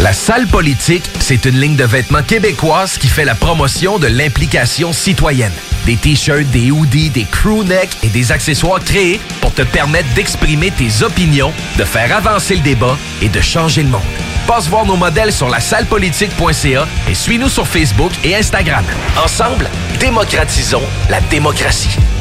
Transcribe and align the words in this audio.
La 0.00 0.12
salle 0.12 0.46
politique, 0.46 1.08
c'est 1.20 1.46
une 1.46 1.58
ligne 1.58 1.76
de 1.76 1.84
vêtements 1.84 2.22
québécoise 2.22 2.98
qui 2.98 3.08
fait 3.08 3.24
la 3.24 3.34
promotion 3.34 3.98
de 3.98 4.08
l'implication 4.08 4.92
citoyenne. 4.92 5.52
Des 5.86 5.96
t-shirts, 5.96 6.46
des 6.50 6.70
hoodies, 6.70 7.10
des 7.10 7.24
crewnecks 7.24 7.96
et 8.02 8.08
des 8.08 8.30
accessoires 8.30 8.82
créés 8.82 9.20
pour 9.40 9.52
te 9.52 9.62
permettre 9.62 10.08
d'exprimer 10.14 10.70
tes 10.70 11.02
opinions, 11.02 11.52
de 11.76 11.84
faire 11.84 12.16
avancer 12.16 12.56
le 12.56 12.62
débat 12.62 12.96
et 13.20 13.28
de 13.28 13.40
changer 13.40 13.82
le 13.82 13.88
monde. 13.88 14.00
Passe 14.46 14.68
voir 14.68 14.84
nos 14.84 14.96
modèles 14.96 15.32
sur 15.32 15.48
la 15.48 15.60
sallepolitique.ca 15.60 16.86
et 17.08 17.14
suis-nous 17.14 17.48
sur 17.48 17.66
Facebook 17.66 18.12
et 18.24 18.34
Instagram. 18.36 18.84
Ensemble, 19.22 19.68
démocratisons 19.98 20.82
la 21.10 21.20
démocratie. 21.20 21.96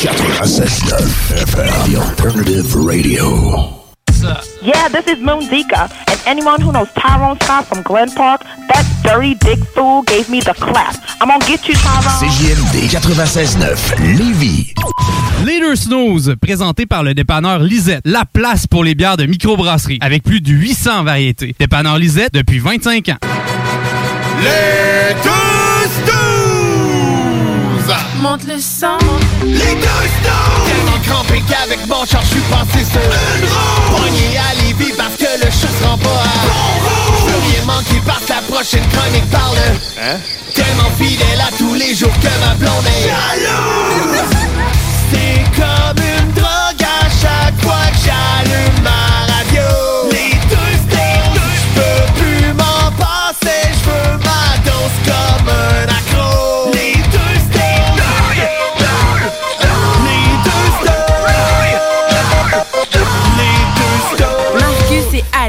96.9 0.00 1.44
FM, 1.44 1.92
the 1.92 2.00
alternative 2.00 2.74
radio. 2.74 3.68
Yeah, 4.62 4.88
this 4.88 5.06
is 5.06 5.18
Moon 5.18 5.42
Zika. 5.42 5.92
And 6.08 6.18
anyone 6.24 6.62
who 6.62 6.72
knows 6.72 6.88
Tyrone 6.94 7.38
Scott 7.42 7.66
from 7.66 7.82
Glen 7.82 8.10
Park, 8.12 8.40
that 8.68 8.86
dirty 9.04 9.34
dick 9.34 9.58
fool 9.74 10.00
gave 10.04 10.30
me 10.30 10.40
the 10.40 10.54
clap. 10.54 10.96
I'm 11.20 11.28
gonna 11.28 11.44
get 11.44 11.68
you, 11.68 11.74
Tyrone. 11.74 12.18
CJMD 12.18 12.88
96.9, 12.88 14.16
Lévis. 14.16 14.72
Leader 15.44 15.76
Snooze, 15.76 16.34
présenté 16.40 16.86
par 16.86 17.02
le 17.02 17.12
dépanneur 17.12 17.58
Lisette, 17.58 18.00
la 18.06 18.24
place 18.24 18.66
pour 18.66 18.84
les 18.84 18.94
bières 18.94 19.18
de 19.18 19.26
microbrasserie, 19.26 19.98
avec 20.00 20.22
plus 20.22 20.40
de 20.40 20.50
800 20.50 21.04
variétés. 21.04 21.54
Dépanneur 21.58 21.98
Lisette 21.98 22.32
depuis 22.32 22.58
25 22.58 23.10
ans. 23.10 23.18
Les 24.42 25.14
deux 25.22 25.90
snooze! 25.90 26.39
Monte 28.20 28.44
le 28.46 28.58
sang. 28.60 28.98
Les 29.44 29.54
deux 29.54 29.62
snooze! 29.62 30.66
Tellement 30.66 30.98
crampé 31.06 31.42
qu'avec 31.48 31.86
mon 31.86 32.04
char, 32.04 32.20
je 32.22 32.28
suis 32.28 32.40
passé 32.50 32.84
sur 32.84 33.00
une 33.00 33.48
roue! 33.48 33.96
Pogné 33.96 34.36
à 34.36 34.54
Lévis 34.62 34.92
parce 34.96 35.16
que 35.16 35.38
le 35.42 35.50
chat 35.50 35.68
se 35.68 35.84
rend 35.86 35.96
pas 35.96 36.08
à 36.10 36.46
bon 36.46 36.52
roue! 36.84 37.16
Je 37.16 37.32
veux 37.32 37.40
rien 37.50 37.64
manquer 37.66 38.00
parce 38.06 38.24
que 38.24 38.32
la 38.32 38.42
prochaine 38.42 38.86
chronique 38.92 39.30
parle 39.30 39.56
Hein? 40.02 40.18
Tellement 40.54 40.90
fidèle 40.98 41.40
à 41.40 41.50
tous 41.56 41.72
les 41.74 41.94
jours 41.94 42.12
que 42.20 42.28
ma 42.44 42.54
blonde 42.56 42.84
est 42.86 43.08
Jalouse! 43.08 44.36
C'est 45.10 45.42
comme 45.56 46.04
une 46.04 46.32
drogue 46.34 46.82
à 46.82 47.08
chaque 47.08 47.58
fois 47.62 47.86
que 47.90 47.98
j'allume 48.04 48.82
ma 48.82 49.32
radio 49.32 49.66
Les 50.12 50.34
deux 50.50 50.72
snooze! 50.84 51.40
Je 51.56 51.80
peux 51.80 52.20
plus 52.20 52.52
m'en 52.52 52.92
passer, 52.98 53.64
je 53.72 53.90
veux 53.90 54.18
ma 54.18 54.44
dose 54.66 54.98
comme 55.06 55.48
un 55.48 55.79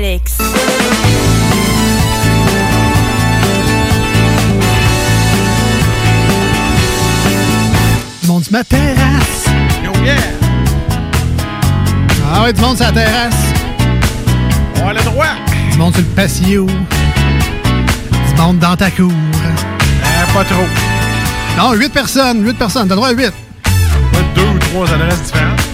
Alex. 0.01 0.37
Du 8.23 8.27
monde 8.27 8.43
sur 8.43 8.51
ma 8.51 8.63
terrasse. 8.63 9.45
Yo, 9.83 9.91
yeah! 10.03 10.15
Ah 12.33 12.41
ouais, 12.41 12.51
du 12.51 12.61
monde 12.61 12.77
sur 12.77 12.85
la 12.87 12.91
terrasse. 12.93 13.35
On 14.83 14.87
a 14.87 14.93
le 14.93 15.03
droit! 15.03 15.25
Du 15.71 15.77
monde 15.77 15.93
sur 15.93 16.01
le 16.01 16.09
patio. 16.15 16.65
Du 16.65 18.41
monde 18.41 18.57
dans 18.57 18.75
ta 18.75 18.89
cour. 18.89 19.11
Euh, 19.11 20.33
pas 20.33 20.43
trop. 20.45 20.65
Non, 21.59 21.73
8 21.73 21.89
personnes. 21.89 22.43
8 22.43 22.57
personnes. 22.57 22.87
T'as 22.87 22.95
droit 22.95 23.09
à 23.09 23.11
8. 23.11 23.25
Ouais, 23.25 23.31
deux 24.33 24.41
ou 24.41 24.57
trois 24.57 24.91
adresses 24.95 25.21
différentes. 25.21 25.70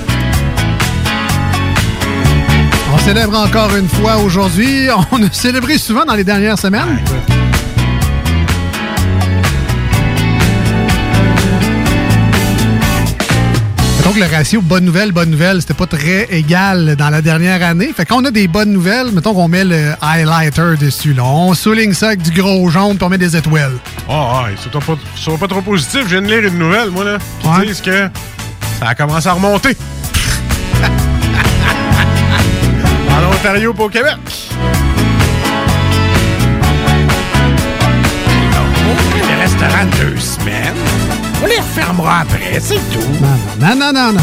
Célèbre 3.07 3.37
encore 3.37 3.73
une 3.73 3.87
fois 3.87 4.17
aujourd'hui. 4.17 4.87
On 5.13 5.23
a 5.23 5.31
célébré 5.31 5.77
souvent 5.77 6.03
dans 6.03 6.15
les 6.15 6.25
dernières 6.25 6.59
semaines. 6.59 6.99
Donc, 14.03 14.17
le 14.17 14.25
ratio 14.25 14.61
bonne 14.61 14.85
nouvelle, 14.85 15.11
bonne 15.13 15.29
nouvelle, 15.31 15.61
c'était 15.61 15.73
pas 15.73 15.85
très 15.85 16.27
égal 16.31 16.95
dans 16.97 17.09
la 17.09 17.21
dernière 17.21 17.61
année. 17.63 17.91
Fait 17.95 18.05
qu'on 18.05 18.23
a 18.25 18.31
des 18.31 18.47
bonnes 18.49 18.71
nouvelles, 18.71 19.11
mettons 19.13 19.33
qu'on 19.33 19.47
met 19.47 19.63
le 19.63 19.93
highlighter 20.01 20.75
dessus. 20.79 21.13
Là. 21.13 21.23
On 21.23 21.53
souligne 21.53 21.93
ça 21.93 22.07
avec 22.07 22.21
du 22.21 22.31
gros 22.31 22.69
jaune 22.69 22.95
puis 22.97 23.05
on 23.05 23.09
met 23.09 23.17
des 23.17 23.35
étoiles. 23.37 23.73
Ah, 24.09 24.43
oh, 24.49 24.69
sois 24.71 24.81
pas, 24.81 25.01
sois 25.15 25.37
pas 25.37 25.47
trop 25.47 25.61
positif. 25.61 26.01
Je 26.03 26.17
viens 26.17 26.21
de 26.21 26.27
lire 26.27 26.43
une 26.45 26.57
nouvelle, 26.59 26.89
moi, 26.89 27.03
là, 27.05 27.17
qui 27.41 27.47
Ouais. 27.47 27.65
disent 27.67 27.81
que 27.81 28.09
ça 28.79 28.87
a 28.89 28.95
commencé 28.95 29.27
à 29.27 29.33
remonter. 29.33 29.75
en 33.37 33.39
Ontario 33.39 33.73
pas 33.73 33.83
au 33.83 33.89
Québec. 33.89 34.17
Les 39.15 39.35
restaurants 39.35 39.85
deux 39.99 40.17
semaines. 40.17 40.73
On 41.43 41.47
les 41.47 41.57
refermera 41.57 42.19
après, 42.21 42.59
c'est 42.59 42.75
tout. 42.91 42.99
Non, 43.59 43.75
non, 43.75 43.91
non, 43.93 44.13
non. 44.13 44.21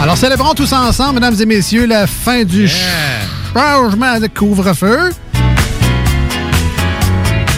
Alors, 0.00 0.16
célébrons 0.16 0.54
tous 0.54 0.72
ensemble, 0.72 1.14
mesdames 1.14 1.36
et 1.40 1.46
messieurs, 1.46 1.86
la 1.86 2.06
fin 2.06 2.44
du 2.44 2.68
changement 2.68 4.20
de 4.20 4.26
couvre-feu. 4.26 5.10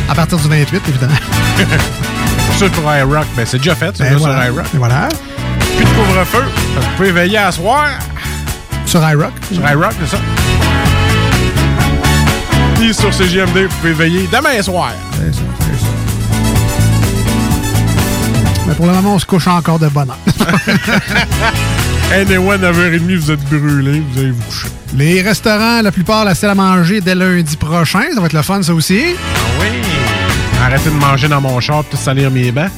À 0.09 0.15
partir 0.15 0.39
du 0.39 0.49
28, 0.49 0.83
évidemment. 0.89 1.15
Pour 2.75 2.91
iRock, 2.91 3.27
ben 3.37 3.45
c'est 3.45 3.59
déjà 3.59 3.75
fait, 3.75 3.95
c'est 3.95 4.05
Ben 4.05 4.19
sur 4.19 4.29
iRock. 4.31 4.65
Voilà. 4.75 5.09
Plus 5.77 5.85
de 5.85 5.91
couvre-feu. 5.91 6.45
Vous 6.77 6.97
pouvez 6.97 7.13
veiller 7.13 7.39
à 7.39 7.53
soir 7.53 7.87
Sur 8.85 9.01
iRock. 9.09 9.33
sur 9.53 9.63
iRock, 9.71 9.93
c'est 10.01 10.17
ça. 10.17 10.23
Puis 12.77 12.93
sur 12.95 13.13
CGMD, 13.13 13.67
vous 13.69 13.77
pouvez 13.81 13.93
veiller 13.93 14.29
demain 14.33 14.63
soir. 14.63 14.93
C'est 15.13 15.35
ça, 15.35 15.41
c'est 15.61 15.85
ça. 15.85 15.91
Mais 18.69 18.75
pour 18.75 18.87
le 18.87 18.93
moment, 18.93 19.15
on 19.15 19.19
se 19.19 19.27
couche 19.27 19.47
encore 19.47 19.79
de 19.79 19.89
bonne 19.89 20.11
heure. 20.11 20.19
Anyway, 22.13 22.57
9h30, 22.59 23.17
vous 23.17 23.31
êtes 23.33 23.45
brûlés, 23.47 24.01
vous 24.13 24.21
allez 24.21 24.31
vous 24.31 24.43
coucher. 24.45 24.69
Les 24.97 25.23
restaurants, 25.23 25.83
la 25.83 25.91
plupart, 25.91 26.25
la 26.25 26.37
salle 26.37 26.51
à 26.51 26.55
manger 26.55 27.01
dès 27.01 27.17
lundi 27.17 27.57
prochain. 27.57 28.03
Ça 28.15 28.21
va 28.21 28.27
être 28.27 28.33
le 28.33 28.43
fun, 28.43 28.63
ça 28.63 28.73
aussi. 28.73 29.01
Ah 29.17 29.39
oui! 29.61 29.67
Arrêtez 30.65 30.89
de 30.89 30.95
manger 30.95 31.27
dans 31.27 31.41
mon 31.41 31.59
char, 31.59 31.83
tout 31.91 31.97
salir 31.97 32.31
mes 32.31 32.53
bains. 32.53 32.69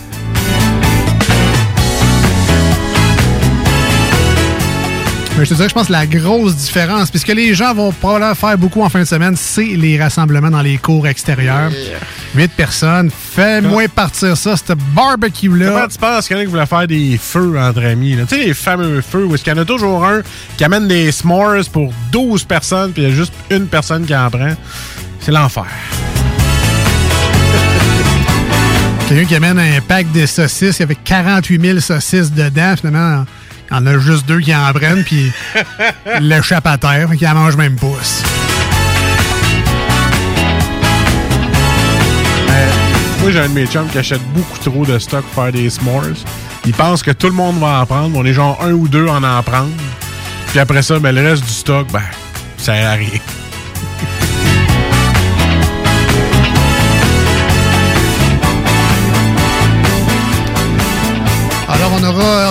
Mais 5.39 5.45
je 5.45 5.51
te 5.51 5.55
dirais, 5.55 5.69
je 5.69 5.75
pense 5.75 5.87
que 5.87 5.93
la 5.93 6.05
grosse 6.05 6.57
différence, 6.57 7.11
puisque 7.11 7.29
les 7.29 7.55
gens 7.55 7.73
vont 7.73 7.93
probablement 7.93 8.35
faire 8.35 8.59
beaucoup 8.59 8.83
en 8.83 8.89
fin 8.89 8.99
de 8.99 9.05
semaine, 9.05 9.37
c'est 9.37 9.63
les 9.63 9.97
rassemblements 9.97 10.51
dans 10.51 10.63
les 10.63 10.79
cours 10.79 11.07
extérieurs. 11.07 11.71
8 12.35 12.51
personnes. 12.57 13.09
Fais-moi 13.09 13.87
partir 13.87 14.37
ça, 14.37 14.57
ce 14.57 14.73
barbecue-là. 14.73 15.69
Comment 15.69 15.87
tu 15.87 15.99
penses 15.99 16.27
qu'il 16.27 16.37
y 16.37 16.41
en 16.41 16.43
a 16.43 16.45
qui 16.45 16.51
voulaient 16.51 16.67
faire 16.67 16.89
des 16.89 17.21
feux 17.23 17.57
entre 17.57 17.85
amis? 17.85 18.17
Tu 18.29 18.35
sais, 18.35 18.47
les 18.47 18.53
fameux 18.53 19.01
feux 19.01 19.27
où 19.27 19.35
est-ce 19.37 19.45
qu'il 19.45 19.53
y 19.53 19.57
en 19.57 19.63
a 19.63 19.65
toujours 19.65 20.05
un 20.05 20.23
qui 20.57 20.65
amène 20.65 20.89
des 20.89 21.13
s'mores 21.13 21.71
pour 21.73 21.93
12 22.11 22.43
personnes, 22.43 22.91
puis 22.91 23.05
il 23.05 23.09
y 23.09 23.13
a 23.13 23.15
juste 23.15 23.33
une 23.49 23.69
personne 23.69 24.07
qui 24.07 24.17
en 24.17 24.29
prend. 24.31 24.57
C'est 25.21 25.31
l'enfer. 25.31 25.67
Quelqu'un 29.09 29.25
qui 29.25 29.37
amène 29.37 29.61
un 29.61 29.81
pack 29.87 30.11
de 30.11 30.27
saucisses, 30.27 30.79
il 30.79 30.81
y 30.81 30.83
avait 30.83 30.97
48 30.97 31.61
000 31.61 31.79
saucisses 31.79 32.33
dedans. 32.33 32.75
Finalement, 32.77 33.25
il 33.71 33.75
y 33.75 33.79
en 33.79 33.87
a 33.87 33.99
juste 33.99 34.27
deux 34.27 34.41
qui 34.41 34.55
en 34.55 34.73
prennent, 34.73 35.05
puis 35.05 35.33
l'échappe 36.21 36.67
à 36.67 36.79
terre, 36.79 37.11
qu'il 37.17 37.29
en 37.29 37.35
mange 37.35 37.57
même 37.57 37.77
pas. 37.77 37.87
Moi, 43.21 43.33
j'ai 43.33 43.41
un 43.41 43.49
de 43.49 43.55
mes 43.55 43.67
chums 43.67 43.89
qui 43.89 43.99
achète 43.99 44.23
beaucoup 44.33 44.59
trop 44.59 44.87
de 44.87 44.99
stock 44.99 45.25
pour 45.25 45.43
faire 45.43 45.53
des 45.53 45.69
s'mores. 45.69 46.05
Il 46.65 46.73
pense 46.73 47.03
que 47.03 47.11
tout 47.11 47.27
le 47.27 47.33
monde 47.33 47.59
va 47.59 47.81
en 47.81 47.87
prendre. 47.87 48.17
On 48.17 48.25
est 48.25 48.33
genre 48.33 48.59
un 48.63 48.73
ou 48.73 48.89
deux 48.89 49.09
en 49.09 49.23
en 49.25 49.43
prendre. 49.43 49.73
Puis 50.49 50.59
après 50.61 50.83
ça, 50.83 50.99
ben, 50.99 51.15
le 51.15 51.23
reste 51.23 51.45
du 51.45 51.51
stock, 51.51 51.89
ben, 51.93 52.01
ça 52.57 52.75
sert 52.75 52.89
à 52.89 52.93
rien. 52.93 53.19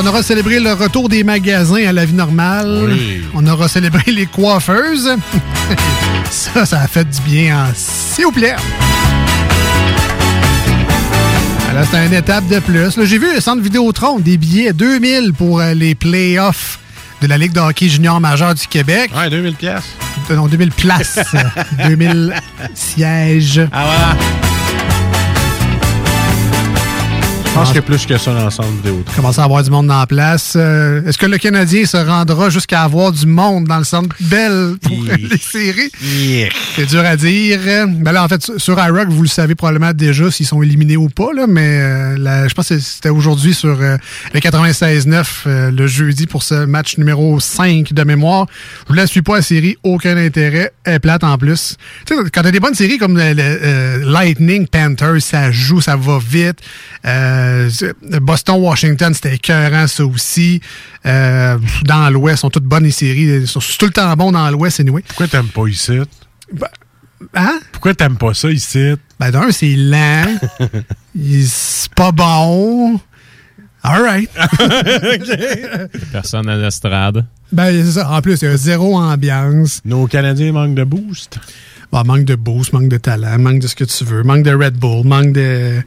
On 0.01 0.05
aura, 0.05 0.23
célébré 0.23 0.59
le 0.59 0.73
retour 0.73 1.09
des 1.09 1.23
magasins 1.23 1.85
à 1.87 1.91
la 1.91 2.05
vie 2.05 2.13
normale. 2.13 2.89
Oui. 2.89 3.21
On 3.33 3.45
aura 3.47 3.67
célébré 3.67 4.11
les 4.11 4.25
coiffeuses. 4.25 5.09
ça, 6.29 6.65
ça 6.65 6.81
a 6.81 6.87
fait 6.87 7.05
du 7.05 7.21
bien, 7.21 7.57
hein. 7.57 7.73
s'il 7.75 8.25
vous 8.25 8.31
plaît. 8.31 8.55
Là, 11.73 11.83
c'est 11.89 12.05
une 12.05 12.13
étape 12.13 12.47
de 12.47 12.59
plus. 12.59 12.97
Là, 12.97 13.05
J'ai 13.05 13.17
vu 13.17 13.33
le 13.33 13.39
centre 13.39 13.61
Vidéotron, 13.61 14.19
des 14.19 14.37
billets 14.37 14.73
2000 14.73 15.33
pour 15.33 15.59
euh, 15.59 15.73
les 15.73 15.93
playoffs 15.93 16.79
de 17.21 17.27
la 17.27 17.37
Ligue 17.37 17.51
de 17.51 17.59
hockey 17.59 17.87
junior 17.87 18.19
majeur 18.19 18.55
du 18.55 18.65
Québec. 18.67 19.11
Ouais, 19.15 19.29
2000 19.29 19.53
pièces. 19.55 19.83
Non, 20.29 20.47
2000 20.47 20.71
places. 20.71 21.19
euh, 21.35 21.89
2000 21.89 22.33
sièges. 22.73 23.61
Ah 23.71 23.85
voilà. 23.85 24.46
Pense 27.57 27.67
qu'il 27.69 27.75
y 27.77 27.79
a 27.79 27.81
plus 27.81 28.05
que 28.05 28.17
ça 28.17 28.33
dans 28.33 28.45
le 28.45 28.51
centre 28.51 28.69
vidéo. 28.69 29.03
commence 29.15 29.39
à 29.39 29.43
avoir 29.43 29.63
du 29.63 29.69
monde 29.71 29.87
dans 29.87 29.99
la 29.99 30.05
place. 30.05 30.53
Euh, 30.55 31.01
Est-ce 31.07 31.17
que 31.17 31.25
le 31.25 31.37
Canadien 31.37 31.85
se 31.85 31.97
rendra 31.97 32.49
jusqu'à 32.49 32.83
avoir 32.83 33.11
du 33.11 33.25
monde 33.25 33.65
dans 33.65 33.79
le 33.79 33.83
centre 33.83 34.15
Bell 34.19 34.75
pour 34.81 34.97
les 35.17 35.37
séries? 35.37 35.91
C'est 36.75 36.85
dur 36.85 36.99
à 37.03 37.15
dire. 37.15 37.59
Ben 37.87 38.11
là, 38.11 38.23
en 38.23 38.27
fait, 38.27 38.51
sur- 38.57 38.77
iRock, 38.79 39.09
vous 39.09 39.23
le 39.23 39.27
savez 39.27 39.55
probablement 39.55 39.91
déjà 39.93 40.29
s'ils 40.29 40.45
sont 40.45 40.61
éliminés 40.61 40.97
ou 40.97 41.09
pas, 41.09 41.29
là, 41.35 41.45
mais 41.47 41.79
euh, 41.81 42.15
la- 42.19 42.47
je 42.47 42.53
pense 42.53 42.69
que 42.69 42.77
c'était 42.79 43.09
aujourd'hui 43.09 43.53
sur 43.55 43.77
euh, 43.81 43.97
le 44.33 44.39
96-9, 44.39 45.25
euh, 45.47 45.71
le 45.71 45.87
jeudi, 45.87 46.27
pour 46.27 46.43
ce 46.43 46.65
match 46.65 46.97
numéro 46.97 47.39
5 47.39 47.91
de 47.93 48.03
mémoire. 48.03 48.45
Je 48.87 48.93
ne 48.93 48.97
la 48.97 49.07
suis 49.07 49.21
pas 49.23 49.37
la 49.37 49.41
série, 49.41 49.77
aucun 49.83 50.15
intérêt. 50.17 50.71
Elle 50.83 50.95
est 50.95 50.99
plate 50.99 51.23
en 51.23 51.37
plus. 51.37 51.75
Tu 52.05 52.15
sais, 52.15 52.21
quand 52.31 52.43
t'as 52.43 52.51
des 52.51 52.59
bonnes 52.59 52.75
séries 52.75 52.97
comme 52.99 53.17
le, 53.17 53.33
le, 53.33 53.41
euh, 53.41 53.97
Lightning, 54.05 54.67
Panthers, 54.67 55.21
ça 55.21 55.51
joue, 55.51 55.81
ça 55.81 55.95
va 55.95 56.19
vite. 56.19 56.59
Euh, 57.05 57.46
Boston-Washington, 58.21 59.13
c'était 59.13 59.35
écœurant, 59.35 59.87
ça 59.87 60.05
aussi. 60.05 60.61
Euh, 61.05 61.57
dans 61.83 62.09
l'Ouest, 62.09 62.41
sont 62.41 62.49
toutes 62.49 62.65
bonnes 62.65 62.83
les 62.83 62.91
séries. 62.91 63.41
Ils 63.41 63.47
sont 63.47 63.59
tout 63.59 63.85
le 63.85 63.91
temps 63.91 64.13
bons 64.15 64.31
dans 64.31 64.49
l'Ouest, 64.49 64.79
anyway. 64.79 65.03
Pourquoi 65.07 65.27
t'aimes 65.27 65.47
pas 65.49 65.67
ici? 65.67 65.99
Hein? 67.33 67.59
Pourquoi 67.71 67.93
t'aimes 67.95 68.17
pas 68.17 68.33
ça 68.33 68.49
ici? 68.51 68.93
Ben 69.19 69.31
d'un, 69.31 69.51
c'est 69.51 69.75
lent. 69.75 70.37
C'est 71.45 71.91
pas 71.95 72.11
bon. 72.11 72.99
All 73.83 74.01
right. 74.03 74.29
Personne 76.11 76.47
à 76.49 76.57
l'estrade. 76.57 77.25
ben, 77.51 77.71
c'est 77.71 77.93
ça. 77.93 78.11
En 78.11 78.21
plus, 78.21 78.41
il 78.41 78.45
y 78.49 78.51
a 78.51 78.57
zéro 78.57 78.97
ambiance. 78.97 79.81
Nos 79.85 80.05
Canadiens 80.07 80.51
manquent 80.51 80.75
de 80.75 80.83
boost. 80.83 81.39
Bon, 81.91 82.03
manque 82.03 82.25
de 82.25 82.35
boost, 82.35 82.73
manque 82.73 82.89
de 82.89 82.97
talent, 82.97 83.37
manque 83.39 83.59
de 83.59 83.67
ce 83.67 83.75
que 83.75 83.85
tu 83.85 84.03
veux, 84.03 84.23
manque 84.23 84.43
de 84.43 84.53
Red 84.53 84.75
Bull, 84.77 85.05
manque 85.05 85.31
de... 85.31 85.81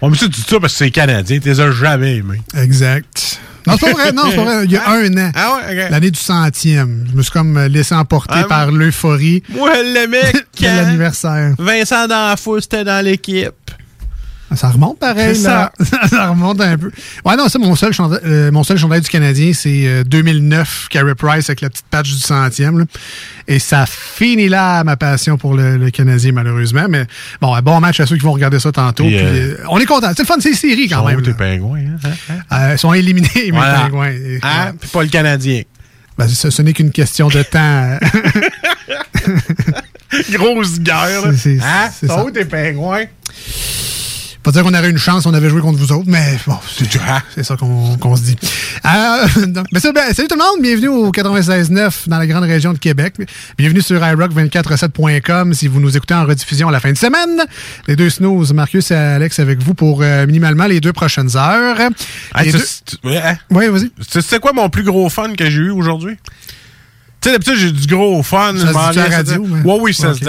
On 0.00 0.10
me 0.10 0.16
dit 0.16 0.28
dis 0.28 0.40
ça 0.40 0.58
parce 0.60 0.72
que 0.72 0.78
c'est 0.78 0.90
Canadien. 0.90 1.38
Tu 1.38 1.48
les 1.48 1.60
as 1.60 1.70
jamais 1.70 2.16
aimés. 2.16 2.40
Exact. 2.56 3.40
Non, 3.66 3.74
c'est 3.78 3.86
pas 3.86 3.92
vrai. 3.92 4.12
Non, 4.12 4.22
c'est 4.30 4.36
pas 4.36 4.44
vrai. 4.44 4.64
Il 4.64 4.72
y 4.72 4.76
a 4.76 4.90
un 4.90 5.16
an. 5.16 5.30
Ah 5.34 5.60
ouais. 5.68 5.90
L'année 5.90 6.10
du 6.10 6.18
centième. 6.18 7.06
Je 7.10 7.16
me 7.16 7.22
suis 7.22 7.30
comme 7.30 7.58
laissé 7.66 7.94
emporter 7.94 8.34
Ah, 8.36 8.44
par 8.44 8.70
l'euphorie 8.72 9.42
Moi, 9.50 9.70
le 9.82 10.06
mec, 10.08 10.34
de 10.60 10.64
l'anniversaire. 10.66 11.54
Vincent 11.58 12.06
D'Anfou, 12.08 12.60
c'était 12.60 12.84
dans 12.84 13.04
l'équipe. 13.04 13.52
Ça 14.54 14.68
remonte 14.68 14.98
pareil, 14.98 15.36
C'est 15.36 15.46
là. 15.48 15.70
ça 16.10 16.30
remonte 16.30 16.60
un 16.62 16.78
peu. 16.78 16.90
Ouais, 17.24 17.36
non, 17.36 17.48
ça, 17.48 17.58
mon 17.58 17.76
seul 17.76 17.92
chandail, 17.92 18.20
euh, 18.24 18.50
mon 18.50 18.64
seul 18.64 18.78
chandail 18.78 19.02
du 19.02 19.08
Canadien, 19.10 19.52
c'est 19.52 19.86
euh, 19.86 20.04
2009, 20.04 20.88
Carey 20.90 21.14
Price 21.14 21.50
avec 21.50 21.60
la 21.60 21.68
petite 21.68 21.84
patch 21.90 22.08
du 22.10 22.18
centième. 22.18 22.78
là. 22.78 22.84
Et 23.46 23.58
ça 23.58 23.84
finit 23.86 24.48
là 24.48 24.82
ma 24.84 24.96
passion 24.96 25.36
pour 25.36 25.54
le, 25.54 25.76
le 25.76 25.90
Canadien, 25.90 26.32
malheureusement. 26.32 26.86
Mais 26.88 27.04
bon, 27.42 27.54
un 27.54 27.60
bon 27.62 27.78
match 27.80 28.00
à 28.00 28.06
ceux 28.06 28.16
qui 28.16 28.22
vont 28.22 28.32
regarder 28.32 28.58
ça 28.58 28.72
tantôt. 28.72 29.04
Puis, 29.04 29.18
euh, 29.18 29.56
euh, 29.58 29.64
on 29.68 29.78
est 29.78 29.86
content. 29.86 30.08
C'est 30.16 30.22
le 30.22 30.26
fun, 30.26 30.36
c'est 30.40 30.50
les 30.50 30.54
séries 30.56 30.88
quand 30.88 31.04
même. 31.06 31.18
où 31.18 31.22
tes 31.22 31.30
là. 31.30 31.36
pingouins, 31.36 31.78
hein? 32.04 32.10
hein? 32.30 32.34
Euh, 32.52 32.72
ils 32.74 32.78
sont 32.78 32.92
éliminés, 32.94 33.28
mes 33.36 33.50
Voilà. 33.50 33.80
pingouins. 33.80 34.10
Et- 34.10 34.40
Hein? 34.42 34.72
Puis 34.80 34.88
pas 34.90 35.02
le 35.02 35.08
Canadien. 35.08 35.62
Ben, 36.16 36.26
ce, 36.26 36.50
ce 36.50 36.62
n'est 36.62 36.72
qu'une 36.72 36.90
question 36.90 37.28
de 37.28 37.42
temps. 37.42 37.98
Grosse 40.32 40.80
guerre. 40.80 41.32
C'est- 41.36 41.58
Hein? 41.62 41.90
ça. 42.06 42.24
où 42.24 42.30
tes 42.30 42.44
pingouins? 42.46 43.04
Pas 44.42 44.52
dire 44.52 44.62
qu'on 44.62 44.72
aurait 44.72 44.88
une 44.88 44.98
chance, 44.98 45.26
on 45.26 45.34
avait 45.34 45.50
joué 45.50 45.60
contre 45.60 45.78
vous 45.78 45.92
autres, 45.92 46.06
mais 46.06 46.38
bon, 46.46 46.56
c'est 46.74 46.88
c'est 47.34 47.42
ça 47.42 47.56
qu'on 47.56 48.16
se 48.16 48.22
dit. 48.22 48.36
Euh, 48.84 49.26
ben, 49.46 49.64
ben, 49.72 50.14
salut 50.14 50.28
tout 50.28 50.36
le 50.36 50.42
monde, 50.42 50.62
bienvenue 50.62 50.88
au 50.88 51.10
96.9 51.10 52.08
dans 52.08 52.18
la 52.18 52.26
grande 52.26 52.44
région 52.44 52.72
de 52.72 52.78
Québec. 52.78 53.14
Bienvenue 53.58 53.82
sur 53.82 54.00
iRock247.com 54.00 55.52
si 55.54 55.66
vous 55.66 55.80
nous 55.80 55.96
écoutez 55.96 56.14
en 56.14 56.24
rediffusion 56.24 56.68
à 56.68 56.72
la 56.72 56.80
fin 56.80 56.92
de 56.92 56.96
semaine. 56.96 57.42
Les 57.88 57.96
deux 57.96 58.08
snooze, 58.10 58.52
Marcus 58.54 58.90
et 58.90 58.94
Alex 58.94 59.38
avec 59.40 59.60
vous 59.62 59.74
pour 59.74 60.02
euh, 60.02 60.24
minimalement 60.26 60.66
les 60.66 60.80
deux 60.80 60.92
prochaines 60.92 61.36
heures. 61.36 61.80
Hey, 62.34 62.52
deux- 62.52 62.58
ouais, 63.04 63.18
hein? 63.18 63.36
Oui, 63.50 63.66
vas-y. 63.68 63.90
Sais 64.22 64.38
quoi 64.38 64.52
mon 64.54 64.70
plus 64.70 64.84
gros 64.84 65.10
fun 65.10 65.34
que 65.34 65.50
j'ai 65.50 65.58
eu 65.62 65.70
aujourd'hui? 65.70 66.16
Tu 67.20 67.28
sais, 67.28 67.32
d'habitude, 67.32 67.56
j'ai 67.56 67.72
du 67.72 67.86
gros 67.88 68.22
fun. 68.22 68.54
Ça 68.56 68.60
se 68.60 68.66
dit-tu 68.66 68.98
à 69.00 69.08
la 69.08 69.16
radio, 69.16 69.44
mais- 69.46 69.62
Ouais, 69.70 69.78
oui, 69.80 69.92
ça 69.94 70.14
se 70.14 70.20
dit. 70.20 70.26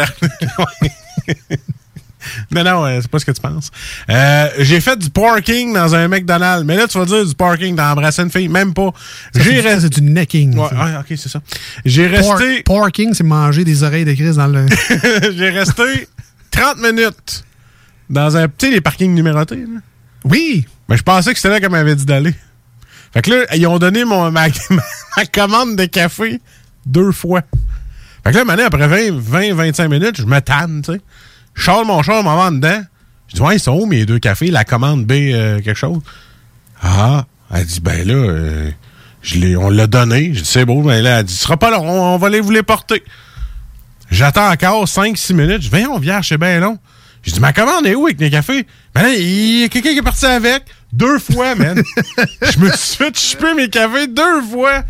Non, 2.52 2.64
non, 2.64 2.86
euh, 2.86 3.00
c'est 3.02 3.10
pas 3.10 3.20
ce 3.20 3.26
que 3.26 3.32
tu 3.32 3.42
penses. 3.42 3.72
Euh, 4.10 4.48
j'ai 4.60 4.82
fait 4.82 4.98
du 4.98 5.10
parking 5.10 5.74
dans 5.74 5.96
un 5.96 6.08
McDonald's. 6.08 6.66
Mais 6.66 6.76
là, 6.76 6.88
tu 6.88 6.98
vas 6.98 7.06
dire 7.06 7.26
du 7.26 7.36
parking, 7.36 7.76
t'as 7.76 7.92
embrassé 7.92 8.22
une 8.22 8.32
fille. 8.32 8.48
Même 8.50 8.74
pas. 8.74 8.92
J'ai 9.36 9.44
c'est- 9.44 9.62
resté. 9.62 9.80
C'est 9.82 9.90
du 9.90 10.02
necking. 10.02 10.56
Ouais, 10.58 10.64
ouais, 10.72 10.96
ok, 11.00 11.06
c'est 11.18 11.30
ça. 11.30 11.42
J'ai 11.86 12.08
resté. 12.08 12.64
Parking, 12.64 13.14
c'est 13.14 13.24
manger 13.24 13.64
des 13.64 13.84
oreilles 13.84 14.06
de 14.06 14.14
Chris 14.14 14.34
dans 14.36 14.48
le. 14.48 14.66
j'ai 15.36 15.50
resté 15.50 16.08
30 16.52 16.78
minutes 16.82 17.44
dans 18.10 18.36
un. 18.38 18.48
Tu 18.48 18.54
sais, 18.68 18.72
les 18.72 18.82
parkings 18.82 19.14
numérotés, 19.14 19.58
là. 19.58 19.80
Oui! 20.26 20.66
Mais 20.90 20.98
je 20.98 21.04
pensais 21.04 21.32
que 21.32 21.38
c'était 21.40 21.50
là 21.54 21.60
qu'elle 21.60 21.70
m'avait 21.72 21.96
dit 21.96 22.06
d'aller. 22.06 22.34
Fait 23.14 23.22
que 23.22 23.32
là, 23.32 23.56
ils 23.56 23.66
ont 23.68 23.80
donné 23.80 24.04
mon, 24.06 24.30
ma, 24.32 24.48
ma 25.18 25.26
commande 25.32 25.76
de 25.76 25.86
café 25.86 26.42
deux 26.86 27.12
fois. 27.12 27.42
Fait 28.24 28.32
que 28.32 28.38
là, 28.38 28.44
maintenant, 28.44 28.66
après 28.66 28.88
20, 28.88 29.18
20, 29.20 29.54
25 29.54 29.88
minutes, 29.88 30.18
je 30.18 30.26
me 30.26 30.40
tanne, 30.42 30.82
tu 30.84 30.94
sais. 30.94 31.02
Je 31.54 31.64
sors 31.64 31.86
mon 31.86 32.02
char, 32.04 32.24
m'en 32.24 32.52
dedans. 32.52 32.82
Je 33.28 33.36
dis, 33.36 33.42
ouais, 33.42 33.58
ils 33.58 33.60
sont 33.60 33.74
où 33.74 33.86
mes 33.86 34.06
deux 34.06 34.20
cafés? 34.20 34.52
La 34.52 34.64
commande 34.64 35.06
B, 35.06 35.12
euh, 35.12 35.62
quelque 35.62 35.78
chose. 35.78 36.00
Ah, 36.82 37.26
elle 37.54 37.66
dit, 37.66 37.80
ben 37.82 38.08
là, 38.08 38.14
euh, 38.14 38.72
je 39.22 39.56
on 39.58 39.70
l'a 39.70 39.88
donné. 39.88 40.34
Je 40.34 40.42
dis, 40.42 40.50
c'est 40.50 40.66
beau. 40.66 40.82
Ben 40.82 41.02
là, 41.02 41.20
elle 41.20 41.26
dit, 41.26 41.34
ce 41.34 41.44
sera 41.44 41.58
pas 41.58 41.72
long, 41.72 41.88
on, 41.88 42.16
on 42.16 42.18
va 42.18 42.28
aller 42.28 42.40
vous 42.40 42.52
les 42.52 42.64
porter. 42.64 43.04
J'attends 44.10 44.50
encore 44.50 44.86
5-6 44.86 45.34
minutes. 45.34 45.62
Je 45.62 45.70
dis, 45.70 45.76
viens, 45.76 45.90
on 45.90 46.00
vient, 46.00 46.22
c'est 46.24 46.38
bien 46.38 46.60
long. 46.60 46.80
Je 47.24 47.32
dis, 47.32 47.40
ma 47.40 47.54
commande 47.54 47.86
est 47.86 47.96
où 47.96 48.06
avec 48.06 48.20
mes 48.20 48.30
cafés? 48.30 48.66
Ben 48.96 49.04
là, 49.04 49.14
il 49.14 49.60
y 49.60 49.64
a 49.64 49.70
quelqu'un 49.70 49.92
qui 49.92 50.00
est 50.00 50.04
parti 50.04 50.26
avec. 50.26 50.64
Deux 50.92 51.20
fois, 51.20 51.54
man. 51.54 51.82
je 52.42 52.60
me 52.60 52.72
suis 52.72 52.98
fait 52.98 53.18
choper 53.18 53.54
mes 53.54 53.70
cafés 53.70 54.08
deux 54.08 54.42
fois. 54.42 54.84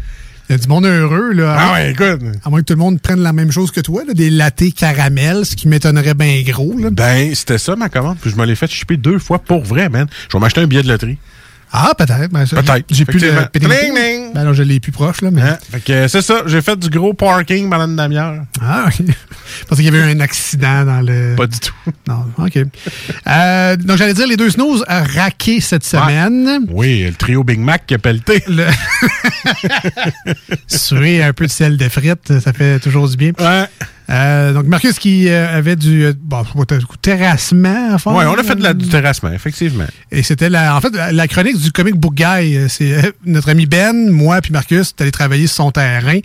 Il 0.50 0.53
y 0.53 0.56
a 0.56 0.58
du 0.58 0.68
monde 0.68 0.86
heureux, 0.86 1.32
là. 1.32 1.56
Ah 1.60 1.74
ouais, 1.74 1.91
écoute. 1.91 2.22
À 2.44 2.50
moins 2.50 2.62
que 2.62 2.65
tout 2.65 2.74
le 2.74 2.79
monde 2.79 3.00
prenne 3.00 3.22
la 3.22 3.34
même 3.34 3.51
chose 3.51 3.70
que 3.70 3.82
toi, 3.82 4.01
là, 4.03 4.15
des 4.15 4.32
lattés 4.32 4.72
caramel, 4.72 5.46
ce 5.46 5.56
qui 5.56 5.68
m'étonnerait 5.68 6.15
bien 6.15 6.41
gros. 6.41 6.75
Là. 6.75 6.89
Ben, 6.89 7.36
c'était 7.36 7.60
ça 7.60 7.75
ma 7.75 7.88
commande. 7.88 8.18
Puis 8.20 8.32
je 8.32 8.36
me 8.36 8.46
l'ai 8.48 8.56
fait 8.56 8.65
choper 8.65 8.98
deux 8.98 9.20
fois 9.20 9.38
pour 9.38 9.63
vrai, 9.63 9.89
man. 9.89 10.08
Je 10.27 10.36
vais 10.36 10.41
m'acheter 10.41 10.62
un 10.62 10.65
billet 10.65 10.82
de 10.82 10.88
loterie. 10.88 11.20
Ah, 11.71 11.93
peut-être. 11.97 12.31
Ben, 12.31 12.45
Peut-être. 12.45 12.85
J'ai 12.89 13.05
plus 13.05 13.17
Effectivement. 13.17 13.47
pédimètre. 13.51 13.83
Ding. 13.83 14.33
Ben 14.33 14.43
non, 14.43 14.53
je 14.53 14.63
l'ai 14.63 14.79
plus 14.79 14.91
proche, 14.91 15.21
là. 15.21 15.29
Mais... 15.31 15.41
Hein? 15.41 15.57
Fait 15.71 15.79
que 15.79 16.07
c'est 16.07 16.21
ça, 16.21 16.41
j'ai 16.47 16.61
fait 16.61 16.77
du 16.77 16.89
gros 16.89 17.13
parking 17.13 17.69
pendant 17.69 17.85
une 17.85 17.95
demi-heure. 17.95 18.43
Ah, 18.61 18.85
OK. 18.88 19.05
Parce 19.67 19.79
qu'il 19.79 19.85
y 19.85 19.88
avait 19.95 19.99
eu 19.99 20.15
un 20.15 20.19
accident 20.19 20.85
dans 20.85 21.01
le. 21.01 21.35
Pas 21.35 21.47
du 21.47 21.59
tout. 21.59 21.73
Non, 22.07 22.25
OK. 22.38 22.57
Euh, 23.27 23.75
donc, 23.77 23.97
j'allais 23.97 24.13
dire, 24.15 24.25
les 24.25 24.38
deux 24.38 24.49
snooze 24.49 24.83
a 24.88 25.03
raqué 25.03 25.61
cette 25.61 25.83
semaine. 25.83 26.65
Oui, 26.69 27.03
le 27.05 27.13
trio 27.13 27.43
Big 27.43 27.59
Mac 27.59 27.85
qui 27.85 27.93
a 27.93 27.99
pelleté. 27.99 28.43
Le... 28.47 28.65
Suer 30.67 31.23
un 31.23 31.33
peu 31.33 31.45
de 31.45 31.51
sel 31.51 31.77
de 31.77 31.88
frites, 31.88 32.39
ça 32.39 32.51
fait 32.53 32.79
toujours 32.79 33.07
du 33.07 33.15
bien. 33.17 33.31
Ouais. 33.39 33.65
Euh, 34.10 34.54
donc, 34.54 34.66
Marcus 34.66 34.98
qui 34.98 35.28
euh, 35.30 35.56
avait 35.56 35.75
du 35.75 36.06
euh, 36.06 36.13
bon, 36.20 36.44
terrassement 37.01 37.94
à 37.94 37.98
faire. 38.00 38.13
Ouais, 38.13 38.25
on 38.25 38.34
a 38.38 38.44
fait 38.44 38.56
de 38.56 38.63
la, 38.63 38.74
du 38.74 38.88
terrassement, 38.88 39.32
effectivement. 39.32 39.86
Et 40.12 40.24
c'était 40.24 40.50
la, 40.50 40.75
en 40.75 40.82
fait 40.82 40.94
la, 40.96 41.12
la 41.12 41.28
chronique 41.28 41.60
du 41.60 41.72
comic 41.72 41.96
book 41.96 42.16
guy. 42.16 42.58
C'est 42.70 43.13
notre 43.25 43.50
ami 43.50 43.66
Ben, 43.66 44.10
moi 44.10 44.42
puis 44.42 44.51
Marcus, 44.51 44.89
est 44.89 45.01
allé 45.01 45.12
travailler 45.12 45.48
sur 45.48 45.58
son 45.58 45.72
terrain. 45.72 46.16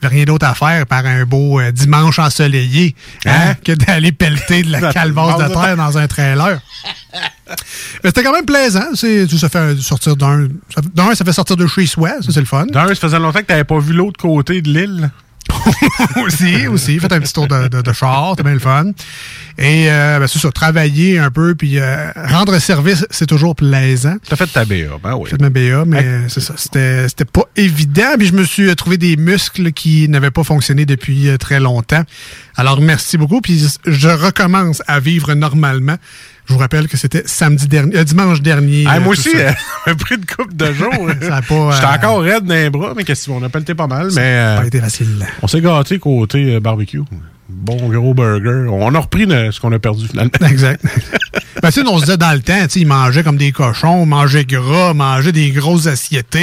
Il 0.00 0.06
avait 0.06 0.14
rien 0.16 0.24
d'autre 0.26 0.46
à 0.46 0.54
faire 0.54 0.86
par 0.86 1.04
un 1.06 1.24
beau 1.24 1.58
euh, 1.60 1.72
dimanche 1.72 2.18
ensoleillé 2.20 2.94
hein, 3.26 3.32
Hein? 3.50 3.54
que 3.64 3.72
d'aller 3.72 4.12
pelleter 4.12 4.62
de 4.62 4.70
la 4.70 4.92
calvasse 4.92 5.38
de 5.48 5.52
terre 5.52 5.76
dans 5.76 5.98
un 5.98 6.06
trailer. 6.06 6.60
Mais 8.04 8.10
c'était 8.10 8.22
quand 8.22 8.32
même 8.32 8.44
plaisant. 8.44 8.84
Tu- 8.96 9.26
ça 9.38 9.48
fait 9.48 9.76
sortir 9.80 10.16
d'un. 10.16 10.48
ça- 10.74 10.82
D'un, 10.94 11.14
ça 11.14 11.24
fait 11.24 11.32
sortir 11.32 11.56
de 11.56 11.66
chez 11.66 11.86
soi. 11.86 12.10
Ça, 12.22 12.30
c'est 12.32 12.40
le 12.40 12.46
fun. 12.46 12.66
D'un, 12.66 12.86
ça 12.88 12.94
faisait 12.94 13.18
longtemps 13.18 13.40
que 13.40 13.46
t'avais 13.46 13.64
pas 13.64 13.78
vu 13.80 13.92
l'autre 13.92 14.18
côté 14.20 14.62
de 14.62 14.68
l'île. 14.70 15.10
aussi, 16.24 16.66
aussi. 16.66 16.98
Faites 16.98 17.12
un 17.12 17.20
petit 17.20 17.32
tour 17.32 17.46
de, 17.46 17.68
de, 17.68 17.82
de 17.82 17.92
char, 17.92 18.30
c'était 18.30 18.42
bien 18.42 18.54
le 18.54 18.58
fun. 18.58 18.92
Et 19.58 19.90
euh, 19.90 20.20
ben, 20.20 20.26
c'est 20.28 20.38
ça, 20.38 20.52
travailler 20.52 21.18
un 21.18 21.30
peu, 21.30 21.54
puis 21.56 21.78
euh, 21.78 22.12
rendre 22.14 22.56
service, 22.58 23.04
c'est 23.10 23.26
toujours 23.26 23.56
plaisant. 23.56 24.16
T'as 24.28 24.36
fait 24.36 24.46
ta 24.46 24.64
BA, 24.64 24.98
ben 25.02 25.14
oui. 25.16 25.24
J'ai 25.24 25.36
fait 25.36 25.42
ma 25.42 25.50
BA, 25.50 25.84
mais 25.84 26.28
c'est 26.28 26.40
ça, 26.40 26.54
c'était 26.56 27.08
c'était 27.08 27.24
pas 27.24 27.44
évident. 27.56 28.14
Puis 28.16 28.28
je 28.28 28.34
me 28.34 28.44
suis 28.44 28.68
euh, 28.68 28.74
trouvé 28.76 28.98
des 28.98 29.16
muscles 29.16 29.72
qui 29.72 30.08
n'avaient 30.08 30.30
pas 30.30 30.44
fonctionné 30.44 30.86
depuis 30.86 31.28
euh, 31.28 31.38
très 31.38 31.58
longtemps. 31.58 32.02
Alors 32.56 32.80
merci 32.80 33.18
beaucoup, 33.18 33.40
puis 33.40 33.66
je 33.84 34.08
recommence 34.08 34.82
à 34.86 35.00
vivre 35.00 35.34
normalement. 35.34 35.96
Je 36.48 36.54
vous 36.54 36.58
rappelle 36.58 36.88
que 36.88 36.96
c'était 36.96 37.22
samedi 37.26 37.68
dernier, 37.68 37.96
euh, 37.98 38.04
dimanche 38.04 38.40
dernier. 38.40 38.84
Ah, 38.88 39.00
moi 39.00 39.12
aussi, 39.12 39.30
ça. 39.30 39.36
euh, 39.38 39.52
j'ai 39.86 39.94
pris 39.94 40.14
une 40.14 40.24
coupe 40.24 40.56
de 40.56 40.72
jours. 40.72 40.92
J'étais 41.20 41.26
euh, 41.30 41.70
encore 41.94 42.22
raide 42.22 42.44
dans 42.44 42.54
les 42.54 42.70
bras, 42.70 42.94
mais 42.96 43.04
qu'est-ce 43.04 43.28
qu'on 43.28 43.42
a 43.42 43.48
pelleté 43.50 43.74
pas 43.74 43.86
mal. 43.86 44.08
Mais 44.14 44.56
pas 44.56 44.66
été 44.66 44.80
facile. 44.80 45.26
on 45.42 45.46
s'est 45.46 45.60
gâté 45.60 45.98
côté 45.98 46.58
barbecue. 46.60 47.02
Bon 47.50 47.76
gros 47.88 48.12
burger. 48.14 48.66
On 48.70 48.94
a 48.94 48.98
repris 48.98 49.24
le- 49.26 49.50
ce 49.52 49.60
qu'on 49.60 49.72
a 49.72 49.78
perdu 49.78 50.06
finalement. 50.06 50.30
Exact. 50.50 50.82
ben, 51.62 51.70
tu 51.70 51.80
sais, 51.80 51.86
on 51.88 51.96
se 51.98 52.04
disait 52.04 52.16
dans 52.18 52.32
le 52.32 52.40
temps, 52.40 52.62
tu 52.64 52.68
sais, 52.70 52.80
ils 52.80 52.86
mangeaient 52.86 53.22
comme 53.22 53.38
des 53.38 53.52
cochons, 53.52 54.04
mangeaient 54.04 54.44
gras, 54.44 54.92
mangeaient 54.92 55.32
des 55.32 55.50
grosses 55.50 55.86
assiettes, 55.86 56.36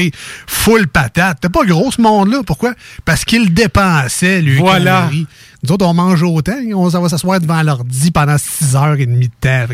full 0.47 0.87
patate. 0.87 1.39
T'es 1.41 1.49
pas 1.49 1.63
gros 1.65 1.91
ce 1.91 2.01
monde-là. 2.01 2.41
Pourquoi? 2.45 2.73
Parce 3.05 3.23
qu'ils 3.23 3.53
dépensaient, 3.53 4.41
lui. 4.41 4.57
Voilà. 4.57 5.01
calories. 5.01 5.27
Nous 5.65 5.71
autres, 5.71 5.85
on 5.85 5.93
mange 5.93 6.21
autant, 6.21 6.57
on 6.75 6.89
s'en 6.89 7.01
va 7.01 7.09
s'asseoir 7.09 7.39
devant 7.39 7.61
l'ordi 7.63 8.11
pendant 8.11 8.37
6 8.37 8.75
heures 8.75 8.99
et 8.99 9.05
demie 9.05 9.29
de 9.29 9.33
temps. 9.41 9.65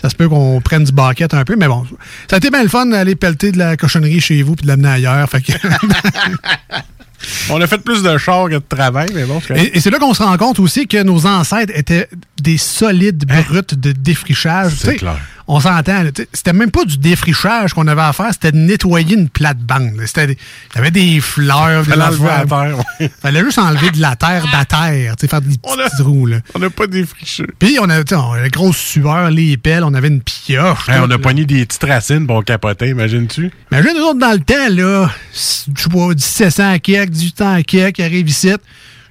Ça 0.00 0.08
se 0.08 0.14
peut 0.14 0.28
qu'on 0.28 0.60
prenne 0.62 0.84
du 0.84 0.92
bucket 0.92 1.34
un 1.34 1.44
peu, 1.44 1.56
mais 1.56 1.68
bon. 1.68 1.84
Ça 2.28 2.36
a 2.36 2.38
été 2.38 2.50
bien 2.50 2.62
le 2.62 2.68
fun 2.68 2.86
d'aller 2.86 3.16
pelleter 3.16 3.52
de 3.52 3.58
la 3.58 3.76
cochonnerie 3.76 4.20
chez 4.20 4.42
vous 4.42 4.54
puis 4.56 4.62
de 4.62 4.68
l'amener 4.68 4.88
ailleurs. 4.88 5.28
Fait 5.28 5.42
que 5.42 5.52
On 7.50 7.60
a 7.60 7.66
fait 7.66 7.78
plus 7.78 8.02
de 8.02 8.16
char 8.16 8.48
que 8.48 8.54
de 8.54 8.62
travail, 8.66 9.08
mais 9.14 9.24
bon. 9.24 9.42
Et, 9.54 9.76
et 9.76 9.80
c'est 9.80 9.90
là 9.90 9.98
qu'on 9.98 10.14
se 10.14 10.22
rend 10.22 10.36
compte 10.38 10.58
aussi 10.58 10.86
que 10.86 11.02
nos 11.02 11.26
ancêtres 11.26 11.72
étaient 11.76 12.08
des 12.40 12.56
solides 12.56 13.26
brutes 13.26 13.74
de 13.74 13.92
défrichage. 13.92 14.72
Hein? 14.72 14.76
C'est 14.78 14.96
clair. 14.96 15.18
On 15.52 15.58
s'entend. 15.58 16.04
C'était 16.32 16.52
même 16.52 16.70
pas 16.70 16.84
du 16.84 16.96
défrichage 16.96 17.74
qu'on 17.74 17.88
avait 17.88 18.00
à 18.02 18.12
faire, 18.12 18.28
c'était 18.32 18.52
de 18.52 18.56
nettoyer 18.56 19.16
une 19.16 19.28
plate-bande. 19.28 19.94
Il 19.96 20.36
y 20.76 20.78
avait 20.78 20.92
des 20.92 21.20
fleurs, 21.20 21.84
des 21.84 21.92
affaires. 21.92 22.46
terre, 22.46 22.78
ouais. 23.00 23.10
Fallait 23.20 23.40
juste 23.42 23.58
enlever 23.58 23.90
de 23.90 24.00
la 24.00 24.14
terre 24.14 24.46
de 24.46 24.52
la 24.52 24.64
terre, 24.64 25.16
tu 25.16 25.22
sais, 25.22 25.26
faire 25.28 25.40
des 25.40 25.48
petits 25.48 25.58
On 25.64 25.76
a- 25.80 25.90
trous. 25.90 26.26
Là. 26.26 26.36
On 26.54 26.60
n'a 26.60 26.70
pas 26.70 26.86
défriché. 26.86 27.46
Puis 27.58 27.78
on 27.80 27.90
avait, 27.90 28.04
on 28.14 28.32
avait 28.34 28.48
grosse 28.48 28.76
sueur, 28.76 29.28
les 29.30 29.56
pelles, 29.56 29.82
on 29.82 29.92
avait 29.92 30.06
une 30.06 30.22
pioche. 30.22 30.88
Hey, 30.88 31.00
on 31.02 31.10
a 31.10 31.18
pogné 31.18 31.44
des 31.44 31.66
petites 31.66 31.82
racines 31.82 32.28
pour 32.28 32.44
capoter, 32.44 32.90
imagines-tu? 32.90 33.50
Imagine 33.72 33.90
nous 33.96 34.04
autres 34.04 34.20
dans 34.20 34.32
le 34.32 34.38
temps, 34.38 34.68
là, 34.70 35.10
je 35.34 35.38
sais 35.82 35.88
pas, 35.90 36.06
1700 36.10 36.70
à 36.74 36.78
quelques, 36.78 37.10
1800 37.10 37.54
à 37.54 37.62
quelques, 37.64 37.98
arrive 37.98 38.28
ici, 38.28 38.52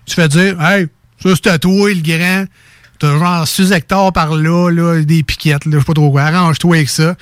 tu 0.06 0.16
fais 0.16 0.30
dire, 0.30 0.62
hey, 0.62 0.88
ça 1.22 1.30
c'est 1.36 1.48
à 1.50 1.60
toi, 1.60 1.90
le 1.94 2.02
grand. 2.02 2.46
T'as 3.00 3.18
genre 3.18 3.48
6 3.48 3.72
hectares 3.72 4.12
par 4.12 4.36
là, 4.36 4.70
là, 4.70 5.02
des 5.02 5.24
piquettes, 5.24 5.66
là, 5.66 5.72
je 5.74 5.80
sais 5.80 5.86
pas 5.86 5.94
trop 5.94 6.12
quoi, 6.12 6.24
arrange-toi 6.24 6.76
avec 6.76 6.90
ça. 6.90 7.16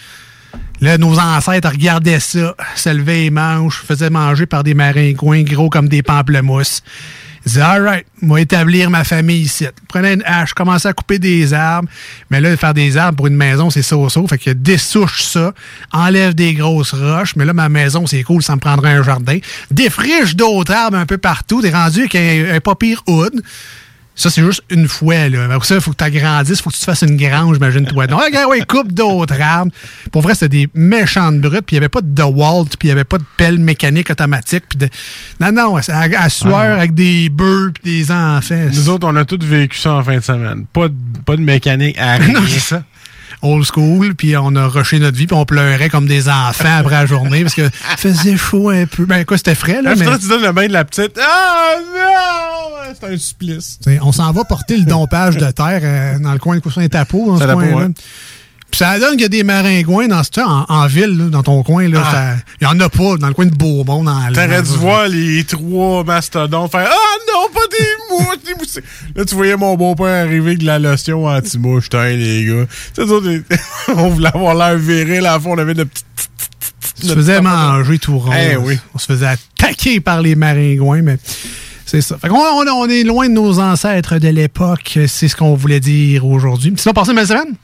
Là, 0.81 0.97
nos 0.97 1.19
ancêtres 1.19 1.69
regardaient 1.69 2.19
ça, 2.19 2.55
se 2.75 2.89
levaient 2.89 3.21
les 3.23 3.29
manches, 3.29 3.83
faisaient 3.87 4.09
manger 4.09 4.45
par 4.47 4.63
des 4.63 4.73
maringouins 4.73 5.43
gros 5.43 5.69
comme 5.69 5.87
des 5.87 6.01
pamplemousses. 6.01 6.81
Ils 7.45 7.49
disaient, 7.49 7.61
alright, 7.61 8.05
moi 8.21 8.41
établir 8.41 8.89
ma 8.89 9.03
famille 9.03 9.41
ici. 9.41 9.65
Prenez 9.87 10.13
une 10.13 10.23
hache, 10.25 10.53
commençaient 10.53 10.89
à 10.89 10.93
couper 10.93 11.17
des 11.17 11.53
arbres. 11.53 11.87
Mais 12.29 12.41
là, 12.41 12.57
faire 12.57 12.73
des 12.73 12.97
arbres 12.97 13.15
pour 13.15 13.27
une 13.27 13.35
maison, 13.35 13.69
c'est 13.69 13.83
so-so. 13.83 14.27
Fait 14.27 14.37
que 14.37 14.49
dessouche 14.49 15.23
ça, 15.23 15.53
enlève 15.93 16.33
des 16.33 16.53
grosses 16.55 16.93
roches. 16.93 17.35
Mais 17.35 17.45
là, 17.45 17.53
ma 17.53 17.69
maison, 17.69 18.05
c'est 18.05 18.23
cool, 18.23 18.43
ça 18.43 18.55
me 18.55 18.59
prendrait 18.59 18.93
un 18.93 19.03
jardin. 19.03 19.37
Défriche 19.71 20.35
d'autres 20.35 20.73
arbres 20.73 20.97
un 20.97 21.05
peu 21.05 21.17
partout. 21.17 21.61
T'es 21.61 21.69
rendu 21.69 21.99
avec 21.99 22.15
un, 22.15 22.55
un 22.55 22.59
pas. 22.59 22.75
Ça, 24.17 24.31
c'est 24.31 24.41
juste 24.41 24.63
une 24.71 24.87
fois. 24.87 25.29
Là. 25.29 25.45
Après 25.45 25.67
ça, 25.67 25.75
il 25.75 25.81
faut 25.81 25.91
que 25.91 25.97
tu 25.97 26.03
agrandisses, 26.03 26.57
il 26.57 26.63
faut 26.63 26.71
que 26.71 26.75
tu 26.75 26.81
te 26.81 26.85
fasses 26.85 27.03
une 27.03 27.17
grange, 27.17 27.57
imagine-toi. 27.57 28.07
Donc, 28.07 28.19
regarde, 28.23 28.49
ouais, 28.49 28.63
coupe 28.67 28.91
d'autres 28.91 29.39
arbres. 29.39 29.71
Pour 30.11 30.23
vrai, 30.23 30.33
c'était 30.33 30.49
des 30.49 30.69
méchantes 30.73 31.39
brutes, 31.39 31.61
puis 31.67 31.75
il 31.75 31.79
n'y 31.79 31.85
avait 31.85 31.89
pas 31.89 32.01
de 32.01 32.07
DeWalt, 32.07 32.77
puis 32.79 32.87
il 32.87 32.87
n'y 32.87 32.91
avait 32.93 33.03
pas 33.03 33.19
de 33.19 33.25
pelle 33.37 33.59
mécanique 33.59 34.09
automatique. 34.09 34.63
Puis 34.67 34.79
de... 34.79 34.89
Non, 35.39 35.51
non, 35.51 35.77
à, 35.77 35.81
à 36.01 36.29
sueur 36.29 36.55
avec 36.55 36.95
des 36.95 37.29
bœufs 37.29 37.71
puis 37.73 37.83
des 37.83 38.11
enfants. 38.11 38.67
Nous 38.73 38.89
autres, 38.89 39.07
on 39.07 39.15
a 39.15 39.23
tous 39.23 39.37
vécu 39.45 39.77
ça 39.77 39.93
en 39.93 40.03
fin 40.03 40.15
de 40.17 40.23
semaine. 40.23 40.65
Pas 40.73 40.87
de, 40.87 40.95
pas 41.23 41.35
de 41.35 41.41
mécanique 41.41 41.97
à 41.99 42.13
rien. 42.17 42.33
Non, 42.33 42.41
c'est 42.47 42.59
ça. 42.59 42.83
Old 43.41 43.65
school, 43.65 44.15
puis 44.15 44.35
on 44.35 44.55
a 44.55 44.67
rushé 44.67 44.99
notre 44.99 45.17
vie, 45.17 45.27
puis 45.27 45.37
on 45.37 45.45
pleurait 45.45 45.89
comme 45.89 46.07
des 46.07 46.27
enfants 46.27 46.77
après 46.79 46.95
la 46.95 47.05
journée 47.05 47.43
parce 47.43 47.55
que 47.55 47.69
faisait 47.97 48.37
chaud 48.37 48.69
un 48.69 48.85
peu. 48.85 49.05
Ben, 49.05 49.25
quoi, 49.25 49.37
c'était 49.37 49.55
frais, 49.55 49.81
là. 49.81 49.91
Là, 49.91 49.95
mais... 49.95 50.05
mais... 50.05 50.17
tu 50.19 50.27
donnes 50.27 50.43
le 50.43 50.51
bain 50.51 50.67
de 50.67 50.73
la 50.73 50.85
petite. 50.85 51.19
Ah 51.21 51.75
non! 51.93 52.93
C'est 52.99 53.13
un 53.13 53.17
supplice. 53.17 53.79
T'sais, 53.79 53.99
on 54.01 54.11
s'en 54.11 54.31
va 54.31 54.43
porter 54.43 54.77
le 54.77 54.85
dompage 54.85 55.37
de 55.37 55.51
terre 55.51 55.81
euh, 55.83 56.19
dans 56.19 56.33
le 56.33 56.39
coin 56.39 56.57
de 56.57 56.69
Saint-Apo. 56.69 57.37
Dans 57.37 57.39
ce 57.39 57.53
ouais. 57.53 57.87
Puis 58.77 58.85
ça 58.85 58.99
donne 58.99 59.13
qu'il 59.13 59.21
y 59.21 59.25
a 59.25 59.29
des 59.29 59.43
maringouins 59.43 60.07
dans 60.07 60.21
ce 60.21 60.39
en, 60.39 60.63
en 60.69 60.85
ville, 60.85 61.17
là, 61.17 61.23
dans 61.29 61.41
ton 61.41 61.63
coin. 61.63 61.89
là. 61.89 62.03
Ah. 62.05 62.35
Il 62.61 62.65
y 62.65 62.67
en 62.67 62.79
a 62.79 62.89
pas 62.89 63.17
dans 63.17 63.27
le 63.27 63.33
coin 63.33 63.47
de 63.47 63.55
Bourbon. 63.55 64.03
Dans 64.03 64.31
T'aurais 64.31 64.61
dû 64.61 64.69
voir 64.77 65.07
les 65.07 65.43
trois 65.45 66.03
mastodontes 66.03 66.69
faire 66.71 66.87
Ah 66.87 67.17
non, 67.33 67.47
pas 67.51 67.59
des 67.71 67.85
mouches, 68.23 68.43
des 68.45 68.53
mouches. 68.53 68.83
Là, 69.15 69.25
tu 69.25 69.33
voyais 69.33 69.57
mon 69.57 69.75
beau-père 69.75 70.27
arriver 70.27 70.49
avec 70.51 70.59
de 70.59 70.65
la 70.67 70.77
lotion 70.77 71.25
anti-mouche. 71.25 71.85
Putain, 71.85 72.09
les 72.09 72.45
gars. 72.45 73.03
Autres, 73.03 73.41
on 73.95 74.09
voulait 74.09 74.27
avoir 74.27 74.53
l'air 74.53 74.77
viril. 74.77 75.25
À 75.25 75.33
la 75.33 75.39
fois, 75.39 75.53
on 75.53 75.57
avait 75.57 75.73
notre 75.73 75.89
petite. 75.89 76.05
On 77.03 77.07
se 77.07 77.15
faisait 77.15 77.41
manger 77.41 77.97
tout 77.97 78.19
rond. 78.19 78.31
Eh 78.31 78.57
oui. 78.57 78.77
On 78.93 78.99
se 78.99 79.07
faisait 79.07 79.25
attaquer 79.25 80.01
par 80.01 80.21
les 80.21 80.35
maringouins, 80.35 81.01
mais 81.01 81.17
c'est 81.87 82.01
ça. 82.01 82.17
Fait 82.19 82.27
qu'on 82.27 82.35
on, 82.37 82.67
on 82.67 82.87
est 82.87 83.03
loin 83.03 83.27
de 83.27 83.33
nos 83.33 83.59
ancêtres 83.59 84.19
de 84.19 84.27
l'époque. 84.27 84.99
C'est 85.07 85.27
ce 85.27 85.35
qu'on 85.35 85.55
voulait 85.55 85.79
dire 85.79 86.25
aujourd'hui. 86.25 86.73
Sinon, 86.77 86.93
passé 86.93 87.09
une 87.11 87.15
belle 87.17 87.27
semaine? 87.27 87.55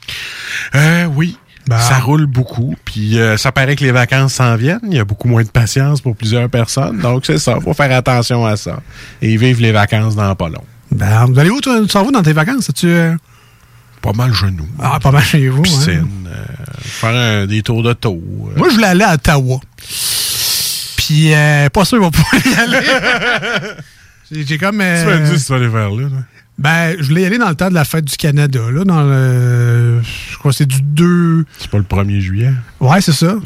Euh, 0.74 1.04
oui. 1.14 1.38
Bon. 1.66 1.78
Ça 1.78 1.98
roule 1.98 2.26
beaucoup, 2.26 2.74
puis 2.84 3.18
euh, 3.18 3.38
ça 3.38 3.50
paraît 3.50 3.74
que 3.74 3.82
les 3.84 3.90
vacances 3.92 4.34
s'en 4.34 4.54
viennent. 4.56 4.80
Il 4.86 4.94
y 4.94 4.98
a 4.98 5.04
beaucoup 5.06 5.28
moins 5.28 5.42
de 5.44 5.48
patience 5.48 6.02
pour 6.02 6.14
plusieurs 6.14 6.50
personnes, 6.50 6.98
donc 6.98 7.24
c'est 7.24 7.38
ça. 7.38 7.58
Faut 7.58 7.72
faire 7.72 7.90
attention 7.96 8.44
à 8.44 8.56
ça 8.58 8.80
et 9.22 9.34
vivre 9.38 9.62
les 9.62 9.72
vacances 9.72 10.14
dans 10.14 10.34
pas 10.34 10.50
long. 10.50 10.64
Ben, 10.90 11.24
vous 11.24 11.38
allez 11.38 11.48
où, 11.48 11.62
toi? 11.62 11.80
Tu 11.82 11.88
s'en 11.88 12.04
vas 12.04 12.10
dans 12.10 12.22
tes 12.22 12.34
vacances? 12.34 12.70
Tu 12.74 12.86
euh, 12.88 13.14
Pas 14.02 14.12
mal 14.12 14.34
genoux. 14.34 14.68
Ah, 14.78 14.98
pas 15.02 15.10
mal 15.10 15.22
chez 15.22 15.48
vous. 15.48 15.60
hein? 15.60 15.62
Piscine, 15.62 16.28
euh, 16.28 16.44
faire 16.82 17.14
un- 17.14 17.46
des 17.46 17.62
tours 17.62 17.82
de 17.82 17.94
taux. 17.94 18.22
Moi, 18.56 18.68
je 18.68 18.74
voulais 18.74 18.88
aller 18.88 19.04
à 19.04 19.14
Ottawa. 19.14 19.58
Puis, 20.98 21.32
euh, 21.34 21.70
pas 21.70 21.86
sûr, 21.86 21.96
il 21.96 22.02
va 22.04 22.10
pouvoir 22.10 22.46
y 22.46 22.54
aller. 22.60 22.86
J'ai 24.32 24.58
comme. 24.58 24.80
euh, 24.80 25.02
Tu 25.02 25.08
m'as 25.08 25.30
dit 25.30 25.38
si 25.38 25.46
tu 25.46 25.52
vas 25.52 25.58
aller 25.58 25.68
vers 25.68 25.90
là. 25.90 26.02
là. 26.02 26.08
ben, 26.58 26.96
je 26.98 27.04
voulais 27.08 27.22
y 27.22 27.24
aller 27.26 27.38
dans 27.38 27.48
le 27.48 27.54
temps 27.54 27.68
de 27.68 27.74
la 27.74 27.84
fête 27.84 28.04
du 28.04 28.16
Canada, 28.16 28.60
là, 28.72 28.84
dans 28.84 29.02
le. 29.02 30.00
Je 30.30 30.38
crois 30.38 30.50
que 30.50 30.56
c'est 30.56 30.66
du 30.66 30.80
2. 30.82 31.44
C'est 31.58 31.70
pas 31.70 31.78
le 31.78 31.84
1er 31.84 32.20
juillet? 32.20 32.52
Ouais, 32.80 33.00
c'est 33.00 33.12
ça. 33.12 33.36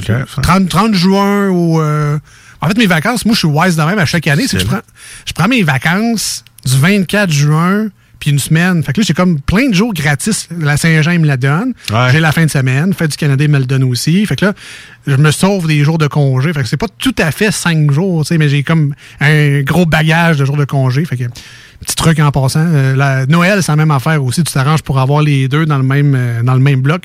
30, 0.42 0.68
30 0.68 0.94
juin 0.94 1.48
au. 1.48 1.80
euh, 1.80 2.18
En 2.60 2.68
fait, 2.68 2.76
mes 2.78 2.86
vacances, 2.86 3.24
moi, 3.24 3.34
je 3.34 3.38
suis 3.40 3.48
wise 3.48 3.76
de 3.76 3.82
même 3.82 3.98
à 3.98 4.06
chaque 4.06 4.26
année. 4.26 4.46
C'est 4.48 4.56
que 4.58 4.62
je 4.62 4.66
prends, 4.68 4.80
je 5.26 5.32
prends 5.32 5.48
mes 5.48 5.62
vacances 5.62 6.44
du 6.64 6.76
24 6.76 7.30
juin, 7.30 7.88
puis 8.18 8.30
une 8.30 8.38
semaine. 8.38 8.82
Fait 8.82 8.92
que 8.92 9.00
là, 9.00 9.04
j'ai 9.06 9.14
comme 9.14 9.40
plein 9.40 9.68
de 9.68 9.74
jours 9.74 9.92
gratis. 9.94 10.48
La 10.58 10.76
Saint-Jean, 10.76 11.18
me 11.18 11.26
la 11.26 11.36
donne. 11.36 11.72
Ouais. 11.92 12.08
J'ai 12.12 12.20
la 12.20 12.32
fin 12.32 12.44
de 12.44 12.50
semaine. 12.50 12.92
Fête 12.94 13.12
du 13.12 13.16
Canada, 13.16 13.46
me 13.48 13.58
le 13.58 13.64
donne 13.64 13.84
aussi. 13.84 14.24
Fait 14.26 14.36
que 14.36 14.46
là, 14.46 14.52
je 15.06 15.16
me 15.16 15.30
sauve 15.30 15.66
des 15.66 15.84
jours 15.84 15.98
de 15.98 16.06
congé. 16.06 16.52
Fait 16.52 16.62
que 16.62 16.68
c'est 16.68 16.76
pas 16.76 16.88
tout 16.98 17.14
à 17.18 17.30
fait 17.30 17.50
cinq 17.52 17.90
jours, 17.92 18.24
tu 18.24 18.28
sais, 18.28 18.38
mais 18.38 18.48
j'ai 18.48 18.62
comme 18.62 18.94
un 19.20 19.60
gros 19.62 19.86
bagage 19.86 20.36
de 20.38 20.44
jours 20.44 20.56
de 20.56 20.64
congé. 20.64 21.04
Fait 21.04 21.16
que, 21.16 21.24
petit 21.80 21.94
truc 21.96 22.18
en 22.18 22.30
passant. 22.32 22.66
euh, 22.66 22.96
la, 22.96 23.24
Noël, 23.26 23.62
c'est 23.62 23.70
la 23.72 23.76
même 23.76 23.90
affaire 23.92 24.22
aussi. 24.24 24.42
Tu 24.42 24.52
t'arranges 24.52 24.82
pour 24.82 24.98
avoir 24.98 25.22
les 25.22 25.46
deux 25.48 25.64
dans 25.64 25.78
le 25.78 25.84
même, 25.84 26.14
euh, 26.16 26.42
dans 26.42 26.54
le 26.54 26.60
même 26.60 26.80
bloc. 26.80 27.02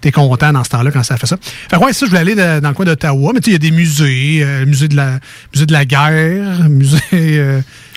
T'es 0.00 0.10
content 0.12 0.52
dans 0.52 0.64
ce 0.64 0.70
temps-là 0.70 0.90
quand 0.90 1.02
ça 1.02 1.16
fait 1.16 1.26
ça. 1.26 1.36
Fait 1.42 1.76
que 1.76 1.82
ouais, 1.84 1.92
ça, 1.92 2.06
je 2.06 2.10
voulais 2.10 2.20
aller 2.22 2.34
de- 2.34 2.60
dans 2.60 2.68
le 2.68 2.74
coin 2.74 2.84
d'Ottawa. 2.86 3.32
Mais 3.34 3.40
tu 3.40 3.50
sais, 3.50 3.56
il 3.56 3.62
y 3.64 3.66
a 3.66 3.70
des 3.70 3.76
musées. 3.76 4.40
euh, 4.42 4.64
musée, 4.66 4.88
de 4.88 4.96
la, 4.96 5.18
musée 5.54 5.66
de 5.66 5.72
la 5.72 5.84
guerre, 5.84 6.68
musée... 6.70 7.00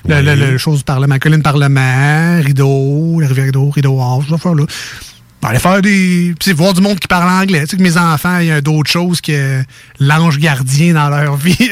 le, 0.07 0.21
le, 0.21 0.51
le 0.51 0.57
chose 0.57 0.79
du 0.79 0.83
Parlement, 0.83 1.17
colline 1.19 1.41
Parlement, 1.41 2.39
Rideau, 2.41 3.19
la 3.19 3.27
rivière 3.27 3.45
Rideau, 3.45 3.69
Rideau 3.69 3.99
House, 3.99 4.25
ces 4.27 4.33
affaires-là. 4.35 4.65
Ben, 5.45 5.51
aller 5.51 5.59
faire 5.59 5.81
des. 5.81 6.33
Tu 6.39 6.49
sais, 6.49 6.53
voir 6.53 6.73
du 6.73 6.81
monde 6.81 6.99
qui 6.99 7.07
parle 7.07 7.29
anglais. 7.29 7.61
Tu 7.61 7.67
sais, 7.71 7.77
que 7.77 7.83
mes 7.83 7.97
enfants, 7.97 8.39
il 8.39 8.47
y 8.47 8.51
a 8.51 8.61
d'autres 8.61 8.89
choses 8.89 9.21
que 9.21 9.61
l'ange 9.99 10.39
gardien 10.39 10.93
dans 10.93 11.09
leur 11.09 11.35
vie. 11.37 11.69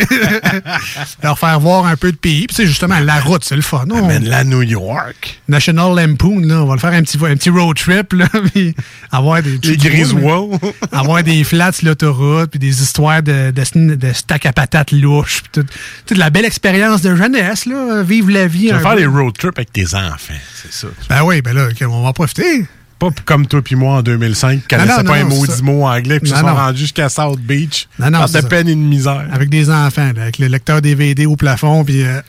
leur 1.24 1.40
faire 1.40 1.60
voir 1.60 1.86
un 1.88 1.96
peu 1.96 2.12
de 2.12 2.18
pays. 2.18 2.46
Puis, 2.46 2.56
tu 2.56 2.62
sais, 2.62 2.68
justement, 2.68 3.00
la 3.00 3.20
route, 3.20 3.44
c'est 3.44 3.56
le 3.56 3.64
fun. 3.64 3.86
non? 3.88 3.98
Amène-la 3.98 4.40
à 4.40 4.44
New 4.44 4.62
York. 4.62 5.42
National 5.48 5.96
Lampoon, 5.96 6.42
là, 6.42 6.62
on 6.62 6.68
va 6.68 6.76
le 6.76 6.80
faire 6.80 6.94
un 6.94 7.02
petit, 7.02 7.18
un 7.18 7.36
petit 7.36 7.50
road 7.50 7.76
trip, 7.76 8.14
là, 8.14 8.28
puis 8.54 8.76
avoir 9.12 9.42
des 9.42 9.58
Les 9.58 9.78
Griswold. 9.78 10.60
avoir 10.92 11.24
des 11.24 11.44
flats 11.44 11.72
sur 11.72 11.88
l'autoroute, 11.88 12.52
puis 12.52 12.60
des 12.60 12.82
histoires 12.82 13.24
de, 13.24 13.52
de, 13.52 14.14
stack 14.14 14.46
à 14.46 14.54
patates 14.54 14.92
louches, 14.92 15.42
puis 15.42 15.64
tout. 15.64 15.64
Tu 15.64 15.80
sais, 16.06 16.16
de 16.16 16.20
la 16.20 16.30
belle 16.30 16.46
expérience 16.46 17.02
de 17.02 17.16
jeunesse, 17.16 17.66
là, 17.66 18.04
vivre 18.04 18.30
la 18.30 18.46
vie. 18.46 18.68
Tu 18.68 18.74
vas 18.74 18.80
faire 18.80 18.96
des 18.96 19.08
road 19.08 19.34
trips 19.36 19.58
avec 19.58 19.74
tes 19.74 19.96
enfants, 19.96 20.34
c'est 20.62 20.72
ça. 20.72 20.88
Ben 21.10 21.24
oui, 21.24 21.42
ben 21.42 21.54
là, 21.54 21.70
on 21.82 22.04
va 22.04 22.10
en 22.10 22.14
profiter. 22.14 22.68
Pas 23.04 23.22
comme 23.26 23.48
toi 23.48 23.62
puis 23.62 23.76
moi 23.76 23.98
en 23.98 24.02
2005, 24.02 24.62
qui 24.62 24.68
connaissaient 24.68 25.04
pas 25.04 25.16
un 25.16 25.26
maudit 25.26 25.62
mot 25.62 25.86
anglais, 25.86 26.20
puis 26.22 26.30
se 26.30 26.38
sont 26.38 26.46
rendus 26.46 26.80
jusqu'à 26.80 27.10
South 27.10 27.40
Beach. 27.40 27.88
Non, 28.00 28.10
non, 28.10 28.20
par 28.20 28.30
de 28.30 28.42
peine 28.42 28.70
et 28.70 28.76
de 28.76 28.80
misère. 28.80 29.26
Avec 29.32 29.50
des 29.50 29.70
enfants, 29.70 30.12
là, 30.16 30.22
avec 30.22 30.40
le 30.40 30.48
lecteur 30.48 30.82
DVD 30.82 31.26
au 31.26 31.36
plafond, 31.36 31.84
puis 31.84 32.04
euh, 32.04 32.22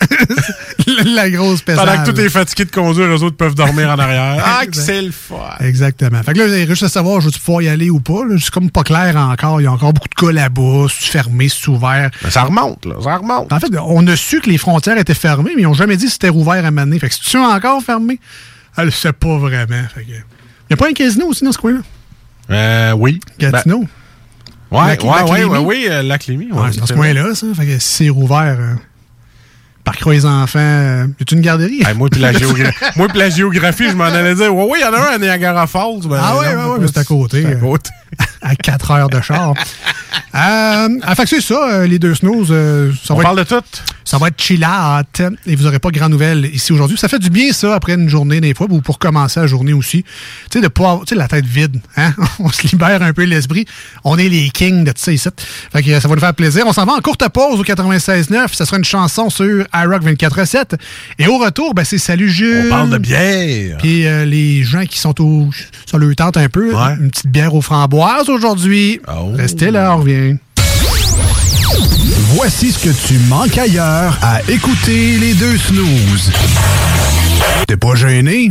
la 1.14 1.30
grosse 1.30 1.62
pesage. 1.62 1.84
Pendant 1.86 2.02
que 2.02 2.10
tout 2.10 2.20
est 2.20 2.28
fatigué 2.28 2.64
de 2.64 2.70
conduire, 2.72 3.06
eux 3.06 3.22
autres 3.22 3.36
peuvent 3.36 3.54
dormir 3.54 3.88
en 3.90 3.98
arrière. 3.98 4.42
Ah, 4.56 4.66
que 4.66 4.76
c'est 4.76 5.02
le 5.02 5.10
fun! 5.10 5.36
Exactement. 5.60 6.22
Fait 6.22 6.32
que 6.32 6.38
là, 6.38 6.48
j'ai 6.48 6.66
juste 6.66 6.82
à 6.82 6.88
savoir, 6.88 7.20
je 7.20 7.28
vais 7.28 7.38
pouvoir 7.38 7.62
y 7.62 7.68
aller 7.68 7.90
ou 7.90 8.00
pas. 8.00 8.20
C'est 8.40 8.50
comme 8.50 8.70
pas 8.70 8.82
clair 8.82 9.16
encore. 9.16 9.60
Il 9.60 9.64
y 9.64 9.66
a 9.66 9.72
encore 9.72 9.92
beaucoup 9.92 10.08
de 10.08 10.14
cas 10.14 10.32
là-bas. 10.32 10.86
Fermé, 10.88 11.48
c'est 11.48 11.68
ouvert? 11.68 12.10
Ben, 12.22 12.30
ça 12.30 12.42
remonte, 12.42 12.84
là. 12.86 12.94
Ça 13.02 13.16
remonte. 13.16 13.52
En 13.52 13.60
fait, 13.60 13.72
on 13.84 14.06
a 14.06 14.16
su 14.16 14.40
que 14.40 14.50
les 14.50 14.58
frontières 14.58 14.98
étaient 14.98 15.14
fermées, 15.14 15.52
mais 15.56 15.62
ils 15.62 15.66
n'ont 15.66 15.74
jamais 15.74 15.96
dit 15.96 16.06
si 16.06 16.12
c'était 16.12 16.28
rouvert 16.28 16.64
à 16.64 16.70
Mané. 16.70 16.98
Fait 16.98 17.08
que 17.08 17.14
c'est-tu 17.14 17.38
encore 17.38 17.82
fermé? 17.82 18.20
Elle 18.76 18.86
ne 18.86 18.90
sait 18.90 19.12
pas 19.12 19.38
vraiment. 19.38 19.82
Fait 19.94 20.02
que... 20.02 20.33
N'y 20.74 20.80
a 20.80 20.84
pas 20.84 20.88
un 20.90 20.92
casino 20.92 21.26
aussi 21.28 21.44
dans 21.44 21.52
ce 21.52 21.58
coin-là? 21.58 21.78
Euh, 22.50 22.92
oui. 22.92 23.20
Gatineau? 23.38 23.84
Ben, 24.70 24.78
ouais, 24.78 24.86
Lac- 24.96 25.02
ouais, 25.04 25.10
Lac 25.10 25.28
ouais, 25.30 25.44
ouais, 25.44 25.58
oui, 25.58 25.86
euh, 25.88 26.02
Lac 26.02 26.26
Lémy. 26.26 26.50
Ouais, 26.50 26.68
c'est 26.72 26.80
dans 26.80 26.86
ce 26.86 26.92
coin-là, 26.94 27.34
ça. 27.34 27.46
Fait 27.54 27.64
que 27.66 27.78
si 27.78 27.88
c'est 28.04 28.08
rouvert, 28.08 28.56
euh, 28.58 28.74
par 29.84 29.96
croix 29.96 30.14
les 30.14 30.26
enfants, 30.26 30.58
euh, 30.58 31.06
y 31.20 31.22
a 31.22 31.34
une 31.36 31.40
garderie? 31.42 31.82
Hey, 31.86 31.94
moi, 31.94 32.08
puis 32.10 32.20
la, 32.20 32.32
géogra- 32.32 32.72
moi, 32.96 33.06
la 33.14 33.30
géographie, 33.30 33.88
je 33.90 33.94
m'en 33.94 34.04
allais 34.04 34.34
dire, 34.34 34.54
ouais, 34.54 34.64
oui, 34.70 34.78
il 34.80 34.82
y 34.82 34.84
en 34.84 34.92
a 34.94 34.98
un 35.10 35.14
à 35.14 35.18
Niagara 35.18 35.66
Falls. 35.66 36.00
Ben, 36.06 36.18
Ah 36.20 36.38
ouais, 36.38 36.54
non, 36.54 36.62
ouais, 36.64 36.70
ouais, 36.72 36.78
mais 36.80 36.86
c'est 36.88 36.98
à 36.98 37.04
côté. 37.04 37.42
C'est 37.42 37.48
à 37.48 37.50
euh, 37.50 37.60
côté. 37.60 37.90
À 38.42 38.54
4 38.56 38.90
heures 38.90 39.08
de 39.08 39.20
char. 39.20 39.54
euh, 40.34 40.88
ah, 41.02 41.14
fait 41.14 41.26
c'est 41.26 41.40
ça, 41.40 41.68
euh, 41.72 41.86
les 41.86 41.98
deux 41.98 42.14
snows. 42.14 42.50
euh, 42.50 42.92
ça 43.04 43.14
On 43.14 43.16
va 43.16 43.22
parle 43.24 43.40
être, 43.40 43.50
de 43.54 43.60
tout. 43.60 43.64
Ça 44.04 44.18
va 44.18 44.28
être 44.28 44.40
chill 44.40 44.64
out, 44.64 45.22
et 45.46 45.56
vous 45.56 45.64
n'aurez 45.64 45.78
pas 45.78 45.90
grand 45.90 46.08
nouvelle 46.08 46.44
ici 46.52 46.72
aujourd'hui. 46.72 46.98
Ça 46.98 47.08
fait 47.08 47.18
du 47.18 47.30
bien, 47.30 47.52
ça, 47.52 47.74
après 47.74 47.94
une 47.94 48.08
journée, 48.08 48.40
des 48.40 48.52
fois, 48.54 48.66
ou 48.70 48.80
pour 48.80 48.98
commencer 48.98 49.40
la 49.40 49.46
journée 49.46 49.72
aussi. 49.72 50.02
Tu 50.50 50.58
sais, 50.58 50.60
de 50.60 50.68
pas 50.68 50.90
avoir, 50.90 51.04
tu 51.06 51.14
sais, 51.14 51.14
la 51.14 51.26
tête 51.28 51.46
vide, 51.46 51.80
hein? 51.96 52.12
On 52.38 52.50
se 52.50 52.66
libère 52.66 53.02
un 53.02 53.12
peu 53.12 53.24
l'esprit. 53.24 53.64
On 54.04 54.18
est 54.18 54.28
les 54.28 54.50
kings 54.50 54.84
de 54.84 54.90
tout 54.92 55.00
ça 55.00 55.12
ici. 55.12 55.28
Fait 55.72 55.82
que 55.82 55.98
ça 56.00 56.06
va 56.08 56.14
nous 56.14 56.20
faire 56.20 56.34
plaisir. 56.34 56.64
On 56.66 56.72
s'en 56.72 56.84
va 56.84 56.92
en 56.92 57.00
courte 57.00 57.26
pause 57.30 57.58
au 57.60 57.64
96.9. 57.64 58.52
Ça 58.54 58.66
sera 58.66 58.76
une 58.76 58.84
chanson 58.84 59.30
sur 59.30 59.64
iRock 59.74 60.02
24.7. 60.04 60.74
Et 61.18 61.26
au 61.26 61.38
retour, 61.38 61.74
ben, 61.74 61.84
c'est 61.84 61.98
Salut 61.98 62.28
Jules. 62.30 62.64
On 62.66 62.70
parle 62.70 62.90
de 62.90 62.98
bière. 62.98 63.78
Puis 63.78 64.06
euh, 64.06 64.24
les 64.26 64.62
gens 64.64 64.84
qui 64.84 64.98
sont 64.98 65.18
au, 65.22 65.48
sur 65.86 65.98
le 65.98 66.14
tente 66.14 66.36
un 66.36 66.48
peu, 66.48 66.74
Ouais. 66.74 66.94
une 67.00 67.10
petite 67.10 67.28
bière 67.28 67.54
aux 67.54 67.62
framboises 67.62 68.03
aujourd'hui. 68.28 69.00
Oh. 69.08 69.32
Restez 69.34 69.70
là, 69.70 69.94
on 69.94 70.00
revient. 70.00 70.36
Voici 72.36 72.72
ce 72.72 72.78
que 72.78 73.06
tu 73.06 73.18
manques 73.28 73.56
ailleurs 73.58 74.18
à 74.22 74.40
écouter 74.48 75.18
les 75.18 75.34
deux 75.34 75.56
snooze. 75.56 76.30
T'es 77.66 77.76
pas 77.76 77.94
gêné? 77.94 78.50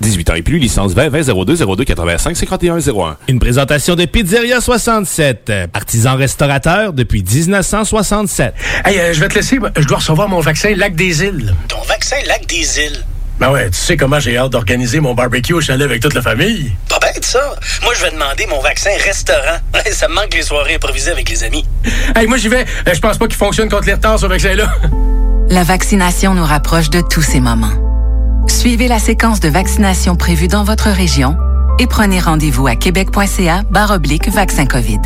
18 0.00 0.30
ans 0.30 0.34
et 0.34 0.42
plus, 0.42 0.58
licence 0.58 0.92
20 0.94 1.08
20 1.10 1.44
02 1.44 1.56
02 1.76 1.84
85 1.84 2.36
51 2.36 2.78
01. 2.78 3.16
Une 3.28 3.38
présentation 3.38 3.94
de 3.94 4.04
Pizzeria 4.06 4.60
67, 4.60 5.52
artisan 5.74 6.16
restaurateur 6.16 6.92
depuis 6.92 7.22
1967. 7.22 8.54
Hey, 8.84 8.98
euh, 8.98 9.12
je 9.12 9.20
vais 9.20 9.28
te 9.28 9.34
laisser. 9.34 9.58
Je 9.76 9.86
dois 9.86 9.98
recevoir 9.98 10.28
mon 10.28 10.40
vaccin 10.40 10.74
Lac 10.74 10.94
des 10.94 11.22
Îles. 11.24 11.54
Ton 11.68 11.80
vaccin 11.82 12.16
Lac 12.26 12.46
des 12.46 12.78
Îles? 12.78 13.04
Ben 13.38 13.50
ouais, 13.50 13.70
tu 13.70 13.78
sais 13.78 13.96
comment 13.96 14.20
j'ai 14.20 14.36
hâte 14.36 14.50
d'organiser 14.52 15.00
mon 15.00 15.14
barbecue 15.14 15.54
au 15.54 15.62
chalet 15.62 15.86
avec 15.86 16.02
toute 16.02 16.12
la 16.12 16.20
famille. 16.20 16.72
Pas 16.90 16.98
bête, 16.98 17.24
ça. 17.24 17.54
Moi, 17.82 17.94
je 17.96 18.04
vais 18.04 18.10
demander 18.10 18.46
mon 18.46 18.60
vaccin 18.60 18.90
restaurant. 19.02 19.58
ça 19.92 20.08
me 20.08 20.14
manque 20.14 20.34
les 20.34 20.42
soirées 20.42 20.74
improvisées 20.74 21.10
avec 21.10 21.28
les 21.30 21.42
amis. 21.44 21.64
Hey, 22.14 22.26
moi, 22.26 22.36
j'y 22.36 22.48
vais. 22.48 22.66
Euh, 22.86 22.92
Je 22.94 23.00
pense 23.00 23.16
pas 23.16 23.26
qu'il 23.26 23.38
fonctionne 23.38 23.70
contre 23.70 23.86
les 23.86 23.94
retards, 23.94 24.18
ce 24.18 24.26
vaccin-là. 24.26 24.70
La 25.48 25.64
vaccination 25.64 26.34
nous 26.34 26.44
rapproche 26.44 26.90
de 26.90 27.00
tous 27.00 27.22
ces 27.22 27.40
moments. 27.40 27.89
Suivez 28.50 28.88
la 28.88 28.98
séquence 28.98 29.40
de 29.40 29.48
vaccination 29.48 30.16
prévue 30.16 30.48
dans 30.48 30.64
votre 30.64 30.90
région 30.90 31.36
et 31.78 31.86
prenez 31.86 32.20
rendez-vous 32.20 32.66
à 32.66 32.74
québec.ca 32.76 33.62
oblique 33.90 34.28
vaccin 34.28 34.66
COVID. 34.66 34.98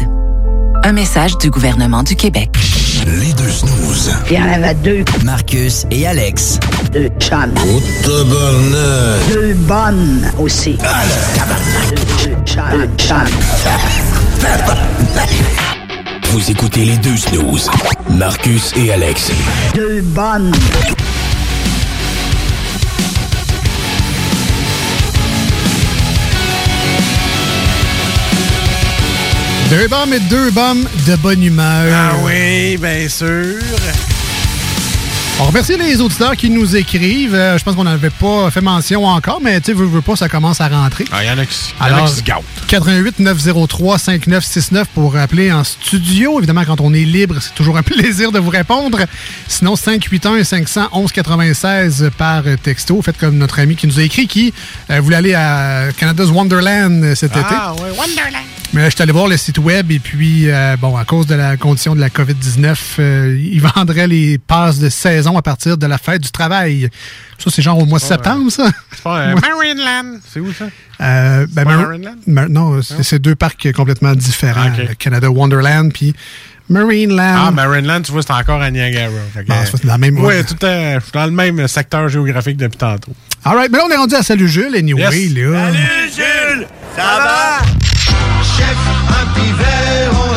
Un 0.82 0.92
message 0.92 1.38
du 1.38 1.50
gouvernement 1.50 2.02
du 2.02 2.16
Québec. 2.16 2.50
Les 3.06 3.32
deux 3.34 3.50
snooze. 3.50 4.12
Il 4.28 4.36
y 4.36 4.38
en 4.40 4.50
avait 4.50 4.74
deux. 4.74 5.04
Marcus 5.24 5.86
et 5.92 6.04
Alex. 6.06 6.58
Deux 6.92 7.10
chums. 7.20 7.54
Oh, 7.68 7.80
tabarnak. 8.02 9.32
Deux 9.32 9.54
bonnes 9.54 10.32
aussi. 10.38 10.76
Deux, 11.90 12.30
deux 12.30 12.36
chums. 12.44 12.64
Deux 12.72 12.88
chums. 12.96 13.18
Vous 16.32 16.50
écoutez 16.50 16.84
les 16.86 16.96
deux 16.96 17.16
snooze. 17.16 17.70
Marcus 18.10 18.72
et 18.74 18.90
Alex. 18.90 19.30
Deux 19.74 20.00
bonnes. 20.00 20.50
Deux 29.70 29.88
bombes 29.88 30.12
et 30.12 30.20
deux 30.20 30.50
bombes 30.50 30.86
de 31.06 31.16
bonne 31.16 31.42
humeur. 31.42 31.92
Ah 31.92 32.16
oui, 32.22 32.76
bien 32.76 33.08
sûr. 33.08 33.56
On 35.40 35.44
remercie 35.44 35.76
les 35.76 36.00
auditeurs 36.00 36.36
qui 36.36 36.48
nous 36.48 36.76
écrivent. 36.76 37.34
Euh, 37.34 37.58
je 37.58 37.64
pense 37.64 37.74
qu'on 37.74 37.84
n'avait 37.84 38.10
pas 38.10 38.50
fait 38.52 38.60
mention 38.60 39.04
encore, 39.04 39.40
mais 39.40 39.60
tu 39.60 39.66
sais, 39.66 39.72
veux, 39.72 39.86
veux 39.86 40.00
pas, 40.00 40.14
ça 40.14 40.28
commence 40.28 40.60
à 40.60 40.68
rentrer. 40.68 41.06
Ah, 41.10 41.24
il 41.24 41.26
y 41.26 41.30
en 41.30 41.38
a 41.38 41.46
qui, 41.46 41.56
y 41.70 41.82
en 41.82 41.84
a 41.84 41.86
Alors, 41.86 42.08
qui 42.08 42.16
se 42.16 42.22
gâtent. 42.22 42.44
88 42.68 43.18
903 43.18 43.98
5969 43.98 44.88
pour 44.94 45.16
appeler 45.16 45.50
en 45.50 45.64
studio. 45.64 46.38
Évidemment, 46.38 46.64
quand 46.64 46.80
on 46.80 46.94
est 46.94 47.04
libre, 47.04 47.36
c'est 47.40 47.54
toujours 47.54 47.76
un 47.76 47.82
plaisir 47.82 48.30
de 48.30 48.38
vous 48.38 48.50
répondre. 48.50 49.00
Sinon, 49.48 49.74
581 49.74 50.44
511 50.44 51.10
96 51.10 52.10
par 52.16 52.44
texto. 52.62 53.02
Faites 53.02 53.18
comme 53.18 53.36
notre 53.36 53.58
ami 53.58 53.74
qui 53.74 53.88
nous 53.88 53.98
a 53.98 54.02
écrit 54.02 54.28
qui 54.28 54.54
euh, 54.90 55.00
voulait 55.00 55.16
aller 55.16 55.34
à 55.34 55.88
Canada's 55.96 56.28
Wonderland 56.28 57.02
euh, 57.02 57.14
cet 57.16 57.32
été. 57.32 57.46
Ah, 57.50 57.72
ouais, 57.74 57.90
Wonderland. 57.98 58.44
Mais 58.74 58.86
je 58.90 58.94
suis 58.96 59.02
allé 59.02 59.12
voir 59.12 59.28
le 59.28 59.36
site 59.36 59.58
web 59.58 59.92
et 59.92 60.00
puis, 60.00 60.50
euh, 60.50 60.76
bon, 60.80 60.96
à 60.96 61.04
cause 61.04 61.28
de 61.28 61.36
la 61.36 61.56
condition 61.56 61.94
de 61.94 62.00
la 62.00 62.08
COVID-19, 62.08 62.76
euh, 62.98 63.38
ils 63.40 63.60
vendraient 63.76 64.08
les 64.08 64.36
passes 64.38 64.80
de 64.80 64.88
saison 64.88 65.38
à 65.38 65.42
partir 65.42 65.78
de 65.78 65.86
la 65.86 65.96
fête 65.96 66.20
du 66.22 66.30
travail. 66.32 66.88
Ça, 67.38 67.50
c'est 67.54 67.62
genre 67.62 67.78
au 67.78 67.86
mois 67.86 68.00
de 68.00 68.04
septembre, 68.04 68.50
ça? 68.50 68.68
C'est 68.92 69.02
pas 69.02 69.18
euh, 69.20 69.34
Ouais. 69.34 69.40
Marineland. 69.40 70.18
C'est 70.28 70.40
où 70.40 70.52
ça? 70.52 70.64
Euh, 71.00 71.46
ben, 71.52 71.64
pas 71.64 71.70
Mar- 71.76 71.86
Marineland? 71.86 72.14
Mar- 72.26 72.48
non, 72.48 72.82
c'est 72.82 73.02
c'est 73.04 73.18
deux 73.20 73.36
parcs 73.36 73.70
complètement 73.72 74.14
différents. 74.16 74.70
Le 74.76 74.94
Canada 74.94 75.30
Wonderland 75.30 75.92
puis 75.92 76.12
Marineland. 76.68 77.44
Ah, 77.46 77.50
Marineland, 77.52 78.02
tu 78.02 78.10
vois, 78.10 78.22
c'est 78.22 78.32
encore 78.32 78.60
à 78.60 78.72
Niagara. 78.72 79.12
C'est 79.70 79.84
la 79.84 79.98
même- 79.98 80.18
Ouais, 80.18 80.42
tout 80.42 80.54
le 80.54 80.58
temps, 80.58 80.94
je 80.98 81.00
suis 81.04 81.12
dans 81.12 81.26
le 81.26 81.30
même 81.32 81.68
secteur 81.68 82.08
géographique 82.08 82.56
depuis 82.56 82.78
tantôt. 82.78 83.12
All 83.44 83.54
right, 83.56 83.70
mais 83.70 83.78
là, 83.78 83.84
on 83.86 83.90
est 83.92 83.96
rendu 83.96 84.14
à 84.16 84.22
Salut 84.24 84.48
Jules, 84.48 84.74
anyway, 84.74 85.02
Yes. 85.02 85.34
là. 85.34 85.70
Jules, 85.72 86.66
ça 86.96 87.02
va? 87.02 87.93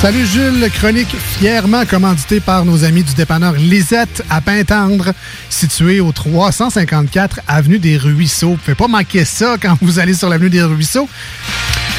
Salut 0.00 0.26
Jules, 0.26 0.70
chronique 0.72 1.16
fièrement 1.18 1.84
commanditée 1.86 2.40
par 2.40 2.64
nos 2.64 2.84
amis 2.84 3.02
du 3.02 3.14
dépanneur 3.14 3.54
Lisette 3.54 4.22
à 4.28 4.40
Pintendre, 4.40 5.12
situé 5.48 6.00
au 6.00 6.12
354 6.12 7.40
Avenue 7.48 7.78
des 7.78 7.96
Ruisseaux. 7.96 8.50
Vous 8.50 8.56
pouvez 8.56 8.74
pas 8.74 8.88
manquer 8.88 9.24
ça 9.24 9.56
quand 9.60 9.76
vous 9.80 9.98
allez 9.98 10.12
sur 10.14 10.28
l'Avenue 10.28 10.50
des 10.50 10.62
Ruisseaux. 10.62 11.08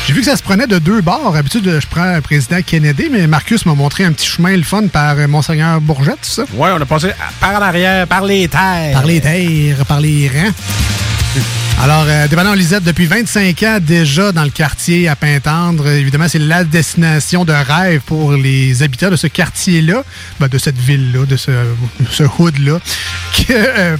J'ai 0.06 0.14
vu 0.14 0.22
que 0.22 0.28
ça 0.28 0.38
se 0.38 0.44
prenait 0.44 0.68
de 0.68 0.78
deux 0.80 1.02
bords. 1.02 1.34
D'habitude, 1.34 1.80
je 1.82 1.88
prends 1.88 2.04
un 2.04 2.22
président 2.22 2.62
Kennedy, 2.66 3.10
mais 3.12 3.28
Marcus 3.28 3.66
m'a 3.66 3.74
montré 3.74 4.06
un 4.06 4.14
petit 4.14 4.28
chemin 4.28 4.56
le 4.56 4.64
fun 4.64 4.88
par 4.88 5.18
euh, 5.18 5.28
Monseigneur 5.28 5.82
Bourgette, 5.82 6.22
tout 6.22 6.30
ça. 6.30 6.44
Ouais, 6.54 6.70
on 6.72 6.82
a 6.82 6.86
passé 6.86 7.12
par 7.42 7.60
l'arrière, 7.60 8.08
par 8.08 8.24
les 8.24 8.48
terres. 8.48 8.94
Par 8.94 9.06
les 9.06 9.20
terres, 9.20 9.86
par 9.86 10.00
les 10.00 10.30
rangs. 10.30 10.54
Alors, 11.80 12.06
euh, 12.08 12.56
Lisette, 12.56 12.84
depuis 12.84 13.06
25 13.06 13.64
ans 13.64 13.78
déjà 13.80 14.32
dans 14.32 14.44
le 14.44 14.50
quartier 14.50 15.08
à 15.08 15.16
Pintendre, 15.16 15.88
évidemment, 15.88 16.28
c'est 16.28 16.40
la 16.40 16.64
destination 16.64 17.46
de 17.46 17.54
rêve 17.54 18.02
pour 18.06 18.34
les 18.34 18.82
habitants 18.82 19.12
de 19.12 19.16
ce 19.16 19.28
quartier-là, 19.28 20.04
ben, 20.40 20.48
de 20.48 20.58
cette 20.58 20.78
ville-là, 20.78 21.26
de 21.26 21.38
ce, 21.38 21.52
ce 22.10 22.24
hood-là, 22.24 22.80
que 23.38 23.54
euh. 23.54 23.98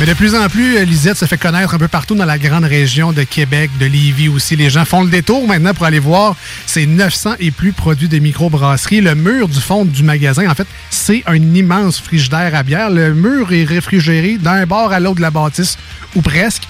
Mais 0.00 0.06
de 0.06 0.14
plus 0.14 0.34
en 0.34 0.48
plus, 0.48 0.78
euh, 0.78 0.84
Lisette 0.84 1.18
se 1.18 1.26
fait 1.26 1.36
connaître 1.36 1.74
un 1.74 1.78
peu 1.78 1.86
partout 1.86 2.14
dans 2.14 2.24
la 2.24 2.38
grande 2.38 2.64
région 2.64 3.12
de 3.12 3.22
Québec, 3.22 3.70
de 3.78 3.86
Lévis 3.86 4.28
aussi. 4.28 4.56
Les 4.56 4.70
gens 4.70 4.84
font 4.84 5.04
le 5.04 5.10
détour 5.10 5.46
maintenant 5.46 5.74
pour 5.74 5.84
aller 5.84 5.98
voir 5.98 6.34
ces 6.66 6.86
900 6.86 7.34
et 7.40 7.50
plus 7.50 7.72
produits 7.72 8.08
de 8.08 8.18
microbrasserie. 8.18 9.00
Le 9.00 9.14
mur 9.14 9.48
du 9.48 9.60
fond 9.60 9.84
du 9.84 10.02
magasin, 10.02 10.50
en 10.50 10.54
fait, 10.54 10.66
c'est 10.90 11.22
un 11.26 11.36
immense 11.36 12.00
frigidaire 12.00 12.54
à 12.54 12.62
bière. 12.62 12.90
Le 12.90 13.14
mur 13.14 13.52
est 13.52 13.64
réfrigéré 13.64 14.38
d'un 14.38 14.66
bord 14.66 14.92
à 14.92 14.98
l'autre 14.98 15.16
de 15.16 15.22
la 15.22 15.30
bâtisse, 15.30 15.76
ou 16.14 16.22
presque. 16.22 16.62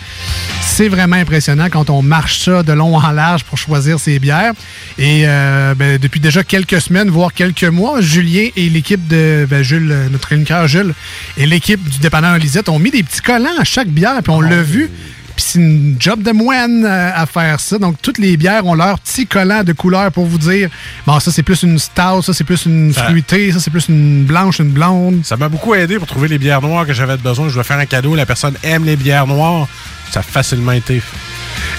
C'est 0.60 0.88
vraiment 0.88 1.16
impressionnant 1.16 1.68
quand 1.70 1.90
on 1.90 2.02
marche 2.02 2.40
ça 2.40 2.62
de 2.62 2.72
long 2.72 2.96
en 2.96 3.10
large 3.10 3.44
pour 3.44 3.58
choisir 3.58 4.00
ses 4.00 4.18
bières. 4.18 4.52
Et 4.98 5.24
euh, 5.26 5.74
ben, 5.74 5.98
depuis 5.98 6.20
déjà 6.20 6.44
quelques 6.44 6.80
semaines, 6.80 7.10
voire 7.10 7.32
quelques 7.32 7.64
mois, 7.64 8.00
Julien 8.00 8.48
et 8.56 8.68
l'équipe 8.68 9.06
de 9.08 9.46
ben, 9.48 9.62
Jules, 9.62 9.90
euh, 9.92 10.08
notre 10.08 10.28
chroniqueur 10.28 10.66
Jules, 10.68 10.94
et 11.36 11.46
l'équipe 11.46 11.82
du 11.88 11.98
dépanneur 11.98 12.38
Lisette 12.38 12.68
ont 12.68 12.78
mis 12.78 12.90
des 12.90 13.02
petits 13.02 13.20
collants 13.20 13.58
à 13.58 13.64
chaque 13.64 13.88
bière, 13.88 14.20
puis 14.22 14.32
on 14.32 14.40
l'a 14.40 14.62
vu. 14.62 14.90
Puis 15.36 15.44
c'est 15.48 15.58
une 15.58 15.96
job 15.98 16.22
de 16.22 16.30
moine 16.32 16.84
euh, 16.84 17.10
à 17.14 17.26
faire 17.26 17.58
ça. 17.60 17.78
Donc, 17.78 17.96
toutes 18.02 18.18
les 18.18 18.36
bières 18.36 18.66
ont 18.66 18.74
leur 18.74 18.98
petit 19.00 19.26
collant 19.26 19.64
de 19.64 19.72
couleur 19.72 20.12
pour 20.12 20.26
vous 20.26 20.38
dire 20.38 20.68
bon, 21.06 21.18
ça 21.20 21.32
c'est 21.32 21.42
plus 21.42 21.62
une 21.62 21.78
stout, 21.78 22.22
ça 22.22 22.32
c'est 22.34 22.44
plus 22.44 22.66
une 22.66 22.92
fruitée, 22.92 23.50
ça 23.52 23.58
c'est 23.60 23.70
plus 23.70 23.88
une 23.88 24.24
blanche, 24.24 24.58
une 24.58 24.70
blonde. 24.70 25.20
Ça 25.24 25.36
m'a 25.36 25.48
beaucoup 25.48 25.74
aidé 25.74 25.98
pour 25.98 26.06
trouver 26.06 26.28
les 26.28 26.38
bières 26.38 26.60
noires 26.62 26.86
que 26.86 26.92
j'avais 26.92 27.16
besoin. 27.16 27.48
Je 27.48 27.54
dois 27.54 27.64
faire 27.64 27.78
un 27.78 27.86
cadeau. 27.86 28.14
La 28.14 28.26
personne 28.26 28.54
aime 28.62 28.84
les 28.84 28.96
bières 28.96 29.26
noires. 29.26 29.66
Ça 30.10 30.20
a 30.20 30.22
facilement 30.22 30.72
été. 30.72 31.00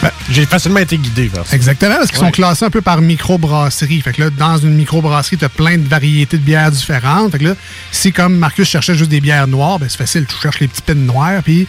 Ben, 0.02 0.10
J'ai 0.32 0.46
facilement 0.48 0.80
été 0.80 0.98
guidé 0.98 1.28
vers 1.28 1.46
ça. 1.46 1.56
Exactement, 1.56 1.96
parce 1.98 2.10
qu'ils 2.10 2.20
Ouais. 2.20 2.26
sont 2.26 2.32
classés 2.32 2.66
un 2.66 2.70
peu 2.72 2.82
par 2.82 3.00
microbrasserie. 3.02 4.02
Fait 4.02 4.12
que 4.14 4.24
là, 4.24 4.30
dans 4.32 4.58
une 4.58 4.74
microbrasserie, 4.74 5.38
tu 5.38 5.46
as 5.46 5.50
plein 5.50 5.78
de 5.78 5.88
variétés 5.88 6.38
de 6.38 6.42
bières 6.44 6.72
différentes. 6.72 7.32
Fait 7.32 7.40
que 7.40 7.44
là, 7.46 7.56
si 7.92 8.12
comme 8.12 8.36
Marcus 8.38 8.68
cherchait 8.68 8.96
juste 8.96 9.12
des 9.12 9.22
bières 9.22 9.48
noires, 9.48 9.78
ben 9.80 9.88
c'est 9.88 9.98
facile, 9.98 10.26
tu 10.26 10.36
cherches 10.42 10.60
les 10.62 10.68
petits 10.68 10.82
pins 10.82 10.96
noirs, 10.96 11.44
puis 11.44 11.68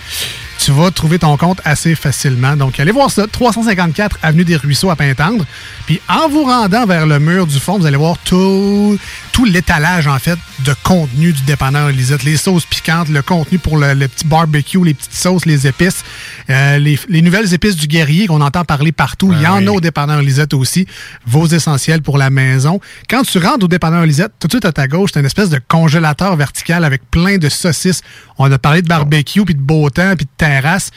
tu 0.64 0.72
vas 0.72 0.90
trouver 0.90 1.18
ton 1.18 1.36
compte 1.36 1.60
assez 1.66 1.94
facilement. 1.94 2.56
Donc, 2.56 2.80
allez 2.80 2.90
voir 2.90 3.10
ça, 3.10 3.26
354 3.26 4.20
Avenue 4.22 4.44
des 4.44 4.56
Ruisseaux 4.56 4.88
à 4.88 4.96
Pintendre. 4.96 5.44
Puis 5.84 6.00
en 6.08 6.26
vous 6.30 6.44
rendant 6.44 6.86
vers 6.86 7.06
le 7.06 7.18
mur 7.18 7.46
du 7.46 7.58
fond, 7.58 7.78
vous 7.78 7.84
allez 7.84 7.98
voir 7.98 8.16
tout, 8.24 8.98
tout 9.32 9.44
l'étalage, 9.44 10.06
en 10.06 10.18
fait, 10.18 10.38
de 10.60 10.74
contenu 10.82 11.34
du 11.34 11.42
dépanneur 11.42 11.90
Lisette. 11.90 12.22
Les 12.22 12.38
sauces 12.38 12.64
piquantes, 12.64 13.10
le 13.10 13.20
contenu 13.20 13.58
pour 13.58 13.76
le, 13.76 13.92
le 13.92 14.08
petit 14.08 14.26
barbecue, 14.26 14.82
les 14.82 14.94
petites 14.94 15.12
sauces, 15.12 15.44
les 15.44 15.66
épices, 15.66 16.02
euh, 16.48 16.78
les, 16.78 16.98
les 17.10 17.20
nouvelles 17.20 17.52
épices 17.52 17.76
du 17.76 17.86
guerrier 17.86 18.26
qu'on 18.26 18.40
entend 18.40 18.64
parler 18.64 18.92
partout. 18.92 19.34
Il 19.34 19.42
y 19.42 19.46
en 19.46 19.66
a 19.66 19.70
au 19.70 19.82
dépanneur 19.82 20.22
Lisette 20.22 20.54
aussi. 20.54 20.86
Vos 21.26 21.46
essentiels 21.46 22.00
pour 22.00 22.16
la 22.16 22.30
maison. 22.30 22.80
Quand 23.10 23.22
tu 23.22 23.36
rentres 23.36 23.66
au 23.66 23.68
dépanneur 23.68 24.06
Lisette, 24.06 24.32
tout 24.40 24.48
de 24.48 24.52
suite 24.54 24.64
à 24.64 24.72
ta 24.72 24.88
gauche, 24.88 25.10
c'est 25.12 25.20
une 25.20 25.26
espèce 25.26 25.50
de 25.50 25.60
congélateur 25.68 26.36
vertical 26.36 26.84
avec 26.84 27.02
plein 27.10 27.36
de 27.36 27.50
saucisses. 27.50 28.00
On 28.38 28.50
a 28.50 28.58
parlé 28.58 28.80
de 28.80 28.88
barbecue, 28.88 29.44
puis 29.44 29.54
de 29.54 29.60
beau 29.60 29.90
temps, 29.90 30.14
puis 30.16 30.24
de 30.24 30.30
terrasse. 30.54 30.90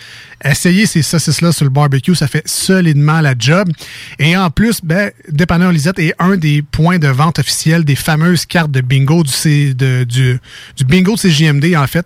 Essayez 0.44 0.86
ces 0.86 1.02
saucisses-là 1.02 1.52
sur 1.52 1.64
le 1.66 1.72
barbecue, 1.72 2.14
ça 2.16 2.28
fait 2.28 2.48
solidement 2.48 3.22
la 3.22 3.34
job. 3.38 3.70
Et 4.20 4.38
en 4.38 4.50
plus, 4.50 4.80
ben, 4.84 5.12
Dépanneur 5.30 5.72
Lisette 5.72 6.00
est 6.00 6.14
un 6.20 6.38
des 6.38 6.62
points 6.62 7.00
de 7.00 7.08
vente 7.08 7.40
officiels 7.40 7.84
des 7.84 7.96
fameuses 7.96 8.46
cartes 8.46 8.70
de 8.72 8.82
bingo 8.82 9.24
du, 9.24 9.32
C- 9.32 9.74
de- 9.74 10.04
du, 10.04 10.40
du 10.78 10.84
bingo 10.86 11.16
de 11.16 11.20
CJMD, 11.20 11.76
en 11.76 11.88
fait. 11.88 12.06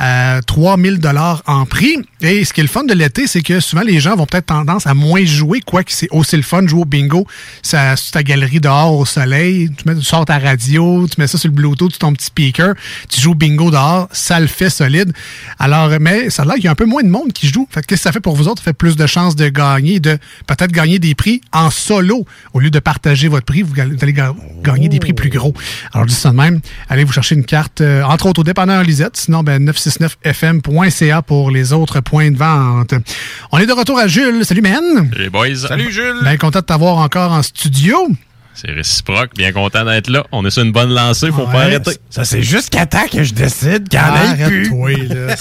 Euh, 0.00 0.40
3000 0.42 0.98
dollars 0.98 1.42
en 1.46 1.66
prix. 1.66 1.96
Et 2.20 2.44
ce 2.44 2.52
qui 2.52 2.60
est 2.60 2.64
le 2.64 2.68
fun 2.68 2.84
de 2.84 2.94
l'été, 2.94 3.26
c'est 3.26 3.42
que 3.42 3.58
souvent 3.60 3.82
les 3.82 3.98
gens 4.00 4.14
vont 4.14 4.26
peut-être 4.26 4.46
tendance 4.46 4.86
à 4.86 4.94
moins 4.94 5.24
jouer, 5.24 5.60
quoique 5.60 5.90
c'est 5.92 6.08
aussi 6.12 6.36
le 6.36 6.42
fun 6.42 6.62
de 6.62 6.68
jouer 6.68 6.82
au 6.82 6.84
bingo. 6.84 7.26
Ça, 7.62 7.96
sur 7.96 8.12
ta 8.12 8.22
galerie 8.22 8.60
dehors 8.60 8.96
au 8.96 9.04
soleil, 9.04 9.70
tu, 9.76 9.88
mets, 9.88 9.96
tu 9.96 10.02
sors 10.04 10.24
ta 10.24 10.38
radio, 10.38 11.06
tu 11.08 11.20
mets 11.20 11.26
ça 11.26 11.36
sur 11.38 11.48
le 11.48 11.54
Bluetooth, 11.54 11.98
ton 11.98 12.12
petit 12.12 12.26
speaker, 12.26 12.74
tu 13.08 13.20
joues 13.20 13.32
au 13.32 13.34
bingo 13.34 13.70
dehors, 13.70 14.08
ça 14.12 14.38
le 14.38 14.46
fait 14.46 14.70
solide. 14.70 15.12
Alors, 15.58 15.90
mais 16.00 16.30
ça 16.30 16.42
a 16.42 16.44
l'air 16.46 16.54
qu'il 16.54 16.64
y 16.64 16.68
a 16.68 16.72
un 16.72 16.76
peu 16.76 16.86
moins 16.86 17.02
de 17.02 17.08
monde 17.08 17.32
qui 17.32 17.48
joue. 17.48 17.66
Fait 17.72 17.80
que 17.80 17.86
qu'est-ce 17.86 18.00
que 18.02 18.04
ça 18.04 18.12
fait 18.12 18.20
pour 18.20 18.36
vous 18.36 18.48
autres? 18.48 18.60
Ça 18.60 18.66
fait 18.66 18.72
plus 18.74 18.96
de 18.96 19.06
chances 19.06 19.34
de 19.34 19.48
gagner, 19.48 19.98
de 19.98 20.18
peut-être 20.46 20.70
gagner 20.72 20.98
des 20.98 21.14
prix 21.14 21.40
en 21.52 21.70
solo. 21.70 22.26
Au 22.52 22.60
lieu 22.60 22.70
de 22.70 22.78
partager 22.78 23.28
votre 23.28 23.46
prix, 23.46 23.62
vous 23.62 23.72
allez 23.80 24.12
ga- 24.12 24.34
gagner 24.62 24.88
des 24.88 24.98
prix 25.00 25.14
plus 25.14 25.30
gros. 25.30 25.54
Alors, 25.92 26.06
dis 26.06 26.14
ça 26.14 26.30
de 26.30 26.36
même. 26.36 26.60
Allez 26.88 27.04
vous 27.04 27.12
chercher 27.12 27.34
une 27.34 27.44
carte, 27.44 27.80
euh, 27.80 28.02
entre 28.02 28.26
autres 28.26 28.40
au 28.40 28.44
dépanneur 28.44 28.82
Lisette. 28.82 29.16
Sinon, 29.16 29.42
ben, 29.42 29.64
969fm.ca 29.64 31.22
pour 31.22 31.50
les 31.50 31.72
autres 31.72 32.00
points 32.00 32.30
de 32.30 32.36
vente. 32.36 32.94
On 33.52 33.58
est 33.58 33.66
de 33.66 33.72
retour 33.72 33.98
à 33.98 34.06
Jules. 34.06 34.44
Salut, 34.44 34.62
man. 34.62 35.10
Les 35.16 35.30
boys. 35.30 35.56
Salut, 35.56 35.90
Jules. 35.90 36.20
Bien 36.22 36.36
content 36.36 36.60
de 36.60 36.64
t'avoir 36.64 36.98
encore 36.98 37.32
en 37.32 37.42
studio. 37.42 37.96
C'est 38.54 38.70
réciproque. 38.70 39.30
Bien 39.36 39.52
content 39.52 39.84
d'être 39.84 40.08
là. 40.10 40.24
On 40.32 40.44
est 40.44 40.50
sur 40.50 40.62
une 40.62 40.72
bonne 40.72 40.90
lancée. 40.94 41.30
Faut 41.30 41.46
pas 41.46 41.52
Ouais. 41.58 41.62
arrêter. 41.64 41.92
Ça, 42.10 42.24
c'est 42.24 42.42
jusqu'à 42.42 42.86
temps 42.86 43.06
que 43.10 43.22
je 43.24 43.32
décide 43.34 43.88
qu'il 43.88 43.98
y 43.98 44.02
en 44.02 44.14
ait 44.14 44.46
plus. 44.46 44.70
Arrête-toi, 44.72 45.14
là. 45.26 45.34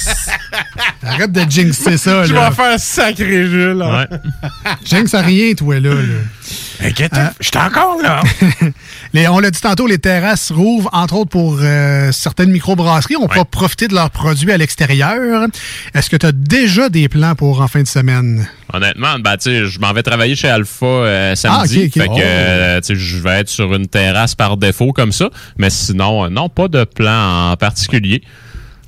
Arrête 1.03 1.31
de 1.31 1.41
jinxer 1.49 1.97
ça, 1.97 2.23
Tu 2.25 2.33
là. 2.33 2.49
vas 2.49 2.51
faire 2.51 2.79
sacré 2.79 3.47
Jules. 3.47 3.81
hein. 3.81 4.07
Jinx 4.85 5.13
à 5.13 5.21
rien, 5.21 5.53
toi, 5.53 5.79
là. 5.79 5.93
là. 5.93 6.01
Inquiète, 6.83 7.11
Euh, 7.15 7.27
je 7.39 7.47
suis 7.47 7.57
encore 7.57 7.97
là. 8.01 8.21
Les- 9.13 9.27
on 9.27 9.39
l'a 9.39 9.51
dit 9.51 9.59
tantôt, 9.61 9.87
les 9.87 9.97
terrasses 9.99 10.51
rouvrent, 10.51 10.89
entre 10.93 11.15
autres 11.15 11.29
pour 11.29 11.57
euh, 11.61 12.11
certaines 12.11 12.51
microbrasseries. 12.51 13.17
On 13.17 13.27
peut 13.27 13.43
profiter 13.43 13.87
de 13.87 13.93
leurs 13.93 14.09
produits 14.09 14.51
à 14.51 14.57
l'extérieur. 14.57 15.47
Est-ce 15.93 16.09
que 16.09 16.15
tu 16.17 16.25
as 16.25 16.31
déjà 16.31 16.89
des 16.89 17.09
plans 17.09 17.35
pour 17.35 17.61
en 17.61 17.67
fin 17.67 17.81
de 17.81 17.87
semaine? 17.87 18.47
Honnêtement, 18.73 19.19
ben, 19.19 19.35
je 19.41 19.79
m'en 19.79 19.91
vais 19.93 20.03
travailler 20.03 20.35
chez 20.35 20.47
Alpha 20.49 20.85
euh, 20.85 21.35
samedi. 21.35 21.91
Ah. 21.95 21.99
Fait 21.99 22.07
que, 22.07 22.11
Oh. 22.11 22.19
euh, 22.19 22.79
je 22.89 23.17
vais 23.17 23.39
être 23.39 23.49
sur 23.49 23.73
une 23.73 23.87
terrasse 23.87 24.33
par 24.35 24.55
défaut 24.57 24.93
comme 24.93 25.11
ça. 25.11 25.29
Mais 25.57 25.69
sinon, 25.69 26.25
euh, 26.25 26.29
non, 26.29 26.47
pas 26.49 26.67
de 26.69 26.83
plan 26.85 27.51
en 27.51 27.57
particulier. 27.57 28.23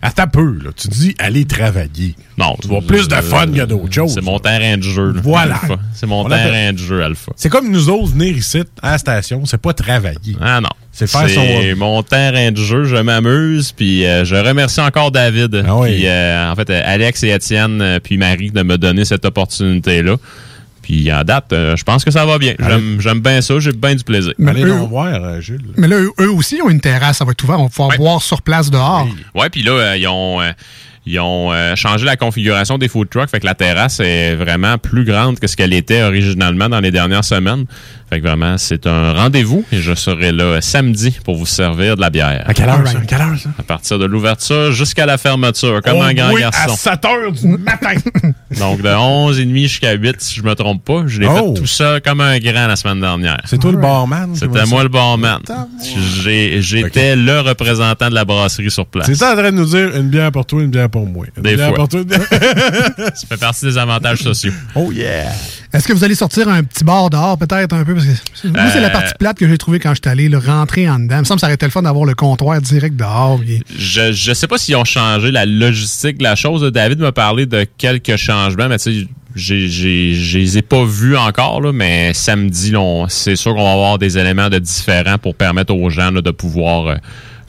Attends 0.05 0.23
un 0.23 0.27
peu, 0.27 0.57
là. 0.63 0.71
Tu 0.75 0.89
dis 0.89 1.15
aller 1.17 1.45
travailler. 1.45 2.15
Non. 2.37 2.55
Tu 2.61 2.67
vas 2.67 2.81
plus 2.81 3.07
de 3.07 3.15
fun 3.15 3.47
a 3.57 3.65
d'autres 3.65 3.91
choses. 3.93 4.13
C'est 4.13 4.21
mon 4.21 4.37
terrain 4.37 4.77
de 4.77 4.83
jeu. 4.83 5.13
là, 5.13 5.21
Voilà. 5.23 5.59
C'est 5.93 6.05
mon 6.07 6.25
On 6.25 6.29
terrain 6.29 6.73
de 6.73 6.77
jeu, 6.77 7.01
Alpha. 7.01 7.31
C'est 7.37 7.49
comme 7.49 7.71
nous 7.71 7.89
autres 7.89 8.11
venir 8.11 8.35
ici 8.35 8.61
à 8.81 8.91
la 8.91 8.97
station, 8.97 9.45
c'est 9.45 9.61
pas 9.61 9.73
travailler. 9.73 10.35
Ah 10.41 10.59
non. 10.59 10.69
C'est 10.91 11.07
faire 11.07 11.29
son 11.29 11.41
C'est 11.61 11.73
mon 11.75 12.03
terrain 12.03 12.51
de 12.51 12.57
jeu, 12.57 12.83
je 12.83 12.97
m'amuse, 12.97 13.71
puis 13.71 14.05
euh, 14.05 14.25
je 14.25 14.35
remercie 14.35 14.81
encore 14.81 15.09
David, 15.11 15.63
Ah 15.67 15.77
oui. 15.77 15.93
puis 15.95 16.07
euh, 16.07 16.51
en 16.51 16.55
fait 16.55 16.69
euh, 16.69 16.81
Alex 16.85 17.23
et 17.23 17.29
Étienne, 17.29 17.99
puis 18.03 18.17
Marie 18.17 18.51
de 18.51 18.61
me 18.61 18.77
donner 18.77 19.05
cette 19.05 19.25
opportunité-là. 19.25 20.17
Puis 20.83 21.11
en 21.11 21.23
date, 21.23 21.51
euh, 21.53 21.75
je 21.75 21.83
pense 21.83 22.03
que 22.05 22.11
ça 22.11 22.25
va 22.25 22.37
bien. 22.37 22.53
J'aime 22.99 23.19
bien 23.21 23.41
ça, 23.41 23.57
j'ai 23.59 23.71
bien 23.71 23.95
du 23.95 24.03
plaisir. 24.03 24.33
Mais 24.37 24.51
Allez 24.51 24.63
eux- 24.65 24.69
donc 24.69 24.89
voir, 24.89 25.07
euh, 25.07 25.41
Jules. 25.41 25.61
Mais 25.77 25.87
là, 25.87 25.95
eux, 25.97 26.11
eux 26.19 26.29
aussi 26.31 26.59
ont 26.63 26.69
une 26.69 26.81
terrasse, 26.81 27.17
ça 27.17 27.25
va 27.25 27.31
être 27.31 27.43
ouvert. 27.43 27.59
On 27.59 27.63
va 27.63 27.69
pouvoir 27.69 27.97
boire 27.97 28.21
sur 28.21 28.41
place 28.41 28.69
dehors. 28.69 29.07
Ouais, 29.33 29.49
puis 29.49 29.63
là, 29.63 29.71
euh, 29.71 29.97
ils 29.97 30.07
ont, 30.07 30.41
euh, 30.41 30.51
ils 31.05 31.19
ont 31.19 31.51
euh, 31.51 31.75
changé 31.75 32.05
la 32.05 32.15
configuration 32.17 32.77
des 32.77 32.87
food 32.89 33.09
trucks. 33.09 33.29
Fait 33.29 33.39
que 33.39 33.45
la 33.45 33.55
terrasse 33.55 33.99
est 34.01 34.35
vraiment 34.35 34.77
plus 34.77 35.05
grande 35.05 35.39
que 35.39 35.47
ce 35.47 35.55
qu'elle 35.55 35.73
était 35.73 36.03
originalement 36.03 36.69
dans 36.69 36.79
les 36.81 36.91
dernières 36.91 37.25
semaines. 37.25 37.65
Fait 38.13 38.21
que 38.21 38.27
vraiment, 38.27 38.59
c'est 38.59 38.85
un 38.85 39.13
rendez-vous 39.13 39.65
et 39.71 39.77
je 39.81 39.95
serai 39.95 40.31
là 40.31 40.61
samedi 40.61 41.17
pour 41.25 41.35
vous 41.35 41.47
servir 41.47 41.95
de 41.95 42.01
la 42.01 42.11
bière. 42.11 42.43
À 42.45 42.53
quelle 42.53 42.69
heure, 42.69 42.87
ça? 42.87 42.99
À 42.99 43.01
quelle 43.01 43.21
heure, 43.21 43.39
ça? 43.39 43.49
À 43.57 43.63
partir 43.63 43.97
de 43.97 44.05
l'ouverture 44.05 44.71
jusqu'à 44.71 45.07
la 45.07 45.17
fermeture, 45.17 45.81
comme 45.81 45.99
un 45.99 46.13
grand 46.13 46.31
oui, 46.31 46.41
garçon. 46.41 46.73
à 46.73 46.75
7 46.75 47.05
heures 47.05 47.31
du 47.31 47.47
matin. 47.47 47.95
Donc 48.59 48.83
de 48.83 48.87
11h30 48.87 49.61
jusqu'à 49.63 49.93
8, 49.93 50.15
si 50.21 50.35
je 50.35 50.43
me 50.43 50.53
trompe 50.53 50.85
pas. 50.85 51.03
Je 51.07 51.19
l'ai 51.21 51.27
Oh. 51.27 51.55
fait 51.55 51.61
tout 51.61 51.65
ça 51.65 51.99
comme 52.05 52.21
un 52.21 52.37
grand 52.37 52.67
la 52.67 52.75
semaine 52.75 53.01
dernière. 53.01 53.41
C'est 53.45 53.57
toi 53.57 53.71
le 53.71 53.79
barman? 53.79 54.35
C'était 54.35 54.65
moi 54.67 54.83
le 54.83 54.89
barman. 54.89 55.39
J'étais 56.59 57.15
le 57.15 57.39
représentant 57.39 58.09
de 58.09 58.13
la 58.15 58.25
brasserie 58.25 58.69
sur 58.69 58.85
place. 58.85 59.07
C'est 59.07 59.15
ça 59.15 59.33
en 59.33 59.35
train 59.35 59.51
de 59.51 59.57
nous 59.57 59.65
dire 59.65 59.95
une 59.95 60.09
bière 60.09 60.31
pour 60.31 60.45
toi, 60.45 60.61
une 60.61 60.69
bière 60.69 60.89
pour 60.89 61.07
moi. 61.07 61.25
Une 61.35 61.41
Des 61.41 61.55
bière 61.55 61.69
fois. 61.69 61.77
pour 61.77 61.89
toi. 61.89 62.01
une 62.01 62.09
Ça 63.15 63.27
fait 63.27 63.39
partie 63.39 63.65
des 63.65 63.77
avantages 63.79 64.19
sociaux. 64.19 64.53
oh 64.75 64.91
yeah! 64.91 65.31
Est-ce 65.73 65.87
que 65.87 65.93
vous 65.93 66.03
allez 66.03 66.13
sortir 66.15 66.47
un 66.49 66.63
petit 66.63 66.83
bar 66.83 67.09
dehors, 67.09 67.37
peut-être 67.37 67.73
un 67.73 67.83
peu? 67.83 67.95
Parce 67.95 68.05
que 68.41 68.47
moi, 68.49 68.69
c'est 68.71 68.79
la 68.79 68.87
Euh, 68.87 68.91
partie 68.91 69.13
plate 69.19 69.37
que 69.37 69.47
j'ai 69.49 69.57
trouvée 69.57 69.79
quand 69.79 69.89
je 69.95 69.99
suis 70.03 70.09
allé, 70.11 70.29
le 70.29 70.37
rentrer 70.37 70.87
en 70.87 70.99
dedans. 70.99 71.15
Il 71.15 71.19
me 71.19 71.23
semble 71.23 71.37
que 71.37 71.41
ça 71.41 71.47
aurait 71.47 71.55
été 71.55 71.65
le 71.65 71.71
fun 71.71 71.81
d'avoir 71.81 72.05
le 72.05 72.13
comptoir 72.13 72.61
direct 72.61 72.95
dehors. 72.95 73.39
Je, 73.75 74.11
je 74.11 74.33
sais 74.33 74.47
pas 74.47 74.57
s'ils 74.59 74.75
ont 74.75 74.85
changé 74.85 75.31
la 75.31 75.45
logistique 75.47 76.19
de 76.19 76.23
la 76.23 76.35
chose. 76.35 76.61
David 76.71 76.99
m'a 76.99 77.11
parlé 77.11 77.45
de 77.47 77.65
quelques 77.77 78.17
changements, 78.17 78.69
mais 78.69 78.77
tu 78.77 79.01
sais, 79.01 79.07
j'ai- 79.35 79.67
j'ai- 79.67 80.13
je 80.13 80.37
les 80.37 80.57
ai 80.59 80.61
pas 80.61 80.85
vus 80.85 81.17
encore, 81.17 81.59
là, 81.59 81.71
mais 81.73 82.13
samedi, 82.13 82.73
c'est 83.07 83.35
sûr 83.35 83.55
qu'on 83.55 83.63
va 83.63 83.71
avoir 83.73 83.97
des 83.97 84.19
éléments 84.19 84.49
de 84.49 84.59
différents 84.59 85.17
pour 85.17 85.33
permettre 85.33 85.73
aux 85.73 85.89
gens 85.89 86.11
là, 86.11 86.21
de 86.21 86.29
pouvoir 86.31 86.85
euh, 86.87 86.95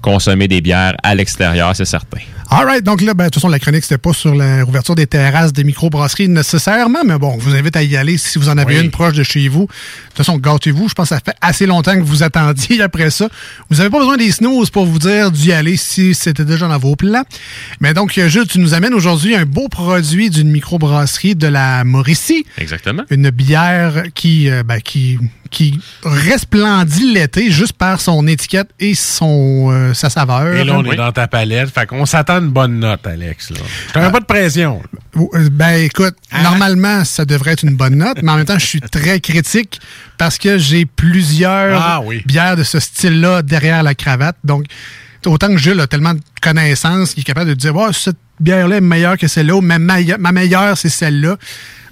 consommer 0.04 0.48
des 0.48 0.60
bières 0.60 0.94
à 1.02 1.14
l'extérieur, 1.14 1.74
c'est 1.74 1.86
certain. 1.86 2.18
All 2.50 2.66
right. 2.66 2.84
Donc 2.84 3.00
là, 3.00 3.14
ben, 3.14 3.24
de 3.24 3.30
toute 3.30 3.36
façon, 3.36 3.48
la 3.48 3.58
chronique, 3.58 3.82
c'était 3.82 3.96
pas 3.98 4.12
sur 4.12 4.34
la 4.34 4.62
rouverture 4.64 4.94
des 4.94 5.06
terrasses 5.06 5.52
des 5.54 5.64
microbrasseries 5.64 6.28
nécessairement, 6.28 7.02
mais 7.04 7.18
bon, 7.18 7.38
je 7.40 7.44
vous 7.48 7.54
invite 7.56 7.74
à 7.74 7.82
y 7.82 7.96
aller 7.96 8.18
si 8.18 8.38
vous 8.38 8.50
en 8.50 8.58
avez 8.58 8.76
Oui. 8.78 8.84
une 8.84 8.90
proche 8.90 9.14
de 9.14 9.22
chez 9.22 9.48
vous. 9.48 9.62
De 9.62 9.66
toute 10.08 10.18
façon, 10.18 10.36
gâtez-vous. 10.36 10.88
Je 10.90 10.94
pense 10.94 11.08
que 11.08 11.14
ça 11.14 11.20
fait 11.24 11.34
assez 11.40 11.64
longtemps 11.66 11.94
que 11.96 12.02
vous 12.02 12.22
attendiez 12.22 12.82
après 12.88 13.08
ça. 13.10 13.28
Vous 13.70 13.78
n'avez 13.78 13.88
pas 13.88 13.98
besoin 13.98 14.18
des 14.18 14.30
snooze 14.30 14.68
pour 14.68 14.84
vous 14.84 14.98
dire 14.98 15.30
d'y 15.32 15.52
aller 15.52 15.78
si 15.78 16.14
c'était 16.14 16.44
déjà 16.44 16.68
dans 16.68 16.78
vos 16.78 16.96
plans. 16.96 17.24
Mais 17.80 17.94
donc, 17.94 18.16
euh, 18.18 18.28
Jules, 18.28 18.46
tu 18.46 18.58
nous 18.58 18.74
amènes 18.74 18.94
aujourd'hui 18.94 19.34
un 19.34 19.46
beau 19.46 19.68
produit 19.68 20.28
d'une 20.28 20.50
microbrasserie 20.50 21.34
de 21.34 21.48
la 21.48 21.82
Mauricie. 21.84 22.44
Exactement. 22.58 23.04
Une 23.10 23.30
bière 23.30 24.04
qui, 24.14 24.50
euh, 24.50 24.62
ben, 24.62 24.80
qui, 24.82 25.18
qui 25.50 25.80
resplendit 26.02 27.12
l'été 27.12 27.50
juste 27.50 27.72
par 27.72 28.00
son 28.00 28.26
étiquette 28.26 28.68
et 28.80 28.94
son, 28.94 29.70
euh, 29.72 29.93
sa 29.94 30.10
saveur. 30.10 30.54
Et 30.54 30.64
là, 30.64 30.74
on 30.76 30.84
est 30.84 30.90
Oui. 30.90 30.96
dans 30.96 31.12
ta 31.12 31.26
palette. 31.28 31.70
Fait 31.72 31.86
qu'on 31.86 32.04
s'attend 32.06 32.36
à 32.36 32.38
une 32.40 32.50
bonne 32.50 32.78
note, 32.80 33.06
Alex. 33.06 33.52
Je 33.54 33.92
t'aurais 33.92 34.10
pas 34.12 34.20
de 34.20 34.24
pression. 34.26 34.82
Euh, 35.16 35.48
Ben 35.50 35.76
écoute, 35.84 36.14
normalement, 36.42 37.04
ça 37.04 37.24
devrait 37.24 37.52
être 37.52 37.62
une 37.64 37.76
bonne 37.76 37.94
note, 37.96 38.18
mais 38.22 38.30
en 38.32 38.36
même 38.36 38.44
temps, 38.44 38.58
je 38.58 38.66
suis 38.66 38.80
très 38.80 39.20
critique 39.20 39.80
parce 40.18 40.38
que 40.38 40.58
j'ai 40.58 40.84
plusieurs 40.86 41.80
Ah 41.80 42.00
oui. 42.04 42.22
bières 42.26 42.56
de 42.56 42.62
ce 42.64 42.80
style-là 42.80 43.42
derrière 43.42 43.82
la 43.82 43.94
cravate. 43.94 44.36
Donc, 44.44 44.64
autant 45.26 45.48
que 45.48 45.56
Jules 45.58 45.80
a 45.80 45.86
tellement 45.86 46.14
de 46.14 46.20
connaissances 46.42 47.14
qu'il 47.14 47.20
est 47.20 47.24
capable 47.24 47.48
de 47.50 47.54
dire 47.54 47.74
oh, 47.76 47.92
cette 47.92 48.16
bière-là 48.40 48.76
est 48.76 48.80
meilleure 48.80 49.16
que 49.16 49.28
celle-là, 49.28 49.54
ou 49.56 49.60
ma, 49.60 49.78
meille- 49.78 50.16
ma 50.18 50.32
meilleure, 50.32 50.76
c'est 50.76 50.88
celle-là. 50.88 51.36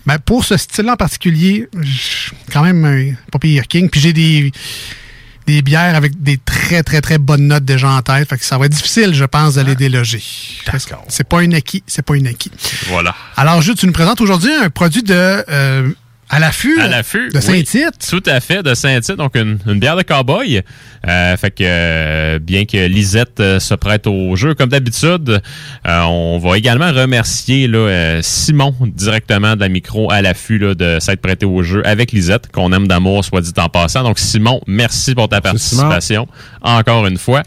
Ben, 0.04 0.18
pour 0.18 0.44
ce 0.44 0.56
style-là 0.56 0.94
en 0.94 0.96
particulier, 0.96 1.68
je 1.80 1.90
suis 1.92 2.32
quand 2.52 2.62
même 2.64 2.84
un 2.84 3.14
pas 3.30 3.38
pire 3.38 3.68
king. 3.68 3.88
Puis 3.88 4.00
j'ai 4.00 4.12
des, 4.12 4.50
des 5.46 5.62
bières 5.62 5.94
avec 5.94 6.22
des 6.22 6.38
très, 6.38 6.82
très, 6.82 7.00
très 7.00 7.18
bonnes 7.18 7.46
notes 7.46 7.64
déjà 7.64 7.90
en 7.90 8.02
tête. 8.02 8.28
Fait 8.28 8.38
que 8.38 8.44
ça 8.44 8.58
va 8.58 8.66
être 8.66 8.72
difficile, 8.72 9.14
je 9.14 9.24
pense, 9.24 9.54
d'aller 9.54 9.74
déloger. 9.74 10.22
C'est 11.08 11.28
pas 11.28 11.42
une 11.42 11.54
acquis, 11.54 11.82
c'est 11.86 12.02
pas 12.02 12.16
une 12.16 12.26
acquis. 12.26 12.50
Voilà. 12.88 13.14
Alors, 13.36 13.60
Jules, 13.62 13.74
tu 13.74 13.86
nous 13.86 13.92
présentes 13.92 14.20
aujourd'hui 14.20 14.52
un 14.52 14.70
produit 14.70 15.02
de 15.02 15.14
euh, 15.48 15.90
à 16.32 16.38
l'affût. 16.38 16.80
À 16.80 16.88
l'affût. 16.88 17.28
De 17.28 17.40
Saint-Tite. 17.40 17.94
oui. 18.00 18.08
Tout 18.08 18.22
à 18.28 18.40
fait, 18.40 18.62
de 18.62 18.72
Saint-Tite. 18.72 19.16
Donc, 19.16 19.36
une, 19.36 19.58
une 19.66 19.78
bière 19.78 19.96
de 19.96 20.02
cowboy. 20.02 20.62
Euh, 21.06 21.36
fait 21.36 21.50
que, 21.50 21.62
euh, 21.62 22.38
bien 22.38 22.64
que 22.64 22.86
Lisette 22.86 23.38
euh, 23.40 23.60
se 23.60 23.74
prête 23.74 24.06
au 24.06 24.34
jeu, 24.34 24.54
comme 24.54 24.70
d'habitude, 24.70 25.42
euh, 25.86 26.00
on 26.04 26.38
va 26.38 26.56
également 26.56 26.90
remercier 26.90 27.68
là, 27.68 27.78
euh, 27.78 28.20
Simon, 28.22 28.74
directement 28.80 29.56
de 29.56 29.60
la 29.60 29.68
micro 29.68 30.10
à 30.10 30.22
l'affût, 30.22 30.58
là, 30.58 30.74
de 30.74 30.98
s'être 31.00 31.20
prêté 31.20 31.44
au 31.44 31.62
jeu 31.62 31.86
avec 31.86 32.12
Lisette, 32.12 32.50
qu'on 32.50 32.72
aime 32.72 32.88
d'amour, 32.88 33.24
soit 33.24 33.42
dit 33.42 33.52
en 33.58 33.68
passant. 33.68 34.02
Donc, 34.02 34.18
Simon, 34.18 34.60
merci 34.66 35.14
pour 35.14 35.28
ta 35.28 35.42
participation. 35.42 36.26
Encore 36.62 37.06
une 37.06 37.18
fois. 37.18 37.42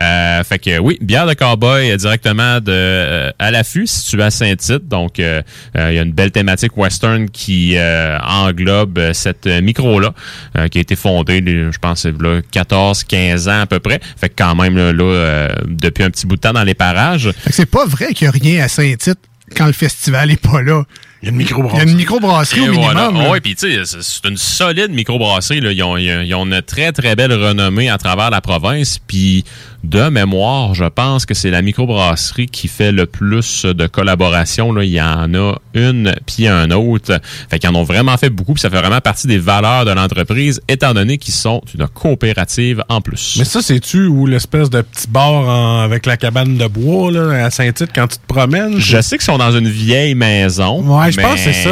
Euh, 0.00 0.44
fait 0.44 0.58
que 0.60 0.78
oui, 0.78 0.96
bière 1.00 1.26
de 1.26 1.34
cowboy 1.34 1.90
euh, 1.90 1.96
directement 1.96 2.60
de 2.60 2.70
euh, 2.70 3.30
à 3.38 3.50
l'affût, 3.50 3.86
situé 3.86 4.22
à 4.22 4.30
Saint-Tite. 4.30 4.86
Donc, 4.88 5.18
euh, 5.18 5.42
euh, 5.76 5.90
il 5.90 5.96
y 5.96 5.98
a 5.98 6.02
une 6.02 6.12
belle 6.12 6.30
thématique 6.30 6.76
western 6.76 7.28
qui 7.28 7.76
euh, 7.76 8.16
englobe 8.20 9.12
cette 9.12 9.46
micro-là, 9.46 10.14
euh, 10.56 10.68
qui 10.68 10.78
a 10.78 10.80
été 10.80 10.94
fondée, 10.94 11.42
je 11.44 11.78
pense, 11.78 12.02
c'est 12.02 12.22
là 12.22 12.40
14-15 12.52 13.48
ans 13.50 13.60
à 13.62 13.66
peu 13.66 13.80
près. 13.80 14.00
Fait 14.16 14.28
que 14.28 14.34
quand 14.38 14.54
même, 14.54 14.76
là, 14.76 14.92
là, 14.92 15.04
euh, 15.04 15.48
depuis 15.66 16.04
un 16.04 16.10
petit 16.10 16.26
bout 16.26 16.36
de 16.36 16.40
temps 16.40 16.52
dans 16.52 16.64
les 16.64 16.74
parages. 16.74 17.30
Fait 17.32 17.50
que 17.50 17.56
c'est 17.56 17.66
pas 17.66 17.84
vrai 17.86 18.14
qu'il 18.14 18.26
n'y 18.26 18.28
a 18.28 18.30
rien 18.52 18.64
à 18.64 18.68
Saint-Tite 18.68 19.18
quand 19.56 19.66
le 19.66 19.72
festival 19.72 20.30
est 20.30 20.40
pas 20.40 20.62
là. 20.62 20.84
Il 21.20 21.26
y 21.26 21.28
a 21.30 21.32
une 21.32 21.38
microbrasserie. 21.38 21.80
Il 21.82 21.84
y 21.84 21.88
a 21.88 21.90
une 21.90 21.96
microbrasserie 21.98 22.60
au 22.60 22.70
minimum. 22.70 23.10
voilà. 23.14 23.30
Oui, 23.32 23.40
puis 23.40 23.56
tu 23.56 23.84
sais, 23.84 24.00
c'est- 24.00 24.28
une 24.28 24.36
solide 24.36 24.92
microbrasserie. 24.92 25.60
Là. 25.60 25.72
Ils, 25.72 25.82
ont, 25.82 25.96
ils 25.96 26.12
ont- 26.12 26.20
ils 26.20 26.34
ont 26.36 26.44
une 26.46 26.62
très, 26.62 26.92
très 26.92 27.16
belle 27.16 27.32
renommée 27.32 27.90
à 27.90 27.98
travers 27.98 28.30
la 28.30 28.40
province. 28.40 29.00
Puis, 29.04 29.44
de 29.84 30.08
mémoire, 30.08 30.74
je 30.74 30.84
pense 30.84 31.24
que 31.24 31.34
c'est 31.34 31.50
la 31.50 31.62
microbrasserie 31.62 32.46
qui 32.46 32.66
fait 32.68 32.90
le 32.90 33.06
plus 33.06 33.64
de 33.64 33.86
collaborations. 33.86 34.72
Là. 34.72 34.82
Il 34.84 34.90
y 34.90 35.00
en 35.00 35.32
a 35.34 35.54
une, 35.74 36.14
puis 36.26 36.48
un 36.48 36.70
autre. 36.72 37.20
Fait 37.48 37.58
qu'ils 37.58 37.70
en 37.70 37.74
ont 37.76 37.84
vraiment 37.84 38.16
fait 38.16 38.28
beaucoup. 38.30 38.54
Puis 38.54 38.60
ça 38.60 38.70
fait 38.70 38.78
vraiment 38.80 39.00
partie 39.00 39.26
des 39.28 39.38
valeurs 39.38 39.84
de 39.84 39.92
l'entreprise, 39.92 40.60
étant 40.68 40.94
donné 40.94 41.18
qu'ils 41.18 41.34
sont 41.34 41.62
une 41.78 41.86
coopérative 41.86 42.82
en 42.88 43.00
plus. 43.00 43.36
Mais 43.38 43.44
ça, 43.44 43.62
c'est-tu 43.62 44.06
où 44.06 44.26
l'espèce 44.26 44.68
de 44.68 44.80
petit 44.82 45.06
bar 45.08 45.32
en- 45.32 45.80
avec 45.82 46.06
la 46.06 46.16
cabane 46.16 46.56
de 46.56 46.66
bois 46.66 47.12
là, 47.12 47.44
à 47.46 47.50
Saint-Tite 47.50 47.90
quand 47.94 48.08
tu 48.08 48.18
te 48.18 48.26
promènes? 48.26 48.78
Je 48.78 49.00
sais 49.00 49.16
qu'ils 49.16 49.24
sont 49.26 49.38
dans 49.38 49.52
une 49.56 49.68
vieille 49.68 50.14
maison. 50.16 50.82
Ouais, 50.82 51.12
je 51.12 51.20
pense 51.20 51.34
que 51.34 51.38
c'est 51.40 51.52
ça. 51.52 51.70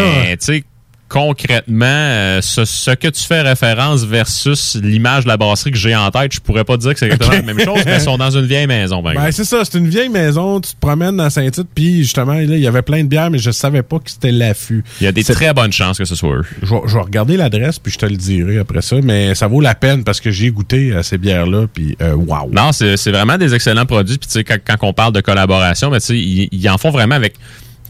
Concrètement, 1.09 1.87
euh, 1.87 2.41
ce, 2.43 2.65
ce 2.65 2.91
que 2.91 3.09
tu 3.09 3.23
fais 3.23 3.43
référence 3.43 4.05
versus 4.05 4.77
l'image 4.83 5.25
de 5.25 5.29
la 5.29 5.37
brasserie 5.37 5.71
que 5.71 5.77
j'ai 5.79 5.95
en 5.95 6.11
tête, 6.11 6.33
je 6.35 6.41
pourrais 6.41 6.65
pas 6.65 6.77
dire 6.77 6.93
que 6.93 6.99
c'est 6.99 7.07
exactement 7.07 7.33
la 7.33 7.43
même 7.43 7.61
chose, 7.61 7.81
mais 7.87 7.97
ils 7.97 8.01
sont 8.01 8.19
dans 8.19 8.31
une 8.31 8.47
vieille 8.47 8.67
maison. 8.67 9.03
Ben, 9.03 9.31
c'est 9.31 9.45
ça, 9.45 9.65
c'est 9.65 9.79
une 9.79 9.89
vieille 9.89 10.09
maison, 10.09 10.61
tu 10.61 10.73
te 10.73 10.81
promènes 10.81 11.17
dans 11.17 11.31
Saint-Tite, 11.31 11.69
puis 11.75 12.03
justement, 12.03 12.35
là, 12.35 12.43
il 12.43 12.59
y 12.59 12.67
avait 12.67 12.83
plein 12.83 13.05
de 13.05 13.09
bières, 13.09 13.31
mais 13.31 13.39
je 13.39 13.51
savais 13.51 13.83
pas 13.83 13.99
que 13.99 14.11
c'était 14.11 14.33
l'affût. 14.33 14.85
Il 15.01 15.05
y 15.05 15.07
a 15.07 15.13
des 15.13 15.25
très 15.25 15.55
bonnes 15.55 15.73
chances 15.73 15.99
que 15.99 16.05
ce 16.05 16.15
soit 16.15 16.37
eux. 16.37 16.45
Je 16.63 16.75
vais, 16.75 16.81
je 16.87 16.95
vais 16.95 17.03
regarder 17.03 17.37
l'adresse, 17.37 17.79
puis 17.79 17.93
je 17.93 17.99
te 17.99 18.07
le 18.07 18.17
dirai 18.17 18.59
après 18.59 18.83
ça, 18.83 18.97
mais 19.03 19.35
ça 19.35 19.47
vaut 19.47 19.61
la 19.61 19.75
peine 19.75 20.03
parce 20.05 20.21
que 20.21 20.31
j'ai 20.31 20.51
goûté 20.51 20.95
à 20.95 21.03
ces 21.03 21.19
bières-là, 21.19 21.67
puis 21.73 21.97
euh, 22.03 22.15
wow. 22.15 22.51
Non, 22.51 22.73
c'est 22.73 23.11
vraiment 23.11 23.39
des 23.39 23.55
excellents 23.55 23.87
produits. 23.87 24.19
Puis 24.19 24.27
tu 24.27 24.33
sais, 24.33 24.45
quand, 24.45 24.59
quand 24.65 24.89
on 24.89 24.93
parle 24.93 25.13
de 25.13 25.21
collaboration, 25.21 25.91
mais 25.91 26.01
tu 26.01 26.07
sais, 26.07 26.19
ils, 26.19 26.49
ils 26.51 26.69
en 26.69 26.79
font 26.79 26.91
vraiment 26.91 27.15
avec 27.15 27.35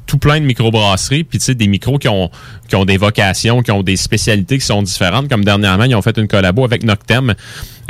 tout 0.07 0.19
plein 0.19 0.41
de 0.41 0.45
microbrasseries, 0.47 1.25
puis 1.25 1.39
tu 1.39 1.45
sais, 1.47 1.55
des 1.55 1.67
micros 1.67 1.99
qui 1.99 2.09
ont, 2.09 2.31
qui 2.69 2.77
ont 2.77 2.85
des 2.85 2.97
vocations, 2.97 3.61
qui 3.63 3.73
ont 3.73 3.83
des 3.83 3.97
spécialités 3.97 4.59
qui 4.59 4.65
sont 4.65 4.83
différentes. 4.83 5.29
Comme 5.29 5.45
dernièrement, 5.45 5.85
ils 5.85 5.95
ont 5.97 6.03
fait 6.03 6.17
une 6.17 6.29
collabo 6.29 6.65
avec 6.65 6.85
Noctem, 6.85 7.35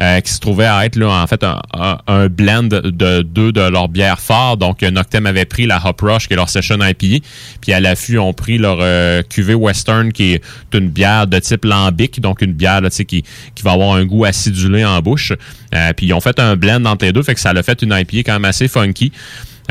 euh, 0.00 0.20
qui 0.20 0.33
se 0.33 0.40
trouvait 0.40 0.66
à 0.66 0.85
être 0.85 0.96
là, 0.96 1.09
en 1.09 1.26
fait 1.26 1.42
un, 1.44 1.61
un- 2.07 2.29
blend 2.29 2.64
de 2.64 3.22
deux 3.22 3.52
de 3.52 3.61
leurs 3.61 3.88
bières 3.88 4.20
fortes. 4.20 4.59
Donc, 4.61 4.83
Noctem 4.83 5.26
avait 5.26 5.44
pris 5.44 5.66
la 5.66 5.81
Hop 5.87 6.00
Rush, 6.00 6.26
qui 6.29 6.33
est 6.35 6.37
leur 6.37 6.48
session 6.48 6.76
IPA, 6.81 7.24
puis 7.61 7.72
à 7.72 7.81
l'affût, 7.81 8.12
ils 8.14 8.18
ont 8.18 8.33
pris 8.33 8.59
leur 8.59 8.79
euh, 8.81 9.22
cuvée 9.22 9.55
Western, 9.55 10.12
qui 10.12 10.33
est 10.35 10.42
une 10.74 10.88
bière 10.88 11.26
de 11.26 11.38
type 11.38 11.64
lambic, 11.64 12.20
donc 12.20 12.42
une 12.42 12.52
bière 12.52 12.81
là, 12.81 12.90
qui, 12.90 13.05
qui 13.05 13.62
va 13.62 13.72
avoir 13.72 13.94
un 13.94 14.05
goût 14.05 14.24
acidulé 14.24 14.85
en 14.85 15.00
bouche. 15.00 15.33
Euh, 15.74 15.92
puis 15.94 16.07
ils 16.07 16.12
ont 16.14 16.20
fait 16.20 16.38
un 16.40 16.57
blend 16.57 16.85
entre 16.87 17.05
les 17.05 17.12
deux, 17.12 17.22
fait 17.22 17.35
que 17.35 17.40
ça 17.40 17.52
l'a 17.52 17.62
fait 17.62 17.83
une 17.83 17.92
IPA 17.92 18.18
quand 18.24 18.33
même 18.35 18.44
assez 18.46 18.68
funky. 18.68 19.12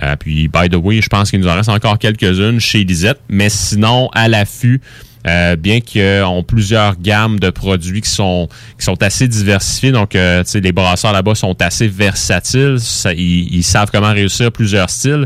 Euh, 0.04 0.16
puis, 0.18 0.48
by 0.48 0.70
the 0.70 0.76
way, 0.76 1.02
je 1.02 1.08
pense 1.08 1.30
qu'il 1.30 1.40
nous 1.40 1.48
en 1.48 1.56
reste 1.56 1.70
encore 1.70 1.98
quelques-unes 1.98 2.60
chez 2.60 2.84
Lisette. 2.84 3.20
Mais 3.30 3.50
sinon, 3.50 4.10
à 4.14 4.28
l'affût, 4.28 4.82
euh, 5.28 5.56
bien 5.56 5.80
qu'ils 5.80 6.24
ont 6.24 6.44
plusieurs 6.44 7.00
gammes 7.00 7.40
de 7.40 7.50
produits 7.50 8.02
qui 8.02 8.10
sont 8.10 8.48
qui 8.78 8.86
sont 8.86 9.02
assez 9.02 9.28
diversifiés. 9.28 9.92
Donc, 9.92 10.16
euh, 10.16 10.44
les 10.54 10.72
brasseurs 10.72 11.14
là-bas 11.14 11.36
sont 11.36 11.60
assez 11.62 11.88
versatiles. 11.88 12.78
Ils, 13.06 13.56
ils 13.56 13.64
savent 13.64 13.90
comment 13.92 14.12
réussir 14.12 14.52
plusieurs 14.52 14.90
styles. 14.90 15.26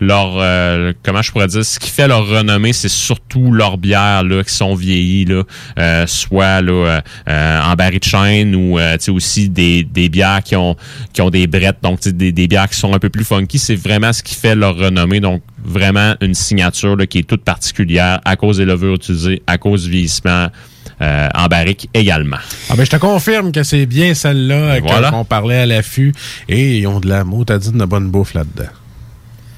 Leur, 0.00 0.34
euh, 0.38 0.92
comment 1.02 1.22
je 1.22 1.30
pourrais 1.32 1.46
dire, 1.46 1.64
ce 1.64 1.78
qui 1.78 1.88
fait 1.90 2.08
leur 2.08 2.26
renommée, 2.26 2.72
c'est 2.72 2.88
surtout 2.88 3.52
leurs 3.52 3.78
bières 3.78 4.24
là 4.24 4.42
qui 4.42 4.52
sont 4.52 4.74
vieillies 4.74 5.24
là, 5.24 5.42
euh, 5.78 6.06
soit 6.06 6.60
là 6.62 6.72
euh, 6.72 7.00
euh, 7.28 7.62
en 7.62 7.74
baril 7.74 8.00
de 8.00 8.04
chêne 8.04 8.54
ou 8.56 8.78
euh, 8.78 8.96
tu 8.98 9.04
sais 9.04 9.10
aussi 9.10 9.48
des, 9.48 9.84
des 9.84 10.08
bières 10.08 10.42
qui 10.42 10.56
ont 10.56 10.76
qui 11.12 11.22
ont 11.22 11.30
des 11.30 11.46
brettes, 11.46 11.78
donc 11.82 12.00
des, 12.06 12.32
des 12.32 12.48
bières 12.48 12.68
qui 12.68 12.76
sont 12.78 12.92
un 12.92 12.98
peu 12.98 13.08
plus 13.10 13.24
funky. 13.24 13.58
C'est 13.58 13.76
vraiment 13.76 14.12
ce 14.12 14.22
qui 14.22 14.34
fait 14.34 14.54
leur 14.54 14.76
renommée. 14.76 15.20
Donc 15.20 15.42
vraiment 15.64 16.14
une 16.20 16.34
signature 16.34 16.96
là, 16.96 17.06
qui 17.06 17.18
est 17.20 17.22
toute 17.28 17.44
particulière 17.44 18.20
à 18.24 18.36
cause 18.36 18.58
des 18.58 18.64
levures 18.64 18.94
utilisées, 18.96 19.42
à 19.46 19.58
cause 19.58 19.84
du 19.84 19.90
vieillissement. 19.90 20.48
euh, 21.00 21.28
en 21.34 21.46
barrique 21.48 21.88
également. 21.92 22.36
Ah 22.70 22.74
ben, 22.76 22.84
je 22.84 22.90
te 22.90 22.96
confirme 22.96 23.50
que 23.50 23.64
c'est 23.64 23.84
bien 23.84 24.14
celle-là 24.14 24.54
euh, 24.54 24.80
Voilà. 24.80 25.10
qu'on 25.10 25.24
parlait 25.24 25.58
à 25.58 25.66
l'affût, 25.66 26.12
et 26.48 26.78
ils 26.78 26.86
ont 26.86 27.00
de 27.00 27.08
la 27.08 27.24
motadine 27.24 27.76
de 27.78 27.84
bonne 27.84 28.10
bouffe 28.10 28.32
là-dedans. 28.34 28.70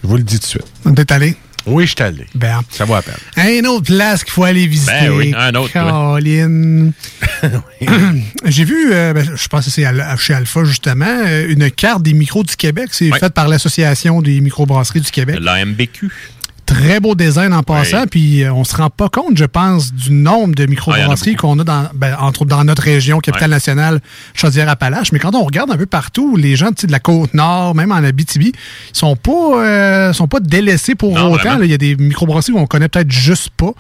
Je 0.03 0.09
vous 0.09 0.17
le 0.17 0.23
dis 0.23 0.39
tout 0.39 0.43
de 0.43 0.47
suite. 0.47 0.95
T'es 0.95 1.13
allé? 1.13 1.37
Oui, 1.67 1.85
je 1.85 1.95
suis 1.97 2.03
allé. 2.03 2.27
Ben, 2.35 2.61
Ça 2.71 2.85
vaut 2.85 2.95
la 2.95 3.03
peine. 3.03 3.17
Un 3.37 3.65
autre 3.69 3.87
place 3.87 4.23
qu'il 4.23 4.33
faut 4.33 4.45
aller 4.45 4.69
visiter. 4.69 4.93
Ben 4.93 5.11
oui, 5.11 5.35
un 5.37 5.53
autre. 5.57 5.73
Colin. 5.73 6.91
J'ai 8.45 8.65
vu, 8.65 8.93
euh, 8.93 9.13
ben, 9.13 9.29
je 9.35 9.49
pense 9.49 9.65
que 9.65 9.71
c'est 9.73 9.85
Al- 9.85 10.17
chez 10.19 10.35
Alpha, 10.35 10.63
justement, 10.65 11.05
euh, 11.27 11.47
une 11.49 11.69
carte 11.73 12.03
des 12.03 12.13
micros 12.13 12.45
du 12.45 12.55
Québec. 12.57 12.91
C'est 12.93 13.11
faite 13.19 13.35
par 13.35 13.49
l'Association 13.49 14.23
des 14.23 14.41
microbrasseries 14.41 15.01
du 15.01 15.11
Québec. 15.11 15.39
La 15.41 15.65
MBQ. 15.65 16.09
Très 16.67 17.01
beau 17.01 17.15
design 17.15 17.53
en 17.55 17.63
passant, 17.63 18.07
puis 18.11 18.43
euh, 18.43 18.53
on 18.53 18.65
se 18.65 18.77
rend 18.77 18.91
pas 18.91 19.09
compte, 19.09 19.37
je 19.39 19.45
pense, 19.45 19.95
du 19.95 20.11
nombre 20.11 20.55
de 20.55 20.65
Ah, 20.65 20.67
microbrasseries 20.67 21.37
qu'on 21.37 21.59
a 21.61 21.65
dans, 21.65 21.89
ben, 21.95 22.17
entre 22.21 22.45
dans 22.45 22.65
notre 22.65 22.83
région, 22.83 23.21
Capitale-Nationale, 23.21 24.01
Chaudière-Appalaches. 24.35 25.13
Mais 25.13 25.19
quand 25.21 25.35
on 25.35 25.45
regarde 25.45 25.71
un 25.71 25.77
peu 25.77 25.87
partout, 25.87 26.37
les 26.37 26.57
gens 26.57 26.71
de 26.71 26.91
la 26.93 26.99
Côte-Nord, 26.99 27.75
même 27.77 27.93
en 27.93 27.97
Abitibi, 27.97 28.53
ils 28.53 28.97
sont 28.97 29.17
pas, 29.17 29.63
euh, 29.65 30.13
sont 30.13 30.27
pas 30.29 30.41
délaissés 30.41 30.95
pour 30.97 31.15
Non, 31.15 31.33
autant. 31.33 31.61
Il 31.63 31.71
y 31.71 31.75
a 31.75 31.79
des 31.79 31.97
microbrasseries 31.97 32.53
qu'on 32.53 32.67
connaît 32.67 32.89
peut-être 32.89 33.11
juste 33.13 33.51
pas. 33.51 33.71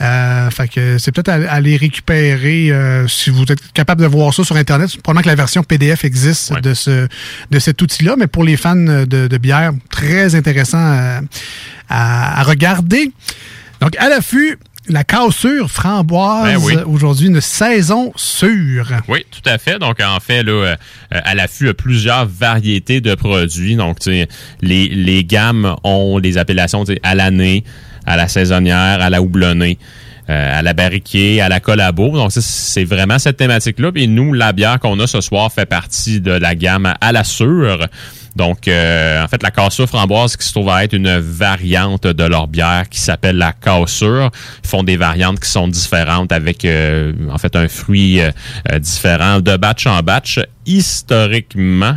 Euh, 0.00 0.50
fait 0.50 0.68
que 0.68 0.98
c'est 0.98 1.12
peut-être 1.12 1.28
à, 1.28 1.34
à 1.52 1.60
les 1.60 1.76
récupérer 1.76 2.70
euh, 2.72 3.06
si 3.06 3.28
vous 3.30 3.42
êtes 3.42 3.72
capable 3.72 4.00
de 4.02 4.06
voir 4.06 4.32
ça 4.32 4.44
sur 4.44 4.56
Internet. 4.56 4.90
Probablement 5.02 5.22
que 5.22 5.28
la 5.28 5.34
version 5.34 5.62
PDF 5.62 6.04
existe 6.04 6.52
de 6.60 6.72
ce 6.74 7.06
de 7.50 7.58
cet 7.58 7.82
outil-là, 7.82 8.14
mais 8.18 8.26
pour 8.26 8.44
les 8.44 8.56
fans 8.56 8.76
de, 8.76 9.04
de 9.04 9.38
bière, 9.38 9.72
très 9.90 10.34
intéressant 10.34 10.78
à, 10.78 11.20
à- 11.88 12.40
à 12.40 12.42
regarder. 12.44 13.12
Donc, 13.80 13.96
à 13.98 14.08
l'affût, 14.08 14.58
la 14.88 15.04
cassure 15.04 15.70
framboise, 15.70 16.44
Ben 16.44 16.58
oui. 16.62 16.74
aujourd'hui, 16.86 17.28
une 17.28 17.40
saison 17.40 18.12
sûre. 18.16 18.88
Oui, 19.08 19.24
tout 19.30 19.48
à 19.48 19.58
fait. 19.58 19.78
Donc, 19.78 20.00
en 20.00 20.18
fait, 20.20 20.42
là, 20.42 20.52
euh, 20.52 20.76
à 21.10 21.34
l'affût, 21.34 21.72
plusieurs 21.74 22.26
variétés 22.26 23.00
de 23.00 23.14
produits. 23.14 23.76
Donc, 23.76 23.98
les, 24.06 24.26
les 24.62 25.24
gammes 25.24 25.76
ont 25.84 26.20
des 26.20 26.38
appellations 26.38 26.84
à 27.02 27.14
l'année, 27.14 27.64
à 28.06 28.16
la 28.16 28.28
saisonnière, 28.28 29.00
à 29.00 29.10
la 29.10 29.22
houblonnée. 29.22 29.78
euh, 30.30 30.58
à 30.58 30.62
la 30.62 30.74
barriquée, 30.74 31.40
à 31.40 31.48
la 31.48 31.58
collabo. 31.58 32.10
Donc, 32.12 32.30
c'est 32.32 32.84
vraiment 32.84 33.18
cette 33.18 33.36
thématique-là. 33.36 33.90
Puis 33.90 34.06
nous, 34.06 34.32
la 34.32 34.52
bière 34.52 34.78
qu'on 34.78 34.98
a 35.00 35.06
ce 35.06 35.20
soir 35.20 35.50
fait 35.50 35.66
partie 35.66 36.20
de 36.20 36.30
la 36.30 36.54
gamme 36.54 36.94
à 37.00 37.12
la 37.12 37.24
sûre. 37.24 37.86
Donc, 38.36 38.68
euh, 38.68 39.24
en 39.24 39.26
fait, 39.26 39.42
la 39.42 39.50
cassure 39.50 39.88
framboise 39.88 40.36
qui 40.36 40.46
se 40.46 40.52
trouve 40.52 40.68
à 40.68 40.84
être 40.84 40.92
une 40.92 41.18
variante 41.18 42.06
de 42.06 42.24
leur 42.24 42.46
bière 42.46 42.88
qui 42.88 43.00
s'appelle 43.00 43.38
la 43.38 43.52
cassure. 43.52 44.30
Ils 44.62 44.68
font 44.68 44.84
des 44.84 44.96
variantes 44.96 45.40
qui 45.40 45.50
sont 45.50 45.66
différentes 45.66 46.30
avec, 46.30 46.64
euh, 46.64 47.12
en 47.32 47.38
fait, 47.38 47.56
un 47.56 47.66
fruit 47.66 48.20
différent 48.78 49.40
de 49.40 49.56
batch 49.56 49.86
en 49.86 50.00
batch. 50.00 50.38
Historiquement, 50.64 51.96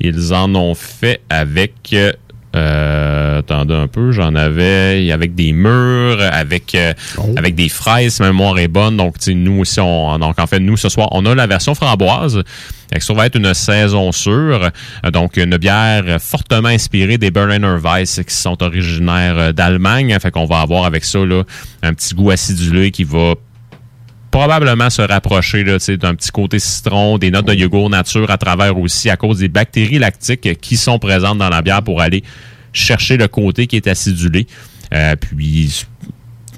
ils 0.00 0.32
en 0.32 0.54
ont 0.54 0.74
fait 0.74 1.20
avec... 1.28 1.94
attendez 3.38 3.74
un 3.74 3.86
peu, 3.86 4.12
j'en 4.12 4.34
avais 4.34 5.10
avec 5.12 5.34
des 5.34 5.52
murs, 5.52 6.20
avec 6.20 6.74
euh, 6.74 6.92
avec 7.36 7.54
des 7.54 7.68
fraises, 7.68 8.20
ma 8.20 8.28
mémoire 8.28 8.58
est 8.58 8.68
bonne. 8.68 8.96
Donc, 8.96 9.14
nous 9.26 9.60
aussi, 9.60 9.80
on, 9.80 10.18
donc 10.18 10.38
en 10.38 10.46
fait, 10.46 10.60
nous 10.60 10.76
ce 10.76 10.88
soir, 10.88 11.08
on 11.12 11.24
a 11.26 11.34
la 11.34 11.46
version 11.46 11.74
framboise. 11.74 12.42
Ça 12.98 13.12
va 13.14 13.26
être 13.26 13.36
une 13.36 13.52
saison 13.52 14.12
sûre. 14.12 14.70
Donc, 15.12 15.36
une 15.36 15.56
bière 15.56 16.04
fortement 16.20 16.68
inspirée 16.68 17.18
des 17.18 17.30
Berliner 17.30 17.76
Weiss 17.82 18.20
qui 18.26 18.34
sont 18.34 18.62
originaires 18.62 19.52
d'Allemagne. 19.52 20.16
Fait 20.20 20.30
qu'on 20.30 20.46
va 20.46 20.60
avoir 20.60 20.84
avec 20.84 21.04
ça 21.04 21.18
là, 21.18 21.42
un 21.82 21.94
petit 21.94 22.14
goût 22.14 22.30
acidulé 22.30 22.92
qui 22.92 23.04
va 23.04 23.34
probablement 24.30 24.90
se 24.90 25.00
rapprocher 25.00 25.64
là, 25.64 25.78
d'un 25.96 26.14
petit 26.14 26.30
côté 26.30 26.58
citron, 26.58 27.16
des 27.16 27.30
notes 27.30 27.46
de 27.46 27.54
yogourt 27.54 27.88
nature 27.88 28.30
à 28.30 28.36
travers 28.36 28.78
aussi 28.78 29.08
à 29.08 29.16
cause 29.16 29.38
des 29.38 29.48
bactéries 29.48 29.98
lactiques 29.98 30.60
qui 30.60 30.76
sont 30.76 30.98
présentes 30.98 31.38
dans 31.38 31.48
la 31.48 31.62
bière 31.62 31.82
pour 31.82 32.02
aller 32.02 32.22
chercher 32.76 33.16
le 33.16 33.28
côté 33.28 33.66
qui 33.66 33.76
est 33.76 33.86
acidulé. 33.86 34.46
Euh, 34.94 35.16
puis 35.16 35.84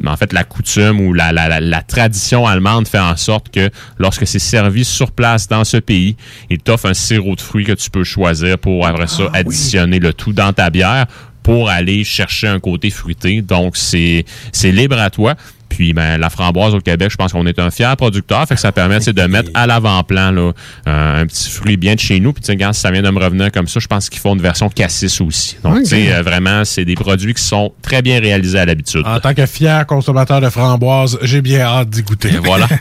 en 0.07 0.17
fait, 0.17 0.33
la 0.33 0.45
coutume 0.45 1.01
ou 1.01 1.13
la, 1.13 1.33
la, 1.33 1.49
la, 1.49 1.61
la 1.61 1.83
tradition 1.83 2.47
allemande 2.47 2.87
fait 2.87 2.99
en 2.99 3.17
sorte 3.17 3.51
que 3.51 3.71
lorsque 3.99 4.27
c'est 4.27 4.39
servi 4.39 4.85
sur 4.85 5.11
place 5.13 5.49
dans 5.49 5.65
ce 5.65 5.77
pays, 5.79 6.17
il 6.51 6.59
t'offre 6.59 6.87
un 6.87 6.95
sirop 6.95 7.35
de 7.35 7.41
fruits 7.41 7.65
que 7.65 7.73
tu 7.73 7.91
peux 7.91 8.05
choisir 8.05 8.59
pour 8.59 8.87
après 8.87 9.09
ça 9.09 9.29
additionner 9.33 9.99
le 9.99 10.13
tout 10.13 10.33
dans 10.33 10.53
ta 10.53 10.71
bière 10.71 11.07
pour 11.43 11.71
aller 11.71 12.05
chercher 12.05 12.47
un 12.47 12.61
côté 12.61 12.91
fruité. 12.91 13.43
Donc, 13.43 13.77
c'est 13.77 14.25
c'est 14.53 14.71
libre 14.71 14.99
à 14.99 15.11
toi. 15.11 15.35
Puis 15.69 15.93
ben, 15.93 16.19
la 16.19 16.31
framboise 16.31 16.75
au 16.75 16.81
Québec, 16.81 17.11
je 17.11 17.17
pense 17.17 17.33
qu'on 17.33 17.47
est 17.47 17.59
un 17.59 17.71
fier 17.71 17.97
producteur, 17.97 18.47
fait 18.47 18.55
que 18.55 18.61
ça 18.61 18.73
permet 18.73 18.99
de 18.99 19.23
mettre 19.27 19.51
à 19.55 19.67
l'avant-plan 19.67 20.31
là, 20.31 20.53
un, 20.87 21.21
un 21.21 21.27
petit 21.27 21.51
fruit 21.51 21.77
bien 21.77 21.95
de 21.95 22.01
chez 22.01 22.21
nous. 22.21 22.33
Puis 22.33 22.43
tu 22.43 22.47
sais, 22.47 22.57
quand 22.57 22.73
ça 22.73 22.91
vient 22.91 23.03
de 23.03 23.11
me 23.11 23.19
revenir 23.23 23.53
comme 23.53 23.69
ça, 23.69 23.81
je 23.81 23.87
pense 23.87 24.09
qu'ils 24.09 24.21
font 24.21 24.35
une 24.35 24.43
version 24.43 24.69
cassis 24.69 25.21
aussi. 25.21 25.57
Donc 25.63 25.77
Ok. 25.77 25.83
tu 25.85 25.89
sais, 25.91 26.13
euh, 26.13 26.23
vraiment, 26.23 26.65
c'est 26.65 26.85
des 26.85 26.95
produits 26.95 27.35
qui 27.35 27.43
sont 27.43 27.73
très 27.83 28.03
bien 28.03 28.21
réalisés 28.21 28.59
à 28.59 28.65
l'habitude. 28.65 29.03
En 29.07 29.21
tant 29.21 29.35
que 29.35 29.47
fier 29.47 29.87
consommateur 29.87 30.41
de 30.41 30.49
framboise, 30.51 31.19
j'ai 31.23 31.43
bien 31.43 31.61
hâte 31.61 31.91
d'y 31.91 32.03
goûter. 32.03 32.33
Et 32.35 32.39
voilà. 32.39 32.69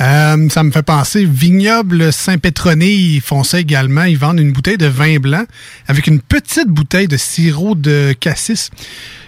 Euh, 0.00 0.48
ça 0.48 0.64
me 0.64 0.72
fait 0.72 0.82
penser, 0.82 1.24
Vignoble 1.24 2.12
Saint-Pétroné, 2.12 2.90
ils 2.90 3.20
font 3.20 3.44
ça 3.44 3.60
également. 3.60 4.02
Ils 4.02 4.18
vendent 4.18 4.40
une 4.40 4.50
bouteille 4.50 4.76
de 4.76 4.86
vin 4.88 5.18
blanc 5.18 5.44
avec 5.86 6.08
une 6.08 6.20
petite 6.20 6.66
bouteille 6.66 7.06
de 7.06 7.16
sirop 7.16 7.76
de 7.76 8.12
cassis. 8.18 8.70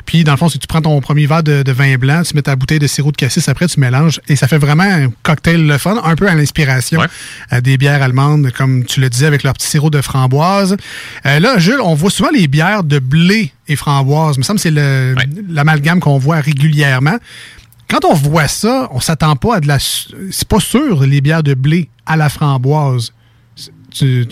Puis, 0.06 0.24
dans 0.24 0.32
le 0.32 0.38
fond, 0.38 0.48
si 0.48 0.58
tu 0.58 0.66
prends 0.66 0.80
ton 0.80 1.00
premier 1.00 1.26
verre 1.26 1.42
de, 1.42 1.62
de 1.62 1.72
vin 1.72 1.96
blanc, 1.96 2.22
tu 2.22 2.34
mets 2.34 2.42
ta 2.42 2.54
bouteille 2.56 2.78
de 2.78 2.86
sirop 2.86 3.10
de 3.12 3.16
cassis, 3.16 3.48
après, 3.48 3.66
tu 3.66 3.80
mélanges. 3.80 4.20
Et 4.28 4.36
ça 4.36 4.46
fait 4.48 4.56
vraiment 4.58 4.84
un 4.84 5.10
cocktail 5.22 5.66
le 5.66 5.76
fun, 5.78 6.00
un 6.02 6.14
peu 6.16 6.28
à 6.28 6.34
l'inspiration 6.34 7.00
euh, 7.52 7.60
des 7.60 7.76
bières 7.76 8.00
allemandes, 8.02 8.50
comme 8.52 8.84
tu 8.84 9.00
le 9.00 9.10
disais, 9.10 9.26
avec 9.26 9.42
leur 9.42 9.52
petit 9.54 9.66
sirop 9.66 9.90
de 9.90 10.00
framboise. 10.00 10.76
Euh, 11.26 11.40
là, 11.40 11.58
Jules, 11.58 11.80
on 11.82 11.94
voit 11.94 12.10
souvent 12.10 12.30
les 12.32 12.46
bières 12.48 12.84
de 12.84 12.98
blé 12.98 13.52
et 13.68 13.76
framboise. 13.76 14.36
Il 14.36 14.38
me 14.38 14.44
semble 14.44 14.58
que 14.58 14.62
c'est 14.62 14.70
le- 14.70 15.14
l'amalgame 15.48 16.00
qu'on 16.00 16.18
voit 16.18 16.40
régulièrement. 16.40 17.16
Quand 17.88 18.04
on 18.04 18.14
voit 18.14 18.48
ça, 18.48 18.88
on 18.92 19.00
s'attend 19.00 19.36
pas 19.36 19.56
à 19.56 19.60
de 19.60 19.68
la. 19.68 19.78
C'est 19.78 20.48
pas 20.48 20.60
sûr, 20.60 21.02
les 21.04 21.20
bières 21.20 21.42
de 21.42 21.54
blé 21.54 21.88
à 22.04 22.16
la 22.16 22.28
framboise. 22.28 23.12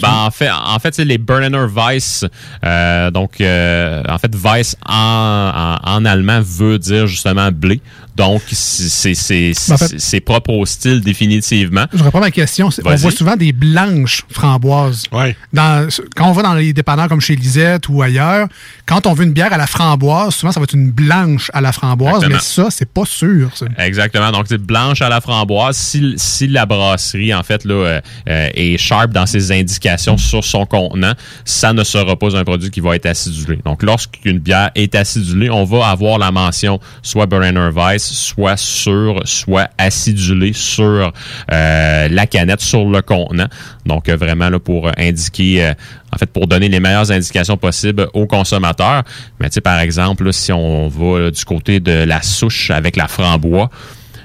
Ben, 0.03 0.27
en 0.27 0.31
fait, 0.31 0.51
en 0.51 0.79
fait, 0.79 0.97
les 0.99 1.19
Berliner 1.19 1.67
Weiss. 1.75 2.25
euh, 2.65 3.11
donc, 3.11 3.41
euh, 3.41 4.03
en 4.09 4.19
fait, 4.19 4.35
Weiss 4.35 4.77
en, 4.87 5.79
en, 5.85 5.91
en 5.91 6.05
allemand 6.05 6.41
veut 6.43 6.79
dire 6.79 7.07
justement 7.07 7.51
blé. 7.51 7.81
Donc, 8.17 8.43
c'est 8.51 9.15
c'est 9.15 9.53
Ben, 9.69 9.75
en 9.75 9.79
fait- 9.79 9.87
c'est- 9.89 9.99
c'est 9.99 10.21
propre 10.21 10.51
au 10.51 10.65
style 10.67 11.01
définitivement. 11.01 11.87
Je 11.93 12.03
reprends 12.03 12.21
ma 12.21 12.31
question. 12.31 12.69
On 12.85 12.95
voit 12.95 13.11
souvent 13.11 13.37
des 13.37 13.53
blanches 13.53 14.25
framboises. 14.31 15.05
Dans, 15.53 15.89
quand 16.17 16.29
on 16.29 16.33
va 16.33 16.43
dans 16.43 16.55
les 16.55 16.73
dépanneurs 16.73 17.09
comme 17.09 17.21
chez 17.21 17.37
Lisette 17.37 17.89
ou 17.89 18.03
ailleurs, 18.03 18.49
quand 18.87 19.07
on 19.07 19.15
veut 19.15 19.25
une 19.25 19.33
bière 19.33 19.53
à 19.53 19.57
la 19.57 19.67
framboise, 19.67 20.35
souvent 20.35 20.53
ça 20.53 20.61
va 20.61 20.65
être 20.65 20.75
une 20.75 20.91
blanche 20.91 21.51
à 21.55 21.61
la 21.61 21.73
framboise, 21.73 22.23
Exactement. 22.25 22.37
mais 22.37 22.71
ça, 22.71 22.71
c'est 22.71 22.89
pas 22.89 23.05
sûr. 23.05 23.51
ça. 23.55 23.67
Exactement. 23.79 24.31
Donc, 24.31 24.47
c'est 24.49 24.59
blanche 24.59 25.03
à 25.03 25.09
la 25.09 25.21
framboise. 25.21 25.77
Si, 25.77 26.15
si 26.17 26.47
la 26.47 26.67
brasserie, 26.67 27.35
en 27.35 27.43
fait, 27.43 27.65
là, 27.65 27.75
euh, 27.75 28.01
euh, 28.29 28.49
est 28.55 28.77
sharp 28.79 29.11
dans 29.13 29.27
ses 29.27 29.51
indications 29.53 30.17
sur 30.17 30.45
son 30.45 30.67
contenant, 30.67 31.15
ça 31.45 31.73
ne 31.73 31.83
sera 31.85 32.17
pas 32.17 32.37
un 32.37 32.45
produit 32.45 32.71
qui 32.71 32.81
va 32.81 32.97
être 32.97 33.07
acidulé. 33.07 33.59
Donc, 33.65 33.83
lorsqu'une 33.83 34.39
bière 34.39 34.71
est 34.75 34.95
acidulée, 34.95 35.51
on 35.51 35.65
va 35.65 35.89
avoir 35.89 36.19
la 36.19 36.31
mention 36.31 36.79
soit 37.03 37.27
Berliner 37.27 37.71
Weiss, 37.75 38.04
soit 38.13 38.57
sur, 38.57 39.21
soit 39.25 39.71
acidulé 39.79 40.53
sur 40.53 41.13
euh, 41.53 42.09
la 42.09 42.27
canette, 42.27 42.61
sur 42.61 42.85
le 42.85 43.03
contenant. 43.03 43.49
Donc, 43.87 44.09
euh, 44.09 44.17
vraiment, 44.17 44.51
là, 44.51 44.59
pour 44.59 44.91
indiquer, 44.99 45.65
euh, 45.65 45.75
en 46.13 46.19
fait, 46.19 46.27
pour 46.27 46.47
donner 46.47 46.69
les 46.69 46.81
meilleures 46.81 47.11
indications 47.11 47.57
possibles 47.57 48.09
aux 48.15 48.27
consommateurs. 48.27 49.03
Mais, 49.41 49.49
tu 49.49 49.55
sais, 49.55 49.61
par 49.61 49.79
exemple, 49.79 50.33
si 50.33 50.53
on 50.53 50.89
va 50.89 51.31
du 51.31 51.45
côté 51.45 51.81
de 51.81 52.05
la 52.05 52.23
souche 52.23 52.71
avec 52.71 52.97
la 52.97 53.09
framboise, 53.09 53.69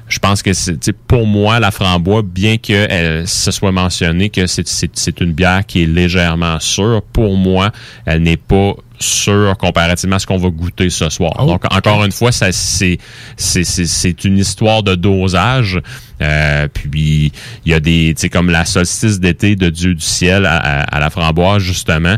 je 0.10 0.20
pense 0.20 0.41
que 0.41 0.51
c'est 0.53 0.91
pour 1.07 1.26
moi 1.26 1.60
la 1.60 1.72
framboise, 1.72 2.24
bien 2.26 2.57
que 2.57 2.88
elle, 2.89 3.28
ce 3.28 3.51
soit 3.51 3.72
mentionné 3.72 4.30
que 4.30 4.47
c'est- 4.47 5.22
une 5.22 5.32
bière 5.34 5.66
qui 5.66 5.84
est 5.84 5.86
légèrement 5.86 6.60
sûre, 6.60 7.01
pour 7.14 7.38
moi, 7.38 7.72
elle 8.05 8.24
n'est 8.24 8.38
pas 8.38 8.74
sûre 8.99 9.55
comparativement 9.57 10.18
à 10.18 10.20
ce 10.20 10.28
qu'on 10.28 10.38
va 10.38 10.49
goûter 10.49 10.89
ce 10.89 11.10
soir. 11.10 11.32
Donc 11.45 11.64
encore 11.74 12.03
une 12.03 12.12
fois, 12.12 12.32
ça 12.34 12.51
c'est 12.51 12.97
c'est 13.38 13.64
c'est- 13.64 13.86
c'est 13.86 14.26
une 14.26 14.38
histoire 14.38 14.84
de 14.84 14.95
dosage. 14.95 15.80
Euh, 16.22 16.68
puis 16.74 17.32
il 17.66 17.72
y 17.72 17.74
a 17.74 17.80
des 17.80 18.14
tu 18.16 18.22
sais 18.22 18.30
comme 18.30 18.49
la 18.49 18.66
solstice 18.66 19.20
d'été 19.22 19.55
de 19.55 19.70
Dieu 19.70 19.93
du 19.95 20.03
ciel 20.03 20.45
à, 20.45 20.57
à- 20.57 20.82
à 20.95 20.99
la 20.99 21.10
framboise 21.10 21.62
justement. 21.64 22.16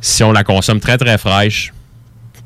Si 0.00 0.22
on 0.22 0.32
la 0.32 0.44
consomme 0.44 0.80
très 0.80 0.96
très 0.96 1.18
fraîche, 1.18 1.72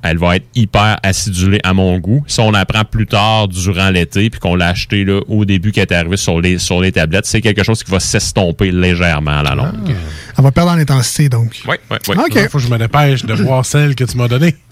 elle 0.03 0.19
va 0.19 0.37
être 0.37 0.47
hyper 0.55 0.99
acidulée 1.03 1.61
à 1.65 1.73
mon 1.75 1.99
goût. 1.99 2.25
Si 2.27 2.41
on 2.41 2.51
la 2.51 2.67
prend 2.67 2.85
plus 2.85 3.07
tard 3.07 3.49
durant 3.49 3.91
l'été 3.91 4.31
puis 4.31 4.41
qu'on 4.41 4.55
l'a 4.55 4.69
acheté 4.69 5.05
là, 5.05 5.21
au 5.29 5.45
début 5.45 5.73
qu'elle 5.73 5.87
est 5.89 5.93
arrivée 5.93 6.17
sur 6.17 6.41
les, 6.41 6.59
sur 6.59 6.81
les 6.81 6.93
tablettes, 6.93 7.27
c'est 7.27 7.41
quelque 7.41 7.63
chose 7.63 7.83
qui 7.83 7.91
va 7.91 8.01
s'estomper 8.01 8.71
légèrement 8.73 9.39
à 9.39 9.43
la 9.43 9.55
longue. 9.55 9.95
Elle 10.37 10.45
va 10.45 10.51
perdre 10.51 10.73
en 10.73 10.79
intensité, 10.79 11.29
donc. 11.29 11.63
Oui, 11.69 11.77
oui, 11.91 11.97
oui. 12.09 12.17
OK. 12.19 12.49
Faut 12.49 12.59
que 12.59 12.65
je 12.65 12.69
me 12.69 12.79
dépêche 12.79 13.25
de 13.25 13.35
boire 13.37 13.65
celle 13.65 13.95
que 13.95 14.05
tu 14.05 14.17
m'as 14.17 14.29
donnée. 14.29 14.55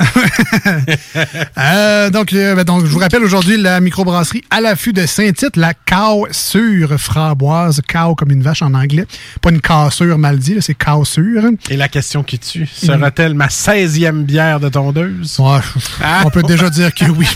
Euh, 1.59 2.11
donc, 2.11 2.33
euh, 2.33 2.55
ben, 2.55 2.65
donc, 2.65 2.85
je 2.85 2.91
vous 2.91 2.99
rappelle 2.99 3.23
aujourd'hui 3.23 3.57
la 3.57 3.81
microbrasserie 3.81 4.43
à 4.51 4.61
l'affût 4.61 4.93
de 4.93 5.05
Saint-Tite, 5.07 5.57
la 5.57 5.75
cassure 5.75 6.99
framboise. 6.99 7.81
Cow 7.87 8.15
comme 8.15 8.31
une 8.31 8.43
vache 8.43 8.63
en 8.63 8.75
anglais. 8.75 9.07
Pas 9.43 9.51
une 9.51 9.61
cassure 9.61 10.19
mal 10.19 10.39
dit, 10.39 10.57
c'est 10.61 10.75
cassure. 10.75 11.51
Et 11.69 11.77
la 11.77 11.89
question 11.89 12.23
qui 12.23 12.39
tue, 12.39 12.67
sera-t-elle 12.67 13.35
ma 13.35 13.49
16e 13.49 14.23
bière 14.23 14.61
de 14.61 14.69
tondeuse? 14.69 15.20
Ouais, 15.21 16.07
on 16.25 16.31
peut 16.31 16.43
déjà 16.43 16.71
dire 16.71 16.95
que 16.95 17.05
oui. 17.05 17.27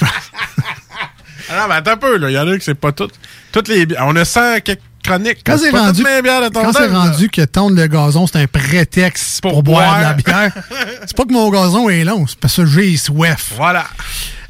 Ah 1.50 1.60
non, 1.60 1.68
mais 1.68 1.74
attends 1.74 1.92
un 1.92 1.96
peu, 1.96 2.16
là. 2.16 2.30
Il 2.30 2.34
y 2.34 2.38
en 2.38 2.48
a 2.48 2.56
que 2.56 2.64
c'est 2.64 2.74
pas 2.74 2.92
toutes. 2.92 3.14
Toutes 3.52 3.68
les 3.68 3.86
bières. 3.86 4.04
On 4.06 4.16
a 4.16 4.24
100 4.24 4.60
quelques 4.64 4.80
chroniques. 5.04 5.42
Quand 5.44 5.58
c'est 5.58 5.70
rendu, 5.70 6.02
quand 6.02 6.72
c'est 6.72 6.86
rendu 6.86 7.28
que 7.28 7.42
tondre 7.42 7.76
le 7.76 7.86
gazon, 7.86 8.26
c'est 8.26 8.38
un 8.38 8.46
prétexte 8.46 9.42
pour, 9.42 9.62
boire 9.62 9.98
de 9.98 10.02
la 10.02 10.14
bière, 10.14 10.52
c'est 11.06 11.16
pas 11.16 11.24
que 11.24 11.32
mon 11.32 11.50
gazon 11.50 11.88
est 11.90 12.04
long, 12.04 12.26
c'est 12.26 12.38
parce 12.38 12.56
que 12.56 12.66
j'ai 12.66 12.96
soif. 12.96 13.52
Voilà. 13.56 13.84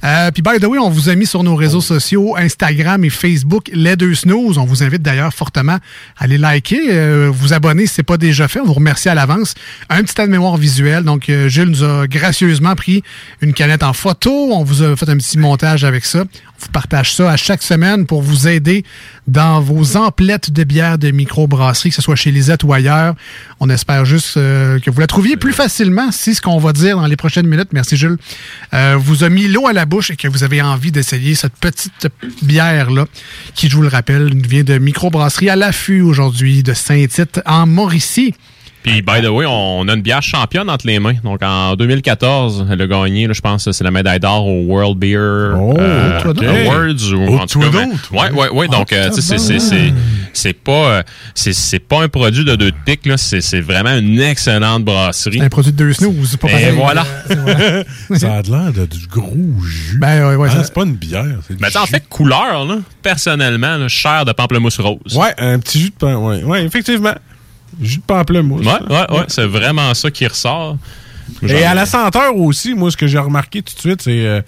Euh, 0.04 0.30
Puis, 0.30 0.42
by 0.42 0.60
the 0.60 0.66
way, 0.66 0.78
on 0.78 0.90
vous 0.90 1.08
a 1.08 1.14
mis 1.14 1.26
sur 1.26 1.42
nos 1.42 1.56
réseaux 1.56 1.80
sociaux, 1.80 2.36
Instagram 2.36 3.04
et 3.04 3.10
Facebook, 3.10 3.70
les 3.72 3.96
deux 3.96 4.14
snooze. 4.14 4.58
On 4.58 4.66
vous 4.66 4.82
invite 4.82 5.02
d'ailleurs 5.02 5.32
fortement 5.32 5.78
à 6.18 6.26
les 6.26 6.36
liker, 6.36 6.78
euh, 6.90 7.30
vous 7.32 7.54
abonner 7.54 7.86
si 7.86 7.94
ce 7.94 8.00
n'est 8.00 8.04
pas 8.04 8.18
déjà 8.18 8.46
fait. 8.46 8.60
On 8.60 8.66
vous 8.66 8.74
remercie 8.74 9.08
à 9.08 9.14
l'avance. 9.14 9.54
Un 9.88 10.02
petit 10.02 10.14
tas 10.14 10.26
de 10.26 10.30
mémoire 10.30 10.58
visuelle. 10.58 11.04
Donc, 11.04 11.28
euh, 11.30 11.48
Jules 11.48 11.70
nous 11.70 11.84
a 11.84 12.06
gracieusement 12.06 12.74
pris 12.74 13.02
une 13.40 13.54
canette 13.54 13.82
en 13.82 13.94
photo. 13.94 14.50
On 14.52 14.62
vous 14.62 14.82
a 14.82 14.94
fait 14.94 15.08
un 15.08 15.16
petit 15.16 15.38
montage 15.38 15.84
avec 15.84 16.04
ça. 16.04 16.24
Vous 16.58 16.68
partage 16.68 17.12
ça 17.14 17.30
à 17.30 17.36
chaque 17.36 17.62
semaine 17.62 18.06
pour 18.06 18.22
vous 18.22 18.48
aider 18.48 18.84
dans 19.26 19.60
vos 19.60 19.96
emplettes 19.96 20.50
de 20.50 20.64
bière 20.64 20.98
de 20.98 21.10
microbrasserie, 21.10 21.90
que 21.90 21.96
ce 21.96 22.02
soit 22.02 22.16
chez 22.16 22.30
Lisette 22.30 22.62
ou 22.64 22.72
ailleurs. 22.72 23.14
On 23.60 23.68
espère 23.70 24.04
juste 24.04 24.36
euh, 24.36 24.78
que 24.78 24.90
vous 24.90 25.00
la 25.00 25.06
trouviez 25.06 25.36
plus 25.36 25.52
facilement 25.52 26.12
si 26.12 26.34
ce 26.34 26.40
qu'on 26.40 26.58
va 26.58 26.72
dire 26.72 26.96
dans 26.96 27.06
les 27.06 27.16
prochaines 27.16 27.46
minutes, 27.46 27.68
merci 27.72 27.96
Jules, 27.96 28.18
euh, 28.72 28.96
vous 28.98 29.24
a 29.24 29.28
mis 29.28 29.48
l'eau 29.48 29.66
à 29.66 29.72
la 29.72 29.86
bouche 29.86 30.10
et 30.10 30.16
que 30.16 30.28
vous 30.28 30.44
avez 30.44 30.62
envie 30.62 30.92
d'essayer 30.92 31.34
cette 31.34 31.56
petite 31.56 32.08
bière-là, 32.42 33.06
qui, 33.54 33.68
je 33.68 33.76
vous 33.76 33.82
le 33.82 33.88
rappelle, 33.88 34.34
vient 34.34 34.64
de 34.64 34.78
microbrasserie 34.78 35.50
à 35.50 35.56
l'affût 35.56 36.00
aujourd'hui 36.00 36.62
de 36.62 36.74
Saint-Tite 36.74 37.40
en 37.46 37.66
Mauricie. 37.66 38.34
Puis, 38.84 39.02
by 39.02 39.20
the 39.22 39.28
way, 39.30 39.46
on 39.48 39.88
a 39.88 39.94
une 39.94 40.02
bière 40.02 40.22
championne 40.22 40.68
entre 40.70 40.86
les 40.86 40.98
mains. 41.00 41.14
Donc, 41.24 41.42
en 41.42 41.74
2014, 41.74 42.66
elle 42.70 42.82
a 42.82 42.86
gagné, 42.86 43.26
là, 43.26 43.32
je 43.32 43.40
pense, 43.40 43.70
c'est 43.70 43.82
la 43.82 43.90
médaille 43.90 44.20
d'or 44.20 44.46
au 44.46 44.60
World 44.66 44.98
Beer 44.98 45.16
euh, 45.18 46.20
toi 46.20 46.32
donc. 46.34 46.44
Awards. 46.44 47.12
Ou, 47.14 47.26
Oh, 47.26 47.38
en 47.38 47.46
tout 47.46 47.60
cas, 47.60 47.68
donc, 47.70 47.92
ouais, 48.12 48.30
ouais, 48.30 48.48
ouais. 48.50 48.68
Donc, 48.68 48.92
euh, 48.92 49.08
tu 49.08 49.22
sais, 49.22 49.38
c'est- 49.38 49.38
c'est- 49.38 49.58
c'est 49.58 49.92
c'est 50.34 50.52
pas, 50.52 50.72
euh, 50.98 51.02
c'est 51.34 51.52
c'est 51.54 51.78
pas 51.78 52.02
un 52.02 52.08
produit 52.08 52.44
de 52.44 52.54
deux 52.56 52.72
pics, 52.84 53.06
là. 53.06 53.16
C'est 53.16 53.40
c'est 53.40 53.60
vraiment 53.60 53.96
une 53.96 54.20
excellente 54.20 54.84
brasserie. 54.84 55.40
Un 55.40 55.48
produit 55.48 55.72
de 55.72 55.76
deux 55.78 55.92
snooze, 55.94 56.36
pas 56.36 56.48
Et 56.48 56.52
pareil. 56.52 56.72
voilà. 56.76 57.06
Euh, 57.30 57.84
voilà. 58.08 58.18
Ça 58.18 58.34
a 58.34 58.42
de 58.42 58.50
l'air 58.50 58.72
de, 58.72 58.84
du 58.86 59.06
gros 59.06 59.32
jus. 59.64 59.98
Ben, 59.98 60.28
ouais, 60.28 60.34
ouais, 60.36 60.48
Ah, 60.50 60.56
ça- 60.56 60.64
c'est 60.64 60.74
pas 60.74 60.82
une 60.82 60.94
bière. 60.96 61.24
c'est 61.48 61.58
Mais 61.60 61.74
en 61.76 61.86
fait, 61.86 62.06
couleur, 62.08 62.64
là, 62.66 62.76
personnellement, 63.02 63.76
là, 63.78 63.88
chair 63.88 64.24
de 64.26 64.32
pamplemousse 64.32 64.78
rose. 64.78 65.16
Ouais, 65.16 65.32
un 65.38 65.58
petit 65.58 65.80
jus 65.80 65.90
de 65.90 65.94
pain. 65.94 66.16
Ouais, 66.16 66.42
ouais 66.42 66.64
effectivement. 66.64 67.14
Jus 67.80 67.98
de 67.98 68.02
pamplemousse. 68.02 68.66
Ouais, 68.66 68.72
ouais, 68.90 69.10
ouais. 69.18 69.24
C'est 69.28 69.46
vraiment 69.46 69.92
ça 69.94 70.10
qui 70.10 70.26
ressort. 70.26 70.76
Et 71.42 71.64
à 71.64 71.74
la 71.74 71.86
senteur 71.86 72.36
aussi, 72.36 72.74
moi, 72.74 72.90
ce 72.90 72.96
que 72.96 73.06
j'ai 73.06 73.18
remarqué 73.18 73.62
tout 73.62 73.74
de 73.74 73.80
suite, 73.80 74.02
c'est. 74.02 74.26
euh, 74.26 74.40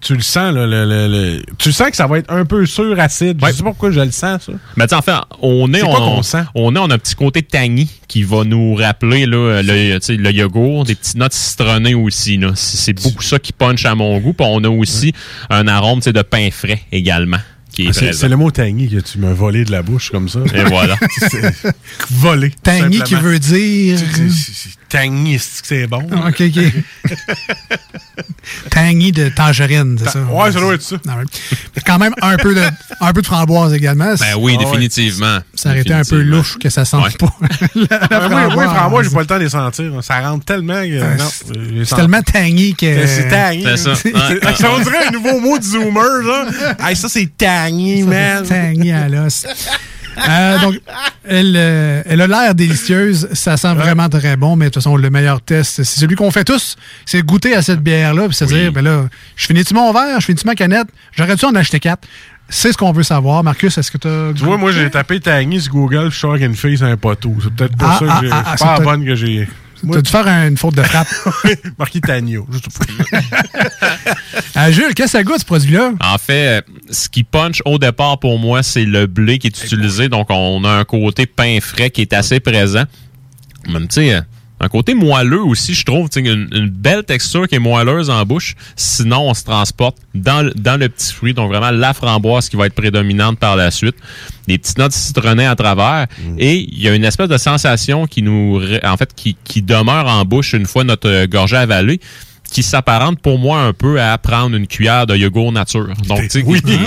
tu 0.00 0.14
le 0.14 0.20
sens, 0.22 0.54
là, 0.54 0.66
le, 0.66 0.84
le- 0.84 1.08
le- 1.08 1.42
tu 1.58 1.72
sens 1.72 1.90
que 1.90 1.96
ça 1.96 2.06
va 2.06 2.18
être 2.18 2.30
un 2.32 2.44
peu 2.44 2.64
sur 2.66 2.98
acide. 3.00 3.40
Je 3.44 3.50
sais 3.52 3.62
pas 3.62 3.70
pourquoi 3.70 3.90
je 3.90 4.00
le 4.00 4.10
sens, 4.12 4.42
ça. 4.44 4.52
Mais 4.76 4.92
en 4.94 5.02
fait, 5.02 5.12
on 5.42 5.72
est, 5.74 5.82
on, 5.82 6.22
sent? 6.22 6.44
on 6.54 6.74
est, 6.76 6.78
on 6.78 6.90
a 6.90 6.94
un 6.94 6.98
petit 6.98 7.14
côté 7.14 7.42
tangy 7.42 7.90
qui 8.06 8.22
va 8.22 8.44
nous 8.44 8.74
rappeler 8.74 9.26
là, 9.26 9.62
le, 9.62 10.30
yogourt, 10.30 10.84
des 10.84 10.94
petites 10.94 11.16
notes 11.16 11.32
citronnées 11.32 11.94
aussi. 11.94 12.36
là. 12.36 12.52
C'est 12.54 12.92
beaucoup 12.92 13.22
ça 13.22 13.38
qui 13.38 13.52
punch 13.52 13.84
à 13.84 13.94
mon 13.94 14.18
goût. 14.18 14.32
Puis 14.32 14.46
on 14.48 14.62
a 14.64 14.68
aussi 14.68 15.12
un 15.50 15.66
arôme 15.66 16.00
de 16.00 16.22
pain 16.22 16.50
frais 16.52 16.82
également 16.92 17.38
qui 17.76 17.82
est 17.84 17.88
Ah, 17.88 17.92
C'est 17.92 18.00
présent. 18.06 18.20
c'est 18.20 18.28
le 18.28 18.36
mot 18.36 18.50
tangy 18.50 18.88
que 18.88 19.00
tu 19.00 19.18
m'as 19.18 19.32
volé 19.34 19.64
de 19.64 19.70
la 19.70 19.82
bouche 19.82 20.10
comme 20.10 20.28
ça. 20.28 20.40
Et 20.54 20.64
voilà. 20.64 20.96
Volé. 22.10 22.50
Tangy 22.62 23.02
qui 23.02 23.14
veut 23.14 23.38
dire. 23.38 23.98
C'est- 23.98 24.70
Tangy, 24.88 25.38
c'est 25.38 25.60
que 25.62 25.66
c'est 25.66 25.86
bon? 25.88 25.98
OK, 26.26 26.40
OK. 26.42 26.62
Tangy 28.70 29.10
de 29.12 29.28
tangerine, 29.28 29.98
c'est 29.98 30.10
ça? 30.10 30.20
Ouais, 30.22 30.52
ça 30.52 30.60
doit 30.60 30.74
être 30.74 30.82
ça. 30.82 30.96
Ah 31.08 31.16
ouais. 31.18 31.24
Quand 31.84 31.98
même 31.98 32.14
un 32.22 32.36
peu 32.36 32.54
de, 32.54 32.62
un 33.00 33.12
peu 33.12 33.20
de 33.20 33.26
framboise 33.26 33.72
également. 33.74 34.14
Ben 34.18 34.34
oui, 34.38 34.56
définitivement. 34.56 35.38
Ça 35.54 35.70
aurait 35.70 35.80
été 35.80 35.92
un 35.92 36.04
peu 36.04 36.20
louche 36.22 36.56
que 36.58 36.70
ça 36.70 36.84
sente 36.84 37.04
Ouais. 37.04 37.10
pas. 37.18 37.32
la, 37.74 37.98
la 37.98 38.08
Ah, 38.10 38.18
oui, 38.20 38.26
oui, 38.28 38.30
framboise. 38.30 38.74
framboise, 38.76 39.08
j'ai 39.08 39.14
pas 39.14 39.20
le 39.20 39.26
temps 39.26 39.38
de 39.38 39.42
les 39.44 39.48
sentir. 39.50 39.92
Ça 40.02 40.20
rentre 40.20 40.44
tellement. 40.44 40.74
Ah, 40.80 41.16
c'est- 41.18 41.84
sens 41.84 41.98
tellement 41.98 42.22
tangy 42.22 42.74
que. 42.76 43.06
C'est 43.06 43.28
tangy. 43.28 43.64
C'est 43.64 43.76
ça. 43.76 43.94
C'est- 43.96 44.14
Ouais, 44.14 44.44
ouais, 44.46 44.54
Ça 44.54 44.70
on 44.72 44.78
dirait 44.78 45.06
un 45.08 45.10
nouveau 45.10 45.40
mot 45.40 45.58
de 45.58 45.64
zoomer, 45.64 46.22
genre. 46.22 46.46
Hey, 46.86 46.94
ça, 46.96 47.08
c'est 47.08 47.28
tangy, 47.36 47.65
man. 47.72 48.44
Tangy 48.46 48.92
à 48.92 49.08
l'os. 49.08 49.46
Euh, 50.28 50.58
donc, 50.60 50.80
elle, 51.28 51.54
euh, 51.56 52.02
elle 52.06 52.20
a 52.22 52.26
l'air 52.26 52.54
délicieuse. 52.54 53.28
Ça 53.32 53.56
sent 53.56 53.74
vraiment 53.74 54.08
très 54.08 54.36
bon, 54.36 54.56
mais 54.56 54.66
de 54.66 54.70
toute 54.70 54.82
façon, 54.82 54.96
le 54.96 55.10
meilleur 55.10 55.42
test, 55.42 55.82
c'est 55.82 55.84
celui 55.84 56.16
qu'on 56.16 56.30
fait 56.30 56.44
tous. 56.44 56.76
C'est 57.04 57.22
goûter 57.22 57.54
à 57.54 57.62
cette 57.62 57.80
bière-là, 57.80 58.26
puis 58.28 58.36
se 58.36 58.44
dire, 58.46 58.72
ben 58.72 58.82
là, 58.82 59.04
je 59.36 59.46
finis-tu 59.46 59.74
mon 59.74 59.92
verre, 59.92 60.20
je 60.20 60.26
finis-tu 60.26 60.46
ma 60.46 60.54
canette, 60.54 60.88
j'aurais 61.16 61.36
dû 61.36 61.44
en 61.44 61.54
acheter 61.54 61.80
quatre. 61.80 62.08
C'est 62.48 62.72
ce 62.72 62.78
qu'on 62.78 62.92
veut 62.92 63.02
savoir. 63.02 63.42
Marcus, 63.42 63.76
est-ce 63.76 63.90
que 63.90 63.98
tu 63.98 64.06
as. 64.08 64.32
Tu 64.34 64.44
vois, 64.44 64.56
moi, 64.56 64.70
j'ai 64.70 64.88
tapé 64.88 65.18
tangy 65.20 65.60
sur 65.60 65.72
Google, 65.72 66.10
je 66.10 66.26
une 66.44 66.54
fille, 66.54 66.78
c'est 66.78 66.84
un 66.84 66.96
poteau. 66.96 67.34
C'est 67.42 67.52
peut-être 67.52 67.76
pour 67.76 67.88
Ah, 67.88 67.96
ça 67.98 68.04
que 68.06 68.10
ah, 68.10 68.20
j'ai. 68.22 68.30
ah, 68.30 68.44
ah, 68.46 68.56
pas 68.56 68.78
la 68.78 68.84
bonne 68.84 69.04
que 69.04 69.14
j'ai. 69.16 69.48
T'as 69.92 70.02
dû 70.02 70.10
faire 70.10 70.26
une 70.26 70.56
faute 70.56 70.74
de 70.74 70.82
frappe. 70.82 71.08
Marqué 71.78 72.00
Tagno. 72.00 72.46
Euh, 74.56 74.70
Jules, 74.72 74.94
qu'est-ce 74.94 75.12
que 75.12 75.18
ça 75.18 75.22
goûte, 75.22 75.40
ce 75.40 75.44
produit-là? 75.44 75.92
En 76.00 76.18
fait, 76.18 76.58
euh, 76.58 76.60
ce 76.90 77.08
qui 77.08 77.24
punch 77.24 77.62
au 77.64 77.78
départ 77.78 78.18
pour 78.18 78.38
moi, 78.38 78.62
c'est 78.62 78.84
le 78.84 79.06
blé 79.06 79.38
qui 79.38 79.48
est 79.48 79.64
utilisé. 79.64 80.08
Donc, 80.08 80.28
on 80.30 80.64
a 80.64 80.70
un 80.70 80.84
côté 80.84 81.26
pain 81.26 81.58
frais 81.60 81.90
qui 81.90 82.02
est 82.02 82.12
assez 82.12 82.40
présent. 82.40 82.84
Même, 83.68 83.88
tu 83.88 83.94
sais, 83.94 84.14
euh, 84.14 84.20
un 84.58 84.68
côté 84.68 84.94
moelleux 84.94 85.42
aussi, 85.42 85.74
je 85.74 85.84
trouve. 85.84 86.08
Une, 86.16 86.48
une 86.52 86.68
belle 86.70 87.04
texture 87.04 87.46
qui 87.46 87.56
est 87.56 87.58
moelleuse 87.58 88.08
en 88.08 88.24
bouche. 88.24 88.54
Sinon, 88.74 89.28
on 89.28 89.34
se 89.34 89.44
transporte 89.44 89.98
dans, 90.14 90.42
le- 90.42 90.52
dans 90.54 90.78
le 90.80 90.88
petit 90.88 91.12
fruit. 91.12 91.34
Donc, 91.34 91.50
vraiment, 91.50 91.70
la 91.70 91.92
framboise 91.92 92.48
qui 92.48 92.56
va 92.56 92.66
être 92.66 92.74
prédominante 92.74 93.38
par 93.38 93.56
la 93.56 93.70
suite. 93.70 93.96
Des 94.48 94.56
petites 94.58 94.78
notes 94.78 94.92
citronnées 94.92 95.46
à 95.46 95.56
travers. 95.56 96.06
Et 96.38 96.56
il 96.56 96.80
y 96.80 96.88
a 96.88 96.94
une 96.94 97.04
espèce 97.04 97.28
de 97.28 97.36
sensation 97.36 98.06
qui 98.06 98.22
nous, 98.22 98.60
en 98.84 98.96
fait, 98.96 99.12
qui, 99.14 99.36
qui 99.44 99.60
demeure 99.60 100.06
en 100.06 100.24
bouche 100.24 100.52
une 100.54 100.66
fois 100.66 100.84
notre 100.84 101.08
euh, 101.08 101.26
gorgée 101.26 101.56
avalée 101.56 102.00
qui 102.50 102.62
s'apparente 102.62 103.18
pour 103.20 103.40
moi 103.40 103.58
un 103.60 103.72
peu 103.72 104.00
à 104.00 104.16
prendre 104.18 104.54
une 104.54 104.68
cuillère 104.68 105.04
de 105.04 105.16
yogourt 105.16 105.50
nature. 105.50 105.88
Donc, 106.06 106.18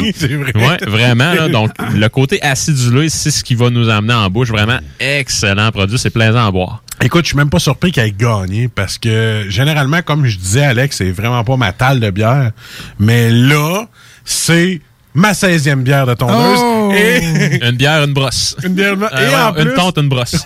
Oui, 0.02 0.12
c'est 0.16 0.28
vrai. 0.34 0.54
Ouais, 0.56 0.78
vraiment. 0.88 1.34
Là, 1.34 1.50
donc, 1.50 1.72
le 1.94 2.08
côté 2.08 2.42
acidulé, 2.42 3.10
c'est 3.10 3.30
ce 3.30 3.44
qui 3.44 3.56
va 3.56 3.70
nous 3.70 3.90
amener 3.90 4.14
en 4.14 4.30
bouche. 4.30 4.48
Vraiment 4.48 4.80
excellent 5.02 5.70
produit. 5.72 6.00
C'est 6.00 6.12
plaisant 6.12 6.48
à 6.48 6.52
boire. 6.52 6.82
Écoute, 7.02 7.24
je 7.24 7.30
suis 7.30 7.38
même 7.38 7.50
pas 7.50 7.60
surpris 7.60 7.92
qu'elle 7.92 8.08
ait 8.08 8.12
gagné 8.12 8.68
parce 8.68 8.98
que 8.98 9.46
généralement, 9.48 10.02
comme 10.02 10.26
je 10.26 10.38
disais, 10.38 10.64
Alex, 10.64 10.98
c'est 10.98 11.12
vraiment 11.12 11.44
pas 11.44 11.56
ma 11.56 11.72
talle 11.72 12.00
de 12.00 12.10
bière. 12.10 12.52
Mais 13.00 13.30
là, 13.30 13.88
c'est 14.26 14.82
ma 15.14 15.32
16e 15.32 15.82
bière 15.84 16.06
de 16.06 16.14
tondeuse. 16.14 16.60
Oh! 16.62 16.92
Et, 16.94 17.60
Une 17.70 17.76
bière, 17.78 18.04
une 18.04 18.14
brosse. 18.14 18.56
une 18.64 18.74
bière 18.74 18.96
Euh, 19.14 19.30
et 19.30 19.36
en 19.36 19.56
une 19.56 19.74
tente, 19.76 19.98
une 19.98 20.10
brosse. 20.10 20.46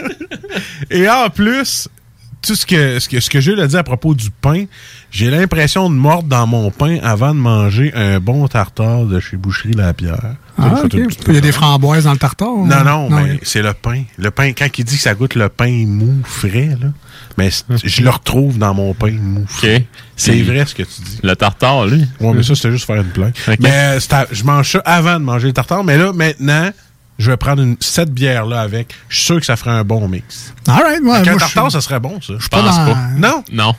et 0.90 1.08
en 1.08 1.28
plus, 1.28 1.88
tout 2.40 2.54
ce 2.54 2.64
que, 2.64 2.98
ce 2.98 3.08
que, 3.08 3.20
ce 3.20 3.28
que 3.28 3.40
Jules 3.40 3.60
a 3.60 3.66
dit 3.66 3.76
à 3.76 3.82
propos 3.82 4.14
du 4.14 4.30
pain, 4.30 4.64
j'ai 5.10 5.30
l'impression 5.30 5.90
de 5.90 5.94
mordre 5.94 6.28
dans 6.28 6.46
mon 6.46 6.70
pain 6.70 6.98
avant 7.02 7.34
de 7.34 7.40
manger 7.40 7.92
un 7.94 8.20
bon 8.20 8.46
tartare 8.48 9.04
de 9.04 9.20
chez 9.20 9.36
Boucherie 9.36 9.72
La 9.74 9.92
Ah, 10.56 10.82
ok. 10.84 10.94
Il 11.28 11.34
y 11.34 11.36
a 11.36 11.40
des 11.40 11.52
framboises 11.52 12.04
dans 12.04 12.12
le 12.12 12.18
tartare? 12.18 12.48
Non, 12.48 12.84
non, 12.84 13.10
mais 13.10 13.34
il- 13.34 13.40
c'est 13.42 13.62
le 13.62 13.72
pain. 13.74 14.04
Le 14.18 14.30
pain, 14.30 14.52
quand 14.52 14.68
il 14.78 14.84
dit 14.84 14.96
que 14.96 15.02
ça 15.02 15.14
goûte 15.14 15.34
le 15.34 15.48
pain 15.48 15.84
mou, 15.86 16.22
frais, 16.24 16.76
là, 16.80 16.88
mais 17.36 17.50
c- 17.50 17.64
je 17.82 18.02
le 18.02 18.10
retrouve 18.10 18.56
dans 18.58 18.72
mon 18.74 18.94
pain 18.94 19.10
mou, 19.12 19.44
frais. 19.48 19.86
C'est 20.16 20.40
vrai 20.42 20.64
ce 20.66 20.74
que 20.74 20.82
tu 20.84 21.00
dis. 21.02 21.18
Le 21.22 21.34
tartare, 21.34 21.86
lui? 21.86 22.06
Ouais, 22.20 22.32
mais 22.34 22.42
ça, 22.44 22.54
c'était 22.54 22.70
juste 22.70 22.86
faire 22.86 22.96
une 22.96 23.02
blague. 23.10 23.34
Ok. 23.48 23.56
Mais 23.60 23.98
je 24.30 24.44
mange 24.44 24.70
ça 24.70 24.78
avant 24.84 25.14
de 25.18 25.24
manger 25.24 25.48
le 25.48 25.52
tartare. 25.52 25.82
Mais 25.82 25.98
là, 25.98 26.12
maintenant, 26.12 26.70
je 27.18 27.30
vais 27.30 27.36
prendre 27.36 27.62
une, 27.62 27.76
cette 27.80 28.10
bière-là 28.12 28.60
avec. 28.60 28.94
Je 29.08 29.16
suis 29.16 29.24
sûr 29.26 29.40
que 29.40 29.46
ça 29.46 29.56
ferait 29.56 29.72
un 29.72 29.82
bon 29.84 30.06
mix. 30.08 30.52
All 30.68 30.74
right, 30.82 31.02
ouais, 31.02 31.16
un 31.16 31.22
tartare, 31.36 31.64
suis- 31.64 31.72
ça 31.72 31.80
serait 31.80 32.00
bon, 32.00 32.20
ça. 32.20 32.34
Je 32.38 32.48
pas 32.48 32.62
pense 32.62 32.76
dans- 32.76 32.92
pas. 32.92 33.08
Non? 33.16 33.44
Non. 33.52 33.74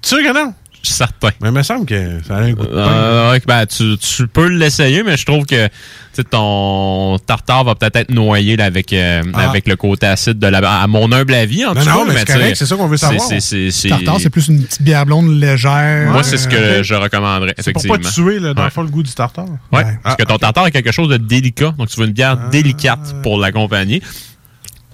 Tu 0.00 0.08
sûr 0.10 0.18
que 0.18 0.32
non? 0.34 0.52
Je 0.84 0.88
suis 0.90 0.96
certain. 0.98 1.30
Mais 1.40 1.48
il 1.48 1.52
me 1.54 1.62
semble 1.62 1.86
que 1.86 2.22
ça 2.28 2.36
a 2.36 2.40
un 2.40 2.52
goût 2.52 2.62
de 2.62 2.68
pain. 2.68 2.76
Euh, 2.76 3.32
ouais, 3.32 3.40
ben, 3.46 3.64
tu, 3.64 3.96
tu 3.96 4.28
peux 4.28 4.48
l'essayer, 4.48 5.02
mais 5.02 5.16
je 5.16 5.24
trouve 5.24 5.46
que 5.46 5.66
tu 5.66 5.72
sais, 6.12 6.24
ton 6.24 7.18
tartare 7.26 7.64
va 7.64 7.74
peut-être 7.74 7.96
être 7.96 8.10
noyé 8.10 8.56
là, 8.56 8.66
avec, 8.66 8.92
euh, 8.92 9.22
Ah. 9.32 9.48
avec 9.48 9.66
le 9.66 9.76
côté 9.76 10.06
acide 10.06 10.38
de 10.38 10.46
la 10.46 10.58
À 10.82 10.86
mon 10.86 11.10
humble 11.10 11.32
avis, 11.32 11.64
en 11.64 11.72
Non, 11.74 11.80
tout 11.80 11.88
non, 11.88 12.04
cas. 12.06 12.12
mais 12.12 12.18
c'est 12.20 12.32
correct, 12.34 12.56
c'est 12.56 12.66
ça 12.66 12.76
qu'on 12.76 12.86
veut 12.86 12.98
savoir. 12.98 13.26
c'est- 13.26 13.40
c'est- 13.40 13.70
c'est- 13.70 13.88
Tartare, 13.88 14.20
c'est 14.20 14.28
plus 14.30 14.48
une 14.48 14.62
petite 14.62 14.82
bière 14.82 15.06
blonde 15.06 15.30
légère. 15.40 16.10
Moi, 16.12 16.22
c'est 16.22 16.36
ce 16.36 16.46
que 16.48 16.54
Euh, 16.54 16.82
je 16.82 16.94
recommanderais, 16.94 17.54
C'est 17.58 17.72
pour 17.72 17.82
effectivement. 17.84 18.10
pas 18.10 18.14
tuer, 18.14 18.38
là, 18.40 18.52
dans 18.52 18.60
le 18.62 18.66
Ouais. 18.66 18.70
fond, 18.70 18.82
le 18.82 18.88
goût 18.90 19.02
du 19.02 19.12
tartare. 19.12 19.46
Ouais, 19.72 19.84
Ouais. 19.84 19.98
parce 20.02 20.16
que 20.16 20.22
ton 20.24 20.36
tartare 20.36 20.66
est 20.66 20.70
quelque 20.70 20.92
chose 20.92 21.08
de 21.08 21.16
délicat. 21.16 21.72
Donc, 21.78 21.88
tu 21.88 21.98
veux 21.98 22.06
une 22.06 22.12
bière 22.12 22.36
délicate 22.50 23.14
pour 23.22 23.38
l'accompagner. 23.38 24.02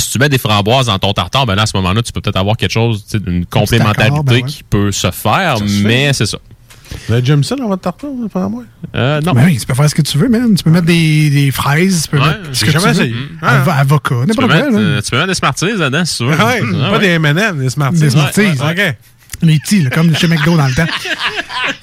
Si 0.01 0.11
tu 0.13 0.19
mets 0.19 0.29
des 0.29 0.39
framboises 0.39 0.87
dans 0.87 0.99
ton 0.99 1.13
tartare, 1.13 1.47
ben 1.47 1.55
là, 1.55 1.63
à 1.63 1.67
ce 1.67 1.77
moment-là, 1.77 2.03
tu 2.03 2.13
peux 2.13 2.21
peut-être 2.21 2.37
avoir 2.39 2.57
quelque 2.57 2.73
chose, 2.73 3.05
d'une 3.13 3.45
complémentarité 3.47 4.21
ben 4.25 4.33
ouais. 4.35 4.43
qui 4.43 4.63
peut 4.63 4.91
se 4.93 5.11
faire, 5.11 5.59
Ça 5.59 5.67
se 5.67 5.73
fait. 5.83 5.89
mais 5.89 6.13
c'est 6.13 6.27
ça. 6.27 6.39
Vous 7.07 7.13
avez 7.13 7.23
déjà 7.23 7.37
mis 7.37 7.45
ça 7.45 7.55
dans 7.55 7.69
votre 7.69 7.83
tartare, 7.83 8.11
pendant 8.33 8.51
moi? 8.51 8.65
Euh, 8.97 9.21
non. 9.21 9.33
Ben 9.33 9.45
oui, 9.45 9.59
tu 9.59 9.65
peux 9.67 9.75
faire 9.75 9.89
ce 9.89 9.95
que 9.95 10.03
tu 10.03 10.19
veux, 10.19 10.29
man. 10.29 10.53
Tu 10.57 10.65
peux 10.65 10.71
mettre 10.71 10.87
des, 10.87 11.31
des 11.31 11.51
fraises, 11.53 12.03
tu 12.05 12.09
peux 12.11 12.19
Ouais, 12.21 12.27
mettre 12.29 12.41
ce 12.53 12.65
que 12.65 12.71
jamais 12.73 12.93
tu 12.93 13.05
veux. 13.13 13.15
Avocat, 13.43 14.15
n'importe 14.27 14.49
quoi. 14.49 14.57
mettre, 14.57 14.69
euh, 14.73 15.01
tu 15.01 15.11
peux 15.11 15.17
mettre 15.17 15.29
des 15.29 15.35
Smarties 15.35 15.67
dedans, 15.79 16.05
si 16.05 16.17
tu 16.17 16.25
veux. 16.25 16.35
Ah 16.37 16.47
ouais, 16.47 16.61
pas 16.61 16.91
ouais. 16.93 16.99
des 16.99 17.07
M&M, 17.07 17.59
des 17.61 17.71
Smarties. 17.71 18.01
Des 18.01 18.11
Smarties. 18.11 18.41
Ouais, 18.41 18.61
ouais, 18.61 18.89
OK. 18.91 18.97
Les 19.43 19.59
petits, 19.59 19.83
là, 19.83 19.91
comme 19.91 20.15
chez 20.17 20.27
McDo 20.29 20.57
dans 20.57 20.67
le 20.67 20.75
temps. 20.75 20.87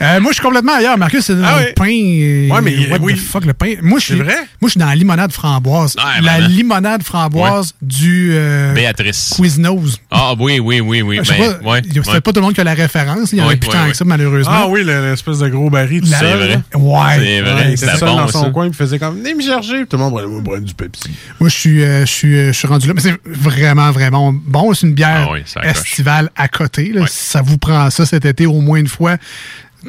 Euh, 0.02 0.20
moi, 0.20 0.32
je 0.32 0.36
suis 0.36 0.44
complètement 0.44 0.74
ailleurs. 0.76 0.98
Marcus, 0.98 1.22
c'est 1.26 1.34
Ah 1.44 1.60
le 1.60 1.66
oui. 1.68 1.74
pain. 1.76 2.56
Ouais, 2.56 2.62
mais 2.62 2.88
what 2.92 2.98
oui. 3.02 3.16
the 3.16 3.18
fuck, 3.18 3.46
le 3.46 3.54
pain. 3.54 3.76
Moi, 3.82 4.00
je 4.00 4.06
suis, 4.06 4.18
C'est 4.18 4.24
vrai? 4.24 4.36
moi, 4.62 4.68
je 4.68 4.70
suis 4.70 4.80
dans 4.80 4.86
la 4.86 4.96
limonade 4.96 5.32
framboise. 5.32 5.96
Ouais, 5.96 6.22
la 6.22 6.40
limonade 6.40 7.02
framboise 7.04 7.74
du 7.82 8.32
euh, 8.34 8.74
Béatrice. 8.74 9.34
Quiznos. 9.36 10.00
Ah 10.12 10.34
oui, 10.40 10.60
oui, 10.60 10.82
oui, 10.82 11.02
oui. 11.02 11.20
Sais 11.24 11.34
Ben, 11.38 11.54
pas, 11.62 11.70
ouais, 11.72 11.82
ouais. 11.84 12.22
pas 12.22 12.32
tout 12.32 12.40
le 12.40 12.42
monde 12.42 12.54
qui 12.54 12.62
a 12.62 12.64
la 12.64 12.74
référence. 12.76 13.32
Il 13.32 13.40
y 13.40 13.42
en 13.42 13.50
a 13.50 13.56
plus 13.56 13.70
tant 13.70 13.88
que 13.90 13.96
ça, 13.96 14.06
malheureusement. 14.06 14.52
Ah 14.54 14.68
oui, 14.68 14.84
le- 14.84 15.10
l'espèce 15.12 15.40
de 15.40 15.48
gros 15.50 15.70
baril. 15.70 16.04
C'est 16.06 16.16
vrai. 16.36 16.60
Ouais. 16.76 17.00
C'est 17.18 17.42
vrai, 17.42 17.54
Ouais, 17.54 17.72
il 17.72 17.78
c'était 17.78 17.98
seul 17.98 18.10
bon, 18.10 18.16
dans 18.18 18.28
son 18.28 18.44
ça. 18.44 18.50
coin, 18.52 18.68
il 18.68 18.74
faisait 18.74 19.00
comme, 19.00 19.18
venez 19.18 19.34
me 19.34 19.42
chercher. 19.42 19.86
Tout 19.88 19.98
le 19.98 20.04
monde 20.04 20.14
prenait 20.14 20.44
prenait 20.44 20.62
du 20.62 20.74
Pepsi. 20.76 21.10
Moi, 21.40 21.50
je 21.50 21.56
suis, 21.56 21.84
euh, 21.84 22.02
je 22.06 22.12
suis, 22.12 22.36
euh, 22.38 22.48
je 22.54 22.58
suis 22.58 22.68
rendu 22.68 22.88
là. 22.88 22.94
Mais 22.94 23.02
c'est 23.02 23.18
vraiment, 23.26 23.90
vraiment 23.92 24.32
bon. 24.34 24.74
C'est 24.74 24.86
une 24.88 24.94
bière 24.94 25.30
Ah 25.56 25.68
estivale 25.68 26.30
à 26.36 26.48
côté. 26.48 26.94
ça 27.08 27.42
vous 27.48 27.58
prend 27.58 27.90
ça 27.90 28.06
cet 28.06 28.26
été 28.26 28.46
au 28.46 28.62
moins 28.62 28.80
une 28.80 28.88
fois, 28.88 29.18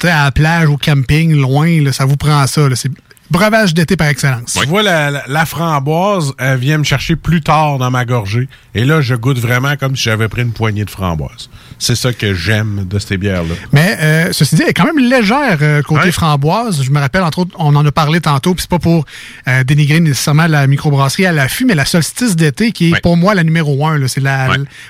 à 0.02 0.24
la 0.24 0.32
plage, 0.32 0.68
au 0.68 0.76
camping, 0.76 1.34
loin, 1.34 1.92
ça 1.92 2.04
vous 2.04 2.16
prend 2.16 2.46
ça. 2.46 2.62
C'est 2.74 2.90
breuvage 3.30 3.74
d'été 3.74 3.96
par 3.96 4.08
excellence. 4.08 4.56
Tu 4.60 4.66
vois, 4.68 4.82
la, 4.82 5.10
la- 5.10 5.24
la 5.26 5.46
framboise, 5.46 6.32
elle 6.38 6.58
vient 6.58 6.78
me 6.78 6.84
chercher 6.84 7.16
plus 7.16 7.40
tard 7.40 7.78
dans 7.78 7.90
ma 7.90 8.04
gorgée. 8.04 8.48
Et 8.74 8.84
là, 8.84 9.00
je 9.00 9.14
goûte 9.14 9.38
vraiment 9.38 9.76
comme 9.76 9.96
si 9.96 10.04
j'avais 10.04 10.28
pris 10.28 10.42
une 10.42 10.52
poignée 10.52 10.84
de 10.84 10.90
framboise. 10.90 11.50
C'est 11.78 11.94
ça 11.94 12.12
que 12.12 12.34
j'aime 12.34 12.86
de 12.88 12.98
ces 12.98 13.16
bières-là. 13.18 13.54
Mais 13.72 13.96
euh, 14.00 14.28
ceci 14.32 14.56
dit, 14.56 14.62
elle 14.62 14.70
est 14.70 14.74
quand 14.74 14.86
même 14.92 14.98
légère 14.98 15.58
euh, 15.62 15.82
côté 15.82 16.10
framboise. 16.12 16.82
Je 16.82 16.90
me 16.90 16.98
rappelle, 16.98 17.22
entre 17.22 17.40
autres, 17.40 17.54
on 17.58 17.76
en 17.76 17.86
a 17.86 17.92
parlé 17.92 18.20
tantôt, 18.20 18.54
puis 18.54 18.62
c'est 18.62 18.70
pas 18.70 18.78
pour 18.80 19.04
euh, 19.46 19.62
dénigrer 19.64 20.00
nécessairement 20.00 20.46
la 20.48 20.66
microbrasserie 20.66 21.26
à 21.26 21.32
l'affût, 21.32 21.64
mais 21.66 21.74
la 21.74 21.84
solstice 21.84 22.34
d'été, 22.34 22.72
qui 22.72 22.90
est 22.90 23.00
pour 23.00 23.16
moi 23.16 23.34
la 23.34 23.44
numéro 23.44 23.86
un. 23.86 24.06
C'est 24.08 24.20
la 24.20 24.48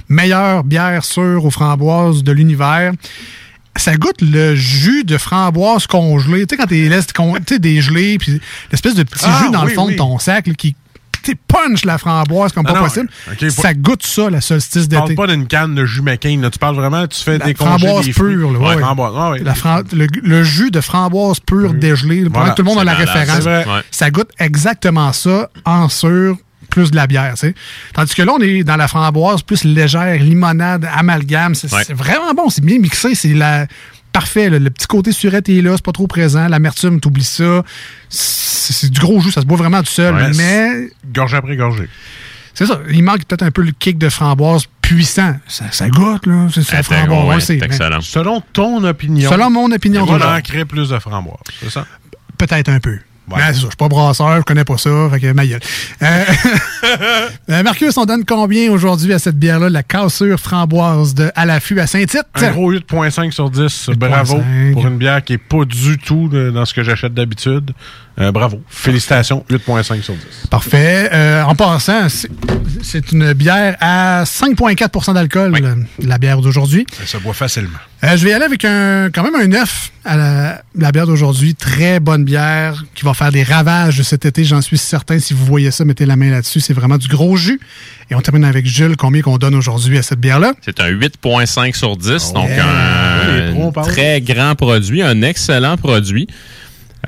meilleure 0.08 0.64
bière 0.64 1.04
sûre 1.04 1.44
aux 1.44 1.50
framboises 1.50 2.22
de 2.22 2.32
l'univers. 2.32 2.92
Ça 3.78 3.94
goûte 3.96 4.20
le 4.20 4.54
jus 4.54 5.04
de 5.04 5.16
framboise 5.16 5.86
congelé. 5.86 6.46
Tu 6.46 6.54
sais, 6.54 6.56
quand 6.60 6.66
tu 6.66 6.88
laisses 6.88 7.06
dégelé, 7.60 8.18
puis 8.18 8.40
l'espèce 8.70 8.94
de 8.94 9.02
petit 9.04 9.24
Ah, 9.26 9.42
jus 9.44 9.50
dans 9.50 9.62
oui, 9.64 9.70
le 9.70 9.74
fond 9.74 9.86
oui. 9.86 9.92
de 9.94 9.98
ton 9.98 10.18
sac 10.18 10.46
là, 10.46 10.54
qui 10.54 10.74
punch 11.46 11.84
la 11.84 11.98
framboise 11.98 12.52
comme 12.52 12.64
Ah 12.68 12.72
pas 12.72 12.78
non, 12.80 12.84
possible. 12.86 13.08
ça 13.50 13.74
goûte 13.74 14.02
ça, 14.06 14.30
la 14.30 14.40
solstice 14.40 14.88
Tu 14.88 14.94
parles 14.94 15.08
d'été. 15.08 15.14
pas 15.16 15.26
d'une 15.26 15.46
canne 15.46 15.74
de 15.74 15.84
jus 15.84 16.00
McCain, 16.00 16.40
là. 16.40 16.48
Tu 16.48 16.58
parles 16.58 16.76
vraiment, 16.76 17.06
tu 17.06 17.20
fais 17.22 17.36
La 17.38 17.44
des 17.46 17.54
framboise 17.54 18.06
des 18.06 18.12
pure, 18.14 18.50
là, 18.52 18.58
Ouais, 18.58 18.78
framboise, 18.78 19.14
ouais, 19.14 19.30
ouais. 19.38 19.44
La 19.44 19.54
fran- 19.54 19.82
le, 19.92 20.06
le 20.22 20.42
jus 20.44 20.70
de 20.70 20.80
framboise 20.80 21.40
pure 21.40 21.74
dégelée, 21.74 22.22
là, 22.22 22.28
Voilà, 22.32 22.50
tout 22.54 22.62
le 22.62 22.68
monde 22.68 22.78
a 22.78 22.84
la 22.84 22.94
référence. 22.94 23.28
c'est 23.36 23.40
vrai. 23.40 23.66
Ouais. 23.66 23.80
Ça 23.90 24.10
goûte 24.10 24.30
exactement 24.38 25.12
ça 25.12 25.50
en 25.66 25.88
sûr 25.90 26.36
plus 26.70 26.90
de 26.90 26.96
la 26.96 27.06
bière, 27.06 27.32
tu 27.34 27.40
sais. 27.48 27.54
Tandis 27.94 28.14
que 28.14 28.22
là, 28.22 28.32
on 28.36 28.40
est 28.40 28.64
dans 28.64 28.76
la 28.76 28.88
framboise 28.88 29.42
plus 29.42 29.64
légère, 29.64 30.22
limonade, 30.22 30.86
amalgame. 30.94 31.54
C'est 31.54 31.72
Ouais. 31.72 31.82
vraiment 31.90 32.32
bon, 32.34 32.48
c'est 32.50 32.64
bien 32.64 32.78
mixé, 32.78 33.14
c'est 33.14 33.34
la 33.34 33.66
parfait. 34.12 34.50
là. 34.50 34.58
Le 34.58 34.70
petit 34.70 34.86
côté 34.86 35.12
surette 35.12 35.48
est 35.48 35.62
là, 35.62 35.72
c'est 35.76 35.84
pas 35.84 35.92
trop 35.92 36.06
présent. 36.06 36.48
L'amertume, 36.48 37.00
t'oublies 37.00 37.24
ça. 37.24 37.62
C'est 38.08 38.90
du 38.90 39.00
gros 39.00 39.20
jus, 39.20 39.30
ça 39.32 39.40
se 39.40 39.46
boit 39.46 39.56
vraiment 39.56 39.80
tout 39.82 39.90
seul. 39.90 40.14
Ouais, 40.14 40.30
mais 40.36 40.88
Gorgée 41.12 41.36
après 41.38 41.56
gorgée. 41.56 41.88
c'est 42.54 42.66
ça, 42.66 42.80
il 42.90 43.02
manque 43.02 43.24
peut-être 43.24 43.42
un 43.42 43.50
peu 43.50 43.62
le 43.62 43.72
kick 43.72 43.96
de 43.98 44.08
framboise 44.08 44.64
puissant. 44.82 45.36
Ça, 45.46 45.64
ça 45.70 45.88
goûte, 45.88 46.26
là. 46.26 46.48
C'est 46.52 46.62
ça, 46.62 46.76
Eh, 46.80 46.82
framboise, 46.82 47.26
ouais, 47.36 47.40
c'est 47.40 47.62
excellent. 47.62 48.00
Selon 48.00 48.42
ton 48.52 48.82
opinion. 48.84 49.30
Selon 49.30 49.50
mon 49.50 49.70
opinion, 49.72 50.04
On 50.08 50.18
manquerait 50.18 50.64
plus 50.64 50.90
de 50.90 50.98
framboise, 50.98 51.38
c'est 51.62 51.70
ça? 51.70 51.86
Peut-être 52.36 52.68
un 52.68 52.80
peu. 52.80 52.98
Ouais, 53.36 53.42
c'est 53.48 53.52
ça. 53.54 53.60
Je 53.62 53.66
suis 53.66 53.76
pas 53.76 53.88
brasseur, 53.88 54.36
je 54.38 54.42
connais 54.42 54.64
pas 54.64 54.78
ça, 54.78 54.90
fait 55.12 55.20
que 55.20 55.32
ma 55.32 55.46
gueule. 55.46 55.60
Euh, 56.02 56.24
euh, 57.50 57.62
Marcus, 57.62 57.96
on 57.96 58.04
donne 58.04 58.24
combien 58.24 58.70
aujourd'hui 58.70 59.12
à 59.12 59.18
cette 59.18 59.36
bière-là, 59.38 59.68
la 59.70 59.82
cassure 59.82 60.38
framboise 60.38 61.14
de 61.14 61.30
à 61.34 61.46
l'affût 61.46 61.78
à 61.80 61.86
Saint-Tite? 61.86 62.24
Un 62.34 62.50
gros 62.52 62.72
8.5 62.72 63.30
sur 63.32 63.50
10. 63.50 63.90
Bravo. 63.96 64.40
Pour 64.72 64.86
une 64.86 64.98
bière 64.98 65.22
qui 65.22 65.34
est 65.34 65.38
pas 65.38 65.64
du 65.64 65.98
tout 65.98 66.28
de- 66.28 66.50
dans 66.50 66.64
ce 66.64 66.74
que 66.74 66.82
j'achète 66.82 67.14
d'habitude. 67.14 67.72
Euh, 68.20 68.32
bravo. 68.32 68.60
Félicitations. 68.68 69.44
8.5 69.48 70.02
sur 70.02 70.14
10. 70.14 70.48
Parfait. 70.50 71.08
Euh, 71.12 71.42
en 71.44 71.54
passant, 71.54 72.08
c'est- 72.08 73.12
une 73.12 73.32
bière 73.32 73.76
à 73.80 74.24
5,4% 74.24 75.14
d'alcool, 75.14 75.52
la, 75.60 75.74
la 76.04 76.18
bière 76.18 76.40
d'aujourd'hui. 76.40 76.84
Ça 76.98 77.06
se 77.06 77.22
boit 77.22 77.32
facilement. 77.34 77.78
Euh, 78.02 78.16
je 78.16 78.24
vais 78.24 78.30
y 78.30 78.32
aller 78.32 78.44
avec 78.44 78.64
un, 78.64 79.10
quand 79.12 79.22
même 79.22 79.34
un 79.36 79.46
9 79.46 79.92
à 80.04 80.16
la, 80.16 80.62
la 80.74 80.90
bière 80.92 81.06
d'aujourd'hui. 81.06 81.54
Très 81.54 82.00
bonne 82.00 82.24
bière 82.24 82.84
qui 82.94 83.04
va 83.04 83.14
faire 83.14 83.30
des 83.30 83.42
ravages 83.44 84.02
cet 84.02 84.24
été, 84.24 84.44
j'en 84.44 84.62
suis 84.62 84.78
certain. 84.78 85.18
Si 85.20 85.32
vous 85.34 85.44
voyez 85.44 85.70
ça, 85.70 85.84
mettez 85.84 86.06
la 86.06 86.16
main 86.16 86.30
là-dessus. 86.30 86.60
C'est 86.60 86.74
vraiment 86.74 86.98
du 86.98 87.08
gros 87.08 87.36
jus. 87.36 87.60
Et 88.10 88.14
on 88.14 88.20
termine 88.20 88.44
avec 88.44 88.66
Jules. 88.66 88.96
Combien 88.96 89.22
qu'on 89.22 89.38
donne 89.38 89.54
aujourd'hui 89.54 89.98
à 89.98 90.02
cette 90.02 90.20
bière-là? 90.20 90.52
C'est 90.64 90.80
un 90.80 90.88
8.5 90.88 91.74
sur 91.76 91.96
10, 91.96 92.32
donc 92.32 92.48
yeah. 92.48 92.64
un 93.66 93.82
très 93.82 94.20
grand 94.20 94.54
produit, 94.54 95.02
un 95.02 95.22
excellent 95.22 95.76
produit. 95.76 96.26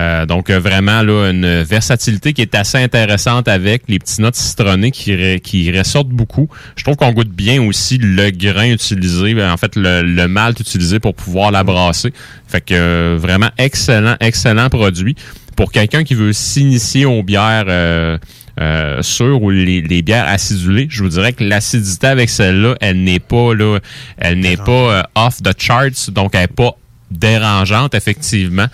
Euh, 0.00 0.24
donc 0.24 0.50
euh, 0.50 0.60
vraiment 0.60 1.02
là 1.02 1.30
une 1.30 1.62
versatilité 1.62 2.32
qui 2.32 2.42
est 2.42 2.54
assez 2.54 2.78
intéressante 2.78 3.48
avec 3.48 3.82
les 3.88 3.98
petites 3.98 4.20
notes 4.20 4.36
citronnées 4.36 4.92
qui, 4.92 5.10
re- 5.12 5.40
qui 5.40 5.76
ressortent 5.76 6.08
beaucoup. 6.10 6.48
Je 6.76 6.84
trouve 6.84 6.94
qu'on 6.94 7.10
goûte 7.12 7.30
bien 7.30 7.60
aussi 7.60 7.98
le 7.98 8.30
grain 8.30 8.70
utilisé, 8.70 9.34
ben, 9.34 9.50
en 9.50 9.56
fait 9.56 9.74
le, 9.74 10.02
le 10.02 10.28
malt 10.28 10.60
utilisé 10.60 11.00
pour 11.00 11.14
pouvoir 11.14 11.50
la 11.50 11.64
brasser. 11.64 12.12
Fait 12.46 12.60
que 12.60 12.74
euh, 12.74 13.18
vraiment 13.18 13.50
excellent, 13.58 14.14
excellent 14.20 14.68
produit. 14.68 15.16
Pour 15.56 15.72
quelqu'un 15.72 16.04
qui 16.04 16.14
veut 16.14 16.32
s'initier 16.32 17.04
aux 17.04 17.24
bières 17.24 17.64
euh, 17.66 18.16
euh, 18.60 19.02
sûres 19.02 19.42
ou 19.42 19.50
les, 19.50 19.82
les 19.82 20.02
bières 20.02 20.28
acidulées, 20.28 20.86
je 20.88 21.02
vous 21.02 21.08
dirais 21.10 21.32
que 21.32 21.42
l'acidité 21.42 22.06
avec 22.06 22.30
celle-là, 22.30 22.76
elle 22.80 23.02
n'est 23.02 23.18
pas 23.18 23.54
là, 23.54 23.78
elle 24.18 24.38
n'est 24.38 24.56
pas 24.56 24.70
euh, 24.70 25.02
off 25.16 25.42
the 25.42 25.52
charts, 25.58 26.10
donc 26.12 26.30
elle 26.34 26.42
n'est 26.42 26.46
pas 26.46 26.76
dérangeante 27.10 27.94
effectivement. 27.96 28.66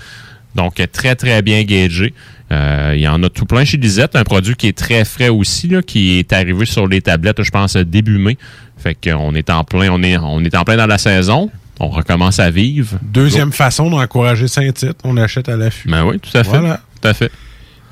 Donc, 0.57 0.83
très, 0.93 1.15
très 1.15 1.43
bien 1.43 1.63
gagé. 1.63 2.15
Euh, 2.51 2.93
il 2.95 3.01
y 3.01 3.09
en 3.09 3.23
a 3.23 3.29
tout 3.29 3.45
plein 3.45 3.65
chez 3.65 3.77
Lisette. 3.77 4.17
Un 4.17 4.25
produit 4.25 4.55
qui 4.55 4.69
est 4.69 4.77
très 4.77 5.05
frais 5.05 5.29
aussi, 5.29 5.69
là, 5.69 5.83
qui 5.83 6.19
est 6.19 6.33
arrivé 6.33 6.65
sur 6.65 6.87
les 6.87 7.01
tablettes, 7.01 7.43
je 7.43 7.51
pense, 7.51 7.77
début 7.77 8.19
mai. 8.19 8.39
Fait 8.79 8.95
qu'on 8.95 9.35
est 9.35 9.51
en 9.51 9.65
plein, 9.65 9.91
on 9.91 10.03
est, 10.03 10.17
on 10.17 10.43
est 10.45 10.57
en 10.57 10.65
plein 10.65 10.77
dans 10.77 10.87
la 10.87 10.99
saison. 10.99 11.51
On 11.79 11.89
recommence 11.89 12.39
à 12.39 12.51
vivre. 12.51 12.99
Deuxième 13.03 13.53
façon 13.53 13.91
d'encourager 13.91 14.49
Saint-Tite, 14.49 14.99
on 15.05 15.17
achète 15.19 15.49
à 15.49 15.57
l'affût. 15.57 15.89
Ben 15.89 16.05
oui, 16.05 16.19
tout 16.19 16.37
à 16.37 16.43
fait. 16.43 16.51
Voilà. 16.51 16.81
Tout 17.01 17.09
à 17.09 17.15
fait. 17.15 17.31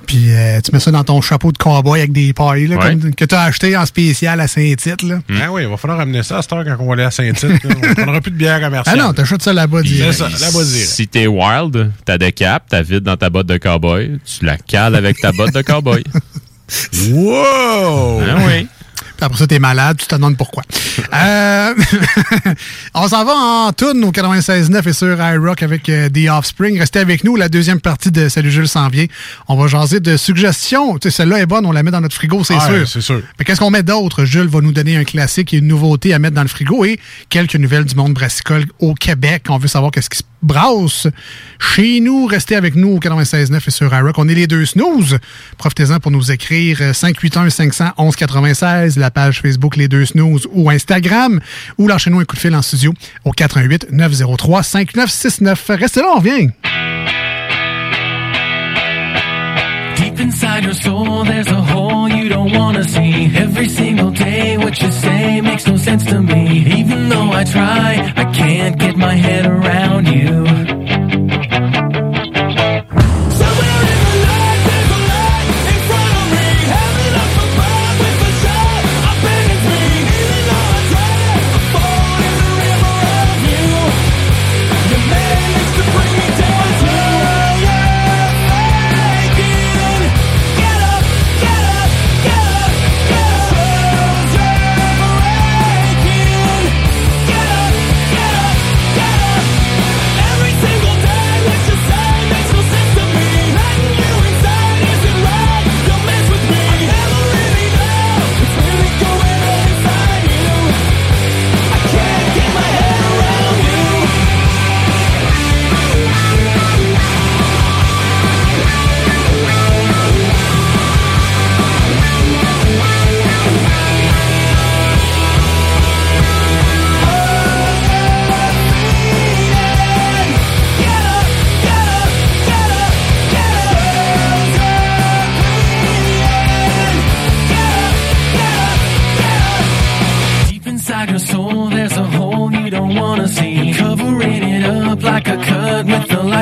Puis 0.07 0.27
euh, 0.31 0.61
tu 0.61 0.71
mets 0.73 0.81
ça 0.81 0.91
dans 0.91 1.05
ton 1.05 1.21
chapeau 1.21 1.51
de 1.53 1.59
cowboy 1.59 2.01
avec 2.01 2.13
des 2.13 2.33
pailles 2.33 2.67
là, 2.67 2.77
Ouais. 2.77 2.91
comme- 2.97 3.15
que 3.15 3.25
tu 3.25 3.35
as 3.35 3.43
acheté 3.43 3.77
en 3.77 3.87
spécial 3.87 4.41
à 4.41 4.47
Saint-Tite. 4.49 5.03
là. 5.03 5.21
Ah 5.43 5.51
oui, 5.51 5.63
il 5.63 5.69
va 5.69 5.77
falloir 5.77 6.01
amener 6.01 6.23
ça 6.23 6.39
à 6.39 6.43
cette 6.43 6.53
heure 6.53 6.65
quand 6.65 6.77
on 6.81 6.87
va 6.87 6.93
aller 6.95 7.03
à 7.05 7.11
Saint-Tite. 7.11 7.63
on 7.65 7.89
ne 7.89 7.95
prendra 7.95 8.21
plus 8.21 8.31
de 8.31 8.37
bière 8.37 8.59
Ah 8.61 8.65
commerciale. 8.65 8.99
non, 8.99 9.13
t'achètes 9.13 9.43
ça 9.43 9.53
là-bas 9.53 9.81
C'est 9.83 9.89
direct. 9.89 10.13
ça, 10.15 10.29
là-bas 10.29 10.65
direct. 10.65 10.87
Si 10.89 11.09
t'es 11.09 11.27
wild, 11.27 11.91
t'as 12.05 12.19
des 12.19 12.33
caps, 12.33 12.67
t'as 12.69 12.83
vide 12.83 13.01
dans 13.05 13.17
ta 13.17 13.31
botte 13.31 13.47
de 13.47 13.57
cowboy, 13.57 14.19
tu 14.25 14.45
la 14.45 14.57
cales 14.57 14.95
avec 14.95 15.19
ta 15.21 15.33
botte 15.33 15.53
de 15.55 15.63
cowboy. 15.63 16.03
Wow! 17.13 18.21
Ah 18.23 18.37
oui. 18.47 18.67
Puis 19.17 19.25
après 19.25 19.39
ça, 19.39 19.47
t'es 19.47 19.59
malade, 19.59 19.97
tu 19.99 20.07
te 20.07 20.15
demandes 20.15 20.37
pourquoi. 20.37 20.63
Euh, 21.13 21.75
on 22.95 23.09
s'en 23.09 23.25
va 23.25 23.35
en 23.35 23.73
tourne 23.73 24.03
au 24.05 24.11
96.9 24.13 24.89
et 24.89 24.93
sur 24.93 25.17
iRock 25.21 25.63
avec 25.63 25.89
euh, 25.89 26.09
The 26.09 26.29
Offspring. 26.31 26.79
Restez 26.79 27.01
avec 27.01 27.25
nous, 27.25 27.35
la 27.37 27.49
deuxième 27.49 27.81
partie 27.81 28.11
de 28.13 28.29
Salut 28.29 28.51
Jules 28.51 28.69
s'en 28.69 28.89
vient. 28.89 29.07
On 29.49 29.57
va 29.57 29.67
jaser 29.67 29.99
de 30.01 30.17
suggestions. 30.17 30.99
Tu 30.99 31.11
sais, 31.11 31.17
celle-là 31.17 31.41
est 31.41 31.47
bonne, 31.47 31.67
on 31.67 31.73
la 31.73 31.83
met 31.83 31.91
dans 31.91 32.01
notre 32.01 32.15
frigo, 32.15 32.45
c'est 32.45 32.55
Ah, 32.59 32.67
sûr. 32.69 32.89
c'est 32.89 33.01
sûr. 33.01 33.23
Mais 33.39 33.45
qu'est-ce 33.45 33.61
qu'on 33.61 33.71
met 33.71 33.83
d'autre? 33.83 34.25
Jules 34.25 34.49
va 34.49 34.61
nous 34.61 34.73
donner 34.73 34.97
un 34.97 35.05
classique 35.05 35.53
et 35.55 35.59
une 35.59 35.67
nouveauté 35.69 36.15
à 36.15 36.19
mettre 36.21 36.35
dans 36.37 36.43
le 36.43 36.49
frigo 36.49 36.85
et 36.85 36.99
quelques 37.29 37.57
nouvelles 37.57 37.85
du 37.85 37.95
monde 37.97 38.15
brassicole 38.15 38.67
au 38.79 38.95
Québec. 38.95 39.45
On 39.49 39.59
veut 39.59 39.69
savoir 39.69 39.91
qu'est-ce 39.91 40.11
qui 40.11 40.19
se 40.19 40.23
brasse 40.45 41.09
chez 41.59 42.01
nous. 42.01 42.27
Restez 42.27 42.55
avec 42.55 42.77
nous 42.77 42.97
au 42.97 42.99
96.9 42.99 43.63
et 43.67 43.71
sur 43.71 43.93
iRock. 43.93 44.19
On 44.19 44.29
est 44.29 44.35
les 44.35 44.47
deux 44.47 44.65
snooze. 44.65 45.19
Profitez-en 45.59 45.99
pour 45.99 46.11
nous 46.11 46.31
écrire 46.31 46.79
euh, 46.81 46.93
581-511-96, 46.93 48.99
la 48.99 49.11
page 49.11 49.41
Facebook 49.41 49.77
Les 49.77 49.89
Deux 49.89 50.05
Snooze 50.05 50.47
ou 50.53 50.71
Instagram, 50.71 51.41
ou 51.79 51.89
lâchez-nous 51.89 52.21
un 52.21 52.25
coup 52.25 52.37
de 52.37 52.41
fil 52.41 52.55
en 52.55 52.63
studio 52.63 52.95
au 53.25 53.33
418-903-5969. 53.33 55.77
Restez 55.77 56.01
là, 56.01 56.13
on 56.15 56.19
revient. 56.19 56.49
Deep 60.15 60.27
inside 60.27 60.63
your 60.63 60.75
soul, 60.75 61.25
there's 61.25 61.49
a 61.49 61.61
hole 61.61 62.09
you 62.09 62.29
don't 62.29 62.53
wanna 62.53 62.85
see. 62.85 63.35
Every 63.35 63.69
single 63.69 64.13
day, 64.13 64.57
what 64.57 64.81
you 64.81 64.93
say 64.93 65.41
makes 65.41 65.67
no 65.67 65.77
sense 65.77 66.05
to 66.05 66.23
me. 66.23 66.65
Even 66.79 67.09
though 67.09 67.33
I 67.33 67.43
try, 67.43 68.13
I 68.15 68.25
can't 68.33 68.79
get 68.79 68.97
my 68.97 69.15
head 69.15 69.45
around 69.45 70.07
you. 70.07 70.84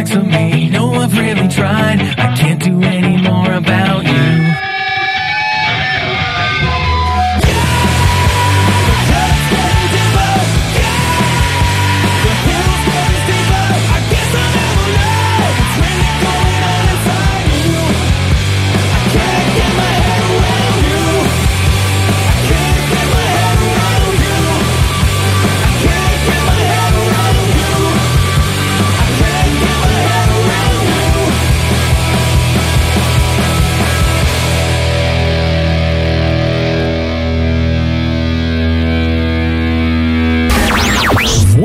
The 0.07 0.23
me. 0.23 0.69
No, 0.71 0.93
I've 0.95 1.17
really 1.17 1.49
tried. 1.49 2.01
I 2.19 2.35
can't 2.37 2.63
do 2.63 2.83
any 2.83 3.17
more 3.23 3.53
about 3.55 4.05
you. 4.05 4.72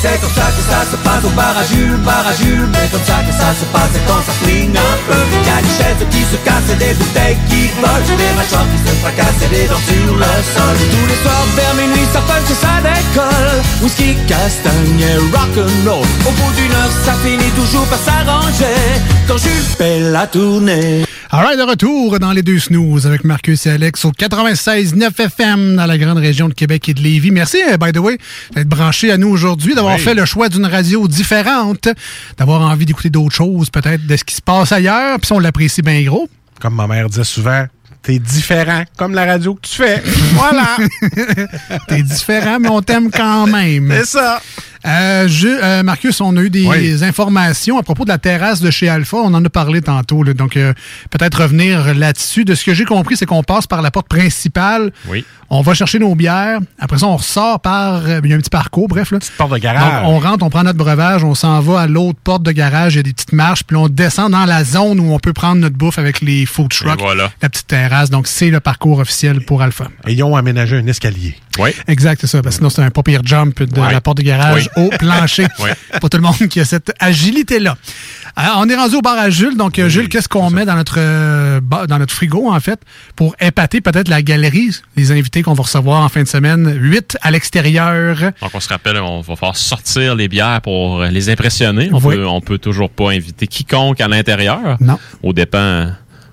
C'est 0.00 0.20
comme 0.20 0.30
ça 0.30 0.46
que 0.54 0.62
ça 0.62 0.86
se 0.88 0.96
passe 1.02 1.24
au 1.24 1.34
bar 1.34 1.58
à 1.58 1.64
Jules, 1.64 1.98
bar 2.06 2.22
à 2.24 2.32
Jules 2.32 2.70
Mais 2.70 2.86
comme 2.92 3.02
ça 3.02 3.18
que 3.26 3.32
ça 3.34 3.50
se 3.50 3.66
passe 3.74 3.90
c'est 3.92 4.06
quand 4.06 4.22
ça 4.22 4.32
flingue 4.42 4.78
un 4.78 4.96
peu. 5.10 5.22
Y'a 5.42 5.58
des 5.58 5.74
chaises 5.74 6.06
qui 6.08 6.22
se 6.22 6.38
cassent 6.46 6.70
et 6.70 6.78
des 6.78 6.94
bouteilles 6.94 7.38
qui 7.50 7.66
volent. 7.82 8.06
Des 8.06 8.32
mâchoires 8.38 8.68
qui 8.70 8.78
se 8.78 8.94
fracassent 9.02 9.42
et 9.42 9.50
des 9.50 9.66
dents 9.66 9.84
sur 9.90 10.14
le 10.14 10.32
sol. 10.54 10.76
Tous 10.94 11.06
les 11.10 11.18
soirs 11.18 11.46
vers 11.56 11.74
minuit 11.74 12.06
ça 12.12 12.22
punch 12.30 12.46
et 12.46 12.58
ça 12.62 12.78
décolle. 12.78 13.58
Whisky, 13.82 14.14
castagne 14.30 15.02
et 15.02 15.18
rock'n'roll. 15.34 16.06
Au 16.26 16.30
bout 16.30 16.52
d'une 16.54 16.74
heure 16.78 16.94
ça 17.04 17.14
finit 17.24 17.50
toujours 17.58 17.86
par 17.86 17.98
s'arranger. 17.98 18.78
Quand 19.26 19.38
Jules 19.38 19.66
fait 19.76 19.98
la 19.98 20.28
tournée 20.28 21.08
Alright, 21.30 21.58
de 21.58 21.62
retour 21.62 22.18
dans 22.18 22.32
les 22.32 22.42
deux 22.42 22.58
snooze 22.58 23.06
avec 23.06 23.22
Marcus 23.22 23.66
et 23.66 23.70
Alex 23.70 24.02
au 24.06 24.12
96.9 24.12 25.10
FM 25.20 25.76
dans 25.76 25.84
la 25.84 25.98
grande 25.98 26.16
région 26.16 26.48
de 26.48 26.54
Québec 26.54 26.88
et 26.88 26.94
de 26.94 27.02
Lévis. 27.02 27.30
Merci, 27.30 27.58
euh, 27.70 27.76
by 27.76 27.92
the 27.92 27.98
way, 27.98 28.16
d'être 28.54 28.66
branché 28.68 29.12
à 29.12 29.18
nous 29.18 29.28
aujourd'hui, 29.28 29.74
d'avoir 29.74 29.96
Oui. 29.96 30.00
fait 30.00 30.14
le 30.14 30.24
choix 30.24 30.48
d'une 30.48 30.64
radio 30.64 31.06
différente, 31.06 31.88
d'avoir 32.38 32.62
envie 32.62 32.86
d'écouter 32.86 33.10
d'autres 33.10 33.34
choses, 33.34 33.68
peut-être 33.68 34.06
de 34.06 34.16
ce 34.16 34.24
qui 34.24 34.36
se 34.36 34.40
passe 34.42 34.72
ailleurs, 34.72 35.18
puis 35.18 35.26
ça, 35.26 35.34
on 35.34 35.38
l'apprécie 35.38 35.82
bien 35.82 36.02
gros. 36.02 36.30
Comme 36.60 36.74
ma 36.76 36.86
mère 36.86 37.10
disait 37.10 37.24
souvent, 37.24 37.66
t'es 38.02 38.18
différent, 38.18 38.84
comme 38.96 39.12
la 39.12 39.26
radio 39.26 39.54
que 39.54 39.68
tu 39.68 39.74
fais. 39.76 40.02
Voilà. 40.32 40.76
T'es 41.88 42.02
différent, 42.02 42.58
mais 42.58 42.68
on 42.70 42.80
t'aime 42.80 43.10
quand 43.10 43.46
même. 43.46 43.92
C'est 43.98 44.06
ça. 44.18 44.40
Euh, 44.86 45.26
je- 45.28 45.48
euh, 45.48 45.82
Marcus, 45.82 46.20
on 46.20 46.36
a 46.36 46.40
eu 46.42 46.50
des 46.50 46.66
Oui. 46.66 47.02
informations 47.04 47.78
à 47.78 47.82
propos 47.82 48.04
de 48.04 48.08
la 48.10 48.18
terrasse 48.18 48.60
de 48.60 48.70
chez 48.70 48.88
Alpha. 48.88 49.16
On 49.18 49.34
en 49.34 49.44
a 49.44 49.48
parlé 49.50 49.80
tantôt. 49.82 50.22
là. 50.22 50.34
donc, 50.34 50.56
euh, 50.56 50.72
peut-être 51.10 51.42
revenir 51.42 51.94
là-dessus. 51.94 52.44
De 52.44 52.54
ce 52.54 52.64
que 52.64 52.74
j'ai 52.74 52.84
compris, 52.84 53.16
c'est 53.16 53.26
qu'on 53.26 53.42
passe 53.42 53.66
par 53.66 53.82
la 53.82 53.90
porte 53.90 54.08
principale. 54.08 54.90
Oui. 55.08 55.24
On 55.50 55.62
va 55.62 55.72
chercher 55.74 55.98
nos 55.98 56.14
bières. 56.14 56.58
Après 56.78 56.98
ça, 56.98 57.06
on 57.06 57.16
ressort 57.16 57.60
par. 57.60 58.02
Il 58.22 58.30
y 58.30 58.32
a 58.32 58.36
un 58.36 58.40
petit 58.40 58.50
parcours, 58.50 58.86
bref. 58.88 59.10
Là. 59.12 59.18
porte 59.38 59.52
de 59.52 59.58
garage. 59.58 60.02
Donc, 60.02 60.10
on 60.10 60.18
rentre, 60.18 60.44
on 60.44 60.50
prend 60.50 60.62
notre 60.62 60.78
breuvage, 60.78 61.24
on 61.24 61.34
s'en 61.34 61.60
va 61.60 61.80
à 61.80 61.86
l'autre 61.86 62.18
porte 62.22 62.42
de 62.42 62.52
garage. 62.52 62.94
Il 62.94 62.96
y 62.96 63.00
a 63.00 63.02
des 63.02 63.12
petites 63.12 63.32
marches. 63.32 63.64
Puis 63.64 63.76
on 63.76 63.88
descend 63.88 64.32
dans 64.32 64.44
la 64.44 64.62
zone 64.64 65.00
où 65.00 65.12
on 65.12 65.18
peut 65.18 65.32
prendre 65.32 65.56
notre 65.60 65.76
bouffe 65.76 65.98
avec 65.98 66.20
les 66.20 66.44
food 66.46 66.68
trucks. 66.70 67.00
Voilà. 67.00 67.30
La 67.42 67.48
petite 67.48 67.66
terrasse. 67.66 68.10
Donc, 68.10 68.26
c'est 68.26 68.50
le 68.50 68.60
parcours 68.60 68.98
officiel 68.98 69.40
pour 69.44 69.62
Alpha. 69.62 69.88
Et 70.06 70.12
ils 70.12 70.22
ont 70.22 70.36
aménagé 70.36 70.76
un 70.76 70.86
escalier. 70.86 71.34
Oui. 71.58 71.70
Exact, 71.86 72.20
c'est 72.20 72.26
ça. 72.26 72.42
Parce 72.42 72.56
que 72.56 72.58
sinon, 72.60 72.70
c'est 72.70 72.82
un 72.82 72.90
pas 72.90 73.02
pire 73.02 73.20
jump 73.24 73.62
de 73.62 73.80
la 73.80 74.00
porte 74.00 74.18
de 74.18 74.22
garage 74.22 74.68
Oui. 74.76 74.84
au 74.84 74.88
plancher. 74.90 75.46
Oui. 75.60 75.70
Pas 76.00 76.08
tout 76.08 76.16
le 76.18 76.22
monde 76.22 76.36
qui 76.48 76.60
a 76.60 76.64
cette 76.64 76.92
agilité-là. 77.00 77.76
Alors, 78.36 78.58
on 78.60 78.68
est 78.68 78.76
rendu 78.76 78.96
au 78.96 79.00
bar 79.00 79.18
à 79.18 79.30
Jules. 79.30 79.56
Donc, 79.56 79.78
euh, 79.78 79.88
Jules, 79.88 80.08
qu'est-ce 80.08 80.28
qu'on 80.28 80.50
met 80.50 80.64
dans 80.64 80.76
notre, 80.76 80.96
euh, 80.98 81.60
dans 81.60 81.98
notre 81.98 82.14
frigo, 82.14 82.50
en 82.52 82.60
fait, 82.60 82.78
pour 83.16 83.34
épater 83.40 83.80
peut-être 83.80 84.08
la 84.08 84.22
galerie, 84.22 84.70
les 84.96 85.10
invités 85.10 85.42
qu'on 85.42 85.54
va 85.54 85.62
recevoir 85.64 86.02
en 86.04 86.08
fin 86.08 86.22
de 86.22 86.28
semaine? 86.28 86.72
Huit 86.78 87.16
à 87.22 87.30
l'extérieur. 87.32 88.16
Donc, 88.40 88.50
on 88.54 88.60
se 88.60 88.68
rappelle, 88.68 88.98
on 88.98 89.20
va 89.22 89.34
faire 89.36 89.56
sortir 89.56 90.14
les 90.14 90.28
bières 90.28 90.60
pour 90.60 91.02
les 91.02 91.30
impressionner. 91.30 91.90
On, 91.92 92.00
peut, 92.00 92.24
on 92.26 92.40
peut 92.40 92.58
toujours 92.58 92.90
pas 92.90 93.10
inviter 93.10 93.46
quiconque 93.48 94.00
à 94.00 94.06
l'intérieur. 94.08 94.76
Non. 94.80 94.98
Au 95.22 95.32
dépend, 95.32 95.88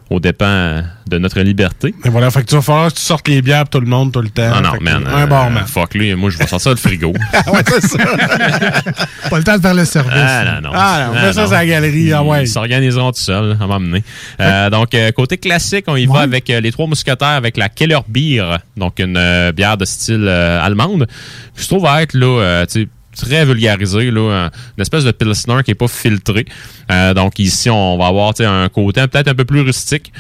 au 0.09 0.19
dépend 0.19 0.81
de 1.07 1.17
notre 1.17 1.39
liberté. 1.41 1.93
Et 2.03 2.09
voilà, 2.09 2.31
fait 2.31 2.41
que 2.41 2.47
tu 2.47 2.55
vas 2.55 2.61
falloir 2.61 2.89
que 2.89 2.97
tu 2.97 3.01
sortes 3.01 3.27
les 3.27 3.41
bières 3.41 3.63
pour 3.63 3.79
tout 3.79 3.81
le 3.81 3.87
monde 3.87 4.11
tout 4.11 4.21
le 4.21 4.29
temps. 4.29 4.51
Ah 4.53 4.61
non, 4.61 4.71
Fait 4.73 4.77
que 4.79 4.83
man. 4.83 5.03
Un 5.07 5.23
euh, 5.23 5.25
barman. 5.25 5.65
Fuck 5.65 5.93
lui, 5.93 6.13
moi 6.15 6.29
je 6.29 6.37
vais 6.37 6.47
sortir 6.47 6.71
le 6.71 6.77
frigo. 6.77 7.09
ouais, 7.47 7.63
c'est 7.67 7.81
ça. 7.81 7.97
Pas 9.29 9.37
le 9.37 9.43
temps 9.43 9.57
de 9.57 9.61
faire 9.61 9.73
le 9.73 9.85
service. 9.85 10.13
Ah 10.15 10.45
non, 10.45 10.69
non. 10.69 10.69
Ah 10.73 11.07
non, 11.07 11.13
on 11.13 11.21
fait 11.21 11.33
ça, 11.33 11.41
non. 11.41 11.47
c'est 11.47 11.53
la 11.53 11.65
galerie, 11.65 12.13
ah 12.13 12.23
ouais. 12.23 12.43
Ils 12.43 12.47
s'organiseront 12.47 13.11
tout 13.11 13.19
seuls, 13.19 13.57
à 13.59 13.67
m'emmener. 13.67 14.03
Euh, 14.39 14.69
donc, 14.69 14.93
euh, 14.93 15.11
côté 15.11 15.37
classique, 15.37 15.85
on 15.87 15.95
y 15.95 16.05
va 16.05 16.21
avec 16.21 16.49
euh, 16.49 16.59
les 16.59 16.71
trois 16.71 16.87
mousquetaires 16.87 17.27
avec 17.27 17.57
la 17.57 17.69
Keller 17.69 17.99
Beer, 18.07 18.57
donc 18.77 18.99
une 18.99 19.17
euh, 19.17 19.51
bière 19.51 19.77
de 19.77 19.85
style 19.85 20.27
allemande, 20.27 21.07
qui 21.55 21.63
se 21.63 21.67
trouve 21.67 21.85
à 21.85 22.01
être 22.01 22.13
là, 22.13 22.65
tu 22.65 22.81
sais, 22.81 22.87
très 23.15 23.45
vulgarisé, 23.45 24.11
là, 24.11 24.45
un- 24.45 24.51
une 24.77 24.81
espèce 24.81 25.03
de 25.03 25.11
pilsner 25.11 25.63
qui 25.63 25.71
est 25.71 25.75
pas 25.75 25.87
filtré. 25.87 26.45
Euh, 26.91 27.13
donc 27.13 27.39
ici, 27.39 27.69
on 27.69 27.97
va 27.97 28.07
avoir 28.07 28.33
un 28.39 28.69
côté 28.69 29.05
peut-être 29.07 29.27
un 29.29 29.35
peu 29.35 29.45
plus 29.45 29.61
rustique. 29.61 30.11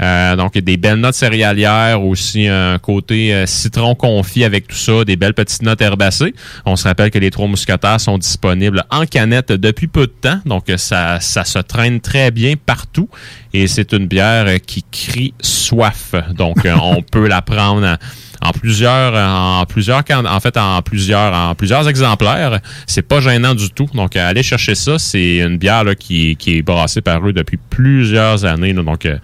Euh, 0.00 0.36
donc, 0.36 0.56
des 0.56 0.76
belles 0.76 1.00
notes 1.00 1.16
céréalières, 1.16 2.00
aussi 2.04 2.46
un 2.46 2.78
côté 2.78 3.34
euh, 3.34 3.46
citron 3.46 3.96
confit 3.96 4.44
avec 4.44 4.68
tout 4.68 4.76
ça, 4.76 5.04
des 5.04 5.16
belles 5.16 5.34
petites 5.34 5.62
notes 5.62 5.80
herbacées. 5.80 6.34
On 6.64 6.76
se 6.76 6.84
rappelle 6.86 7.10
que 7.10 7.18
les 7.18 7.32
trois 7.32 7.48
mousquetaires 7.48 8.00
sont 8.00 8.16
disponibles 8.16 8.84
en 8.90 9.06
canette 9.06 9.50
depuis 9.50 9.88
peu 9.88 10.02
de 10.06 10.12
temps, 10.12 10.40
donc 10.46 10.66
ça, 10.76 11.18
ça 11.18 11.44
se 11.44 11.58
traîne 11.58 12.00
très 12.00 12.30
bien 12.30 12.54
partout. 12.64 13.08
Et 13.52 13.66
c'est 13.66 13.92
une 13.92 14.06
bière 14.06 14.46
qui 14.64 14.84
crie 14.88 15.34
soif. 15.40 16.14
Donc, 16.36 16.58
euh, 16.64 16.76
on 16.80 17.02
peut 17.02 17.26
la 17.26 17.42
prendre 17.42 17.84
en, 17.84 17.96
en 18.44 18.52
plusieurs, 18.52 19.14
en 19.14 19.64
plusieurs, 19.66 20.02
en 20.10 20.40
fait, 20.40 20.56
en 20.56 20.80
plusieurs, 20.82 21.32
en 21.34 21.54
plusieurs 21.54 21.88
exemplaires. 21.88 22.60
C'est 22.86 23.02
pas 23.02 23.20
gênant 23.20 23.54
du 23.54 23.70
tout. 23.70 23.88
Donc, 23.94 24.16
euh, 24.16 24.28
allez 24.30 24.42
chercher 24.42 24.74
ça. 24.74 24.98
C'est 24.98 25.38
une 25.38 25.58
bière 25.58 25.84
là, 25.84 25.94
qui, 25.94 26.36
qui 26.36 26.58
est 26.58 26.62
brassée 26.62 27.00
par 27.00 27.26
eux 27.26 27.32
depuis 27.32 27.58
plusieurs 27.70 28.44
années. 28.44 28.72
là. 28.72 28.82
donc, 28.82 29.06
euh, 29.06 29.18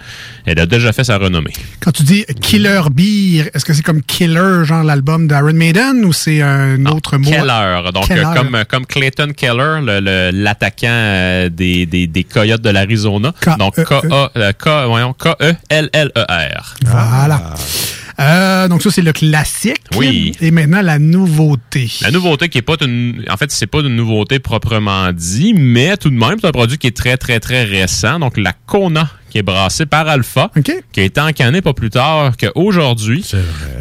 elle 0.46 0.58
a 0.58 0.66
déjà 0.66 0.92
fait 0.92 1.04
sa 1.04 1.16
renommée. 1.18 1.52
Quand 1.80 1.92
tu 1.92 2.02
dis 2.02 2.24
Killer 2.40 2.80
Beer, 2.92 3.50
est-ce 3.54 3.64
que 3.64 3.72
c'est 3.72 3.82
comme 3.82 4.02
Killer, 4.02 4.64
genre 4.64 4.82
l'album 4.84 5.28
d'Iron 5.28 5.52
Maiden, 5.54 6.04
ou 6.04 6.12
c'est 6.12 6.42
un 6.42 6.84
autre 6.86 7.16
mot? 7.16 7.30
Keller. 7.30 7.90
Donc, 7.92 8.08
Keller. 8.08 8.24
euh, 8.26 8.34
comme, 8.34 8.64
comme 8.68 8.86
Clayton 8.86 9.32
Keller, 9.36 9.80
le- 9.82 10.00
le- 10.00 10.30
l'attaquant 10.32 10.86
euh, 10.88 11.48
des, 11.48 11.86
des, 11.86 12.06
des 12.06 12.24
Coyotes 12.24 12.62
de 12.62 12.70
l'Arizona. 12.70 13.32
Donc, 13.58 13.74
K-A- 13.76 14.30
euh, 14.36 14.52
K- 14.52 14.86
voyons, 14.86 15.12
K-E-L-L-E-R. 15.14 16.74
Voilà. 16.86 17.54
Euh, 18.20 18.68
donc 18.68 18.82
ça, 18.82 18.90
c'est 18.90 19.02
le 19.02 19.12
classique. 19.12 19.82
Oui. 19.96 20.32
Et 20.40 20.50
maintenant, 20.50 20.82
la 20.82 20.98
nouveauté. 20.98 21.90
La 22.00 22.10
nouveauté 22.10 22.48
qui 22.48 22.58
est 22.58 22.62
pas 22.62 22.76
une, 22.80 23.24
en 23.28 23.36
fait, 23.36 23.50
c'est 23.50 23.66
pas 23.66 23.80
une 23.80 23.96
nouveauté 23.96 24.38
proprement 24.38 25.12
dit, 25.12 25.54
mais 25.54 25.96
tout 25.96 26.10
de 26.10 26.16
même, 26.16 26.36
c'est 26.40 26.46
un 26.46 26.52
produit 26.52 26.78
qui 26.78 26.86
est 26.86 26.96
très, 26.96 27.16
très, 27.16 27.40
très 27.40 27.64
récent. 27.64 28.18
Donc, 28.18 28.36
la 28.36 28.52
Kona 28.52 29.10
qui 29.34 29.38
est 29.38 29.42
brassé 29.42 29.84
par 29.84 30.06
Alpha, 30.06 30.48
qui 30.92 31.00
a 31.00 31.02
été 31.02 31.20
encanné 31.20 31.60
pas 31.60 31.72
plus 31.72 31.90
tard 31.90 32.36
qu'aujourd'hui. 32.36 33.28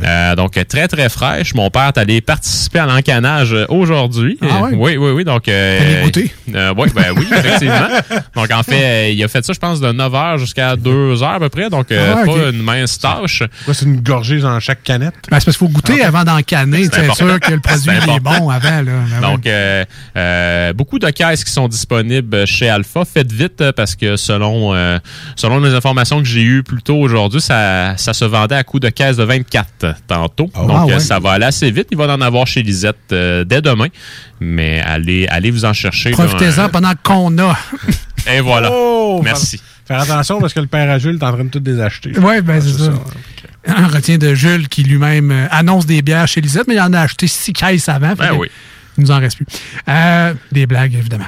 Euh, 0.04 0.36
donc, 0.36 0.54
très, 0.68 0.88
très 0.88 1.10
fraîche. 1.10 1.54
Mon 1.54 1.70
père 1.70 1.90
est 1.90 2.00
allé 2.00 2.22
participer 2.22 2.80
à 2.80 2.88
l'encanage 2.88 3.56
aujourd'hui. 3.70 4.40
Ah 4.42 4.64
ouais? 4.64 4.70
Oui, 4.74 4.98
oui, 4.98 5.12
oui. 5.12 5.24
Donc, 5.24 5.48
euh, 5.48 6.08
euh, 6.56 6.74
oui, 6.76 6.88
ben 6.96 7.14
oui, 7.16 7.28
effectivement. 7.32 7.88
donc, 8.36 8.52
en 8.52 8.64
fait, 8.64 8.84
euh, 8.84 9.10
il 9.12 9.24
a 9.24 9.28
fait 9.28 9.46
ça, 9.46 9.54
je 9.54 9.60
pense, 9.60 9.80
de 9.80 9.90
9h 9.90 10.40
jusqu'à 10.40 10.76
2h 10.76 11.36
à 11.36 11.40
peu 11.40 11.50
près. 11.50 11.70
Donc, 11.70 11.92
euh, 11.92 12.16
Ah, 12.18 12.26
pas 12.26 12.50
une 12.50 12.64
mince 12.64 12.98
tâche. 12.98 13.44
C'est 13.72 13.86
une 13.86 14.02
gorgée 14.02 14.40
dans 14.40 14.60
chaque 14.60 14.82
canette? 14.82 15.14
Ben, 15.30 15.40
c'est 15.40 15.46
parce 15.46 15.58
qu'il 15.58 15.68
faut 15.68 15.72
goûter 15.72 16.02
avant 16.04 16.24
d'en 16.24 16.42
canner. 16.42 16.88
C'est 16.92 17.14
sûr 17.14 17.40
que 17.40 17.52
le 17.52 17.60
produit 17.62 17.92
est 17.92 18.10
important. 18.10 18.40
bon 18.40 18.50
avant. 18.50 18.82
Là. 18.82 18.92
Ben. 19.22 19.22
Donc, 19.22 19.46
euh, 19.46 19.86
euh, 20.18 20.74
beaucoup 20.74 20.98
de 20.98 21.12
caisses 21.12 21.44
qui 21.44 21.52
sont 21.52 21.68
disponibles 21.68 22.48
chez 22.48 22.70
Alpha. 22.70 23.06
Faites 23.06 23.32
vite 23.32 23.72
parce 23.76 23.96
que 23.96 24.16
selon 24.16 24.74
euh, 24.74 24.98
selon 25.44 25.60
les 25.60 25.74
informations 25.74 26.20
que 26.20 26.28
j'ai 26.28 26.42
eues 26.42 26.64
plus 26.64 26.82
tôt 26.82 26.96
aujourd'hui, 26.96 27.42
ça, 27.42 27.98
ça 27.98 28.14
se 28.14 28.24
vendait 28.24 28.56
à 28.56 28.64
coût 28.64 28.80
de 28.80 28.88
caisse 28.88 29.18
de 29.18 29.26
24 29.26 29.96
tantôt. 30.08 30.50
Donc, 30.56 30.70
Ah, 30.70 30.84
euh, 30.84 30.86
ouais? 30.86 31.00
ça 31.02 31.20
va 31.20 31.32
aller 31.34 31.44
assez 31.44 31.70
vite. 31.70 31.88
Il 31.92 31.98
va 31.98 32.06
en 32.06 32.22
avoir 32.22 32.48
chez 32.48 32.64
Lisette 32.64 32.96
euh, 33.12 33.44
dès 33.44 33.62
demain. 33.62 33.88
Mais 34.40 34.80
allez, 34.80 35.28
allez 35.28 35.52
vous 35.52 35.66
en 35.66 35.74
chercher. 35.74 36.12
là, 36.12 36.16
Profitez-en 36.16 36.70
pendant 36.70 36.94
qu'on 37.04 37.38
a. 37.40 37.58
Et 38.34 38.40
voilà. 38.40 38.70
Oh, 39.06 39.20
Merci. 39.22 39.58
Faire, 39.86 40.06
faire 40.06 40.16
attention 40.16 40.40
parce 40.40 40.54
que 40.54 40.62
le 40.62 40.68
père 40.68 40.90
à 40.90 40.98
Jules 40.98 41.18
est 41.20 41.24
en 41.26 41.34
train 41.34 41.44
de 41.44 41.50
tout 41.50 41.60
désacheter. 41.60 42.14
Oui, 42.18 42.42
ben 42.42 42.62
c'est 42.62 42.72
ça. 42.86 42.94
On 43.68 43.88
retient 43.90 44.18
de 44.18 44.34
Jules 44.34 44.70
qui 44.70 44.84
lui-même 44.84 45.30
euh, 45.30 45.46
annonce 45.52 45.86
des 45.86 46.02
bières 46.02 46.26
chez 46.28 46.40
Lisette, 46.40 46.68
mais 46.70 46.76
il 46.76 46.80
en 46.80 46.94
a 46.94 47.02
acheté 47.02 47.28
six 47.28 47.52
caisses 47.52 47.90
avant. 47.90 48.14
Ben 48.14 48.32
oui. 48.38 48.48
Il 48.98 49.04
nous 49.04 49.12
en 49.12 49.20
reste 49.20 49.36
plus. 49.38 49.46
Euh, 49.90 50.34
des 50.54 50.66
blagues, 50.68 50.94
évidemment. 50.96 51.26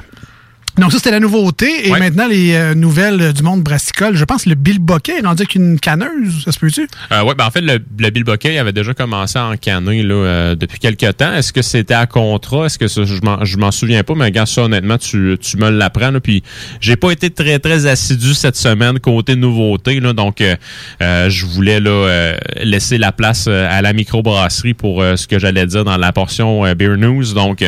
Donc 0.77 0.91
ça, 0.91 0.97
c'était 0.97 1.11
la 1.11 1.19
nouveauté. 1.19 1.87
Et 1.87 1.91
maintenant, 1.91 2.27
les 2.27 2.53
euh, 2.53 2.75
nouvelles 2.75 3.21
euh, 3.21 3.31
du 3.31 3.43
monde 3.43 3.63
brassicole. 3.63 4.15
Je 4.15 4.25
pense 4.25 4.43
que 4.43 4.49
le 4.49 4.55
Bill 4.55 4.79
Boquet 4.79 5.19
est 5.19 5.25
rendu 5.25 5.43
avec 5.43 5.55
une 5.55 5.79
canneuse. 5.79 6.43
Ça 6.43 6.51
se 6.51 6.59
peut-tu? 6.59 6.87
Euh, 7.11 7.23
ouais, 7.23 7.33
ben 7.35 7.45
en 7.45 7.51
fait, 7.51 7.61
le, 7.61 7.79
le 7.97 8.09
Bill 8.09 8.23
Buckey 8.23 8.57
avait 8.57 8.73
déjà 8.73 8.93
commencé 8.93 9.39
à 9.39 9.45
encanner 9.45 10.03
là, 10.03 10.13
euh, 10.13 10.55
depuis 10.55 10.79
quelques 10.79 11.17
temps. 11.17 11.33
Est-ce 11.33 11.53
que 11.53 11.61
c'était 11.61 11.93
à 11.93 12.07
contrat? 12.07 12.65
Est-ce 12.65 12.77
que 12.77 12.87
ça, 12.87 13.03
je 13.05 13.21
m'en 13.21 13.45
je 13.45 13.57
m'en 13.57 13.71
souviens 13.71 14.03
pas, 14.03 14.15
mais 14.15 14.25
regarde 14.25 14.47
ça, 14.47 14.63
honnêtement, 14.63 14.97
tu, 14.97 15.37
tu 15.39 15.57
me 15.57 15.69
l'apprends. 15.69 16.11
Puis 16.21 16.43
j'ai 16.81 16.95
pas 16.95 17.11
été 17.11 17.29
très, 17.29 17.59
très 17.59 17.85
assidu 17.85 18.33
cette 18.33 18.57
semaine 18.57 18.99
côté 18.99 19.35
nouveauté. 19.35 19.99
Là, 19.99 20.13
donc, 20.13 20.41
euh, 20.41 20.55
euh, 21.01 21.29
je 21.29 21.45
voulais 21.45 21.79
là, 21.79 21.89
euh, 21.89 22.37
laisser 22.61 22.97
la 22.97 23.11
place 23.11 23.47
à 23.47 23.81
la 23.81 23.93
microbrasserie 23.93 24.73
pour 24.73 25.01
ce 25.01 25.27
que 25.27 25.39
j'allais 25.39 25.65
dire 25.65 25.83
dans 25.83 25.97
la 25.97 26.11
portion 26.11 26.63
Beer 26.73 26.97
News. 26.97 27.33
Donc, 27.33 27.63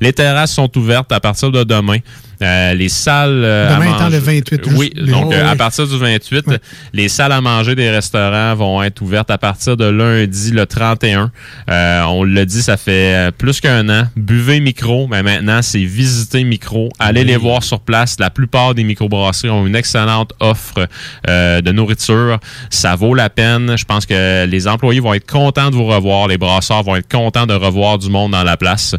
les 0.00 0.12
terrasses 0.12 0.52
sont 0.52 0.76
ouvertes 0.76 1.12
à 1.12 1.20
partir 1.20 1.50
de 1.50 1.64
demain. 1.64 1.98
Euh, 2.42 2.74
les 2.74 2.88
salles 2.88 3.42
euh, 3.44 3.68
à 3.76 3.78
étant 3.86 3.98
manger- 4.04 4.16
le 4.16 4.18
28, 4.22 4.60
Oui, 4.76 4.92
donc 4.96 5.32
euh, 5.34 5.50
à 5.50 5.56
partir 5.56 5.86
du 5.86 5.96
28, 5.98 6.46
les 6.94 7.08
salles 7.08 7.32
à 7.32 7.40
manger 7.40 7.74
des 7.74 7.90
restaurants 7.90 8.54
vont 8.54 8.82
être 8.82 9.02
ouvertes 9.02 9.30
à 9.30 9.36
partir 9.38 9.76
de 9.76 9.84
lundi 9.84 10.50
le 10.50 10.64
31. 10.66 11.30
Euh, 11.70 12.02
on 12.04 12.24
l'a 12.24 12.44
dit, 12.44 12.62
ça 12.62 12.76
fait 12.76 13.30
plus 13.36 13.60
qu'un 13.60 13.88
an. 13.88 14.04
Buvez 14.16 14.60
micro, 14.60 15.06
mais 15.06 15.22
maintenant 15.22 15.60
c'est 15.62 15.84
visiter 15.84 16.44
micro. 16.44 16.88
Allez 16.98 17.24
les 17.24 17.36
voir 17.36 17.62
sur 17.62 17.80
place. 17.80 18.16
La 18.18 18.30
plupart 18.30 18.74
des 18.74 18.84
microbrasseries 18.84 19.50
ont 19.50 19.66
une 19.66 19.76
excellente 19.76 20.32
offre 20.40 20.88
euh, 21.28 21.60
de 21.60 21.72
nourriture. 21.72 22.38
Ça 22.70 22.96
vaut 22.96 23.14
la 23.14 23.28
peine. 23.30 23.76
Je 23.76 23.84
pense 23.84 24.06
que 24.06 24.46
les 24.46 24.66
employés 24.68 25.00
vont 25.00 25.14
être 25.14 25.30
contents 25.30 25.70
de 25.70 25.74
vous 25.76 25.86
revoir. 25.86 26.28
Les 26.28 26.38
brasseurs 26.38 26.82
vont 26.82 26.96
être 26.96 27.08
contents 27.10 27.46
de 27.46 27.54
revoir 27.54 27.98
du 27.98 28.08
monde 28.08 28.32
dans 28.32 28.44
la 28.44 28.56
place. 28.56 28.94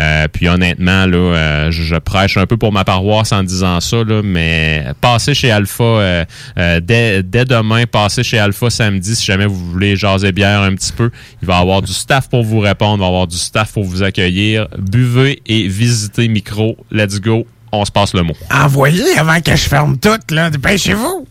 Euh, 0.00 0.28
puis 0.32 0.48
honnêtement, 0.48 1.06
là, 1.06 1.16
euh, 1.16 1.70
je, 1.70 1.82
je 1.82 1.96
prêche 1.96 2.36
un 2.36 2.46
peu 2.46 2.56
pour 2.56 2.72
ma 2.72 2.84
paroisse 2.84 3.32
en 3.32 3.42
disant 3.42 3.80
ça, 3.80 4.04
là, 4.04 4.22
mais 4.22 4.84
passez 5.00 5.34
chez 5.34 5.50
Alpha 5.50 5.82
euh, 5.84 6.24
euh, 6.58 6.80
dès, 6.80 7.22
dès 7.22 7.44
demain, 7.44 7.84
passez 7.86 8.22
chez 8.22 8.38
Alpha 8.38 8.70
samedi 8.70 9.16
si 9.16 9.24
jamais 9.26 9.46
vous 9.46 9.72
voulez 9.72 9.96
jaser 9.96 10.32
bière 10.32 10.62
un 10.62 10.74
petit 10.74 10.92
peu. 10.92 11.10
Il 11.42 11.48
va 11.48 11.58
y 11.58 11.60
avoir 11.60 11.82
du 11.82 11.92
staff 11.92 12.28
pour 12.28 12.44
vous 12.44 12.60
répondre, 12.60 12.96
il 12.96 13.00
va 13.00 13.06
y 13.06 13.08
avoir 13.08 13.26
du 13.26 13.36
staff 13.36 13.72
pour 13.72 13.84
vous 13.84 14.02
accueillir. 14.02 14.68
Buvez 14.78 15.42
et 15.46 15.66
visitez 15.66 16.28
Micro. 16.28 16.76
Let's 16.90 17.20
go. 17.20 17.46
On 17.72 17.84
se 17.84 17.90
passe 17.90 18.14
le 18.14 18.22
mot. 18.22 18.34
Envoyez 18.50 19.18
avant 19.18 19.40
que 19.40 19.54
je 19.54 19.68
ferme 19.68 19.98
tout, 19.98 20.18
là. 20.30 20.48
Dépêchez-vous. 20.48 21.26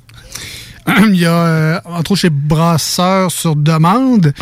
Il 1.09 1.15
y 1.19 1.25
a, 1.25 1.31
euh, 1.31 1.79
entre 1.85 2.11
autres, 2.11 2.21
chez 2.21 2.29
Brasseur 2.29 3.31
sur 3.31 3.55
demande. 3.55 4.33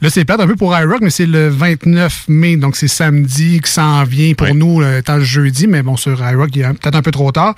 Là, 0.00 0.10
c'est 0.10 0.24
plate 0.24 0.40
un 0.40 0.46
peu 0.46 0.56
pour 0.56 0.76
iRock, 0.76 1.00
mais 1.00 1.10
c'est 1.10 1.26
le 1.26 1.48
29 1.48 2.24
mai, 2.28 2.56
donc 2.56 2.76
c'est 2.76 2.88
samedi 2.88 3.60
qui 3.60 3.70
s'en 3.70 4.04
vient 4.04 4.32
pour 4.34 4.54
nous, 4.54 4.80
euh, 4.80 4.98
étant 4.98 5.16
le 5.16 5.24
jeudi, 5.24 5.66
mais 5.66 5.82
bon, 5.82 5.96
sur 5.96 6.20
iRock, 6.20 6.50
il 6.54 6.62
est 6.62 6.72
peut-être 6.74 6.94
un 6.94 7.02
peu 7.02 7.10
trop 7.10 7.32
tard. 7.32 7.54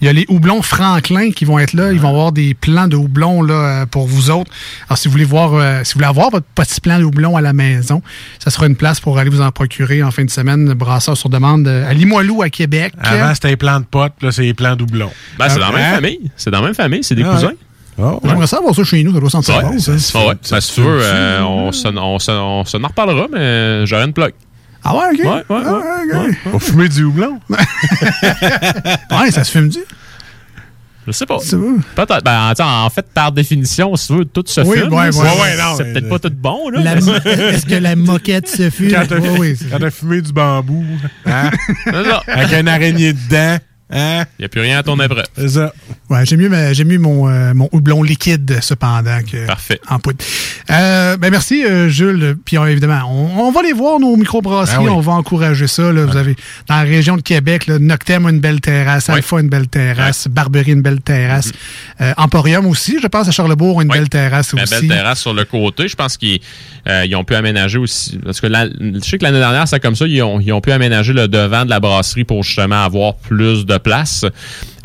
Il 0.00 0.06
y 0.06 0.08
a 0.08 0.12
les 0.12 0.24
houblons 0.28 0.62
Franklin 0.62 1.30
qui 1.32 1.44
vont 1.44 1.58
être 1.58 1.72
là. 1.72 1.92
Ils 1.92 2.00
vont 2.00 2.10
avoir 2.10 2.32
des 2.32 2.54
plans 2.54 2.86
de 2.88 2.96
houblons 2.96 3.42
là, 3.42 3.54
euh, 3.82 3.86
pour 3.86 4.06
vous 4.06 4.30
autres. 4.30 4.50
Alors, 4.88 4.98
si 4.98 5.08
vous 5.08 5.12
voulez 5.12 5.24
voir, 5.24 5.54
euh, 5.54 5.80
si 5.84 5.94
vous 5.94 5.98
voulez 5.98 6.08
avoir 6.08 6.30
votre 6.30 6.46
petit 6.54 6.80
plan 6.80 6.98
de 6.98 7.04
houblon 7.04 7.36
à 7.36 7.40
la 7.40 7.52
maison, 7.52 8.02
ça 8.38 8.50
sera 8.50 8.66
une 8.66 8.76
place 8.76 9.00
pour 9.00 9.18
aller 9.18 9.30
vous 9.30 9.40
en 9.42 9.50
procurer 9.50 10.02
en 10.02 10.10
fin 10.10 10.24
de 10.24 10.30
semaine. 10.30 10.72
Brasseur 10.74 11.16
sur 11.16 11.28
demande 11.28 11.66
à 11.66 11.92
Limoilou, 11.92 12.42
à 12.42 12.50
Québec. 12.50 12.92
Avant, 13.00 13.34
c'était 13.34 13.48
les 13.48 13.56
plans 13.56 13.80
de 13.80 13.84
potes, 13.84 14.14
là, 14.22 14.30
c'est 14.32 14.42
les 14.42 14.54
plans 14.54 14.76
doublons. 14.76 15.10
Ben, 15.38 15.48
c'est 15.48 15.58
dans 15.58 15.72
la 15.72 15.76
même 15.78 15.92
Hein? 15.92 15.94
famille. 15.96 16.30
C'est 16.36 16.50
dans 16.50 16.60
la 16.60 16.66
même 16.66 16.74
famille. 16.74 17.02
C'est 17.02 17.14
des 17.14 17.24
Ah, 17.24 17.32
cousins. 17.34 17.52
Ouais. 17.98 18.04
Oh, 18.04 18.20
J'aimerais 18.24 18.46
ça 18.46 18.58
avoir 18.58 18.74
ça 18.74 18.84
chez 18.84 19.02
nous, 19.04 19.12
ça 19.14 19.20
doit 19.20 19.30
sentir 19.30 19.56
Ouais, 19.56 19.62
bon, 19.64 19.78
ça. 19.78 19.92
Ah 20.14 20.26
ouais. 20.28 20.34
Ben, 20.50 20.60
si 20.60 20.74
tu 20.74 20.80
veux, 20.80 20.98
euh, 21.02 21.42
on 21.42 21.72
s'en 21.72 21.96
on 21.96 22.16
en 22.18 22.88
reparlera, 22.88 23.26
mais 23.32 23.86
j'aurai 23.86 24.04
une 24.04 24.12
plug. 24.12 24.32
Ah 24.82 24.94
ouais, 24.96 25.04
ok. 25.12 25.18
Ouais, 25.18 25.56
ouais, 25.56 25.64
ouais. 25.66 26.18
ouais. 26.28 26.38
On 26.54 26.58
fumait 26.58 26.88
du 26.88 27.04
houblon. 27.04 27.38
ouais, 27.50 29.30
ça 29.30 29.44
se 29.44 29.50
fume 29.50 29.68
du. 29.68 29.78
Je 31.06 31.12
sais 31.12 31.26
pas. 31.26 31.38
Peut-être. 31.38 32.22
Ben, 32.24 32.48
attends, 32.48 32.84
en 32.84 32.90
fait, 32.90 33.06
par 33.12 33.32
définition, 33.32 33.96
si 33.96 34.06
tu 34.08 34.12
veux, 34.18 34.24
tout 34.26 34.44
se 34.46 34.60
Oui, 34.60 34.78
fume. 34.78 34.92
ouais, 34.92 35.06
ouais, 35.06 35.12
c'est- 35.12 35.82
ouais, 35.82 35.92
peut-être 35.92 36.08
pas 36.08 36.18
tout 36.18 36.32
bon, 36.34 36.68
là. 36.70 36.94
Est-ce 36.96 37.66
que 37.66 37.74
la 37.74 37.96
moquette 37.96 38.48
se 38.48 38.70
fume? 38.70 38.90
Quand 38.92 39.06
t'as 39.08 39.18
Oui, 39.18 39.56
fumé 39.90 40.20
du 40.22 40.32
bambou, 40.32 40.84
hein? 41.26 41.50
Avec 42.26 42.52
une 42.52 42.68
araignée 42.68 43.12
dedans, 43.14 43.56
hein? 43.90 44.24
Il 44.38 44.42
n'y 44.42 44.44
a 44.46 44.48
plus 44.48 44.60
rien 44.60 44.78
à 44.78 44.82
ton 44.82 44.98
épreuve. 45.00 45.24
C'est 45.36 45.48
ça. 45.48 45.72
Ouais, 46.08 46.24
j'aime 46.26 46.40
mieux, 46.40 46.72
j'aime 46.72 46.88
mieux 46.88 46.98
mon, 46.98 47.28
euh, 47.28 47.54
mon 47.54 47.68
houblon 47.72 48.02
liquide, 48.02 48.58
cependant, 48.60 49.20
que 49.30 49.46
Parfait. 49.46 49.80
en 49.88 49.98
poudre. 49.98 50.18
Euh, 50.70 51.16
ben 51.16 51.30
merci, 51.30 51.64
euh, 51.64 51.88
Jules. 51.88 52.36
Puis 52.44 52.58
on- 52.58 52.66
évidemment, 52.66 53.00
on, 53.08 53.46
on 53.48 53.52
va 53.52 53.62
les 53.62 53.72
voir, 53.72 54.00
nos 54.00 54.16
microbrasseries. 54.16 54.76
Ah 54.78 54.82
oui. 54.82 54.90
On 54.90 55.00
va 55.00 55.12
encourager 55.12 55.66
ça. 55.66 55.92
Là. 55.92 56.04
Vous 56.06 56.16
avez, 56.16 56.36
dans 56.68 56.76
la 56.76 56.82
région 56.82 57.16
de 57.16 57.22
Québec, 57.22 57.66
là, 57.66 57.78
Noctem 57.78 58.26
a 58.26 58.30
une 58.30 58.40
belle 58.40 58.60
terrasse, 58.60 59.08
Alpha 59.08 59.36
a 59.36 59.40
une 59.40 59.48
belle 59.48 59.68
terrasse, 59.68 60.28
Barberie 60.28 60.72
une 60.72 60.82
belle 60.82 61.00
terrasse. 61.00 61.52
Euh, 62.00 62.12
Emporium 62.16 62.66
aussi, 62.66 62.98
je 63.02 63.06
pense, 63.06 63.28
à 63.28 63.30
Charlebourg, 63.30 63.80
a 63.80 63.82
une 63.82 63.88
belle 63.88 64.08
terrasse 64.08 64.54
aussi. 64.54 64.64
belle 64.70 64.88
terrasse 64.88 65.20
sur 65.20 65.34
le 65.34 65.44
côté. 65.44 65.88
Je 65.88 65.96
pense 65.96 66.16
qu'ils 66.16 66.40
euh, 66.88 67.04
ils 67.06 67.14
ont 67.16 67.24
pu 67.24 67.34
aménager 67.34 67.78
aussi. 67.78 68.18
Parce 68.24 68.40
que 68.40 68.46
la- 68.46 68.66
je 68.68 68.98
sais 69.02 69.18
que 69.18 69.24
l'année 69.24 69.38
dernière, 69.38 69.66
c'est 69.68 69.80
comme 69.80 69.96
ça. 69.96 70.06
Ils 70.06 70.22
ont, 70.22 70.40
ils 70.40 70.52
ont 70.52 70.60
pu 70.60 70.72
aménager 70.72 71.12
le 71.12 71.28
devant 71.28 71.64
de 71.64 71.70
la 71.70 71.80
brasserie 71.80 72.24
pour 72.24 72.42
justement 72.42 72.82
avoir 72.84 73.16
plus 73.16 73.66
de 73.66 73.76
place. 73.82 74.24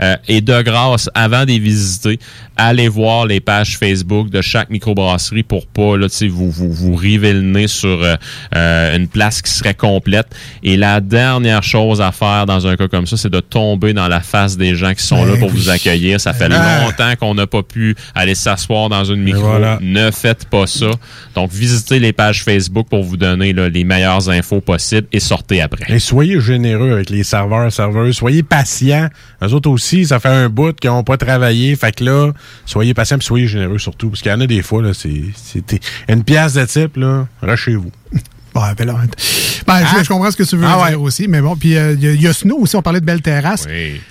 Euh, 0.01 0.15
et 0.27 0.41
de 0.41 0.61
grâce, 0.61 1.09
avant 1.13 1.41
de 1.43 1.47
les 1.47 1.59
visiter, 1.59 2.19
allez 2.57 2.87
voir 2.87 3.25
les 3.25 3.39
pages 3.39 3.77
Facebook 3.77 4.29
de 4.29 4.41
chaque 4.41 4.69
microbrasserie 4.69 5.43
pour 5.43 5.67
pas 5.67 5.97
là, 5.97 6.07
vous, 6.29 6.49
vous, 6.51 6.71
vous 6.73 6.95
river 6.95 7.33
le 7.33 7.41
nez 7.41 7.67
sur 7.67 8.03
euh, 8.03 8.15
euh, 8.55 8.95
une 8.95 9.07
place 9.07 9.41
qui 9.41 9.51
serait 9.51 9.73
complète. 9.73 10.27
Et 10.63 10.75
la 10.77 10.99
dernière 11.01 11.63
chose 11.63 12.01
à 12.01 12.11
faire 12.11 12.45
dans 12.45 12.67
un 12.67 12.75
cas 12.75 12.87
comme 12.87 13.07
ça, 13.07 13.17
c'est 13.17 13.29
de 13.31 13.39
tomber 13.39 13.93
dans 13.93 14.07
la 14.07 14.21
face 14.21 14.57
des 14.57 14.75
gens 14.75 14.93
qui 14.93 15.03
sont 15.03 15.23
Ben 15.23 15.31
là 15.33 15.37
pour 15.37 15.49
oui. 15.49 15.55
vous 15.57 15.69
accueillir. 15.69 16.19
Ça 16.19 16.33
fait 16.33 16.49
Ah. 16.51 16.83
longtemps 16.83 17.13
qu'on 17.19 17.33
n'a 17.35 17.47
pas 17.47 17.63
pu 17.63 17.95
aller 18.13 18.35
s'asseoir 18.35 18.89
dans 18.89 19.03
une 19.05 19.21
micro. 19.21 19.41
voilà. 19.41 19.79
Ne 19.81 20.11
faites 20.11 20.45
pas 20.49 20.67
ça. 20.67 20.91
Donc, 21.35 21.51
visitez 21.51 21.99
les 21.99 22.13
pages 22.13 22.43
Facebook 22.43 22.87
pour 22.89 23.03
vous 23.03 23.17
donner 23.17 23.53
là, 23.53 23.69
les 23.69 23.83
meilleures 23.83 24.29
infos 24.29 24.61
possibles 24.61 25.07
et 25.11 25.19
sortez 25.19 25.61
après. 25.61 25.85
Et 25.93 25.99
soyez 25.99 26.39
généreux 26.41 26.91
avec 26.93 27.09
les 27.09 27.23
serveurs, 27.23 27.71
serveuses. 27.71 28.15
Soyez 28.17 28.43
patients. 28.43 29.09
Eux 29.43 29.53
autres 29.53 29.69
aussi, 29.69 29.84
ça 30.05 30.19
fait 30.19 30.29
un 30.29 30.49
bout 30.49 30.75
qu'ils 30.75 30.89
n'ont 30.89 31.03
pas 31.03 31.17
travaillé. 31.17 31.75
Fait 31.75 31.91
que 31.95 32.03
là, 32.03 32.31
soyez 32.65 32.93
patients 32.93 33.17
et 33.17 33.23
soyez 33.23 33.47
généreux 33.47 33.77
surtout. 33.79 34.09
Parce 34.09 34.21
qu'il 34.21 34.31
y 34.31 34.35
en 34.35 34.41
a 34.41 34.47
des 34.47 34.61
fois, 34.61 34.81
là, 34.81 34.91
c'est, 34.93 35.11
une 36.09 36.23
pièce 36.23 36.53
de 36.53 36.65
type, 36.65 36.97
là, 36.97 37.27
rachez-vous. 37.41 37.91
Ouais, 38.55 38.73
ben 38.77 38.87
là, 38.87 38.95
ben, 39.67 39.85
je- 39.85 40.03
je, 40.03 40.07
comprends 40.07 40.31
ce 40.31 40.37
que 40.37 40.43
tu 40.43 40.55
veux 40.55 40.65
Ah 40.67 40.89
dire 40.89 41.01
aussi, 41.01 41.27
mais 41.27 41.41
bon, 41.41 41.55
puis 41.55 41.75
euh, 41.75 41.93
il 41.93 42.03
y, 42.03 42.07
a- 42.07 42.11
il 42.13 42.21
y 42.21 42.27
a 42.27 42.33
Snow 42.33 42.57
aussi, 42.59 42.75
on 42.75 42.81
parlait 42.81 43.01
de 43.01 43.05
belle 43.05 43.21
terrasse. 43.21 43.65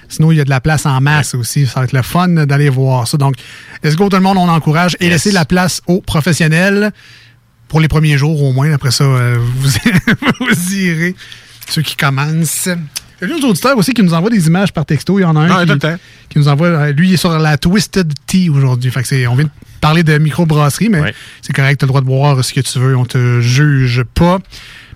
Snow, 0.09 0.33
il 0.33 0.37
y 0.37 0.41
a 0.41 0.45
de 0.45 0.51
la 0.51 0.61
place 0.61 0.85
en 0.87 1.01
masse 1.01 1.35
aussi, 1.35 1.67
ça 1.67 1.81
va 1.81 1.85
être 1.85 1.93
le 1.93 2.03
fun 2.03 2.29
d'aller 2.29 2.69
voir 2.69 3.07
ça. 3.09 3.17
Donc, 3.17 3.35
let's 3.83 3.97
go 3.97 4.09
tout 4.09 4.17
le 4.17 4.23
monde, 4.23 4.37
on 4.39 4.49
encourage 4.49 4.97
et 5.01 5.09
laissez 5.09 5.33
la 5.33 5.45
place 5.45 5.81
aux 5.87 6.01
professionnels 6.01 6.93
pour 7.69 7.81
les 7.81 7.89
premiers 7.89 8.19
jours 8.19 8.43
au 8.43 8.53
moins. 8.53 8.73
Après 8.73 8.91
ça, 8.91 9.05
euh, 9.05 9.39
vous, 9.39 9.69
vous 10.41 10.75
irez, 10.75 11.15
ceux 11.69 11.83
qui 11.83 11.97
commencent. 11.97 12.69
Il 13.23 13.29
y 13.29 13.33
a 13.33 13.37
des 13.37 13.45
auditeurs 13.45 13.77
aussi 13.79 13.93
qui 13.95 14.03
nous 14.03 14.13
envoient 14.15 14.31
des 14.31 14.47
images 14.47 14.73
par 14.73 14.85
texto. 14.85 15.19
Il 15.19 15.23
y 15.23 15.25
en 15.25 15.37
a 15.37 15.41
un 15.41 15.51
Ah, 15.51 15.65
qui, 16.29 16.39
nous 16.39 16.49
envoie. 16.49 16.67
euh, 16.69 16.93
Lui, 16.93 17.09
il 17.11 17.15
est 17.15 17.19
sur 17.19 17.39
la 17.39 17.57
Twisted 17.57 18.13
Tea 18.27 18.51
aujourd'hui. 18.51 18.91
Fait 18.91 19.03
que 19.03 19.09
c'est, 19.09 19.27
on 19.27 19.35
vient 19.35 19.45
de 19.45 19.51
parler 19.81 20.03
de 20.03 20.19
microbrasserie, 20.19 20.89
mais 20.89 21.15
c'est 21.43 21.53
correct, 21.53 21.79
tu 21.79 21.85
as 21.85 21.87
le 21.87 21.89
droit 21.89 22.01
de 22.01 22.07
boire 22.07 22.45
ce 22.45 22.53
que 22.53 22.61
tu 22.61 22.79
veux. 22.79 22.97
On 22.97 23.05
te 23.05 23.41
juge 23.41 24.03
pas. 24.15 24.39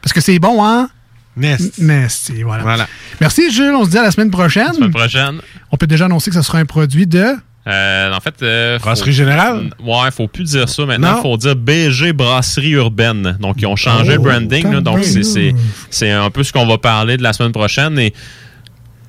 Parce 0.03 0.13
que 0.13 0.21
c'est 0.21 0.39
bon, 0.39 0.65
hein? 0.65 0.89
Nest. 1.37 1.79
Nesty, 1.79 2.43
voilà. 2.43 2.63
Voilà. 2.65 2.89
Merci, 3.21 3.53
Jules. 3.53 3.75
On 3.75 3.85
se 3.85 3.91
dit 3.91 3.99
à 3.99 4.03
la 4.03 4.11
semaine 4.11 4.31
prochaine. 4.31 4.67
La 4.67 4.73
semaine 4.73 4.91
prochaine. 4.91 5.41
On 5.71 5.77
peut 5.77 5.87
déjà 5.87 6.07
annoncer 6.07 6.31
que 6.31 6.37
ce 6.37 6.43
sera 6.43 6.59
un 6.59 6.65
produit 6.67 7.07
de. 7.07 7.37
Euh, 7.69 8.13
en 8.15 8.21
fait, 8.21 8.35
euh, 8.43 8.79
Brasserie 8.79 9.11
faut- 9.11 9.17
Générale? 9.17 9.71
Ouais, 9.85 10.11
faut 10.11 10.27
plus 10.27 10.45
dire 10.45 10.69
ça 10.69 10.87
maintenant. 10.87 11.17
Non. 11.17 11.23
Faut 11.23 11.37
dire 11.37 11.55
BG 11.55 12.13
Brasserie 12.15 12.71
Urbaine. 12.71 13.37
Donc, 13.41 13.57
ils 13.59 13.67
ont 13.67 13.77
changé 13.77 14.13
le 14.15 14.19
Oh, 14.19 14.23
branding. 14.23 14.73
là. 14.73 14.81
donc, 14.81 15.05
c'est- 15.05 15.23
c'est 15.23 15.55
c'est 15.91 16.11
un 16.11 16.31
peu 16.31 16.43
ce 16.45 16.53
qu'on 16.53 16.67
va 16.67 16.79
parler 16.79 17.17
de 17.19 17.23
la 17.23 17.33
semaine 17.33 17.53
prochaine. 17.53 17.99
Et 17.99 18.15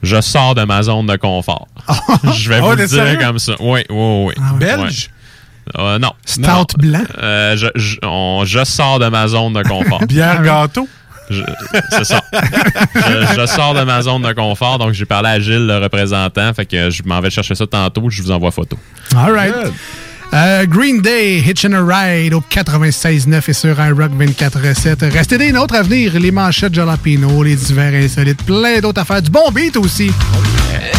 je 0.03 0.19
sors 0.21 0.55
de 0.55 0.63
ma 0.63 0.83
zone 0.83 1.05
de 1.07 1.15
confort. 1.15 1.67
je 2.33 2.49
vais 2.49 2.57
Ah 2.57 2.61
vous 2.61 2.75
le 2.75 2.85
dire 2.87 3.17
comme 3.19 3.39
ça. 3.39 3.53
Oui, 3.59 3.81
oui, 3.89 4.25
oui. 4.27 4.33
Belge? 4.59 5.09
Ouais. 5.09 5.13
Euh, 5.83 5.99
non. 5.99 6.11
Stout 6.25 6.41
Non. 6.47 6.65
blanc? 6.79 7.03
Euh, 7.21 7.55
je, 7.55 7.67
je- 7.75 7.97
on- 8.03 8.43
je 8.43 8.63
sors 8.63 8.97
de 8.99 9.07
ma 9.07 9.27
zone 9.27 9.53
de 9.53 9.61
confort. 9.61 10.01
Bière 10.07 10.41
gâteau? 10.41 10.87
Je- 11.29 11.41
C'est 11.91 12.03
ça. 12.05 12.21
je, 12.95 13.39
je 13.41 13.45
sors 13.45 13.73
de 13.73 13.83
ma 13.83 14.01
zone 14.01 14.21
de 14.23 14.33
confort, 14.33 14.77
donc 14.79 14.93
j'ai 14.93 15.05
parlé 15.05 15.29
à 15.29 15.39
Gilles, 15.39 15.67
le 15.67 15.77
représentant. 15.77 16.53
Fait 16.53 16.65
que 16.65 16.89
je 16.89 17.03
m'en 17.03 17.19
vais 17.21 17.29
chercher 17.29 17.55
ça 17.55 17.67
tantôt. 17.67 18.09
Je 18.09 18.21
vous 18.21 18.31
envoie 18.31 18.51
photo. 18.51 18.77
All 19.15 19.31
right. 19.33 19.53
Euh, 20.31 20.65
Green 20.67 21.01
Day, 21.01 21.39
Hitchin' 21.39 21.73
a 21.73 21.81
Ride 21.83 22.35
au 22.35 22.41
96.9 22.41 23.49
et 23.49 23.53
sur 23.53 23.71
iRock 23.79 24.11
24.7. 24.11 25.11
Restez 25.11 25.39
des 25.39 25.51
nôtres 25.51 25.73
à 25.73 25.81
venir. 25.81 26.19
Les 26.19 26.29
manchettes 26.31 26.73
Jalapeno, 26.75 27.41
les 27.43 27.55
divers 27.55 27.93
insolites, 28.03 28.43
plein 28.43 28.79
d'autres 28.79 29.01
affaires. 29.01 29.23
Du 29.23 29.31
bon 29.31 29.49
beat 29.51 29.75
aussi. 29.77 30.11
Are 30.35 30.98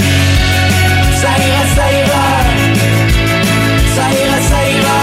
ça 1.21 1.31
ira, 1.47 1.63
ça 1.75 1.85
ira. 2.01 2.25
Ça 3.95 4.05
ira, 4.21 4.37
ça 4.49 4.59
ira. 4.77 5.01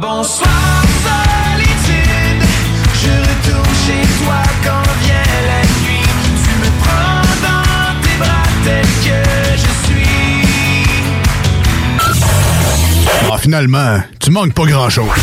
Bonsoir 0.00 0.82
solitude, 1.06 2.42
je 3.02 3.12
retourne 3.28 3.74
chez 3.84 4.04
toi 4.20 4.40
quand 4.64 4.88
vient 5.02 5.34
la 5.50 5.60
nuit. 5.80 6.08
Tu 6.44 6.52
me 6.62 6.70
prends 6.82 7.26
dans 7.46 7.92
tes 8.02 8.16
bras 8.22 8.48
tel 8.64 8.88
que 9.06 9.20
je 9.64 9.72
suis. 9.86 10.86
Ah, 13.32 13.38
finalement, 13.38 13.92
tu 14.20 14.28
manques 14.30 14.54
pas 14.54 14.66
grand-chose. 14.66 15.22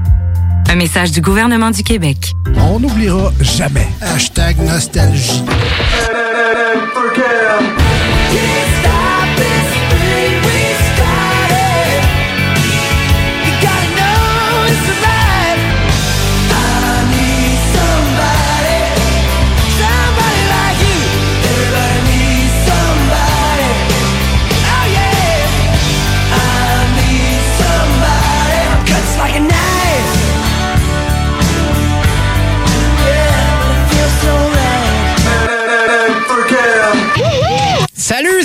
Un 0.71 0.75
message 0.75 1.11
du 1.11 1.19
gouvernement 1.19 1.69
du 1.69 1.83
Québec. 1.83 2.31
On 2.55 2.79
n'oubliera 2.79 3.33
jamais. 3.41 3.89
Hashtag 3.99 4.57
nostalgie. 4.59 5.43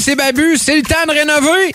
C'est 0.07 0.15
Babu, 0.15 0.57
c'est 0.57 0.77
le 0.77 0.83
temps 0.83 1.05
de 1.09 1.11
rénover. 1.11 1.75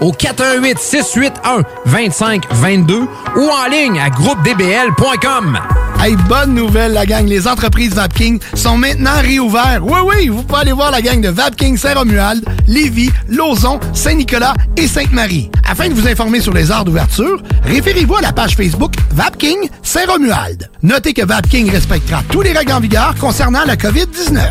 au 0.00 0.12
418 0.12 0.78
681 0.78 1.62
2522 1.86 3.00
ou 3.36 3.50
en 3.50 3.68
ligne 3.70 3.98
à 4.00 4.10
groupedbl.com. 4.10 5.58
Hey, 5.98 6.14
bonne 6.28 6.54
nouvelle, 6.54 6.92
la 6.92 7.06
gang. 7.06 7.26
Les 7.26 7.48
entreprises 7.48 7.94
Vapking 7.94 8.38
sont 8.54 8.76
maintenant 8.76 9.18
réouvertes. 9.20 9.80
Oui, 9.82 9.98
oui, 10.04 10.28
vous 10.28 10.42
pouvez 10.42 10.60
aller 10.60 10.72
voir 10.72 10.90
la 10.90 11.00
gang 11.00 11.20
de 11.20 11.30
Vapking 11.30 11.76
Saint-Romuald, 11.76 12.44
Lévis, 12.66 13.10
Lauson, 13.28 13.80
Saint-Nicolas 13.94 14.54
et 14.76 14.86
Sainte-Marie. 14.86 15.50
Afin 15.68 15.88
de 15.88 15.94
vous 15.94 16.06
informer 16.06 16.40
sur 16.40 16.52
les 16.52 16.70
heures 16.70 16.84
d'ouverture, 16.84 17.42
référez-vous 17.64 18.16
à 18.16 18.20
la 18.20 18.32
page 18.32 18.54
Facebook 18.54 18.94
Vapking 19.12 19.68
Saint-Romuald. 19.82 20.70
Notez 20.82 21.14
que 21.14 21.24
Vapking 21.24 21.70
respectera 21.70 22.22
tous 22.30 22.42
les 22.42 22.52
règles 22.52 22.72
en 22.72 22.80
vigueur 22.80 23.14
concernant 23.18 23.64
la 23.64 23.76
COVID-19. 23.76 24.42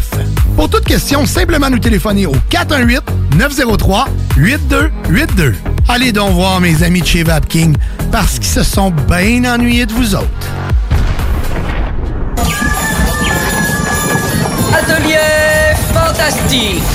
Pour 0.58 0.70
toute 0.70 0.86
question, 0.86 1.26
simplement 1.26 1.70
nous 1.70 1.80
téléphoner 1.80 2.26
au 2.26 2.36
418-903-8282. 5.16 5.54
Allez 5.88 6.12
donc 6.12 6.34
voir 6.34 6.60
mes 6.60 6.84
amis 6.84 7.02
de 7.02 7.08
chez 7.08 7.24
Vapking 7.24 7.76
parce 8.12 8.36
qu'ils 8.36 8.46
se 8.46 8.64
sont 8.64 8.92
bien 8.92 9.54
ennuyés 9.54 9.86
de 9.86 9.94
vous 9.94 10.16
autres. 10.16 10.28
Atelier 14.74 15.76
fantastique. 15.94 16.95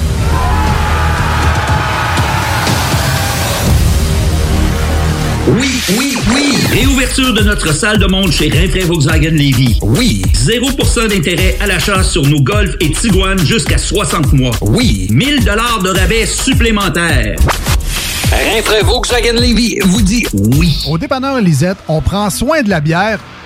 Oui, 5.47 5.81
oui, 5.97 6.15
oui! 6.33 6.55
Réouverture 6.71 7.33
de 7.33 7.41
notre 7.41 7.73
salle 7.73 7.97
de 7.97 8.05
monde 8.05 8.31
chez 8.31 8.49
Rinfrae 8.49 8.85
Volkswagen 8.85 9.31
Levy. 9.31 9.79
Oui! 9.81 10.21
0% 10.35 11.07
d'intérêt 11.07 11.57
à 11.59 11.65
l'achat 11.65 12.03
sur 12.03 12.21
nos 12.27 12.41
Golf 12.41 12.75
et 12.79 12.91
Tiguan 12.91 13.39
jusqu'à 13.39 13.79
60 13.79 14.33
mois. 14.33 14.51
Oui! 14.61 15.07
1000 15.09 15.43
dollars 15.43 15.79
de 15.81 15.89
rabais 15.89 16.27
supplémentaires. 16.27 17.37
Rinfrae 18.31 18.83
Volkswagen 18.83 19.33
Levy 19.33 19.79
vous 19.83 20.01
dit 20.03 20.25
oui. 20.33 20.77
Au 20.87 20.97
dépanneur 20.99 21.41
Lisette, 21.41 21.77
on 21.87 22.01
prend 22.01 22.29
soin 22.29 22.61
de 22.61 22.69
la 22.69 22.79
bière 22.79 23.19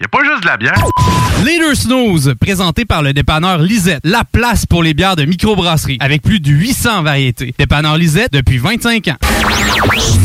y 0.00 0.04
a 0.04 0.08
pas 0.08 0.24
juste 0.24 0.42
de 0.42 0.46
la 0.46 0.56
bière. 0.56 0.74
Leader 1.44 1.74
Snooze, 1.76 2.34
présenté 2.40 2.84
par 2.84 3.02
le 3.02 3.12
dépanneur 3.12 3.58
Lisette, 3.58 4.00
la 4.04 4.24
place 4.24 4.66
pour 4.66 4.82
les 4.82 4.94
bières 4.94 5.16
de 5.16 5.24
microbrasserie, 5.24 5.98
avec 6.00 6.22
plus 6.22 6.40
de 6.40 6.50
800 6.50 7.02
variétés. 7.02 7.54
Dépanneur 7.58 7.96
Lisette 7.96 8.32
depuis 8.32 8.58
25 8.58 9.08
ans. 9.08 9.16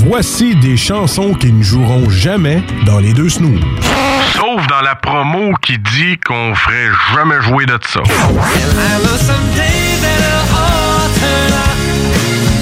Voici 0.08 0.56
des 0.56 0.78
chansons 0.78 1.34
qui 1.34 1.52
ne 1.52 1.62
joueront 1.64 2.10
jamais 2.10 2.64
dans 2.86 3.00
les 3.00 3.14
deux 3.14 3.30
snooze. 3.30 3.62
Sauf 4.34 4.66
dans 4.68 4.82
la 4.82 4.96
promo 4.96 5.54
qui 5.62 5.78
dit 5.78 6.18
qu'on 6.26 6.56
ferait 6.56 6.90
jamais 7.16 7.42
jouer 7.42 7.66
de 7.66 7.78
ça. 7.88 8.02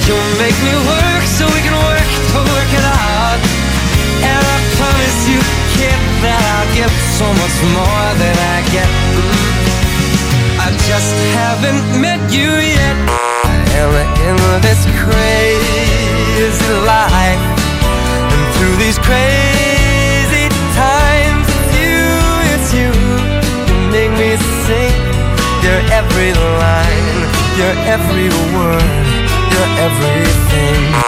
You'll 0.08 0.16
make 0.38 0.56
me 0.62 0.74
work 0.86 1.22
so 1.26 1.44
we 1.44 1.60
can 1.60 1.77
kid 5.78 6.00
that 6.26 6.42
I 6.58 6.60
get 6.74 6.90
so 7.14 7.26
much 7.38 7.56
more 7.70 8.08
than 8.18 8.34
I 8.34 8.58
get. 8.74 8.90
I 10.58 10.68
just 10.90 11.14
haven't 11.38 11.82
met 12.02 12.18
you 12.34 12.50
yet. 12.50 12.96
Am 13.78 13.94
in 14.26 14.36
this 14.66 14.82
crazy 14.98 16.72
life? 16.82 17.42
And 18.34 18.44
through 18.54 18.76
these 18.82 18.98
crazy 18.98 20.50
times, 20.74 21.46
it's 21.46 21.72
you, 21.78 22.02
it's 22.52 22.70
you. 22.74 22.90
You 23.70 23.76
make 23.94 24.12
me 24.18 24.34
sing 24.66 24.98
your 25.62 25.80
every 25.94 26.32
line, 26.34 27.18
your 27.54 27.74
every 27.86 28.28
word, 28.50 28.90
your 29.54 29.68
everything. 29.86 31.07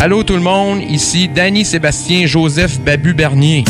Allô 0.00 0.22
tout 0.22 0.34
le 0.34 0.40
monde, 0.40 0.82
ici 0.90 1.26
Danny 1.26 1.64
Sébastien 1.64 2.26
Joseph 2.26 2.78
Babu 2.80 3.14
Bernier. 3.14 3.64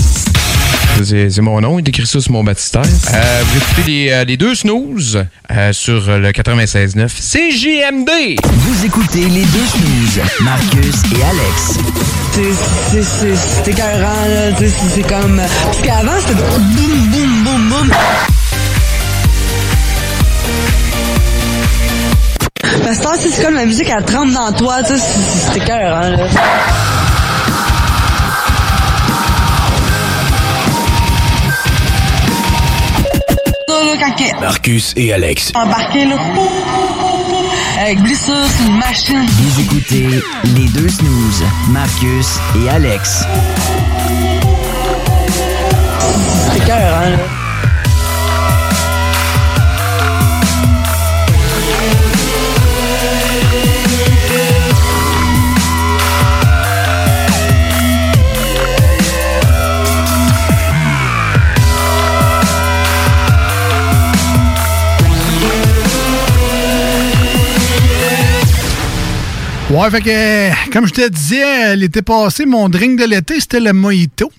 C'est 1.04 1.38
mon 1.40 1.60
nom, 1.60 1.78
il 1.78 1.88
écrit 1.88 2.06
ça 2.06 2.20
sur 2.20 2.32
mon 2.32 2.42
baptistère. 2.42 2.82
Euh, 2.82 3.42
vous 3.44 3.58
écoutez 3.58 3.82
les, 3.86 4.10
euh, 4.10 4.24
les 4.24 4.36
deux 4.36 4.54
snooze 4.54 5.24
euh, 5.52 5.72
sur 5.72 6.10
le 6.18 6.30
96.9 6.32 7.08
CJMD. 7.08 8.40
Vous 8.42 8.84
écoutez 8.86 9.20
les 9.26 9.44
deux 9.44 9.66
snooze, 9.66 10.20
Marcus 10.40 11.02
et 11.12 11.22
Alex. 11.22 11.78
C'est 13.04 13.70
écœurant, 13.70 14.26
là. 14.28 14.68
C'est 14.94 15.06
comme... 15.06 15.40
Parce 15.64 15.80
qu'avant, 15.82 16.18
c'était 16.18 16.34
boum, 16.34 17.08
boum, 17.10 17.44
boum, 17.44 17.68
boum. 17.68 17.90
Parce 22.84 22.98
que 22.98 23.30
c'est 23.30 23.42
comme 23.42 23.54
la 23.54 23.66
musique, 23.66 23.88
elle 23.88 24.04
tremble 24.04 24.32
dans 24.32 24.52
toi, 24.52 24.82
tu 24.82 24.96
sais, 24.96 25.02
c'est 25.52 25.64
cœur, 25.64 25.96
hein, 25.96 26.10
là. 26.10 26.26
Marcus 34.40 34.92
et 34.96 35.12
Alex. 35.12 35.52
Embarqué 35.54 36.04
là. 36.04 36.16
Avec 37.80 38.00
blessure, 38.00 38.34
c'est 38.46 38.66
une 38.66 38.78
machine. 38.78 39.26
Vous 39.26 39.60
écoutez 39.60 40.22
les 40.44 40.68
deux 40.68 40.88
snooze, 40.88 41.42
Marcus 41.68 42.38
et 42.62 42.68
Alex. 42.68 43.24
C'est 46.52 46.64
cœur, 46.64 47.00
hein, 47.02 47.10
là. 47.10 47.45
Ouais, 69.76 69.90
fait 69.90 70.00
que, 70.00 70.70
comme 70.72 70.86
je 70.86 70.94
te 70.94 71.06
disais, 71.06 71.76
l'été 71.76 72.00
passé, 72.00 72.46
mon 72.46 72.70
drink 72.70 72.98
de 72.98 73.04
l'été, 73.04 73.38
c'était 73.40 73.60
le 73.60 73.74
mojito. 73.74 74.32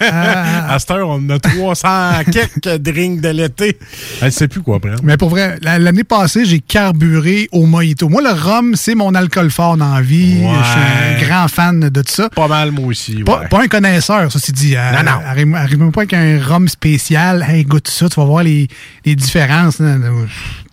À 0.00 0.78
cette 0.78 0.90
heure, 0.90 1.08
on 1.08 1.28
a 1.30 1.38
300 1.38 1.88
quelques 2.32 2.76
drinks 2.82 3.20
de 3.20 3.28
l'été. 3.28 3.78
Elle 4.22 4.32
sait 4.32 4.48
plus 4.48 4.62
quoi 4.62 4.80
prendre. 4.80 5.00
Mais 5.02 5.16
pour 5.16 5.30
vrai, 5.30 5.58
la- 5.62 5.78
l'année 5.78 6.04
passée, 6.04 6.44
j'ai 6.44 6.60
carburé 6.60 7.48
au 7.52 7.66
mojito. 7.66 8.08
Moi, 8.08 8.22
le 8.22 8.30
rhum, 8.30 8.74
c'est 8.76 8.94
mon 8.94 9.14
alcool 9.14 9.50
fort 9.50 9.76
dans 9.76 9.94
la 9.94 10.00
vie. 10.02 10.40
Ouais. 10.42 10.50
Je 10.62 10.70
suis 10.70 11.24
un 11.24 11.28
grand 11.28 11.48
fan 11.48 11.80
de 11.80 12.02
tout 12.02 12.12
ça. 12.12 12.28
Pas 12.30 12.48
mal, 12.48 12.70
moi 12.70 12.86
aussi. 12.86 13.22
Pas, 13.24 13.40
ouais. 13.40 13.48
pas 13.48 13.62
un 13.62 13.68
connaisseur, 13.68 14.30
ça, 14.30 14.38
c'est 14.42 14.54
dit. 14.54 14.76
Euh, 14.76 14.92
Non, 14.92 15.02
non. 15.12 15.18
Arrive- 15.26 15.54
Arrive-moi 15.54 15.92
pas 15.92 16.00
avec 16.02 16.14
un 16.14 16.40
rhum 16.42 16.68
spécial. 16.68 17.44
Hey, 17.48 17.64
goûte 17.64 17.88
ça, 17.88 18.08
tu 18.08 18.16
vas 18.20 18.24
voir 18.26 18.42
les, 18.42 18.68
les 19.04 19.14
différences. 19.16 19.78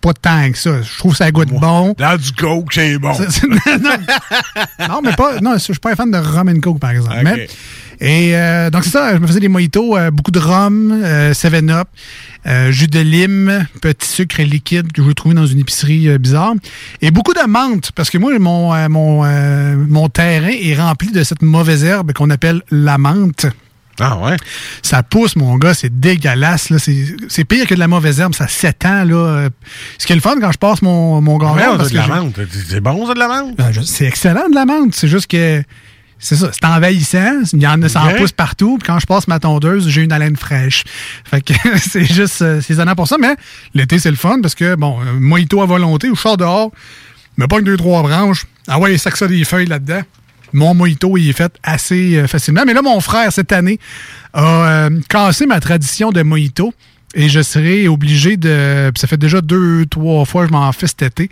Pas 0.01 0.13
tant 0.13 0.51
que 0.51 0.57
ça. 0.57 0.81
Je 0.81 0.97
trouve 0.97 1.11
que 1.11 1.17
ça 1.19 1.31
goûte 1.31 1.49
bon. 1.49 1.93
Là, 1.99 2.17
du 2.17 2.31
coke, 2.31 2.73
c'est 2.73 2.97
bon. 2.97 3.11
non. 3.67 4.87
Non, 4.89 5.01
mais 5.03 5.13
pas. 5.13 5.39
Non, 5.41 5.53
je 5.53 5.59
suis 5.59 5.73
pas 5.75 5.91
un 5.91 5.95
fan 5.95 6.09
de 6.09 6.17
rum 6.17 6.49
and 6.49 6.59
coke, 6.59 6.79
par 6.79 6.91
exemple. 6.91 7.15
Mais- 7.23 7.47
et 8.01 8.35
euh, 8.35 8.69
donc, 8.71 8.83
c'est 8.83 8.89
ça, 8.89 9.13
je 9.13 9.19
me 9.19 9.27
faisais 9.27 9.39
des 9.39 9.47
mojitos, 9.47 9.95
euh, 9.95 10.09
beaucoup 10.11 10.31
de 10.31 10.39
rhum, 10.39 10.91
euh, 11.03 11.33
7-up, 11.33 11.87
euh, 12.47 12.71
jus 12.71 12.87
de 12.87 12.99
lime, 12.99 13.67
petit 13.81 14.07
sucre 14.07 14.41
liquide 14.41 14.91
que 14.91 15.03
je 15.03 15.07
vais 15.07 15.13
trouver 15.13 15.35
dans 15.35 15.45
une 15.45 15.59
épicerie 15.59 16.09
euh, 16.09 16.17
bizarre. 16.17 16.53
Et 17.01 17.11
beaucoup 17.11 17.33
de 17.33 17.47
menthe, 17.47 17.91
parce 17.93 18.09
que 18.09 18.17
moi, 18.17 18.37
mon, 18.39 18.73
euh, 18.73 18.89
mon, 18.89 19.23
euh, 19.23 19.75
mon 19.87 20.09
terrain 20.09 20.49
est 20.51 20.75
rempli 20.75 21.11
de 21.11 21.23
cette 21.23 21.43
mauvaise 21.43 21.83
herbe 21.83 22.11
qu'on 22.13 22.31
appelle 22.31 22.61
la 22.71 22.97
menthe. 22.97 23.45
Ah 23.99 24.17
ouais? 24.17 24.37
Ça 24.81 25.03
pousse, 25.03 25.35
mon 25.35 25.57
gars, 25.57 25.75
c'est 25.75 25.99
dégueulasse. 25.99 26.71
là. 26.71 26.79
C'est 26.79 27.05
c'est 27.27 27.43
pire 27.45 27.67
que 27.67 27.75
de 27.75 27.79
la 27.79 27.87
mauvaise 27.87 28.19
herbe, 28.19 28.33
ça 28.33 28.47
s'étend. 28.47 29.03
là. 29.03 29.15
Euh, 29.15 29.49
Ce 29.99 30.07
qui 30.07 30.13
est 30.13 30.15
le 30.15 30.21
fun 30.21 30.35
quand 30.41 30.51
je 30.51 30.57
passe 30.57 30.81
mon, 30.81 31.21
mon. 31.21 31.37
Ouais, 31.37 31.61
parce 31.77 31.91
de 31.91 31.97
la 31.97 32.07
menthe. 32.07 32.39
C'est 32.67 32.79
bon, 32.79 33.05
ça, 33.05 33.13
de 33.13 33.19
la 33.19 33.27
menthe? 33.27 33.55
ben, 33.57 33.71
c'est 33.85 34.05
excellent 34.05 34.49
de 34.49 34.55
la 34.55 34.65
menthe. 34.65 34.95
C'est 34.95 35.07
juste 35.09 35.27
que 35.27 35.61
c'est 36.21 36.35
ça, 36.35 36.51
c'est 36.53 36.65
envahissant. 36.65 37.41
Il 37.51 37.61
y 37.61 37.67
en 37.67 37.81
a, 37.81 37.89
ça 37.89 38.03
en 38.03 38.13
pousse 38.13 38.31
partout. 38.31 38.77
Puis 38.77 38.87
quand 38.87 38.99
je 38.99 39.07
passe 39.07 39.27
ma 39.27 39.39
tondeuse, 39.39 39.89
j'ai 39.89 40.03
une 40.03 40.11
haleine 40.11 40.37
fraîche. 40.37 40.83
Fait 41.25 41.41
que 41.41 41.53
c'est 41.77 42.05
juste 42.05 42.43
euh, 42.43 42.61
saisonnant 42.61 42.95
pour 42.95 43.07
ça. 43.07 43.17
Mais 43.19 43.35
l'été, 43.73 43.97
c'est 43.97 44.11
le 44.11 44.15
fun 44.15 44.39
parce 44.39 44.53
que, 44.53 44.75
bon, 44.75 45.01
euh, 45.01 45.19
mojito 45.19 45.61
à 45.61 45.65
volonté, 45.65 46.09
ou 46.09 46.15
je 46.15 46.21
sors 46.21 46.37
dehors, 46.37 46.71
mais 47.37 47.47
pas 47.47 47.57
que 47.57 47.63
deux, 47.63 47.75
trois 47.75 48.03
branches. 48.03 48.45
Ah 48.67 48.79
ouais, 48.79 48.97
sac 48.97 49.17
ça 49.17 49.27
des 49.27 49.43
feuilles 49.43 49.65
là-dedans. 49.65 50.01
Mon 50.53 50.73
mojito, 50.73 51.17
il 51.17 51.29
est 51.29 51.33
fait 51.33 51.53
assez 51.63 52.17
euh, 52.17 52.27
facilement. 52.27 52.63
Mais 52.65 52.73
là, 52.73 52.81
mon 52.81 52.99
frère, 52.99 53.31
cette 53.31 53.51
année, 53.51 53.79
a 54.33 54.43
euh, 54.43 54.99
cassé 55.09 55.45
ma 55.45 55.59
tradition 55.59 56.11
de 56.11 56.21
mojito. 56.21 56.73
Et 57.13 57.27
je 57.27 57.41
serai 57.41 57.87
obligé 57.89 58.37
de. 58.37 58.89
puis 58.93 58.99
Ça 59.01 59.07
fait 59.07 59.17
déjà 59.17 59.41
deux, 59.41 59.85
trois 59.85 60.23
fois 60.25 60.43
que 60.43 60.47
je 60.49 60.53
m'en 60.53 60.71
fais 60.71 60.87
cet 60.87 61.01
été. 61.01 61.29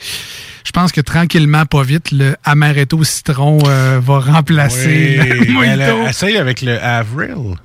Je 0.66 0.72
pense 0.72 0.92
que 0.92 1.00
tranquillement, 1.02 1.66
pas 1.66 1.84
vite, 1.84 2.12
le 2.12 2.36
amaretto 2.44 3.02
citron 3.04 3.60
euh, 3.68 4.00
va 4.04 4.20
remplacer 4.20 5.18
le 5.18 5.40
Oui, 5.42 5.48
mojito. 5.54 6.06
a- 6.06 6.10
essaye 6.10 6.38
avec 6.38 6.62
le 6.62 6.78
Avril. 6.84 7.56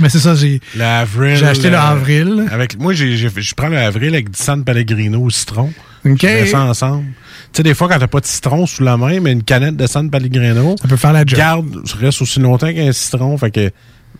Mais 0.00 0.08
c'est 0.08 0.18
ça, 0.18 0.34
j'ai. 0.34 0.60
Le. 0.74 1.34
J'ai 1.36 1.46
acheté 1.46 1.68
le 1.70 1.76
euh, 1.76 1.80
Avril. 1.80 2.46
Avec, 2.50 2.78
moi, 2.80 2.94
j'ai- 2.94 3.16
j'ai- 3.16 3.28
je 3.36 3.54
prends 3.54 3.68
le 3.68 3.78
Avril 3.78 4.08
avec 4.14 4.30
du 4.30 4.38
San 4.42 4.64
Pellegrino 4.64 5.20
au 5.22 5.30
citron. 5.30 5.70
OK. 6.04 6.18
Je 6.20 6.26
mets 6.26 6.46
ça 6.46 6.62
ensemble. 6.62 7.04
Tu 7.52 7.58
sais, 7.58 7.62
des 7.62 7.74
fois, 7.74 7.88
quand 7.88 7.98
t'as 7.98 8.06
pas 8.08 8.20
de 8.20 8.26
citron 8.26 8.66
sous 8.66 8.82
la 8.82 8.96
main, 8.96 9.20
mais 9.20 9.30
une 9.32 9.42
canette 9.44 9.76
de 9.76 9.86
San 9.86 10.10
Pellegrino. 10.10 10.74
Ça 10.80 10.88
peut 10.88 10.96
faire 10.96 11.12
la 11.12 11.20
job. 11.26 11.38
Garde, 11.38 11.82
reste 12.00 12.22
aussi 12.22 12.40
longtemps 12.40 12.72
qu'un 12.72 12.90
citron. 12.92 13.36
Fait 13.38 13.50
que, 13.50 13.70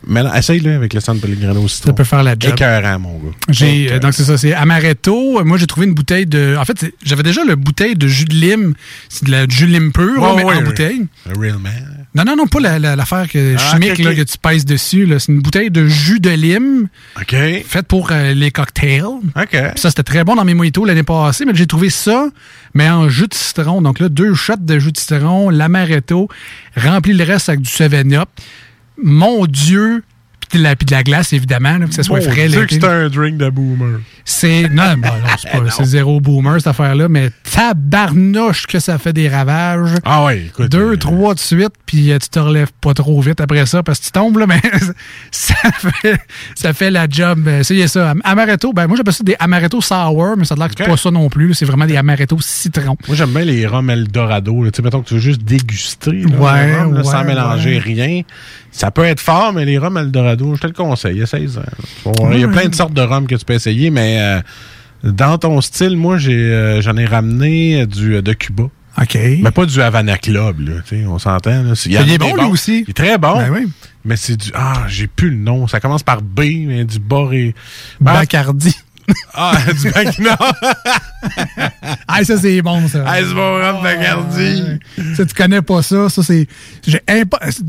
mais 0.07 0.23
essaye-le 0.37 0.75
avec 0.75 0.95
le 0.95 1.01
San 1.01 1.19
Pellegrino 1.21 1.61
au 1.63 1.69
citron. 1.69 1.89
Ça 1.91 1.93
peut 1.95 2.05
faire 2.05 2.23
la 2.23 2.33
job. 2.39 2.53
Écœurant, 2.53 2.99
mon 2.99 3.19
gars. 3.19 3.31
J'ai, 3.49 3.93
euh, 3.93 3.99
donc 3.99 4.13
c'est 4.15 4.25
ça, 4.25 4.37
c'est 4.39 4.53
amaretto. 4.53 5.45
Moi, 5.45 5.59
j'ai 5.59 5.67
trouvé 5.67 5.87
une 5.87 5.95
bouteille 5.95 6.27
de. 6.27 6.57
En 6.59 6.65
fait, 6.65 6.93
j'avais 7.05 7.23
déjà 7.23 7.45
le 7.45 7.57
bouteille 7.57 7.95
de 7.95 8.07
jus 8.09 8.25
de 8.25 8.35
lime. 8.35 8.75
C'est 9.09 9.25
de 9.25 9.31
la 9.31 9.47
jus 9.49 9.67
de 9.67 9.73
lime 9.73 9.93
pur, 9.93 10.21
là, 10.21 10.33
mais 10.37 10.45
en 10.45 10.63
bouteille. 10.63 11.07
Le 11.33 11.39
Real 11.41 11.59
Man. 11.59 12.07
Non, 12.15 12.25
non, 12.25 12.37
non, 12.37 12.47
pas 12.47 12.61
la- 12.61 12.79
la- 12.79 12.95
l'affaire 12.95 13.27
que- 13.29 13.55
Ah, 13.57 13.71
chimique 13.73 13.99
là, 14.05 14.15
que 14.15 14.21
tu 14.23 14.37
pèses 14.37 14.67
dessus. 14.67 15.07
là. 15.07 15.19
C'est 15.19 15.33
une 15.33 15.41
bouteille 15.41 15.71
de 15.71 15.87
jus 15.87 16.21
de 16.21 16.29
lime. 16.31 16.89
OK. 17.19 17.35
Faite 17.67 17.87
pour 17.87 18.11
euh, 18.13 18.35
les 18.35 18.51
cocktails. 18.51 19.03
OK. 19.05 19.49
Puis 19.51 19.61
ça, 19.77 19.89
c'était 19.89 20.03
très 20.03 20.23
bon 20.25 20.35
dans 20.35 20.45
mes 20.45 20.53
mojitos 20.55 20.85
l'année 20.85 21.05
passée, 21.05 21.45
mais 21.47 21.55
j'ai 21.55 21.67
trouvé 21.67 21.89
ça, 21.89 22.29
mais 22.75 22.91
en 22.91 23.09
jus 23.09 23.29
de 23.29 23.35
citron. 23.35 23.81
Donc 23.81 23.99
là, 23.99 24.09
deux 24.11 24.35
shots 24.35 24.57
de 24.61 24.79
jus 24.79 24.93
de 24.93 24.99
citron, 24.99 25.49
l'amaretto, 25.49 26.29
rempli 26.77 27.15
le 27.15 27.25
reste 27.25 27.49
avec 27.49 27.63
du 27.63 27.71
7-up. 27.71 28.29
Mon 29.03 29.47
Dieu! 29.47 30.03
Puis 30.51 30.59
de, 30.59 30.65
la, 30.65 30.77
puis 30.77 30.85
de 30.85 30.91
la 30.91 31.03
glace, 31.03 31.33
évidemment, 31.33 31.79
là, 31.79 31.87
que 31.87 31.95
ça 31.95 32.03
soit 32.03 32.19
Mon 32.21 32.31
frais. 32.31 32.47
L'été. 32.47 32.67
que 32.67 32.75
c'est 32.75 32.85
un 32.85 33.09
drink 33.09 33.39
de 33.39 33.49
boomer. 33.49 34.01
C'est. 34.27 34.69
Non, 34.69 34.99
bon, 34.99 35.09
non, 35.09 35.13
c'est 35.39 35.51
pas- 35.65 35.71
c'est 35.71 35.85
zéro 35.87 36.21
boomer, 36.21 36.57
cette 36.59 36.67
affaire-là, 36.67 37.09
mais 37.09 37.31
tabarnouche 37.51 38.67
que 38.67 38.79
ça 38.79 38.99
fait 38.99 39.15
des 39.15 39.31
ravages. 39.31 39.95
Ah 40.05 40.25
ouais, 40.27 40.43
écoute. 40.49 40.71
Deux, 40.71 40.99
trois 40.99 41.33
de 41.33 41.39
suite, 41.39 41.73
puis 41.87 42.13
euh, 42.13 42.19
tu 42.19 42.29
te 42.29 42.39
relèves 42.39 42.71
pas 42.83 42.93
trop 42.93 43.19
vite 43.23 43.41
après 43.41 43.65
ça 43.65 43.83
parce 43.83 43.99
que 44.01 44.05
tu 44.05 44.11
tombes, 44.13 44.37
là, 44.37 44.47
mais 44.49 44.61
ça 45.31 45.55
fait, 45.73 46.21
ça 46.55 46.75
fait 46.75 46.91
la 46.91 47.07
job. 47.09 47.49
Euh, 47.49 47.61
Essayez 47.61 47.89
ça. 47.89 48.11
Am- 48.11 48.21
Amaretto, 48.23 48.75
ben 48.75 48.87
moi 48.87 48.99
j'appelle 48.99 49.15
ça 49.15 49.25
des 49.25 49.37
amaretto 49.39 49.81
sour, 49.81 50.35
mais 50.37 50.45
ça 50.45 50.55
a 50.55 50.59
l'air 50.59 50.69
que 50.69 50.75
c'est 50.77 50.85
pas 50.87 50.97
ça 50.99 51.11
non 51.11 51.31
plus. 51.31 51.55
C'est 51.55 51.65
vraiment 51.65 51.87
des 51.87 51.97
amaretto 51.97 52.37
citron. 52.43 52.97
Moi, 53.09 53.17
j'aime 53.17 53.31
bien 53.31 53.45
les 53.45 53.67
rhums 53.67 53.89
Eldorado. 53.89 54.65
Tu 54.67 54.71
sais, 54.77 54.83
mettons 54.83 55.01
que 55.01 55.09
tu 55.09 55.15
veux 55.15 55.21
juste 55.21 55.43
déguster 55.43 56.13
là, 56.13 56.37
Ouais, 56.39 56.67
le 56.73 56.77
rhum, 56.79 56.95
là, 56.95 57.01
ouais, 57.01 57.05
sans 57.11 57.25
mélanger 57.25 57.75
ouais. 57.77 57.79
rien. 57.79 58.21
Ça 58.73 58.91
peut 58.91 59.05
être 59.05 59.21
fort, 59.21 59.53
mais 59.53 59.65
les 59.65 59.79
rhums 59.79 59.99
Eldorado, 59.99 60.55
je 60.55 60.61
te 60.61 60.67
le 60.67 60.73
conseille. 60.73 61.21
Essaye 61.21 61.49
Il 62.33 62.41
y 62.41 62.45
a 62.45 62.49
plein 62.49 62.69
de 62.69 62.75
sortes 62.75 62.95
de 62.95 63.03
rhums 63.03 63.27
que 63.27 63.35
tu 63.35 63.45
peux 63.45 63.53
essayer, 63.53 63.91
mais 63.91 64.19
euh, 64.19 64.41
dans 65.05 65.39
ton 65.39 65.61
style, 65.61 65.97
moi, 65.97 66.17
j'ai, 66.19 66.33
euh, 66.33 66.81
j'en 66.81 66.97
ai 66.97 67.05
ramené 67.05 67.87
du, 67.87 68.21
de 68.23 68.33
Cuba. 68.33 68.65
OK. 69.01 69.15
Mais 69.15 69.51
pas 69.51 69.67
du 69.67 69.81
Havana 69.81 70.19
Club, 70.19 70.61
là, 70.61 70.75
tu 70.87 71.01
sais, 71.01 71.07
on 71.07 71.19
s'entend. 71.19 71.63
Là. 71.63 71.73
Il 71.87 72.13
est 72.13 72.19
bon, 72.19 72.35
lui 72.35 72.45
aussi. 72.45 72.85
Il 72.87 72.91
est 72.91 72.95
très 72.95 73.19
bon. 73.19 73.37
Ben 73.37 73.51
oui. 73.51 73.69
Mais 74.05 74.17
c'est 74.17 74.37
du. 74.37 74.51
Ah, 74.55 74.85
j'ai 74.89 75.07
plus 75.07 75.31
le 75.31 75.37
nom. 75.37 75.67
Ça 75.67 75.81
commence 75.81 76.03
par 76.03 76.21
B, 76.21 76.41
mais 76.67 76.85
du 76.85 76.99
Boré. 76.99 77.55
Bacardi. 78.01 78.77
Ah, 79.35 79.57
du 79.81 79.91
Bac- 79.91 80.19
non. 80.19 80.37
Ah, 82.09 82.25
ça, 82.25 82.39
c'est 82.39 82.63
bon, 82.63 82.87
ça. 82.89 83.05
Ah, 83.07 83.17
c'est 83.19 83.35
bon, 83.35 83.59
rhum 83.59 83.83
Bacardi. 83.83 84.63
Ça, 85.17 85.25
tu 85.25 85.35
connais 85.35 85.63
pas 85.63 85.83
ça. 85.83 86.09
Ça, 86.09 86.23
c'est. 86.23 86.47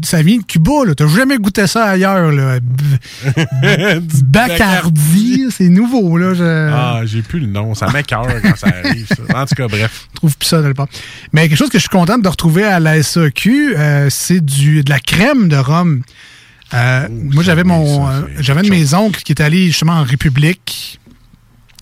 Ça 0.04 0.22
vient 0.22 0.38
de 0.38 0.44
Cuba, 0.44 0.86
là. 0.86 0.96
T'as 0.96 1.08
jamais 1.08 1.38
goûté 1.38 1.68
ça 1.68 1.86
ailleurs, 1.86 2.32
là. 2.32 2.60
Du 4.02 4.24
Bacardi, 4.24 5.48
c'est 5.50 5.70
nouveau, 5.70 6.18
là. 6.18 6.34
Je... 6.34 6.70
Ah, 6.72 7.02
j'ai 7.06 7.22
plus 7.22 7.40
le 7.40 7.48
nom. 7.48 7.74
Ça 7.76 7.88
m'écœure 7.92 8.28
quand 8.42 8.56
ça 8.56 8.68
arrive, 8.68 9.08
ça. 9.08 9.40
En 9.42 9.46
tout 9.46 9.56
cas, 9.56 9.68
bref. 9.68 10.08
Je 10.12 10.16
trouve 10.18 10.38
plus 10.38 10.48
ça 10.48 10.62
nulle 10.62 10.74
part. 10.74 10.88
Mais 11.32 11.48
quelque 11.48 11.58
chose 11.58 11.70
que 11.70 11.78
je 11.78 11.84
suis 11.84 11.90
contente 11.90 12.22
de 12.22 12.28
retrouver 12.28 12.64
à 12.64 12.80
la 12.80 13.02
SAQ, 13.02 13.76
euh, 13.78 14.08
c'est 14.10 14.44
du 14.44 14.84
de 14.84 14.90
la 14.90 15.00
crème 15.00 15.48
de 15.50 15.58
rhum. 15.58 16.02
Euh, 16.74 17.08
moi, 17.10 17.44
j'avais 17.44 17.64
mon, 17.64 18.10
euh, 18.10 18.22
j'avais 18.40 18.62
un 18.62 18.64
de 18.64 18.70
mes 18.70 18.94
oncles 18.94 19.22
qui 19.22 19.32
est 19.32 19.42
allé 19.42 19.68
justement 19.68 19.94
en 19.94 20.04
République, 20.04 21.00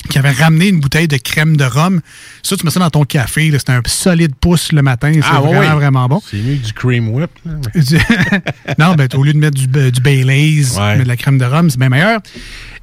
qui 0.09 0.17
avait 0.17 0.31
ramené 0.31 0.67
une 0.69 0.79
bouteille 0.79 1.07
de 1.07 1.17
crème 1.17 1.55
de 1.57 1.63
rhum. 1.63 2.01
Ça, 2.43 2.57
tu 2.57 2.65
mets 2.65 2.71
ça 2.71 2.79
dans 2.79 2.89
ton 2.89 3.03
café. 3.05 3.51
C'est 3.57 3.69
un 3.69 3.81
solide 3.85 4.33
pouce 4.35 4.71
le 4.71 4.81
matin. 4.81 5.11
C'est 5.13 5.21
Ah, 5.23 5.39
vraiment, 5.41 5.75
vraiment 5.75 6.07
bon. 6.07 6.21
C'est 6.29 6.37
mieux 6.37 6.55
que 6.55 6.65
du 6.65 6.73
cream 6.73 7.09
whip. 7.09 7.29
là. 7.45 7.53
Non, 8.79 8.95
ben, 8.95 9.07
au 9.13 9.23
lieu 9.23 9.33
de 9.33 9.37
mettre 9.39 9.57
du, 9.57 9.67
du 9.91 10.01
Baileys, 10.01 10.77
Ouais. 10.77 10.91
mettre 10.93 11.03
de 11.03 11.07
la 11.07 11.17
crème 11.17 11.37
de 11.37 11.45
rhum, 11.45 11.69
c'est 11.69 11.79
bien 11.79 11.89
meilleur. 11.89 12.19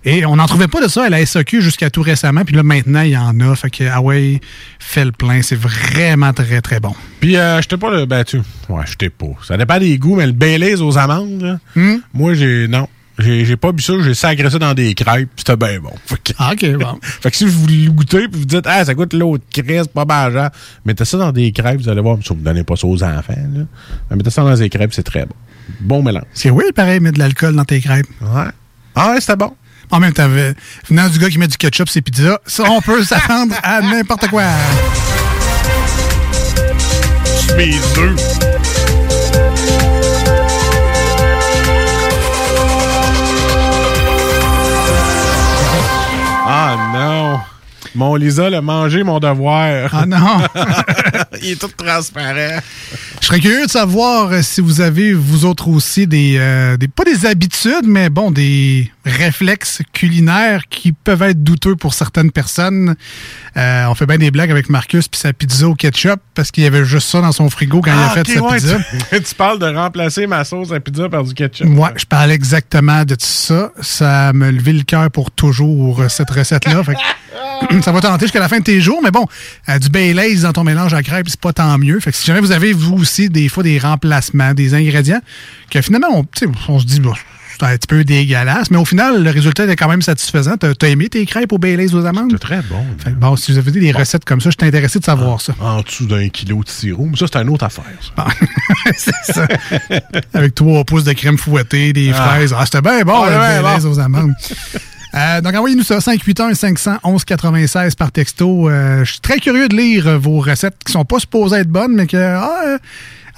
Et 0.05 0.25
on 0.25 0.37
n'en 0.37 0.47
trouvait 0.47 0.69
pas 0.69 0.81
de 0.81 0.87
ça 0.89 1.05
à 1.05 1.09
la 1.09 1.25
SAQ 1.27 1.61
jusqu'à 1.61 1.91
tout 1.91 2.03
récemment. 2.03 2.45
Puis 2.45 2.55
là, 2.55 2.63
maintenant, 2.63 3.01
il 3.03 3.11
y 3.11 3.17
en 3.17 3.39
a. 3.41 3.55
Fait 3.57 3.69
que, 3.69 3.85
ah 3.93 4.01
ouais, 4.01 4.41
fais 4.79 5.05
le 5.05 5.11
plein. 5.13 5.43
C'est 5.43 5.59
vraiment 5.59 6.33
très, 6.33 6.61
très 6.61 6.79
bon. 6.79 6.95
Puis, 7.21 7.37
euh, 7.37 7.61
j'étais 7.61 7.77
pas 7.77 7.91
le. 7.91 8.07
Ben, 8.07 8.23
tu. 8.25 8.39
Ouais, 8.69 8.85
j'étais 8.87 9.11
pas. 9.11 9.27
Ça 9.47 9.57
dépend 9.57 9.79
des 9.79 9.99
goûts, 9.99 10.15
mais 10.17 10.27
le 10.27 10.33
Baileys 10.33 10.81
aux 10.81 10.97
amandes, 10.99 11.43
là, 11.43 11.59
Hmm? 11.75 11.97
moi, 12.15 12.35
j'ai. 12.35 12.69
Non. 12.69 12.89
J'ai 13.19 13.57
pas 13.57 13.73
bu 13.73 13.83
ça, 13.83 13.95
j'ai 14.01 14.15
sacré 14.15 14.49
ça 14.49 14.59
dans 14.61 14.75
des 14.75 14.95
crêpes, 14.95 15.29
c'était 15.37 15.57
bien 15.57 15.81
bon. 15.81 15.93
Fait 16.07 16.23
que, 16.23 16.33
Ah, 16.39 16.53
OK, 16.53 16.65
bon. 16.79 16.99
fait 17.03 17.31
que 17.33 17.37
si 17.37 17.47
vous 17.47 17.67
le 17.67 17.91
goûtez, 17.91 18.29
puis 18.29 18.39
vous 18.41 18.47
dites, 18.47 18.65
ah, 18.67 18.85
ça 18.85 18.95
goûte 18.95 19.13
l'autre 19.13 19.45
c'est 19.53 19.93
pas 19.93 20.05
mangeant, 20.05 20.49
mettez 20.85 21.05
ça 21.05 21.19
dans 21.19 21.33
des 21.33 21.51
crêpes, 21.51 21.81
vous 21.81 21.89
allez 21.89 22.01
voir, 22.01 22.19
que 22.19 22.29
vous 22.29 22.35
donnez 22.37 22.63
pas 22.63 22.77
ça 22.77 22.87
aux 22.87 23.03
enfants, 23.03 23.35
là. 23.55 23.65
Mais 24.11 24.17
mettez 24.17 24.31
ça 24.31 24.43
dans 24.43 24.55
des 24.55 24.69
crêpes, 24.71 24.93
c'est 24.95 25.03
très 25.03 25.27
bon. 25.27 25.35
Bon 25.81 26.03
mélange. 26.03 26.25
C'est 26.33 26.51
weird, 26.51 26.73
pareil, 26.75 27.01
mettre 27.01 27.15
de 27.15 27.19
l'alcool 27.19 27.57
dans 27.57 27.65
tes 27.65 27.81
crêpes. 27.81 28.07
Ouais. 28.21 28.51
Ah, 28.95 29.11
ouais, 29.11 29.21
c'était 29.21 29.37
bon. 29.37 29.53
En 29.91 30.01
même 30.01 30.13
temps, 30.13 30.29
euh, 30.29 30.53
venant 30.89 31.09
du 31.09 31.19
gars 31.19 31.29
qui 31.29 31.39
met 31.39 31.49
du 31.49 31.57
ketchup 31.57 31.89
ses 31.89 32.03
pizzas, 32.03 32.39
ça, 32.47 32.65
on 32.71 32.81
peut 32.81 33.03
s'attendre 33.05 33.55
à 33.63 33.81
n'importe 33.81 34.29
quoi. 34.29 34.45
Mes 37.57 37.75
œufs. 37.99 38.88
Mon 47.99 48.15
Lisa 48.15 48.49
l'a 48.49 48.63
mangé, 48.63 49.03
mon 49.03 49.19
devoir. 49.19 49.91
Ah 49.93 50.07
non! 50.07 50.39
Il 51.43 51.51
est 51.51 51.61
tout 51.61 51.67
transparent. 51.77 52.61
Je 53.21 53.27
serais 53.27 53.41
curieux 53.41 53.67
de 53.67 53.71
savoir 53.71 54.45
si 54.45 54.61
vous 54.61 54.81
avez, 54.81 55.13
vous 55.13 55.45
autres 55.45 55.67
aussi, 55.67 56.07
des, 56.07 56.37
euh, 56.39 56.77
des 56.77 56.87
pas 56.87 57.03
des 57.03 57.27
habitudes, 57.27 57.87
mais 57.87 58.09
bon, 58.09 58.31
des 58.31 58.89
réflexes 59.09 59.83
culinaires 59.93 60.63
qui 60.69 60.93
peuvent 60.93 61.23
être 61.23 61.43
douteux 61.43 61.77
pour 61.77 61.95
certaines 61.95 62.31
personnes. 62.31 62.95
Euh, 63.57 63.87
on 63.89 63.95
fait 63.95 64.07
bien 64.07 64.19
des 64.19 64.31
blagues 64.31 64.51
avec 64.51 64.69
Marcus 64.69 65.09
puis 65.09 65.19
sa 65.21 65.33
pizza 65.33 65.69
au 65.69 65.75
ketchup 65.75 66.21
parce 66.35 66.51
qu'il 66.51 66.65
y 66.65 66.67
avait 66.67 66.85
juste 66.85 67.09
ça 67.09 67.21
dans 67.21 67.33
son 67.33 67.51
frigo 67.51 67.81
quand 67.81 67.93
il 67.93 67.99
a 67.99 68.11
Ah, 68.11 68.25
fait 68.25 68.33
sa 68.33 68.43
ouais, 68.43 68.57
pizza. 68.57 68.79
Tu, 69.11 69.23
tu 69.29 69.35
parles 69.35 69.59
de 69.59 69.67
remplacer 69.67 70.27
ma 70.27 70.45
sauce 70.45 70.73
à 70.73 70.81
pizza 70.81 71.09
par 71.09 71.25
du 71.25 71.35
ketchup. 71.35 71.67
Moi, 71.67 71.93
je 71.97 72.05
parlais 72.05 72.35
exactement 72.35 73.05
de 73.05 73.15
tout 73.15 73.27
ça. 73.27 73.73
Ça 73.81 74.33
me 74.33 74.51
levait 74.51 74.73
le 74.73 74.83
cœur 74.85 75.11
pour 75.11 75.31
toujours, 75.31 76.03
euh, 76.03 76.09
cette 76.09 76.31
recette-là. 76.31 76.83
Ça 77.83 77.91
va 77.93 78.01
tenter 78.01 78.27
jusqu'à 78.27 78.39
la 78.39 78.49
fin 78.49 78.59
de 78.61 78.65
tes 78.65 78.81
jours, 78.81 79.01
mais 79.03 79.11
bon, 79.11 79.27
euh, 79.69 79.79
du 79.81 79.89
Baileys 79.89 80.43
dans 80.43 80.53
ton 80.53 80.63
mélange 80.63 80.95
à 80.95 81.03
crêpes, 81.03 81.29
c'est 81.29 81.41
pas 81.41 81.53
tant 81.53 81.77
mieux. 81.77 81.99
Fait 81.99 82.13
que 82.13 82.17
si 82.17 82.25
jamais 82.25 82.41
vous 82.41 82.53
avez, 82.53 82.73
vous 82.73 82.95
aussi, 82.97 83.29
des 83.31 83.49
fois, 83.49 83.65
des 83.65 83.79
remplacements, 83.79 84.55
des 84.55 84.75
ingrédients, 84.75 85.21
que 85.71 85.83
finalement, 85.83 86.09
on, 86.13 86.25
on 86.69 86.79
se 86.79 86.85
dit, 86.87 87.01
bon, 87.01 87.15
c'est 87.59 87.67
un 87.67 87.77
petit 87.77 87.87
peu 87.87 88.05
dégueulasse, 88.05 88.71
mais 88.71 88.77
au 88.77 88.85
final, 88.85 89.23
le 89.23 89.31
résultat 89.31 89.65
est 89.67 89.77
quand 89.77 89.89
même 89.89 90.03
satisfaisant. 90.03 90.57
T'as 90.57 90.73
as 90.83 90.87
aimé 90.89 91.09
tes 91.09 91.25
crêpes 91.27 91.53
au 91.53 91.59
Baileys 91.59 91.95
aux 91.95 92.05
amandes? 92.07 92.31
C'est 92.33 92.39
très 92.39 92.63
bon. 92.63 92.85
Fait 92.99 93.11
bon, 93.11 93.37
si 93.37 93.53
vous 93.53 93.59
avez 93.59 93.71
des 93.71 93.93
recettes 93.93 94.25
comme 94.25 94.41
ça, 94.41 94.51
je 94.51 94.57
suis 94.59 94.69
intéressé 94.69 94.99
de 94.99 95.05
savoir 95.05 95.41
ça. 95.41 95.55
En 95.61 95.81
dessous 95.83 96.07
d'un 96.07 96.29
kilo 96.29 96.63
de 96.63 96.69
sirop. 96.69 97.07
Mais 97.11 97.17
ça, 97.17 97.27
c'est 97.33 97.39
une 97.43 97.49
autre 97.51 97.65
affaire. 97.65 97.85
c'est 98.97 99.33
ça. 99.33 99.47
Avec 100.35 100.55
trois 100.55 100.85
pouces 100.85 101.05
de 101.05 101.13
crème 101.13 101.39
fouettée, 101.39 101.93
des 101.93 102.13
Ah. 102.15 102.23
fraises. 102.29 102.55
Ah, 102.57 102.65
c'était 102.65 102.81
bien 102.83 103.03
bon, 103.03 103.23
Ah, 103.25 103.31
le 103.31 103.37
ouais, 103.37 103.63
Baileys 103.63 103.83
bon. 103.83 103.91
aux 103.91 103.99
amandes. 103.99 104.33
Euh, 105.15 105.41
donc, 105.41 105.55
envoyez-nous 105.55 105.85
ça, 105.85 106.01
581 106.01 106.55
511 106.55 107.25
96 107.25 107.95
par 107.95 108.13
texto. 108.13 108.69
Euh, 108.69 109.05
je 109.05 109.13
suis 109.13 109.21
très 109.21 109.39
curieux 109.39 109.69
de 109.69 109.75
lire 109.77 110.19
vos 110.21 110.41
recettes 110.41 110.77
qui 110.85 110.93
sont 110.93 111.05
pas 111.07 111.19
supposées 111.19 111.57
être 111.57 111.69
bonnes, 111.69 111.95
mais 111.95 112.07
que, 112.07 112.17
ah, 112.19 112.77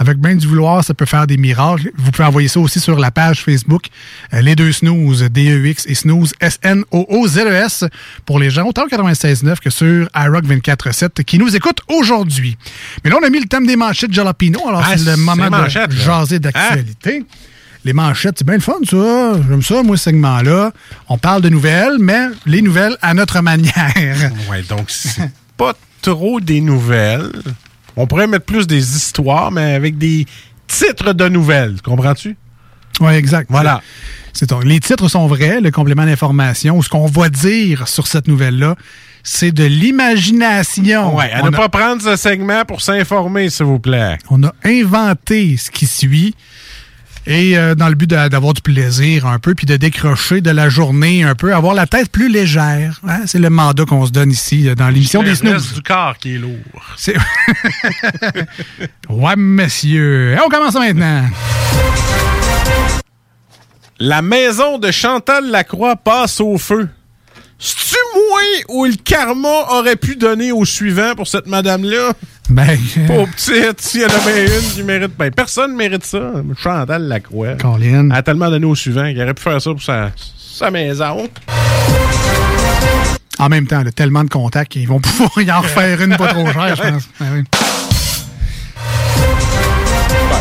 avec 0.01 0.17
bien 0.19 0.35
du 0.35 0.47
vouloir, 0.47 0.83
ça 0.83 0.95
peut 0.95 1.05
faire 1.05 1.27
des 1.27 1.37
miracles. 1.37 1.91
Vous 1.95 2.11
pouvez 2.11 2.25
envoyer 2.27 2.49
ça 2.49 2.59
aussi 2.59 2.81
sur 2.81 2.99
la 2.99 3.11
page 3.11 3.45
Facebook, 3.45 3.85
euh, 4.33 4.41
les 4.41 4.57
deux 4.57 4.73
snooze, 4.73 5.23
D-E-X 5.31 5.85
et 5.87 5.95
snooze, 5.95 6.33
S-N-O-O-Z-E-S, 6.41 7.85
E 7.85 7.89
pour 8.25 8.39
les 8.39 8.49
gens, 8.49 8.67
autant 8.67 8.85
au 8.85 8.89
96.9 8.89 9.59
que 9.61 9.69
sur 9.69 10.09
iRock 10.17 10.45
24.7 10.47 11.23
qui 11.25 11.39
nous 11.39 11.55
écoutent 11.55 11.83
aujourd'hui. 11.89 12.57
Mais 13.05 13.11
là, 13.11 13.19
on 13.21 13.27
a 13.27 13.29
mis 13.31 13.41
le 13.41 13.47
thème 13.47 13.67
des 13.67 13.77
manchettes 13.77 14.13
Jalapino, 14.13 14.67
alors 14.67 14.83
Ah, 14.85 14.97
c'est 14.97 15.05
le 15.05 15.17
moment 15.19 15.51
de 15.51 15.69
jaser 15.95 16.39
d'actualité. 16.39 17.25
Les 17.85 17.93
manchettes, 17.93 18.37
c'est 18.39 18.47
bien 18.47 18.55
le 18.57 18.61
fun, 18.61 18.75
ça. 18.91 19.35
J'aime 19.49 19.63
ça, 19.63 19.83
moi, 19.83 19.97
ce 19.99 20.05
segment-là. 20.05 20.73
On 21.09 21.19
parle 21.19 21.43
de 21.43 21.51
nouvelles, 21.51 21.97
mais 22.01 22.27
les 22.47 22.63
nouvelles 22.63 22.97
à 23.03 23.13
notre 23.13 23.41
manière. 23.43 23.73
Ouais, 24.51 24.63
donc 24.63 24.87
c'est 24.89 25.31
pas 25.59 25.75
trop 26.03 26.41
des 26.41 26.61
nouvelles. 26.63 27.31
On 27.97 28.07
pourrait 28.07 28.27
mettre 28.27 28.45
plus 28.45 28.67
des 28.67 28.97
histoires, 28.97 29.51
mais 29.51 29.75
avec 29.75 29.99
des 29.99 30.27
titres 30.67 31.13
de 31.13 31.29
nouvelles. 31.29 31.77
Comprends-tu? 31.83 32.37
Oui, 33.01 33.13
exact. 33.15 33.47
Voilà. 33.51 33.83
C'est 34.33 34.53
les 34.65 34.79
titres 34.81 35.09
sont 35.09 35.27
vrais, 35.27 35.61
le 35.61 35.71
complément 35.71 36.05
d'information, 36.05 36.77
ou 36.77 36.83
ce 36.83 36.89
qu'on 36.89 37.07
va 37.07 37.29
dire 37.29 37.89
sur 37.89 38.07
cette 38.07 38.29
nouvelle-là, 38.29 38.77
c'est 39.23 39.53
de 39.53 39.65
l'imagination. 39.65 41.17
Ouais, 41.17 41.31
à 41.33 41.43
On 41.43 41.51
ne 41.51 41.55
a- 41.55 41.59
pas 41.59 41.69
prendre 41.69 42.01
ce 42.03 42.17
segment 42.17 42.65
pour 42.65 42.81
s'informer, 42.81 43.51
s'il 43.51 43.67
vous 43.67 43.79
plaît. 43.81 44.19
On 44.31 44.43
a 44.45 44.53
inventé 44.65 45.57
ce 45.57 45.71
qui 45.71 45.87
suit. 45.87 46.35
Et 47.27 47.57
euh, 47.59 47.75
dans 47.75 47.89
le 47.89 47.95
but 47.95 48.09
d'a- 48.09 48.29
d'avoir 48.29 48.55
du 48.55 48.63
plaisir 48.63 49.27
un 49.27 49.39
peu, 49.39 49.55
puis 49.55 49.67
de 49.67 49.77
décrocher 49.77 50.41
de 50.41 50.51
la 50.51 50.69
journée 50.69 51.23
un 51.23 51.35
peu, 51.35 51.55
avoir 51.55 51.75
la 51.75 51.87
tête 51.87 52.11
plus 52.11 52.31
légère. 52.31 53.01
hein. 53.07 53.21
C'est 53.27 53.39
le 53.39 53.51
mandat 53.51 53.85
qu'on 53.85 54.07
se 54.07 54.11
donne 54.11 54.31
ici 54.31 54.69
euh, 54.69 54.75
dans 54.75 54.89
l'émission 54.89 55.23
Le 55.23 55.29
des 55.29 55.35
snooze. 55.37 55.75
du 55.75 55.83
corps 55.83 56.17
qui 56.19 56.35
est 56.35 56.39
lourd. 56.39 56.57
C'est- 56.97 57.17
ouais, 59.09 59.37
monsieur. 59.37 60.33
Et 60.33 60.39
on 60.45 60.49
commence 60.49 60.75
maintenant. 60.75 61.27
La 63.99 64.23
maison 64.23 64.79
de 64.79 64.91
Chantal 64.91 65.51
Lacroix 65.51 65.97
passe 65.97 66.41
au 66.41 66.57
feu. 66.57 66.89
C'est-tu 67.63 67.97
moins 68.15 68.77
où 68.77 68.87
le 68.87 68.95
karma 68.95 69.67
aurait 69.71 69.97
pu 69.97 70.17
donner 70.17 70.51
au 70.51 70.65
suivant 70.65 71.15
pour 71.15 71.29
cette 71.29 71.47
madame-là? 71.47 72.13
Ben, 72.49 72.79
Pauvre 73.07 73.29
petite, 73.37 73.81
s'il 73.83 74.01
y 74.01 74.05
en 74.05 74.09
a 74.09 74.19
bien 74.21 74.45
une 74.47 74.71
qui 74.73 74.83
mérite. 74.83 75.13
Ben, 75.19 75.31
personne 75.31 75.77
mérite 75.77 76.07
ça. 76.07 76.33
Chantal 76.59 77.03
Lacroix. 77.03 77.57
Colin. 77.57 78.09
Elle 78.11 78.17
a 78.17 78.23
tellement 78.23 78.49
donné 78.51 78.65
au 78.65 78.75
suivant 78.75 79.05
qu'il 79.09 79.21
aurait 79.23 79.35
pu 79.35 79.43
faire 79.43 79.61
ça 79.61 79.71
pour 79.71 79.83
sa, 79.83 80.11
sa 80.39 80.71
maison. 80.71 81.29
En 83.39 83.49
même 83.49 83.67
temps, 83.67 83.81
elle 83.83 83.89
a 83.89 83.93
tellement 83.93 84.25
de 84.25 84.31
contacts 84.31 84.73
qu'ils 84.73 84.89
vont 84.89 85.01
pouvoir 85.01 85.31
y 85.41 85.53
en 85.53 85.61
refaire 85.61 86.01
une 86.01 86.17
pas 86.17 86.29
trop 86.29 86.47
chère, 86.51 86.77
je 86.77 86.83
pense. 86.91 87.09
Ben 87.21 87.27
oui. 87.35 87.45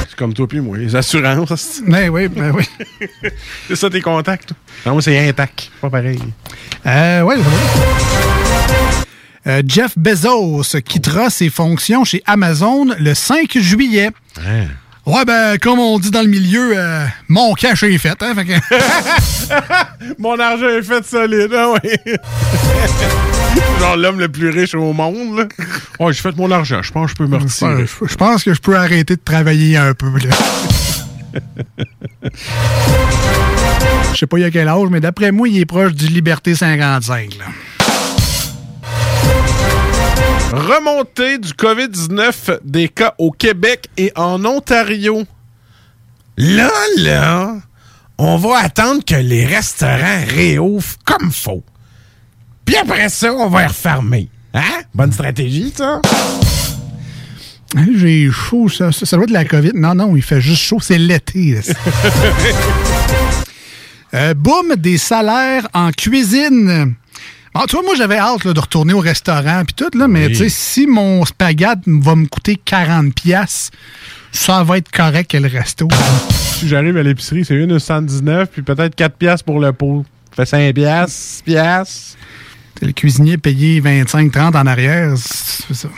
C'est 0.08 0.16
comme 0.16 0.34
toi 0.34 0.48
puis 0.48 0.60
moi, 0.60 0.78
les 0.78 0.96
assurances. 0.96 1.82
Ben 1.86 2.10
oui, 2.10 2.28
ben 2.28 2.52
oui. 2.56 2.64
c'est 3.68 3.76
ça 3.76 3.90
tes 3.90 4.02
contacts. 4.02 4.52
Non, 4.86 4.94
moi, 4.94 5.02
c'est 5.02 5.28
intact. 5.28 5.70
Pas 5.82 5.90
pareil. 5.90 6.20
Euh, 6.86 7.22
ouais, 7.22 7.36
ça 7.38 7.42
va. 7.44 7.50
Euh, 9.48 9.62
Jeff 9.66 9.98
Bezos 9.98 10.64
quittera 10.86 11.30
ses 11.30 11.50
fonctions 11.50 12.04
chez 12.04 12.22
Amazon 12.26 12.88
le 13.00 13.14
5 13.14 13.58
juillet. 13.58 14.10
Ouais, 15.06 15.26
ben, 15.26 15.58
comme 15.58 15.80
on 15.80 15.98
dit 15.98 16.12
dans 16.12 16.22
le 16.22 16.28
milieu, 16.28 16.74
euh, 16.78 17.06
mon 17.30 17.54
cash 17.54 17.82
est 17.84 17.98
fait. 17.98 18.22
Hein, 18.22 18.36
fait 18.36 18.46
que- 18.46 20.16
Mon 20.22 20.38
argent 20.40 20.68
est 20.68 20.84
fait 20.84 21.04
solide, 21.06 21.52
hein, 21.54 21.74
oui. 21.84 21.90
Genre 23.80 23.98
l'homme 23.98 24.20
le 24.20 24.30
plus 24.30 24.50
riche 24.50 24.76
au 24.76 24.94
monde, 24.94 25.38
là. 25.38 25.46
Oh, 26.00 26.12
j'ai 26.12 26.22
fait 26.22 26.36
mon 26.36 26.52
argent. 26.52 26.82
Je 26.82 26.92
pense 26.92 27.06
que 27.06 27.12
je 27.12 27.16
peux 27.16 27.28
me 27.28 27.38
retirer. 27.38 27.86
je 27.86 28.16
pense 28.16 28.44
que 28.44 28.54
je 28.54 28.60
peux 28.62 28.76
arrêter 28.76 29.16
de 29.16 29.22
travailler 29.24 29.78
un 29.78 29.94
peu. 29.94 30.08
là. 30.08 30.36
Je 34.14 34.18
sais 34.18 34.28
pas 34.28 34.38
il 34.38 34.42
y 34.42 34.46
a 34.46 34.52
quel 34.52 34.68
âge, 34.68 34.88
mais 34.90 35.00
d'après 35.00 35.32
moi, 35.32 35.48
il 35.48 35.60
est 35.60 35.66
proche 35.66 35.94
du 35.94 36.08
Liberté 36.08 36.56
55. 36.56 37.38
Là. 37.38 37.46
Remontée 40.52 41.38
du 41.38 41.52
COVID-19 41.54 42.60
des 42.64 42.90
cas 42.90 43.14
au 43.18 43.32
Québec 43.32 43.88
et 43.98 44.12
en 44.16 44.44
Ontario. 44.46 45.24
Là, 46.38 46.72
là, 46.98 47.56
on 48.18 48.36
va 48.38 48.58
attendre 48.58 49.04
que 49.06 49.16
les 49.16 49.46
restaurants 49.46 50.24
réouvrent 50.28 50.96
comme 51.06 51.32
faut. 51.32 51.64
Puis 52.70 52.78
après 52.78 53.10
ça, 53.10 53.34
on 53.34 53.50
va 53.50 53.62
les 53.62 53.66
refermer. 53.66 54.30
Hein? 54.54 54.62
Bonne 54.94 55.12
stratégie, 55.12 55.74
ça? 55.76 56.00
J'ai 57.98 58.30
chaud, 58.30 58.70
ça, 58.70 58.92
ça, 58.92 59.08
ça 59.08 59.16
doit 59.16 59.24
être 59.24 59.30
de 59.30 59.34
la 59.34 59.46
COVID. 59.46 59.72
Non, 59.74 59.96
non, 59.96 60.16
il 60.16 60.22
fait 60.22 60.40
juste 60.40 60.62
chaud, 60.62 60.78
c'est 60.80 61.00
l'été. 61.00 61.60
Euh, 64.16 64.34
boum, 64.34 64.76
des 64.76 64.98
salaires 64.98 65.68
en 65.72 65.92
cuisine. 65.92 66.96
Bon, 67.54 67.62
tu 67.68 67.76
vois, 67.76 67.84
moi, 67.86 67.94
j'avais 67.96 68.18
hâte 68.18 68.44
là, 68.44 68.54
de 68.54 68.60
retourner 68.60 68.94
au 68.94 69.00
restaurant 69.00 69.62
puis 69.64 69.76
tout, 69.76 69.96
là, 69.96 70.08
mais 70.08 70.26
Oui. 70.26 70.32
tu 70.32 70.38
sais, 70.38 70.50
si 70.50 70.88
mon 70.88 71.24
spaghette 71.26 71.82
va 71.86 72.16
me 72.16 72.26
coûter 72.26 72.56
40 72.56 73.14
pièces, 73.14 73.70
ça 74.32 74.64
va 74.64 74.78
être 74.80 74.90
correct 74.90 75.30
que 75.30 75.38
le 75.38 75.48
resto. 75.48 75.88
Si 76.32 76.68
j'arrive 76.68 76.98
à 76.98 77.04
l'épicerie, 77.04 77.46
c'est 77.46 77.54
1,79 77.54 78.48
puis 78.48 78.64
peut-être 78.64 78.96
4 78.96 79.16
piastres 79.16 79.46
pour 79.46 79.60
le 79.60 79.74
pot. 79.74 80.04
Ça 80.36 80.44
fait 80.46 80.70
5 80.70 80.74
piastres, 80.74 81.12
6 81.16 81.44
piastres. 81.44 82.18
Le 82.82 82.92
cuisinier 82.92 83.38
payé 83.38 83.82
25-30 83.82 84.58
en 84.58 84.66
arrière, 84.66 85.14
c'est 85.18 85.74
ça. 85.74 85.90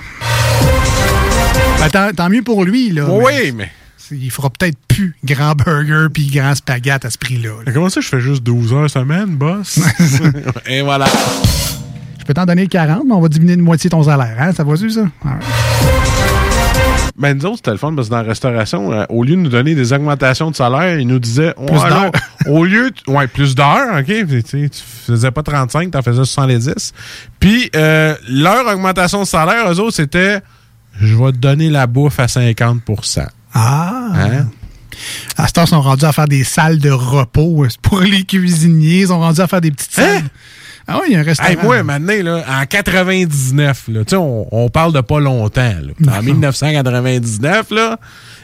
Ben, 1.80 1.90
tant, 1.90 2.12
tant 2.16 2.30
mieux 2.30 2.42
pour 2.42 2.64
lui, 2.64 2.92
là. 2.92 3.08
Oui, 3.10 3.52
mais... 3.52 3.70
Il 4.14 4.30
fera 4.30 4.50
peut-être 4.50 4.78
plus 4.90 5.16
grand 5.24 5.56
burger 5.56 6.08
puis 6.14 6.28
grand 6.28 6.54
spaghette 6.54 7.06
à 7.06 7.10
ce 7.10 7.18
prix-là. 7.18 7.52
comment 7.74 7.90
ça, 7.90 8.02
je 8.02 8.10
fais 8.10 8.20
juste 8.20 8.44
12 8.44 8.74
heures 8.74 8.90
semaine, 8.90 9.36
boss? 9.36 9.80
Et 10.68 10.82
voilà. 10.82 11.06
Je 12.20 12.26
peux 12.26 12.34
t'en 12.34 12.46
donner 12.46 12.68
40, 12.68 13.04
mais 13.08 13.14
on 13.14 13.22
va 13.22 13.30
diminuer 13.30 13.56
de 13.56 13.62
moitié 13.62 13.90
ton 13.90 14.04
salaire. 14.04 14.36
Hein? 14.38 14.52
Ça 14.52 14.66
va-tu, 14.66 14.90
ça? 14.90 15.06
Ouais. 17.18 17.34
Ben, 17.34 17.38
nous 17.38 17.46
autres, 17.46 17.58
c'était 17.58 17.72
le 17.72 17.78
fun 17.78 17.94
parce 17.96 18.08
que 18.08 18.12
dans 18.12 18.22
la 18.22 18.28
restauration, 18.28 18.92
euh, 18.92 19.06
au 19.10 19.24
lieu 19.24 19.36
de 19.36 19.42
nous 19.42 19.50
donner 19.50 19.76
des 19.76 19.94
augmentations 19.94 20.52
de 20.52 20.56
salaire, 20.56 21.00
ils 21.00 21.08
nous 21.08 21.20
disaient 21.20 21.54
Plus 21.68 21.78
Ouais, 21.78 22.12
au 22.48 22.64
lieu, 22.66 22.92
ouais, 23.08 23.28
plus 23.28 23.56
d'heures, 23.56 24.00
OK? 24.00 24.06
Tu 24.06 24.70
tu 24.70 24.70
faisais 25.06 25.32
pas 25.32 25.44
35, 25.44 25.92
t'en 25.92 26.02
faisais 26.02 26.24
70. 26.24 26.94
Puis, 27.40 27.70
euh, 27.76 28.16
leur 28.30 28.68
augmentation 28.68 29.22
de 29.22 29.28
salaire, 29.28 29.72
eux 29.72 29.80
autres, 29.80 29.96
c'était 29.96 30.40
Je 31.00 31.16
vais 31.16 31.32
te 31.32 31.38
donner 31.38 31.70
la 31.70 31.88
bouffe 31.88 32.20
à 32.20 32.26
50% 32.28 33.28
Ah! 33.54 33.92
Hein? 34.14 34.48
À 35.38 35.48
ce 35.48 35.54
temps, 35.54 35.64
ils 35.64 35.70
sont 35.70 35.82
rendus 35.82 36.06
à 36.06 36.12
faire 36.12 36.28
des 36.28 36.44
salles 36.44 36.80
de 36.80 36.92
repos 36.92 37.64
euh, 37.64 37.70
pour 37.82 38.02
les 38.02 38.24
cuisiniers. 38.24 39.02
Ils 39.02 39.08
sont 39.08 39.20
rendus 39.20 39.42
à 39.42 39.48
faire 39.48 39.62
des 39.62 39.72
petites 39.72 39.94
salles. 39.94 40.24
Ah 40.94 41.00
oui, 41.02 41.08
il 41.10 41.14
y 41.14 41.16
a 41.16 41.20
un 41.20 41.24
restaurant. 41.24 41.50
Hey, 41.50 41.58
moi, 41.64 41.84
maintenant, 41.84 42.14
là, 42.24 42.44
en 42.62 42.66
99, 42.66 43.84
là, 43.90 44.00
tu 44.04 44.10
sais, 44.12 44.16
on, 44.16 44.48
on 44.52 44.70
parle 44.70 44.94
de 44.94 45.02
pas 45.02 45.20
longtemps. 45.20 45.62
là. 45.82 46.18
En 46.18 46.22
1999, 46.24 47.72
là, 47.72 47.98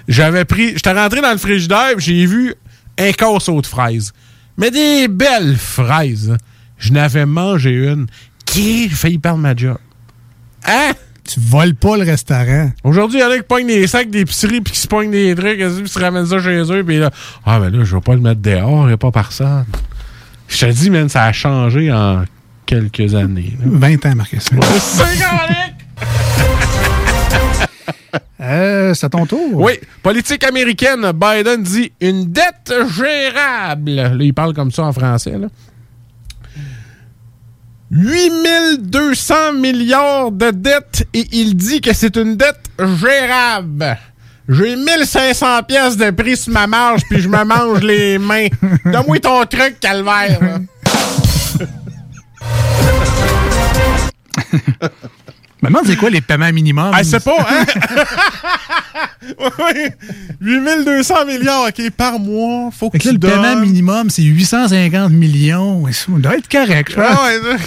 j'avais 0.08 0.46
pris. 0.46 0.74
J'étais 0.74 0.94
rentré 0.94 1.22
dans 1.22 1.32
le 1.32 1.38
frigidaire 1.38 1.92
et 1.98 2.00
j'ai 2.00 2.26
vu 2.26 2.56
un 2.98 3.12
casseau 3.12 3.62
de 3.62 3.68
fraises. 3.68 4.14
Mais 4.58 4.72
des 4.72 5.08
belles 5.08 5.56
fraises. 5.56 6.32
hein. 6.32 6.38
Je 6.80 6.92
n'avais 6.94 7.26
mangé 7.26 7.72
une 7.72 8.08
qui 8.46 8.90
j'ai 8.90 8.96
failli 8.96 9.18
perdre 9.20 9.40
ma 9.40 9.56
job? 9.56 9.78
Hein? 10.66 10.92
Tu 11.24 11.40
voles 11.42 11.76
pas 11.76 11.98
le 11.98 12.04
restaurant. 12.04 12.72
Aujourd'hui, 12.84 13.20
il 13.20 13.22
y 13.22 13.26
en 13.26 13.30
a 13.32 13.36
qui 13.38 13.44
pognent 13.44 13.68
des 13.68 13.86
sacs 13.88 14.10
d'épicerie 14.10 14.62
puis 14.62 14.74
qui 14.74 14.80
se 14.80 14.88
pognent 14.88 15.12
des 15.12 15.36
trucs, 15.36 15.58
puis 15.60 15.90
se 15.90 16.00
ramènent 16.00 16.26
ça 16.26 16.40
chez 16.40 16.62
eux, 16.72 16.84
puis 16.86 17.00
là, 17.00 17.12
ah, 17.46 17.60
ben 17.60 17.70
là, 17.70 17.84
je 17.84 17.96
vais 17.96 18.02
pas 18.02 18.14
le 18.14 18.22
mettre 18.22 18.42
dehors, 18.42 18.88
a 18.88 18.96
pas 18.98 19.12
personne. 19.12 19.66
Je 20.48 20.66
te 20.66 20.72
dis, 20.72 20.90
man, 20.90 21.10
ça 21.10 21.24
a 21.26 21.34
changé 21.34 21.92
en 21.92 22.24
quelques 22.68 23.16
années. 23.16 23.54
là. 23.60 23.66
20 23.66 24.06
ans, 24.06 24.16
Marcus. 24.16 24.44
C'est 24.44 24.56
correct! 24.60 25.74
Euh, 28.40 28.94
c'est 28.94 29.06
à 29.06 29.10
ton 29.10 29.26
tour. 29.26 29.56
Oui, 29.56 29.74
politique 30.04 30.44
américaine, 30.44 31.12
Biden 31.12 31.64
dit 31.64 31.92
une 32.00 32.32
dette 32.32 32.72
gérable. 32.96 33.92
Là, 33.92 34.12
il 34.20 34.34
parle 34.34 34.54
comme 34.54 34.72
ça 34.72 34.84
en 34.84 34.94
français. 34.94 35.38
Là. 35.38 35.48
8200 37.90 39.54
milliards 39.54 40.32
de 40.32 40.52
dettes 40.52 41.08
et 41.14 41.26
il 41.32 41.56
dit 41.56 41.82
que 41.82 41.94
c'est 41.94 42.16
une 42.18 42.36
dette 42.36 42.60
gérable. 42.80 43.98
J'ai 44.50 44.76
1500 44.76 45.64
pièces 45.64 45.98
de 45.98 46.10
prix 46.12 46.38
sur 46.38 46.54
ma 46.54 46.68
marge 46.68 47.02
puis 47.10 47.22
je 47.22 47.28
me 47.28 47.44
mange 47.44 47.82
les 47.82 48.18
mains. 48.18 48.48
Donne-moi 48.86 49.20
ton 49.20 49.44
truc, 49.46 49.80
calvaire. 49.80 50.60
Me 55.64 55.70
demande 55.70 55.88
c'est 55.88 55.96
quoi 55.96 56.12
les 56.12 56.22
paiements 56.22 56.52
minimums? 56.54 56.92
Ah, 56.94 57.04
c'est 57.04 57.24
pas, 57.24 57.48
hein? 57.50 57.66
oui, 59.40 59.90
8200 60.40 61.26
milliards, 61.26 61.64
OK, 61.70 61.90
par 61.98 62.20
mois. 62.20 62.70
Faut 62.72 62.92
que 62.92 63.00
que 63.00 63.08
là, 63.08 63.14
le 63.14 63.20
paiement 63.20 63.56
minimum, 63.60 64.10
c'est 64.12 64.22
850 64.22 65.12
millions. 65.12 65.84
Ça 65.92 66.06
doit 66.10 66.38
être 66.38 66.48
correct, 66.48 66.92
je 66.92 66.96
pense. 66.96 67.06
Ah 67.10 67.24
ouais, 67.26 67.58
ça- 67.58 67.64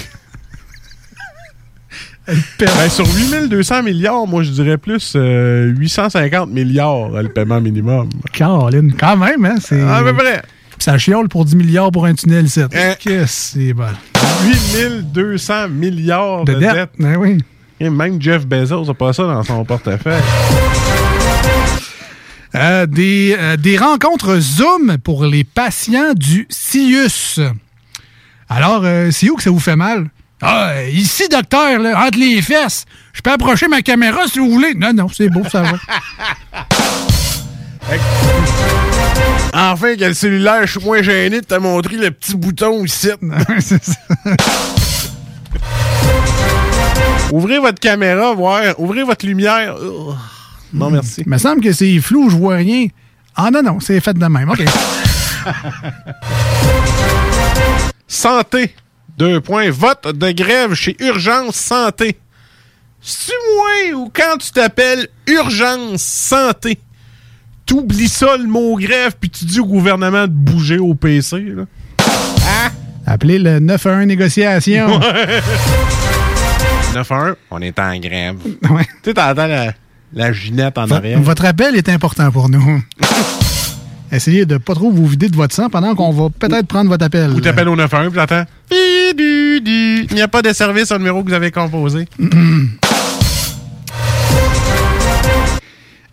Ben, 2.60 2.88
sur 2.88 3.06
8200 3.06 3.82
milliards, 3.82 4.24
moi, 4.26 4.44
je 4.44 4.50
dirais 4.50 4.78
plus 4.78 5.14
euh, 5.16 5.72
850 5.76 6.48
milliards, 6.50 7.12
euh, 7.12 7.22
le 7.22 7.28
paiement 7.28 7.60
minimum. 7.60 8.08
Caroline, 8.32 8.94
quand 8.96 9.16
même, 9.16 9.44
hein? 9.44 9.56
C'est... 9.60 9.82
À 9.82 10.00
peu 10.02 10.14
près. 10.14 10.40
Ça 10.80 10.96
chiole 10.98 11.28
pour 11.28 11.44
10 11.44 11.56
milliards 11.56 11.92
pour 11.92 12.06
un 12.06 12.14
tunnel, 12.14 12.48
c'est. 12.48 12.62
Hein? 12.62 12.68
Qu'est-ce 12.98 13.04
que 13.04 13.26
c'est 13.26 13.72
bon. 13.74 13.84
8200 14.74 15.68
milliards 15.68 16.44
de, 16.44 16.54
De 16.54 16.58
dette. 16.58 16.72
dettes. 16.74 16.90
Ben 16.98 17.16
oui. 17.16 17.38
Et 17.78 17.90
même 17.90 18.20
Jeff 18.20 18.46
Bezos 18.46 18.86
n'a 18.86 18.94
pas 18.94 19.12
ça 19.12 19.22
dans 19.24 19.42
son 19.44 19.64
portefeuille. 19.64 20.20
Euh, 22.54 22.86
des, 22.86 23.36
euh, 23.38 23.56
des 23.56 23.76
rencontres 23.78 24.38
Zoom 24.38 24.96
pour 25.04 25.24
les 25.24 25.44
patients 25.44 26.14
du 26.14 26.46
CIUS. 26.48 27.40
Alors, 28.48 28.80
euh, 28.84 29.10
c'est 29.12 29.30
où 29.30 29.36
que 29.36 29.42
ça 29.42 29.50
vous 29.50 29.60
fait 29.60 29.76
mal? 29.76 30.08
Ah, 30.42 30.72
ici, 30.90 31.28
docteur, 31.28 31.78
là, 31.78 32.06
entre 32.06 32.18
les 32.18 32.40
fesses. 32.42 32.86
Je 33.12 33.20
peux 33.20 33.30
approcher 33.30 33.68
ma 33.68 33.82
caméra 33.82 34.26
si 34.26 34.38
vous 34.38 34.50
voulez. 34.50 34.74
Non, 34.74 34.92
non, 34.94 35.06
c'est 35.08 35.28
beau, 35.28 35.42
ça 35.48 35.62
va. 35.62 35.72
Enfin, 39.52 39.96
que 39.96 40.04
le 40.04 40.14
cellulaire, 40.14 40.66
je 40.66 40.78
suis 40.78 40.86
moins 40.86 41.02
gêné 41.02 41.40
de 41.40 41.46
te 41.46 41.54
montrer 41.54 41.96
le 41.96 42.10
petit 42.10 42.36
bouton 42.36 42.84
ici. 42.84 43.08
C'est 43.60 43.84
ça. 43.84 43.94
Ouvrez 47.32 47.58
votre 47.58 47.80
caméra, 47.80 48.32
voir. 48.34 48.62
Ouvrez 48.78 49.02
votre 49.02 49.26
lumière. 49.26 49.76
Non, 50.72 50.90
merci. 50.90 51.22
Il 51.26 51.28
me 51.28 51.38
semble 51.38 51.62
que 51.62 51.72
c'est 51.72 51.98
flou, 51.98 52.30
je 52.30 52.36
vois 52.36 52.56
rien. 52.56 52.86
Ah 53.34 53.50
non, 53.50 53.62
non, 53.62 53.80
c'est 53.80 54.00
fait 54.00 54.14
de 54.14 54.26
même. 54.26 54.50
OK. 54.50 54.62
Santé. 58.06 58.74
Deux 59.16 59.40
points. 59.40 59.70
Vote 59.70 60.08
de 60.14 60.30
grève 60.32 60.74
chez 60.74 60.96
Urgence 61.00 61.56
Santé. 61.56 62.18
C'est 63.00 63.32
moi 63.54 63.98
ou 63.98 64.10
quand 64.12 64.36
tu 64.38 64.50
t'appelles 64.50 65.08
Urgence 65.26 66.02
Santé, 66.02 66.78
t'oublies 67.70 68.08
ça 68.08 68.36
le 68.36 68.48
mot 68.48 68.76
grève 68.76 69.14
puis 69.20 69.30
tu 69.30 69.44
dis 69.44 69.60
au 69.60 69.64
gouvernement 69.64 70.26
de 70.26 70.32
bouger 70.32 70.78
au 70.78 70.94
PC. 70.94 71.40
Là. 71.56 71.62
Appelez 73.06 73.38
le 73.38 73.60
911 73.60 74.06
négociation. 74.06 74.98
9-1, 76.92 77.34
on 77.52 77.62
est 77.62 77.78
en 77.78 77.96
grève. 78.00 78.36
Ouais. 78.68 78.84
Tu 79.04 79.10
sais, 79.10 79.14
t'entends 79.14 79.46
la, 79.46 79.72
la 80.12 80.32
ginette 80.32 80.78
en 80.78 80.90
arrière. 80.90 81.20
Votre 81.20 81.44
appel 81.44 81.76
est 81.76 81.88
important 81.88 82.32
pour 82.32 82.48
nous. 82.48 82.82
Essayez 84.12 84.46
de 84.46 84.56
pas 84.56 84.74
trop 84.74 84.90
vous 84.90 85.06
vider 85.06 85.28
de 85.28 85.36
votre 85.36 85.54
sang 85.54 85.68
pendant 85.70 85.94
qu'on 85.94 86.10
va 86.10 86.28
peut-être 86.28 86.66
prendre 86.66 86.90
votre 86.90 87.04
appel. 87.04 87.30
Ou 87.30 87.40
t'appelles 87.40 87.68
au 87.68 87.76
9-1 87.76 88.08
puis 88.10 88.18
t'entends. 88.18 88.44
Il 88.72 90.08
n'y 90.12 90.22
a 90.22 90.26
pas 90.28 90.42
de 90.42 90.52
service 90.52 90.90
au 90.90 90.98
numéro 90.98 91.22
que 91.22 91.28
vous 91.28 91.34
avez 91.34 91.52
composé. 91.52 92.08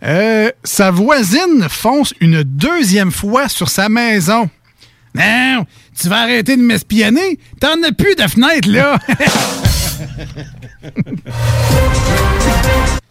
Euh, 0.02 0.50
sa 0.62 0.90
voisine 0.90 1.66
fonce 1.68 2.14
une 2.20 2.42
deuxième 2.42 3.10
fois 3.10 3.48
sur 3.48 3.68
sa 3.68 3.88
maison. 3.88 4.48
Non, 5.14 5.64
tu 6.00 6.08
vas 6.08 6.20
arrêter 6.20 6.56
de 6.56 6.62
m'espionner? 6.62 7.38
T'en 7.60 7.82
as 7.82 7.92
plus 7.92 8.14
de 8.14 8.22
fenêtre, 8.22 8.68
là. 8.68 8.98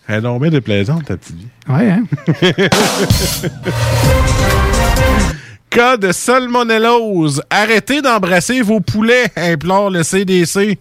Elle 0.07 0.15
est 0.15 0.22
donc 0.22 0.41
bien 0.41 0.51
déplaisante, 0.51 1.03
ta 1.05 1.18
petite 1.18 1.35
vie. 1.35 1.47
ouais, 1.68 1.89
hein? 1.89 2.05
Cas 5.69 5.97
de 5.97 6.14
salmonellose. 6.14 7.41
Arrêtez 7.49 8.01
d'embrasser 8.01 8.61
vos 8.61 8.80
poulets, 8.80 9.27
implore 9.35 9.89
le 9.89 10.03
CDC. 10.03 10.80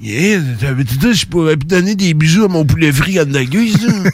Yeah, 0.00 0.40
t'avais-tu 0.58 0.96
dit 0.96 1.06
que 1.06 1.12
je 1.12 1.26
pourrais 1.26 1.56
donner 1.56 1.94
des 1.94 2.14
bisous 2.14 2.46
à 2.46 2.48
mon 2.48 2.64
poulet 2.64 2.90
frit 2.92 3.20
en 3.20 3.24
gueule, 3.26 3.44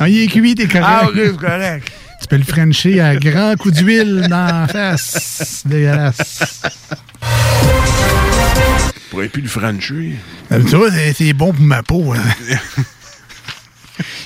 Ah, 0.00 0.08
il 0.08 0.22
est 0.22 0.26
cuit, 0.28 0.54
t'es 0.54 0.66
correct. 0.66 0.86
Ah, 0.88 1.08
ok, 1.08 1.14
c'est 1.16 1.36
correct. 1.36 1.92
Tu 2.22 2.26
peux 2.28 2.36
le 2.36 2.44
frencher 2.44 3.00
à 3.00 3.16
grands 3.16 3.54
coups 3.56 3.74
d'huile 3.76 4.26
dans 4.28 4.46
la 4.46 4.66
face. 4.68 5.62
Dégueulasse. 5.66 6.62
Je 7.22 9.10
pourrais 9.10 9.28
plus 9.28 9.42
le 9.42 9.48
franchir. 9.48 10.12
Euh, 10.52 10.62
Tu 10.68 10.76
vois, 10.76 10.90
c'est- 11.14 11.32
bon 11.32 11.52
pour 11.52 11.62
ma 11.64 11.82
peau. 11.82 12.12
hein. 12.14 12.56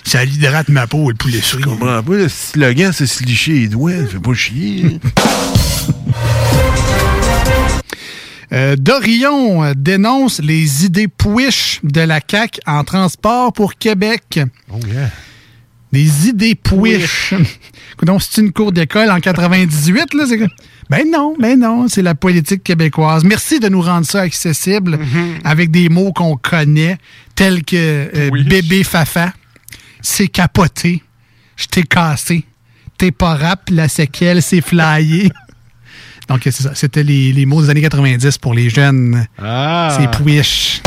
Ça 0.05 0.25
hydrate 0.25 0.69
ma 0.69 0.87
peau, 0.87 1.09
le 1.11 1.17
poulet 1.17 1.41
frit. 1.41 1.59
Je 1.61 1.65
comprends 1.65 2.03
pas, 2.03 2.15
le 2.15 2.29
slogan, 2.29 2.93
c'est 2.93 3.07
se 3.07 3.25
licher 3.25 3.53
les 3.55 3.69
doigts. 3.69 3.93
Fais 4.09 4.19
pas 4.19 4.35
chier. 4.35 5.01
Euh, 8.53 8.77
Dorion 8.79 9.65
euh, 9.65 9.73
dénonce 9.77 10.41
les 10.41 10.85
idées 10.85 11.09
pouiches 11.09 11.81
de 11.83 12.01
la 12.03 12.21
CAQ 12.25 12.61
en 12.67 12.85
transport 12.85 13.53
pour 13.53 13.75
Québec. 13.75 14.39
Oh 14.71 14.79
yeah. 14.87 15.11
Des 15.95 16.29
idées 16.29 16.57
pouiches. 16.57 17.35
Donc, 18.03 18.21
c'est 18.21 18.41
une 18.41 18.53
cour 18.53 18.73
d'école 18.73 19.13
en 19.13 19.21
98, 19.21 20.13
là? 20.15 20.25
Ben 20.91 21.05
non, 21.09 21.37
ben 21.39 21.57
non, 21.57 21.87
c'est 21.87 22.03
la 22.03 22.17
politique 22.17 22.65
québécoise. 22.65 23.23
Merci 23.23 23.61
de 23.61 23.69
nous 23.69 23.81
rendre 23.81 24.05
ça 24.05 24.23
accessible 24.23 24.99
avec 25.45 25.71
des 25.71 25.89
mots 25.89 26.13
qu'on 26.13 26.37
connaît, 26.37 26.99
tels 27.37 27.63
que 27.63 27.77
euh, 27.77 28.31
bébé 28.45 28.83
fafa, 28.83 29.33
c'est 30.03 30.27
capoté, 30.27 31.01
je 31.55 31.67
t'ai 31.67 31.85
cassé, 31.85 32.45
t'es 32.99 33.13
pas 33.13 33.37
rap, 33.37 33.71
la 33.71 33.87
séquelle, 33.87 34.43
c'est 34.43 34.63
flyé. 34.63 35.31
Donc, 36.29 36.41
c'est 36.43 36.51
ça. 36.51 36.75
C'était 36.75 37.05
les, 37.05 37.33
les 37.33 37.47
mots 37.47 37.63
des 37.63 37.71
années 37.71 37.83
90 37.83 38.39
pour 38.39 38.53
les 38.53 38.69
jeunes. 38.69 39.29
Ah. 39.41 39.97
C'est 39.97 40.11
pouiche. 40.11 40.83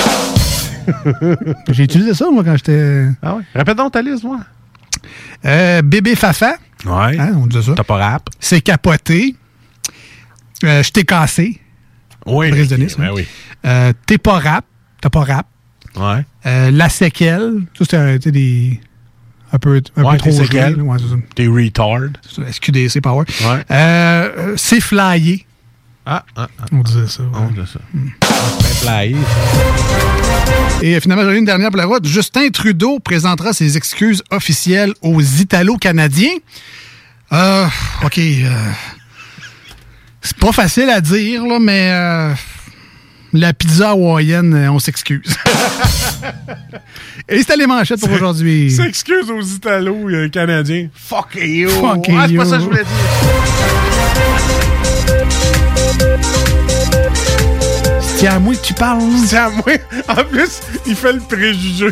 J'ai 1.69 1.84
utilisé 1.84 2.13
ça, 2.13 2.29
moi, 2.29 2.43
quand 2.43 2.57
j'étais. 2.57 3.07
Ah 3.21 3.35
ouais. 3.35 3.43
Répète 3.55 3.77
donc 3.77 3.93
ta 3.93 4.01
liste, 4.01 4.25
moi. 4.25 4.39
Euh, 5.45 5.81
bébé 5.81 6.15
fafa. 6.15 6.55
Ouais. 6.85 7.17
Hein, 7.19 7.34
on 7.35 7.47
disait 7.47 7.63
ça. 7.63 7.73
T'as 7.75 7.84
pas 7.84 7.97
rap. 7.97 8.29
C'est 8.39 8.61
capoté. 8.61 9.35
Euh, 10.63 10.84
je 10.84 10.91
t'ai 10.91 11.03
cassé. 11.03 11.59
Oui. 12.25 12.49
Brise 12.49 12.69
de 12.69 12.77
Nice, 12.77 12.97
Ben 12.97 13.05
hein. 13.05 13.11
oui. 13.13 13.25
Euh, 13.65 13.93
T'es 14.05 14.17
pas 14.17 14.39
rap. 14.39 14.65
T'as 15.01 15.09
pas 15.09 15.23
rap. 15.23 15.47
Ouais. 15.95 16.25
Euh, 16.45 16.71
la 16.71 16.89
séquelle. 16.89 17.61
Ça, 17.77 18.13
c'était 18.13 18.31
des. 18.31 18.79
Un 19.53 19.59
peu, 19.59 19.81
un 19.95 20.03
Ouais, 20.03 20.17
peu 20.17 20.29
trop 20.29 20.43
là. 20.53 20.69
Ouais. 20.71 20.97
T'es 21.35 21.47
retard. 21.47 21.99
SQDC 22.51 23.01
Power. 23.01 23.23
Ouais. 23.41 23.63
Euh, 23.71 24.53
c'est 24.57 24.81
flyé. 24.81 25.45
Ah, 26.09 26.23
ah, 26.38 26.47
ah. 26.57 26.63
On 26.71 26.84
disait 26.84 27.05
ça. 27.07 27.21
On 27.34 27.51
dit 27.51 27.59
ça. 27.67 27.81
Ça. 28.85 29.05
Et 30.81 31.01
finalement, 31.01 31.23
j'en 31.23 31.31
ai 31.31 31.38
une 31.38 31.43
dernière 31.43 31.69
pour 31.69 31.75
la 31.77 31.85
route. 31.85 32.05
Justin 32.05 32.47
Trudeau 32.47 32.99
présentera 32.99 33.51
ses 33.51 33.75
excuses 33.75 34.23
officielles 34.31 34.93
aux 35.01 35.19
Italo-Canadiens. 35.21 36.38
Euh, 37.34 37.65
OK. 38.05 38.19
euh, 38.19 38.71
c'est 40.21 40.38
pas 40.38 40.53
facile 40.53 40.89
à 40.89 41.01
dire, 41.01 41.45
là, 41.45 41.59
mais 41.59 41.91
euh, 41.91 42.34
la 43.34 43.51
pizza 43.51 43.89
hawaïenne, 43.89 44.53
euh, 44.53 44.71
on 44.71 44.79
s'excuse. 44.79 45.35
Et 47.27 47.39
c'était 47.39 47.57
les 47.57 47.67
manchettes 47.67 47.99
pour 47.99 48.11
aujourd'hui. 48.11 48.71
S'excuse 48.71 49.29
aux 49.29 49.41
Italos 49.41 50.07
euh. 50.09 50.29
Fuck 50.93 51.35
you. 51.35 51.67
Fuck 51.67 52.07
ah, 52.17 52.27
c'est 52.29 52.38
pas 52.38 52.45
ça 52.45 52.55
que 52.55 52.63
je 52.63 52.67
voulais 52.67 52.84
dire. 52.84 52.91
C'est 58.02 58.28
à 58.28 58.40
moi 58.40 58.56
que 58.56 58.61
tu 58.61 58.74
parles. 58.74 59.02
C'est 59.26 59.38
à 59.38 59.49
moi. 59.49 59.64
En 60.07 60.24
plus, 60.24 60.60
il 60.88 60.95
fait 60.95 61.14
le 61.14 61.19
préjugé. 61.19 61.88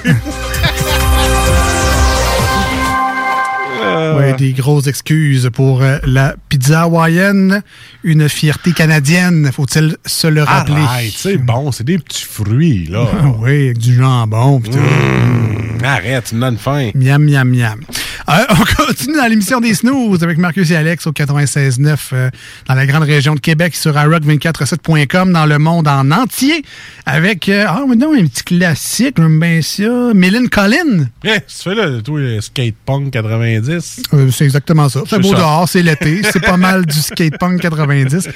Euh, 3.84 4.18
Ouais, 4.18 4.34
des 4.34 4.52
grosses 4.54 4.88
excuses 4.88 5.50
pour 5.54 5.82
euh, 5.84 6.00
la 6.06 6.36
pizza 6.50 6.82
hawaïenne, 6.82 7.62
une 8.04 8.28
fierté 8.28 8.72
canadienne, 8.72 9.52
faut-il 9.54 9.98
se 10.06 10.28
le 10.28 10.44
rappeler? 10.44 10.82
Arrête, 10.82 11.14
c'est 11.16 11.38
bon, 11.38 11.72
c'est 11.72 11.84
des 11.84 11.98
petits 12.00 12.24
fruits, 12.26 12.88
là. 12.90 13.06
oui, 13.40 13.66
avec 13.66 13.78
du 13.78 13.96
jambon. 13.96 14.60
Mmh, 14.60 15.84
arrête, 15.84 16.26
tu 16.30 16.36
me 16.36 16.42
donnes 16.42 16.58
faim. 16.58 16.90
Miam, 16.96 17.24
miam, 17.24 17.48
miam. 17.50 17.80
Euh, 18.28 18.34
on 18.50 18.86
continue 18.86 19.18
dans 19.18 19.28
l'émission 19.28 19.60
des 19.60 19.76
snooze 19.76 20.24
avec 20.24 20.40
Marcus 20.40 20.72
et 20.72 20.76
Alex 20.76 21.06
au 21.06 21.12
96.9 21.12 21.98
euh, 22.14 22.30
dans 22.68 22.74
la 22.74 22.88
grande 22.88 23.04
région 23.04 23.36
de 23.36 23.40
Québec 23.40 23.76
sur 23.76 23.94
iRock247.com 23.94 25.32
dans 25.32 25.46
le 25.46 25.60
monde 25.60 25.88
en 25.88 26.10
entier 26.10 26.64
avec, 27.06 27.50
euh, 27.50 27.66
ah, 27.68 27.84
non, 27.96 28.14
un 28.16 28.26
petit 28.26 28.44
classique, 28.44 29.16
j'aime 29.18 29.40
bien 29.40 29.62
ça. 29.62 30.12
Mylène 30.16 30.50
Collin. 30.50 31.06
Tu 31.22 31.30
fais 31.50 31.76
là, 31.76 31.86
le 31.86 32.42
skate 32.42 32.74
punk 32.84 33.12
90. 33.12 34.02
Euh, 34.14 34.32
c'est 34.32 34.46
exactement 34.46 34.90
ça. 34.90 35.02
C'est 35.08 35.18
C'est 35.18 35.22
beau 35.22 35.32
ça. 35.34 35.38
dehors, 35.38 35.70
c'est 35.70 35.84
l'été. 35.84 36.22
C'est 36.32 36.44
pas 36.44 36.58
mal 36.58 36.86
du 36.86 37.00
skate 37.00 37.38
punk 37.38 37.62
90. 37.62 38.28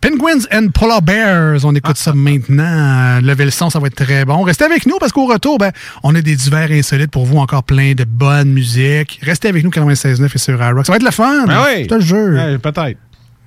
Penguins 0.00 0.44
and 0.52 0.68
Polar 0.74 1.00
Bears, 1.00 1.64
on 1.64 1.74
écoute 1.76 1.96
ça 1.96 2.12
maintenant. 2.12 3.20
Levez 3.22 3.44
le 3.44 3.50
son, 3.52 3.70
ça 3.70 3.78
va 3.78 3.86
être 3.86 3.94
très 4.04 4.24
bon. 4.24 4.42
Restez 4.42 4.64
avec 4.64 4.84
nous 4.86 4.98
parce 4.98 5.12
qu'au 5.12 5.26
retour, 5.26 5.58
ben, 5.58 5.70
on 6.02 6.14
a 6.16 6.22
des 6.22 6.34
divers 6.34 6.72
insolites 6.72 7.10
pour 7.12 7.24
vous, 7.24 7.38
encore 7.38 7.62
plein 7.62 7.92
de 7.94 8.04
bonne 8.04 8.50
musique. 8.50 9.20
Restez 9.28 9.48
avec 9.48 9.62
nous 9.62 9.70
96.9 9.70 10.30
et 10.34 10.38
sur 10.38 10.54
iRock. 10.62 10.86
Ça 10.86 10.92
va 10.92 10.96
être 10.96 11.02
le 11.02 11.10
fun. 11.10 11.44
Ben 11.46 11.62
oui. 11.66 11.82
Je 11.82 11.88
te 11.88 11.94
le 11.94 12.00
jure. 12.00 12.32
Ouais, 12.32 12.56
Peut-être. 12.56 12.98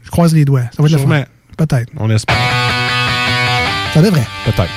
Je 0.04 0.12
croise 0.12 0.32
les 0.34 0.46
doigts. 0.46 0.62
Ça 0.76 0.84
va 0.84 0.86
être 0.88 0.92
le 0.92 0.98
fun. 1.00 1.24
Peut-être. 1.58 1.92
On 1.98 2.10
espère. 2.12 2.36
Ça 3.94 4.02
devrait. 4.02 4.28
Peut-être. 4.46 4.70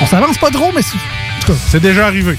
On 0.00 0.06
s'avance 0.06 0.38
pas 0.38 0.50
trop, 0.50 0.72
mais 0.74 0.80
c'est- 0.82 1.80
déjà 1.80 2.06
arrivé. 2.06 2.38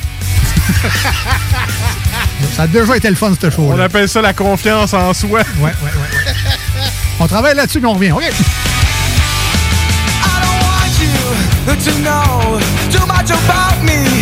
ça 2.56 2.64
a 2.64 2.68
déjà 2.68 2.98
été 2.98 3.10
le 3.10 3.16
fun, 3.16 3.32
ce 3.40 3.50
show 3.50 3.70
On 3.70 3.80
appelle 3.80 4.10
ça 4.10 4.22
la 4.22 4.34
confiance 4.34 4.94
en 4.94 5.14
soi. 5.14 5.40
Ouais, 5.40 5.44
ouais, 5.62 5.72
ouais. 5.72 6.34
On 7.20 7.28
travaille 7.28 7.56
là-dessus, 7.56 7.80
puis 7.80 7.88
on 7.88 7.94
revient. 7.94 8.12
OK? 8.12 8.24
to 11.84 11.92
know 12.02 12.60
too 12.92 13.06
much 13.08 13.30
about 13.32 13.82
me. 13.84 14.13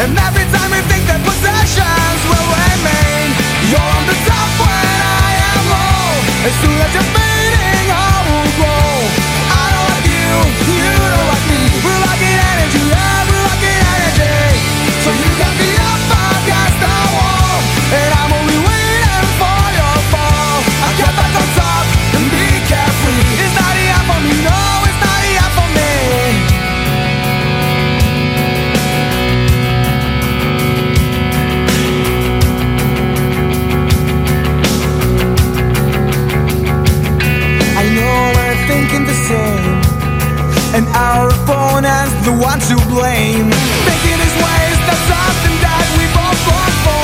And 0.00 0.16
every 0.16 0.48
time 0.48 0.70
we 0.72 0.80
think 0.88 1.04
that 1.12 1.20
possessions 1.20 2.20
will 2.24 2.48
remain, 2.56 3.36
you're 3.68 3.84
on 3.84 4.04
the 4.08 4.16
top 4.24 4.50
when 4.56 4.96
I 5.04 5.30
am 5.52 5.64
low. 5.68 7.19
The 42.24 42.32
one 42.32 42.60
to 42.60 42.76
blame. 42.88 43.48
Thinking 43.88 44.18
his 44.20 44.34
ways, 44.36 44.78
that's 44.84 45.04
something 45.08 45.56
that 45.64 45.84
we 45.96 46.04
both 46.12 46.40
long 46.52 46.74
for. 46.84 47.00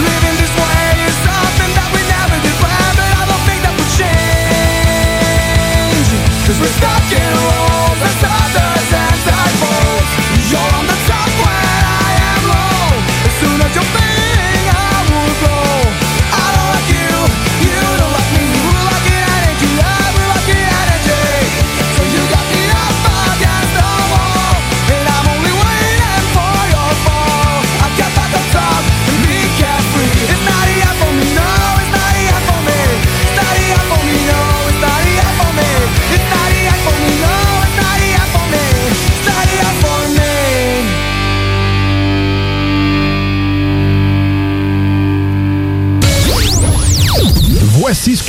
Living 0.00 0.36
this 0.40 0.54
way 0.56 1.04
is 1.04 1.16
something 1.20 1.72
that 1.76 1.88
we 1.92 2.00
never 2.08 2.36
did 2.40 2.56
plan, 2.56 2.92
but 2.96 3.10
I 3.20 3.22
don't 3.28 3.44
think 3.44 3.60
that 3.68 3.74
would 3.76 3.92
change. 4.00 4.20
Cause 6.46 6.56
we're 6.56 6.99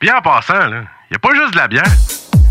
Bien 0.00 0.18
en 0.18 0.22
passant, 0.22 0.68
là, 0.68 0.84
y 1.10 1.16
a 1.16 1.18
pas 1.18 1.34
juste 1.34 1.52
de 1.52 1.56
la 1.56 1.66
bière. 1.66 1.84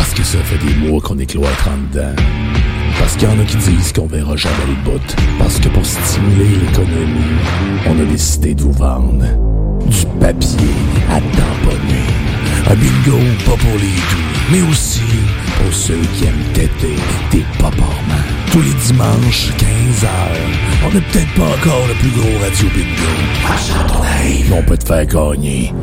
Parce 0.00 0.14
que 0.14 0.24
ça 0.24 0.38
fait 0.38 0.56
des 0.56 0.74
mois 0.76 0.98
qu'on 1.02 1.18
est 1.18 1.26
cloître 1.26 1.68
en 1.68 1.76
dedans. 1.92 2.16
Parce 2.98 3.16
qu'il 3.16 3.28
y 3.28 3.32
en 3.32 3.38
a 3.38 3.44
qui 3.44 3.58
disent 3.58 3.92
qu'on 3.92 4.06
verra 4.06 4.34
jamais 4.34 4.54
le 4.66 4.90
bout. 4.90 5.16
Parce 5.38 5.58
que 5.58 5.68
pour 5.68 5.84
stimuler 5.84 6.56
l'économie, 6.56 7.36
on 7.86 8.00
a 8.00 8.04
décidé 8.06 8.54
de 8.54 8.62
vous 8.62 8.72
vendre 8.72 9.22
du 9.84 10.06
papier 10.18 10.72
à 11.10 11.20
tamponner. 11.20 12.06
Un 12.70 12.76
bingo 12.76 13.18
pas 13.44 13.58
pour 13.58 13.78
les 13.78 13.92
doux, 14.08 14.30
mais 14.50 14.62
aussi 14.70 15.02
pour 15.62 15.70
ceux 15.70 16.00
qui 16.14 16.24
aiment 16.24 16.48
têter 16.54 16.96
des 17.30 17.44
paparmans. 17.58 18.24
Tous 18.52 18.62
les 18.62 18.72
dimanches, 18.86 19.50
15h, 19.58 20.08
on 20.86 20.94
n'est 20.94 21.00
peut-être 21.02 21.34
pas 21.34 21.44
encore 21.44 21.86
le 21.88 21.94
plus 21.96 22.10
gros 22.18 22.38
radio 22.42 22.68
bingo. 22.74 23.12
Achète 23.52 24.48
ton 24.48 24.56
on 24.56 24.62
peut 24.62 24.78
te 24.78 24.86
faire 24.86 25.04
gagner 25.04 25.74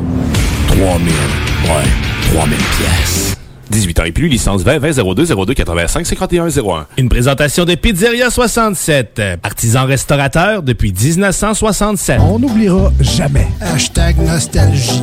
3000, 0.66 1.06
ouais, 1.06 2.32
3000 2.32 2.56
pièces. 2.56 3.38
18 3.70 4.00
ans 4.00 4.04
et 4.04 4.12
plus, 4.12 4.28
licence 4.28 4.62
20 4.62 4.78
20 4.78 5.14
02 5.14 5.26
02 5.44 5.54
85 5.54 6.06
51 6.06 6.48
01. 6.48 6.86
Une 6.96 7.08
présentation 7.08 7.64
de 7.64 7.74
Pizzeria 7.74 8.30
67, 8.30 9.20
artisan 9.42 9.86
restaurateur 9.86 10.62
depuis 10.62 10.92
1967. 10.92 12.20
On 12.20 12.38
n'oubliera 12.38 12.92
jamais. 13.00 13.48
Hashtag 13.60 14.16
nostalgie. 14.18 15.02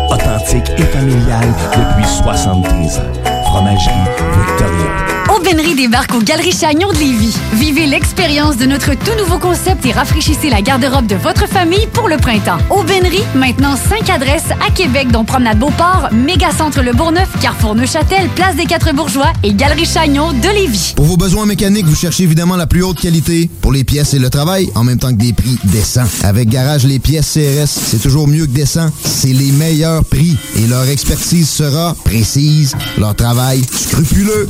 Authentique 0.11 0.69
et 0.77 0.83
familial 0.83 1.47
depuis 1.71 2.05
73 2.05 2.99
ans. 2.99 3.43
Fromagerie 3.45 3.93
Victoria. 4.45 5.20
Aubainerie 5.35 5.75
débarque 5.75 6.13
aux 6.13 6.21
Galeries 6.21 6.51
Chagnon 6.51 6.91
de 6.91 6.97
Lévis. 6.97 7.37
Vivez 7.53 7.85
l'expérience 7.85 8.57
de 8.57 8.65
notre 8.65 8.95
tout 8.95 9.17
nouveau 9.17 9.39
concept 9.39 9.85
et 9.85 9.93
rafraîchissez 9.93 10.49
la 10.49 10.61
garde-robe 10.61 11.07
de 11.07 11.15
votre 11.15 11.47
famille 11.47 11.87
pour 11.93 12.09
le 12.09 12.17
printemps. 12.17 12.57
Aubainerie, 12.69 13.23
maintenant 13.33 13.77
5 13.77 14.09
adresses 14.09 14.51
à 14.67 14.71
Québec, 14.71 15.09
dont 15.09 15.23
Promenade 15.23 15.57
Beauport, 15.57 16.09
Mégacentre 16.11 16.81
Le 16.81 16.91
Bourgneuf, 16.91 17.29
Carrefour 17.39 17.75
Neuchâtel, 17.75 18.27
Place 18.35 18.57
des 18.57 18.65
Quatre 18.65 18.93
Bourgeois 18.93 19.31
et 19.43 19.53
Galerie 19.53 19.85
Chagnon 19.85 20.33
de 20.33 20.49
Lévis. 20.53 20.93
Pour 20.97 21.05
vos 21.05 21.17
besoins 21.17 21.45
mécaniques, 21.45 21.85
vous 21.85 21.95
cherchez 21.95 22.23
évidemment 22.23 22.57
la 22.57 22.67
plus 22.67 22.83
haute 22.83 22.99
qualité 22.99 23.49
pour 23.61 23.71
les 23.71 23.85
pièces 23.85 24.13
et 24.13 24.19
le 24.19 24.29
travail, 24.29 24.69
en 24.75 24.83
même 24.83 24.99
temps 24.99 25.13
que 25.13 25.21
des 25.21 25.31
prix 25.31 25.57
décents. 25.63 26.07
Avec 26.23 26.49
Garage 26.49 26.83
Les 26.83 26.99
Pièces 26.99 27.31
CRS, 27.33 27.69
c'est 27.69 28.01
toujours 28.01 28.27
mieux 28.27 28.47
que 28.47 28.51
décent. 28.51 28.89
C'est 29.05 29.31
les 29.31 29.53
meilleurs 29.53 30.03
prix 30.03 30.35
et 30.57 30.67
leur 30.67 30.89
expertise 30.89 31.49
sera 31.49 31.95
précise, 32.03 32.75
leur 32.97 33.15
travail 33.15 33.61
scrupuleux. 33.71 34.49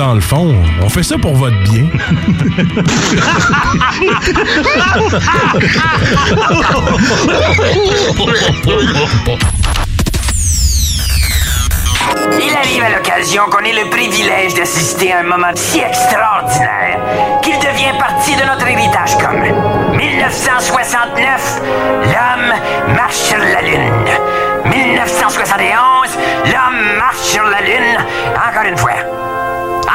Dans 0.00 0.14
le 0.14 0.20
fond, 0.20 0.56
on 0.80 0.88
fait 0.88 1.02
ça 1.02 1.18
pour 1.18 1.34
votre 1.34 1.62
bien. 1.64 1.84
Il 12.40 12.56
arrive 12.56 12.82
à 12.82 12.96
l'occasion 12.96 13.42
qu'on 13.50 13.62
ait 13.62 13.74
le 13.74 13.90
privilège 13.90 14.54
d'assister 14.54 15.12
à 15.12 15.18
un 15.18 15.24
moment 15.24 15.52
si 15.54 15.80
extraordinaire 15.80 16.98
qu'il 17.42 17.58
devient 17.58 17.92
partie 17.98 18.34
de 18.36 18.42
notre 18.46 18.66
héritage 18.66 19.18
commun. 19.18 19.52
1969, 19.98 21.60
l'homme 22.04 22.94
marche 22.96 23.16
sur 23.16 23.36
la 23.36 23.60
Lune. 23.60 24.06
1971, 24.64 26.16
l'homme 26.46 26.96
marche 26.96 27.18
sur 27.18 27.44
la 27.44 27.60
Lune 27.60 27.98
encore 28.48 28.64
une 28.66 28.78
fois. 28.78 29.29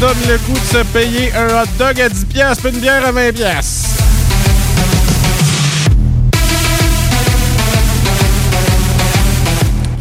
Donne 0.00 0.16
le 0.28 0.38
goût 0.38 0.58
de 0.58 0.78
se 0.78 0.82
payer 0.92 1.32
un 1.34 1.62
hot 1.62 1.68
dog 1.78 2.00
à 2.00 2.08
10 2.08 2.24
piastres 2.26 2.62
puis 2.64 2.72
une 2.72 2.80
bière 2.80 3.04
à 3.06 3.12
20 3.12 3.32
piastres. 3.32 3.88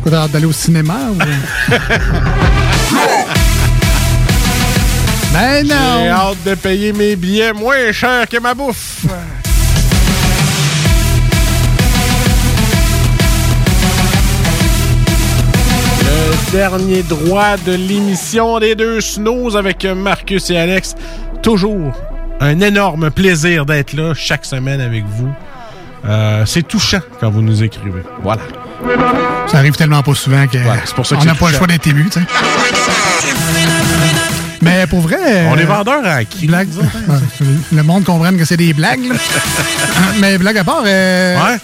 Quoi, 0.03 0.27
d'aller 0.27 0.45
au 0.45 0.51
cinéma 0.53 0.97
ou... 1.11 1.17
Ben 5.33 5.65
J'ai 5.67 5.73
non! 5.73 6.09
hâte 6.09 6.43
de 6.45 6.55
payer 6.55 6.93
mes 6.93 7.15
billets 7.15 7.53
moins 7.53 7.91
cher 7.91 8.27
que 8.27 8.39
ma 8.39 8.53
bouffe. 8.53 9.05
Dernier 16.51 17.03
droit 17.03 17.57
de 17.65 17.73
l'émission 17.73 18.59
des 18.59 18.75
deux 18.75 19.01
snows 19.01 19.55
avec 19.55 19.85
Marcus 19.85 20.49
et 20.49 20.57
Alex. 20.57 20.95
Toujours 21.41 21.93
un 22.39 22.59
énorme 22.59 23.11
plaisir 23.11 23.65
d'être 23.65 23.93
là 23.93 24.13
chaque 24.13 24.45
semaine 24.45 24.81
avec 24.81 25.03
vous. 25.05 25.29
Euh, 26.05 26.45
c'est 26.45 26.67
touchant 26.67 26.99
quand 27.19 27.29
vous 27.29 27.41
nous 27.41 27.63
écrivez. 27.63 28.01
Voilà. 28.23 28.43
Ça 29.47 29.57
arrive 29.57 29.75
tellement 29.75 30.03
pas 30.03 30.13
souvent 30.13 30.47
que 30.47 30.57
c'est 30.85 30.95
pour 30.95 31.05
ça 31.05 31.15
que 31.15 31.21
on 31.21 31.25
n'a 31.25 31.35
pas 31.35 31.49
le 31.49 31.57
choix 31.57 31.67
d'être 31.67 31.87
ému, 31.87 32.05
tu 32.05 32.19
sais. 32.19 32.25
Mais 34.61 34.87
pour 34.87 35.01
vrai... 35.01 35.45
On 35.49 35.55
euh, 35.55 35.57
est 35.57 35.65
vendeurs 35.65 36.05
à 36.05 36.23
qui? 36.23 36.47
Blague. 36.47 36.69
Ouais, 36.77 37.45
le 37.71 37.83
monde 37.83 38.03
comprenne 38.03 38.37
que 38.37 38.45
c'est 38.45 38.57
des 38.57 38.73
blagues. 38.73 39.05
là. 39.05 39.15
Mais 40.19 40.37
blague 40.37 40.57
à 40.57 40.63
part, 40.63 40.83
euh, 40.85 41.57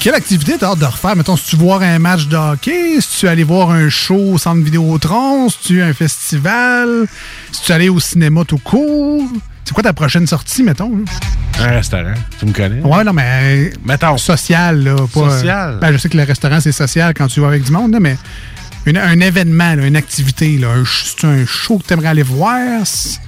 quelle 0.00 0.14
activité 0.14 0.54
t'as 0.58 0.70
hâte 0.72 0.78
de 0.78 0.84
refaire? 0.84 1.16
Mettons, 1.16 1.36
si 1.36 1.46
tu 1.50 1.56
voir 1.56 1.82
un 1.82 1.98
match 1.98 2.26
de 2.26 2.36
hockey, 2.36 3.00
si 3.00 3.20
tu 3.20 3.28
allé 3.28 3.42
voir 3.44 3.70
un 3.70 3.88
show 3.88 4.32
au 4.34 4.38
centre 4.38 4.62
Vidéotron, 4.62 5.48
si 5.48 5.58
tu 5.64 5.78
es 5.80 5.82
un 5.82 5.92
festival, 5.92 7.06
si 7.52 7.62
tu 7.62 7.72
allé 7.72 7.88
au 7.88 7.98
cinéma 8.00 8.44
tout 8.44 8.58
court. 8.58 9.24
C'est 9.64 9.74
quoi 9.74 9.82
ta 9.82 9.92
prochaine 9.92 10.26
sortie, 10.26 10.62
mettons? 10.62 10.90
là? 10.96 11.64
Un 11.66 11.70
restaurant, 11.72 12.14
tu 12.38 12.46
me 12.46 12.52
connais? 12.52 12.80
Ouais, 12.80 13.04
non, 13.04 13.12
mais. 13.12 13.70
Mettons. 13.84 14.16
Social, 14.16 14.82
là. 14.82 14.94
Pas, 15.12 15.30
Social? 15.30 15.78
Ben, 15.80 15.92
je 15.92 15.98
sais 15.98 16.08
que 16.08 16.16
le 16.16 16.22
restaurant, 16.22 16.60
c'est 16.60 16.72
social 16.72 17.12
quand 17.14 17.26
tu 17.26 17.40
vas 17.40 17.48
avec 17.48 17.64
du 17.64 17.72
monde, 17.72 17.92
là, 17.92 18.00
mais 18.00 18.16
une- 18.86 18.96
un 18.96 19.20
événement, 19.20 19.74
là, 19.74 19.84
une 19.86 19.96
activité, 19.96 20.56
là, 20.56 20.68
un, 20.68 20.84
c'est 20.86 21.26
un 21.26 21.44
show 21.44 21.76
que 21.78 21.86
tu 21.86 21.92
aimerais 21.92 22.08
aller 22.08 22.22
voir. 22.22 22.56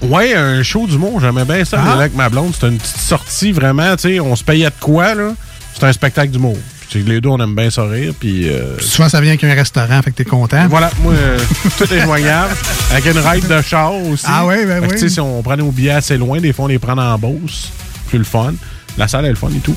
Ouais, 0.01 0.33
un 0.33 0.63
show 0.63 0.87
d'humour, 0.87 1.19
j'aimais 1.21 1.45
bien 1.45 1.63
ça. 1.63 1.83
Ah. 1.85 1.91
Avec 1.93 2.15
ma 2.15 2.29
blonde, 2.29 2.55
c'était 2.55 2.69
une 2.69 2.79
petite 2.79 2.97
sortie 2.97 3.51
vraiment, 3.51 3.95
tu 3.97 4.03
sais, 4.09 4.19
on 4.19 4.35
se 4.35 4.43
payait 4.43 4.69
de 4.69 4.75
quoi, 4.79 5.13
là? 5.13 5.33
C'était 5.73 5.85
un 5.87 5.93
spectacle 5.93 6.31
d'humour. 6.31 6.57
Les 6.93 7.21
deux, 7.21 7.29
on 7.29 7.39
aime 7.39 7.55
bien 7.55 7.69
ça 7.69 7.83
rire, 7.85 8.13
puis... 8.19 8.49
euh, 8.49 8.77
Souvent, 8.79 9.07
ça 9.07 9.21
vient 9.21 9.29
avec 9.31 9.43
un 9.45 9.53
restaurant, 9.53 10.01
fait 10.01 10.11
que 10.11 10.17
t'es 10.17 10.25
content. 10.25 10.67
Voilà, 10.69 10.91
moi, 11.01 11.13
euh, 11.13 11.39
tout 11.77 11.91
est 11.93 12.01
joignable. 12.01 12.53
Avec 12.91 13.05
une 13.05 13.17
ride 13.19 13.47
de 13.47 13.61
char 13.61 13.93
aussi. 13.95 14.25
Ah 14.27 14.45
ouais, 14.45 14.65
ben 14.65 14.81
Fait 14.81 14.87
que, 14.87 14.93
oui. 14.95 14.99
tu 14.99 15.07
sais, 15.07 15.13
si 15.13 15.19
on 15.21 15.41
prend 15.41 15.55
nos 15.55 15.71
billets 15.71 15.91
assez 15.91 16.17
loin, 16.17 16.41
des 16.41 16.51
fois, 16.51 16.65
on 16.65 16.67
les 16.67 16.79
prend 16.79 16.97
en 16.97 17.17
Beauce. 17.17 17.69
Plus 18.09 18.17
le 18.17 18.25
fun. 18.25 18.53
La 18.97 19.07
salle 19.07 19.23
est 19.25 19.29
le 19.29 19.35
fun 19.35 19.47
et 19.55 19.59
tout. 19.59 19.75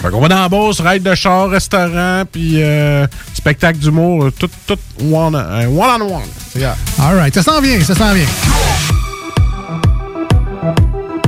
Fait 0.00 0.08
qu'on 0.10 0.20
va 0.20 0.28
dans 0.28 0.38
la 0.42 0.48
Beauce, 0.48 0.80
ride 0.80 1.02
de 1.02 1.14
char, 1.16 1.48
restaurant, 1.48 2.22
puis 2.30 2.62
euh, 2.62 3.08
spectacle 3.32 3.78
d'humour, 3.80 4.28
tout, 4.38 4.50
tout 4.68 4.78
one, 5.12 5.34
one 5.34 6.02
on 6.02 6.14
one. 6.18 6.22
C'est. 6.52 6.62
All 6.64 7.16
right, 7.16 7.34
ça 7.34 7.42
s'en 7.42 7.60
vient, 7.60 7.80
ça 7.82 7.96
s'en 7.96 8.14
vient. 8.14 8.26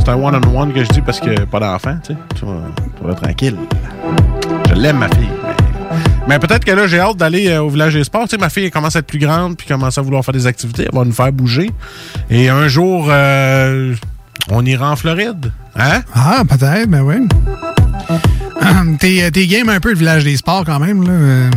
C'est 0.06 0.12
un 0.12 0.22
one 0.22 0.40
on 0.46 0.62
one 0.62 0.72
que 0.72 0.84
je 0.84 0.88
dis 0.90 1.00
parce 1.00 1.18
que 1.18 1.46
pas 1.46 1.58
d'enfant, 1.58 1.98
tu 2.00 2.12
sais. 2.12 2.18
Tu 2.36 2.44
vas, 2.44 3.10
être 3.10 3.22
tranquille. 3.22 3.56
Je 4.68 4.74
l'aime, 4.74 4.98
ma 4.98 5.08
fille. 5.08 5.28
Mais, 5.90 5.96
mais 6.28 6.38
peut-être 6.38 6.64
que 6.64 6.70
là, 6.70 6.86
j'ai 6.86 7.00
hâte 7.00 7.16
d'aller 7.16 7.48
euh, 7.48 7.62
au 7.62 7.70
village 7.70 7.94
des 7.94 8.04
sports. 8.04 8.22
Tu 8.22 8.36
sais, 8.36 8.38
ma 8.38 8.48
fille 8.48 8.70
commence 8.70 8.94
à 8.94 9.00
être 9.00 9.06
plus 9.08 9.18
grande 9.18 9.56
puis 9.56 9.66
commence 9.66 9.98
à 9.98 10.02
vouloir 10.02 10.24
faire 10.24 10.32
des 10.32 10.46
activités. 10.46 10.84
Elle 10.84 10.96
va 10.96 11.04
nous 11.04 11.10
faire 11.10 11.32
bouger. 11.32 11.72
Et 12.30 12.48
un 12.48 12.68
jour, 12.68 13.08
euh, 13.08 13.96
on 14.48 14.64
ira 14.64 14.92
en 14.92 14.94
Floride. 14.94 15.50
Hein? 15.74 16.02
Ah, 16.14 16.44
peut-être, 16.48 16.88
ben 16.88 17.00
oui. 17.00 17.26
T'es, 18.98 19.30
t'es 19.30 19.46
game 19.46 19.68
un 19.68 19.80
peu 19.80 19.90
le 19.90 19.96
village 19.98 20.24
des 20.24 20.36
sports 20.36 20.64
quand 20.64 20.78
même, 20.78 21.02
là. 21.02 21.10
euh, 21.10 21.50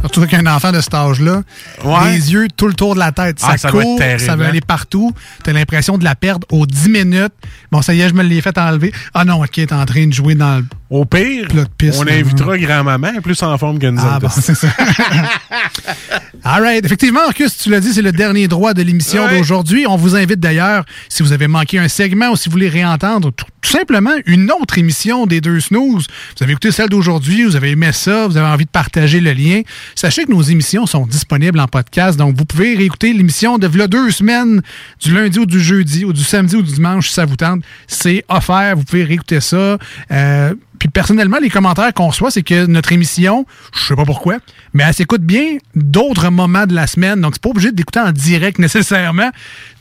Surtout 0.00 0.26
qu'un 0.26 0.46
enfant 0.46 0.72
de 0.72 0.80
cet 0.80 0.92
âge-là, 0.94 1.42
Ouais. 1.84 2.12
les 2.12 2.32
yeux 2.32 2.48
tout 2.56 2.66
le 2.66 2.74
tour 2.74 2.94
de 2.94 2.98
la 2.98 3.12
tête. 3.12 3.38
Ça, 3.38 3.48
Ah, 3.52 3.58
ça 3.58 3.70
court, 3.70 3.98
terrible, 3.98 4.20
ça 4.20 4.34
veut 4.34 4.44
hein? 4.44 4.48
aller 4.48 4.60
partout. 4.60 5.12
T'as 5.44 5.52
l'impression 5.52 5.98
de 5.98 6.04
la 6.04 6.14
perdre 6.14 6.46
aux 6.50 6.66
10 6.66 6.88
minutes. 6.88 7.32
Bon, 7.70 7.80
ça 7.82 7.94
y 7.94 8.00
est, 8.00 8.08
je 8.08 8.14
me 8.14 8.22
l'ai 8.22 8.40
fait 8.40 8.56
enlever. 8.58 8.92
Ah 9.14 9.24
non, 9.24 9.40
ok, 9.42 9.50
t'es 9.52 9.72
en 9.72 9.84
train 9.86 10.06
de 10.06 10.12
jouer 10.12 10.34
dans 10.34 10.58
le. 10.58 10.64
Au 10.90 11.04
pire, 11.04 11.46
plat 11.48 11.64
de 11.64 11.68
pisse, 11.78 11.96
on 11.98 12.02
là. 12.02 12.14
invitera 12.14 12.58
grand-maman, 12.58 13.20
plus 13.22 13.40
en 13.44 13.56
forme 13.58 13.78
que 13.78 13.86
nous 13.86 14.02
Ah 14.04 14.18
bon, 14.18 14.28
c'est 14.28 14.56
ça. 14.56 14.68
All 16.44 16.62
right. 16.62 16.84
Effectivement, 16.84 17.20
Marcus, 17.26 17.56
tu 17.58 17.70
l'as 17.70 17.80
dit, 17.80 17.92
c'est 17.92 18.02
le 18.02 18.10
dernier 18.12 18.48
droit 18.48 18.74
de 18.74 18.82
l'émission 18.82 19.24
Ouais. 19.26 19.38
d'aujourd'hui. 19.38 19.86
On 19.86 19.96
vous 19.96 20.16
invite 20.16 20.40
d'ailleurs, 20.40 20.84
si 21.08 21.22
vous 21.22 21.32
avez 21.32 21.46
manqué 21.46 21.78
un 21.78 21.88
segment 21.88 22.30
ou 22.30 22.36
si 22.36 22.48
vous 22.48 22.52
voulez 22.54 22.68
réentendre 22.68 23.30
tout, 23.32 23.46
tout 23.60 23.70
simplement 23.70 24.14
une 24.26 24.50
autre 24.50 24.78
émission 24.78 25.26
des 25.26 25.40
deux 25.40 25.60
snooze, 25.60 26.06
vous 26.36 26.42
avez 26.42 26.52
écouté 26.52 26.70
celle 26.70 26.88
d'aujourd'hui, 26.88 27.44
vous 27.44 27.56
avez 27.56 27.70
aimé 27.70 27.90
ça, 27.92 28.26
vous 28.26 28.36
avez 28.36 28.46
envie 28.46 28.64
de 28.64 28.70
partager 28.70 29.20
le 29.20 29.32
lien, 29.32 29.62
sachez 29.94 30.24
que 30.24 30.30
nos 30.30 30.42
émissions 30.42 30.86
sont 30.86 31.06
disponibles 31.06 31.60
en 31.60 31.68
podcast. 31.68 32.18
Donc, 32.18 32.36
vous 32.36 32.44
pouvez 32.44 32.74
réécouter 32.74 33.12
l'émission 33.12 33.58
de 33.58 33.66
v'là 33.66 33.86
deux 33.86 34.10
semaines, 34.10 34.62
du 35.02 35.14
lundi 35.14 35.38
ou 35.38 35.46
du 35.46 35.60
jeudi 35.60 36.04
ou 36.04 36.12
du 36.12 36.22
samedi 36.22 36.56
ou 36.56 36.62
du 36.62 36.72
dimanche, 36.72 37.08
si 37.08 37.14
ça 37.14 37.24
vous 37.24 37.36
tente. 37.36 37.62
C'est 37.86 38.24
offert. 38.28 38.76
Vous 38.76 38.84
pouvez 38.84 39.04
réécouter 39.04 39.40
ça. 39.40 39.78
Euh, 40.10 40.54
puis 40.80 40.88
personnellement, 40.88 41.36
les 41.40 41.50
commentaires 41.50 41.92
qu'on 41.92 42.08
reçoit, 42.08 42.30
c'est 42.30 42.42
que 42.42 42.64
notre 42.64 42.90
émission, 42.92 43.44
je 43.74 43.84
sais 43.84 43.94
pas 43.94 44.06
pourquoi, 44.06 44.38
mais 44.72 44.82
elle 44.88 44.94
s'écoute 44.94 45.20
bien 45.20 45.58
d'autres 45.76 46.30
moments 46.30 46.66
de 46.66 46.74
la 46.74 46.86
semaine. 46.86 47.20
Donc, 47.20 47.34
c'est 47.34 47.42
pas 47.42 47.50
obligé 47.50 47.70
d'écouter 47.70 48.00
en 48.00 48.12
direct 48.12 48.58
nécessairement. 48.58 49.30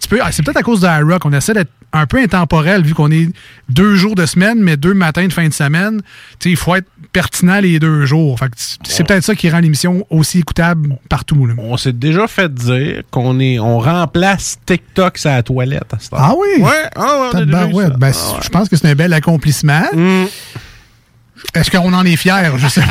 Tu 0.01 0.09
peux, 0.09 0.19
ah, 0.21 0.31
c'est 0.33 0.43
peut-être 0.43 0.57
à 0.57 0.61
cause 0.61 0.81
de 0.81 0.87
iRock. 0.87 1.23
On 1.25 1.31
essaie 1.31 1.53
d'être 1.53 1.71
un 1.93 2.05
peu 2.05 2.17
intemporel 2.19 2.83
vu 2.83 2.93
qu'on 2.93 3.09
est 3.11 3.29
deux 3.69 3.95
jours 3.95 4.13
de 4.13 4.25
semaine, 4.25 4.59
mais 4.61 4.75
deux 4.75 4.93
matins 4.93 5.25
de 5.25 5.31
fin 5.33 5.47
de 5.47 5.53
semaine. 5.53 6.01
Tu 6.37 6.43
sais, 6.43 6.49
il 6.51 6.57
faut 6.57 6.75
être 6.75 6.87
pertinent 7.13 7.61
les 7.61 7.79
deux 7.79 8.05
jours. 8.05 8.37
Fait 8.37 8.47
que 8.49 8.55
c'est 8.83 9.05
peut-être 9.07 9.23
ça 9.23 9.35
qui 9.35 9.49
rend 9.49 9.59
l'émission 9.59 10.05
aussi 10.09 10.39
écoutable 10.39 10.97
partout. 11.07 11.45
là. 11.47 11.53
On 11.57 11.77
s'est 11.77 11.93
déjà 11.93 12.27
fait 12.27 12.53
dire 12.53 13.03
qu'on 13.09 13.39
est, 13.39 13.57
on 13.57 13.79
remplace 13.79 14.59
TikTok 14.65 15.17
sur 15.17 15.29
la 15.29 15.43
toilette 15.43 15.93
à. 15.93 15.97
Ah 16.11 16.33
oui? 16.37 16.61
Ouais, 16.61 16.71
ah 16.95 17.01
ouais, 17.21 17.29
on 17.33 17.37
a 17.37 17.45
déjà 17.45 17.45
eu 17.45 17.51
Tabarouette. 17.51 17.93
ça. 17.93 17.97
Ben, 17.97 18.11
Ah 18.13 18.33
ouais. 18.35 18.39
Je 18.43 18.49
pense 18.49 18.67
que 18.69 18.75
c'est 18.75 18.87
un 18.89 18.95
bel 18.95 19.13
accomplissement. 19.13 19.83
Est-ce 21.53 21.71
qu'on 21.71 21.93
en 21.93 22.05
est 22.05 22.15
fiers? 22.15 22.51
Je 22.57 22.67
sais. 22.67 22.81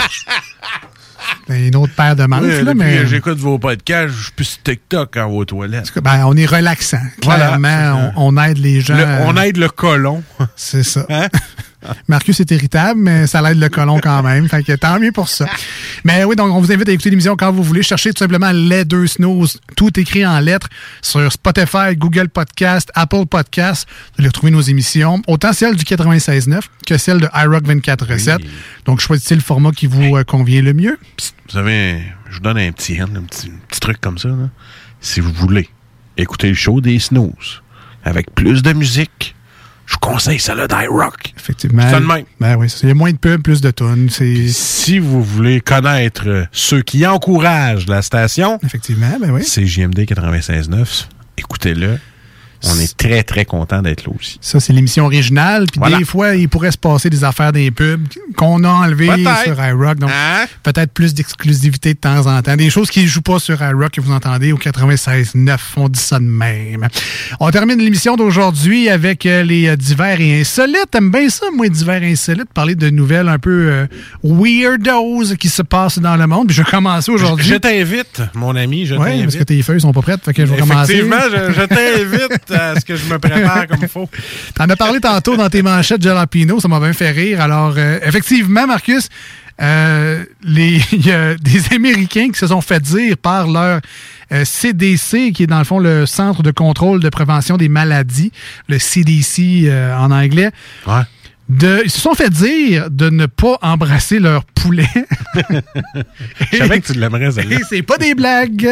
C'est 1.49 1.69
une 1.69 1.77
autre 1.77 1.95
paire 1.95 2.17
de 2.17 2.25
manches, 2.25 2.43
Oui, 2.43 2.65
là, 2.65 2.75
mais 2.75 3.07
j'écoute 3.07 3.39
vos 3.39 3.59
podcasts, 3.59 4.15
je 4.15 4.23
suis 4.25 4.33
plus 4.33 4.61
TikTok 4.63 5.11
quand 5.15 5.27
aux 5.27 5.45
toilettes. 5.45 5.93
ben, 6.01 6.25
on 6.27 6.37
est 6.37 6.47
relaxant. 6.47 7.01
Voilà, 7.23 7.47
Clairement, 7.59 8.13
on, 8.17 8.35
on 8.37 8.43
aide 8.45 8.59
les 8.59 8.81
gens. 8.81 8.97
Le- 8.97 9.05
on 9.27 9.37
aide 9.37 9.57
le 9.57 9.69
colon. 9.69 10.23
C'est 10.57 10.83
ça. 10.83 11.05
Hein? 11.11 11.29
Marcus 12.09 12.41
est 12.41 12.51
irritable, 12.51 13.01
mais 13.01 13.27
ça 13.27 13.41
l'aide 13.41 13.59
le 13.59 13.69
colon 13.69 14.01
quand 14.01 14.23
même. 14.23 14.49
Fait 14.49 14.63
que 14.63 14.73
tant 14.73 14.99
mieux 14.99 15.13
pour 15.13 15.29
ça. 15.29 15.47
Mais 16.05 16.25
oui, 16.25 16.37
donc 16.37 16.53
on 16.53 16.61
vous 16.61 16.73
invite 16.73 16.89
à 16.89 16.93
écouter 16.93 17.11
l'émission 17.11 17.37
quand 17.37 17.53
vous 17.53 17.63
voulez. 17.63 17.83
Cherchez 17.83 18.13
tout 18.13 18.19
simplement 18.19 18.51
les 18.53 18.85
deux 18.85 19.07
snooze, 19.07 19.61
tout 19.77 19.99
écrit 19.99 20.27
en 20.27 20.41
lettres, 20.41 20.69
sur 21.03 21.31
Spotify, 21.33 21.95
Google 21.97 22.29
Podcast, 22.29 22.91
Apple 22.95 23.27
Podcast. 23.27 23.87
Vous 23.89 24.21
allez 24.21 24.29
retrouver 24.29 24.51
nos 24.51 24.61
émissions, 24.61 25.23
autant 25.27 25.53
celles 25.53 25.77
du 25.77 25.85
96.9 25.85 26.61
que 26.87 26.99
celles 26.99 27.21
de 27.21 27.29
iRock 27.35 27.65
24.7. 27.65 28.39
Donc 28.85 29.01
choisissez 29.01 29.35
le 29.35 29.41
format 29.41 29.71
qui 29.71 29.87
vous 29.87 30.17
euh, 30.17 30.25
convient 30.25 30.63
le 30.63 30.75
mieux. 30.75 30.99
Vous 31.49 31.53
savez, 31.55 32.03
je 32.29 32.35
vous 32.35 32.41
donne 32.41 32.59
un 32.59 32.73
petit, 32.73 33.01
hand, 33.03 33.17
un 33.17 33.23
petit, 33.23 33.49
un 33.49 33.67
petit 33.69 33.81
truc 33.81 34.01
comme 34.01 34.19
ça. 34.19 34.29
là. 34.29 34.51
Si 35.01 35.21
vous 35.21 35.33
voulez 35.33 35.69
écouter 36.17 36.49
le 36.49 36.55
show 36.55 36.81
des 36.81 36.99
snooze 36.99 37.63
avec 38.05 38.35
plus 38.35 38.63
de 38.63 38.73
musique, 38.73 39.35
je 39.91 39.97
conseille 39.97 40.39
ça 40.39 40.55
là 40.55 40.69
d'iRock. 40.69 41.33
Effectivement. 41.39 41.83
C'est 41.91 42.01
même. 42.01 42.25
Ben 42.41 42.57
oui, 42.57 42.69
c'est- 42.69 42.83
il 42.85 42.89
y 42.89 42.93
a 42.93 42.95
moins 42.95 43.11
de 43.13 43.17
pubs, 43.17 43.43
plus 43.43 43.61
de 43.61 43.71
tonnes. 43.71 44.09
Si 44.11 44.99
vous 44.99 45.23
voulez 45.23 45.61
connaître 45.61 46.29
euh, 46.29 46.45
ceux 46.53 46.83
qui 46.83 47.07
encouragent 47.07 47.87
la 47.87 48.03
station, 48.03 48.59
effectivement, 48.63 49.17
ben 49.21 49.31
oui. 49.31 49.43
c'est 49.45 49.65
JMD 49.67 50.01
96.9. 50.05 51.09
Écoutez-le. 51.39 51.99
On 52.65 52.79
est 52.81 52.97
très, 52.97 53.23
très 53.23 53.45
content 53.45 53.83
d'être 53.83 54.05
là 54.07 54.13
aussi. 54.19 54.39
Ça, 54.41 54.59
c'est 54.61 54.73
l'émission 54.73 55.05
originale. 55.07 55.67
Puis 55.71 55.79
Voilà. 55.79 55.99
des 55.99 56.05
fois, 56.05 56.35
il 56.35 56.49
pourrait 56.49 56.73
se 56.73 56.79
passer 56.79 57.09
des 57.09 57.23
affaires 57.25 57.53
des 57.53 57.71
pubs 57.71 58.07
qu'on 58.37 58.65
a 58.65 58.69
enlevées 58.69 59.25
sur 59.45 59.65
iRock. 59.65 59.99
Donc, 59.99 60.11
Hein? 60.13 60.47
peut-être 60.63 60.93
plus 60.93 61.15
d'exclusivité 61.15 61.95
de 61.95 61.99
temps 61.99 62.27
en 62.27 62.43
temps. 62.43 62.57
Des 62.57 62.71
choses 62.71 62.91
qui 62.91 63.03
ne 63.03 63.07
jouent 63.07 63.23
pas 63.23 63.39
sur 63.39 63.63
iRock 63.63 63.91
que 63.93 64.01
vous 64.01 64.13
entendez 64.13 64.53
au 64.53 64.59
96.9. 64.59 65.57
On 65.77 65.89
dit 65.89 66.01
ça 66.01 66.19
de 66.19 66.25
même. 66.25 66.89
On 67.41 67.51
termine 67.51 67.79
l'émission 67.79 68.17
d'aujourd'hui 68.17 68.89
avec 68.89 69.25
euh, 69.27 69.43
les 69.45 69.69
euh, 69.69 69.77
divers 69.77 70.21
et 70.21 70.41
insolites. 70.41 70.87
T'aimes 70.91 71.11
bien 71.11 71.29
ça, 71.29 71.47
moi, 71.55 71.69
divers 71.69 72.03
et 72.03 72.13
insolites? 72.13 72.53
Parler 72.53 72.75
de 72.75 72.91
nouvelles 72.91 73.29
un 73.29 73.39
peu 73.39 73.69
euh, 73.71 73.87
weirdos 74.25 75.35
qui 75.39 75.49
se 75.49 75.63
passent 75.63 75.99
dans 75.99 76.17
le 76.17 76.27
monde. 76.27 76.49
Puis 76.49 76.57
je 76.57 76.63
vais 76.63 76.71
commencer 76.71 77.11
aujourd'hui. 77.11 77.47
Je 77.47 77.55
t'invite, 77.55 78.23
mon 78.35 78.55
ami, 78.57 78.87
je 78.87 78.95
Oui, 78.95 79.23
parce 79.23 79.37
que 79.37 79.45
tes 79.45 79.63
feuilles 79.63 79.81
sont 79.81 79.93
pas 79.93 80.03
prêtes. 80.03 80.25
Fait 80.25 80.35
que 80.35 80.45
je 80.47 80.53
vais 80.53 80.59
commencer. 80.61 80.93
Effectivement, 80.95 81.23
je, 81.31 81.53
je 81.53 81.63
t'invite 81.67 82.48
à 82.51 82.79
ce 82.79 82.85
que 82.85 82.97
je 82.97 83.05
me 83.07 83.19
prépare 83.19 83.67
comme 83.67 83.79
il 83.83 83.89
faut. 83.89 84.09
T'en 84.55 84.69
as 84.69 84.77
parlé 84.77 85.01
tantôt 85.01 85.37
dans 85.37 85.49
tes 85.49 85.63
manchettes 85.63 86.03
Jalapino, 86.03 86.61
ça 86.61 86.69
m'a 86.69 86.81
bien 86.81 86.93
fait 86.93 87.11
rire. 87.11 87.41
Alors, 87.41 87.75
euh, 87.77 87.99
effectivement, 88.05 88.67
Marcus, 88.67 89.09
euh, 89.61 90.25
les- 90.43 90.81
il 90.93 91.07
y 91.07 91.13
a 91.13 91.35
des 91.35 91.75
Américains 91.75 92.31
qui 92.31 92.39
se 92.39 92.47
sont 92.47 92.61
fait 92.61 92.81
dire 92.81 93.17
par 93.17 93.49
leur 93.49 93.81
euh, 94.33 94.45
CDC, 94.45 95.33
qui 95.33 95.45
est 95.45 95.47
dans 95.47 95.59
le 95.59 95.65
fond 95.65 95.79
le 95.79 96.05
Centre 96.07 96.43
de 96.43 96.51
contrôle 96.51 97.01
de 97.01 97.09
prévention 97.09 97.57
des 97.57 97.69
maladies, 97.69 98.31
le 98.69 98.79
CDC 98.79 99.65
euh, 99.65 99.97
en 99.97 100.11
anglais, 100.11 100.51
de, 101.49 101.81
ils 101.85 101.91
se 101.91 102.01
sont 102.01 102.15
fait 102.15 102.29
dire 102.31 102.91
de 102.91 103.09
ne 103.11 103.27
pas 103.27 103.59
embrasser 103.63 104.19
leur 104.19 104.45
poulet. 104.45 104.89
Je 106.53 106.59
savais 106.59 106.81
que 106.81 106.93
tu 106.93 106.99
l'aimerais, 106.99 107.31
celle-là. 107.33 107.57
C'est 107.69 107.83
pas 107.83 107.97
des 107.99 108.15
blagues. 108.15 108.69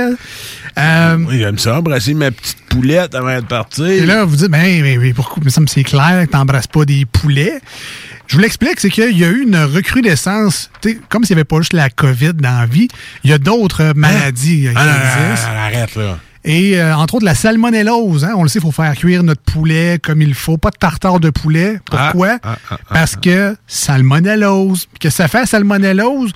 Euh, 0.79 1.17
Oui, 1.27 1.39
j'aime 1.39 1.59
ça, 1.59 1.79
embrasser 1.79 2.15
ma 2.15 2.31
petite 2.31 2.59
poulette 2.69 3.15
avant 3.15 3.37
de 3.41 3.47
partir. 3.47 3.87
Et 3.87 4.05
là, 4.05 4.25
vous 4.25 4.37
dites, 4.37 4.49
ben, 4.51 4.83
mais, 4.83 4.99
mais 4.99 5.15
pourquoi? 5.15 5.43
Mais 5.45 5.51
ça 5.51 5.61
me 5.61 5.67
c'est 5.67 5.85
clair 5.85 6.25
que 6.27 6.31
t'embrasses 6.33 6.67
pas 6.67 6.85
des 6.85 7.07
poulets. 7.07 7.61
Je 8.27 8.35
vous 8.37 8.43
l'explique, 8.43 8.81
c'est 8.81 8.91
qu'il 8.91 9.17
y 9.17 9.25
a 9.25 9.29
eu 9.29 9.43
une 9.45 9.57
recrudescence, 9.57 10.69
tu 10.83 10.91
sais, 10.91 10.99
comme 11.09 11.23
s'il 11.25 11.37
n'y 11.37 11.41
avait 11.41 11.45
pas 11.45 11.59
juste 11.59 11.73
la 11.73 11.89
COVID 11.91 12.35
dans 12.35 12.59
la 12.59 12.67
vie, 12.67 12.89
il 13.23 13.31
y 13.31 13.33
a 13.33 13.39
d'autres 13.39 13.93
maladies 13.95 14.63
qui 14.63 14.69
Ah, 14.75 15.29
existent. 15.29 15.51
arrête, 15.57 15.95
là. 15.95 16.19
Et 16.49 16.81
euh, 16.81 16.97
entre 16.97 17.17
autres, 17.17 17.25
la 17.25 17.35
salmonellose, 17.35 18.25
hein, 18.25 18.35
on 18.37 18.45
le 18.45 18.49
sait, 18.49 18.61
il 18.61 18.63
faut 18.63 18.71
faire 18.71 18.95
cuire 18.95 19.25
notre 19.25 19.43
poulet 19.43 19.99
comme 20.01 20.23
il 20.23 20.33
faut. 20.33 20.57
Pas 20.59 20.71
de 20.71 20.77
tartare 20.77 21.19
de 21.19 21.31
poulet. 21.31 21.81
Pourquoi? 21.85 22.39
Ah, 22.43 22.57
ah, 22.71 22.79
ah, 22.79 22.79
Parce 22.89 23.17
que 23.17 23.57
salmonellose. 23.67 24.87
Qu'est-ce 25.01 25.17
que 25.19 25.23
ça 25.25 25.29
fait, 25.29 25.45
salmonellose? 25.47 26.31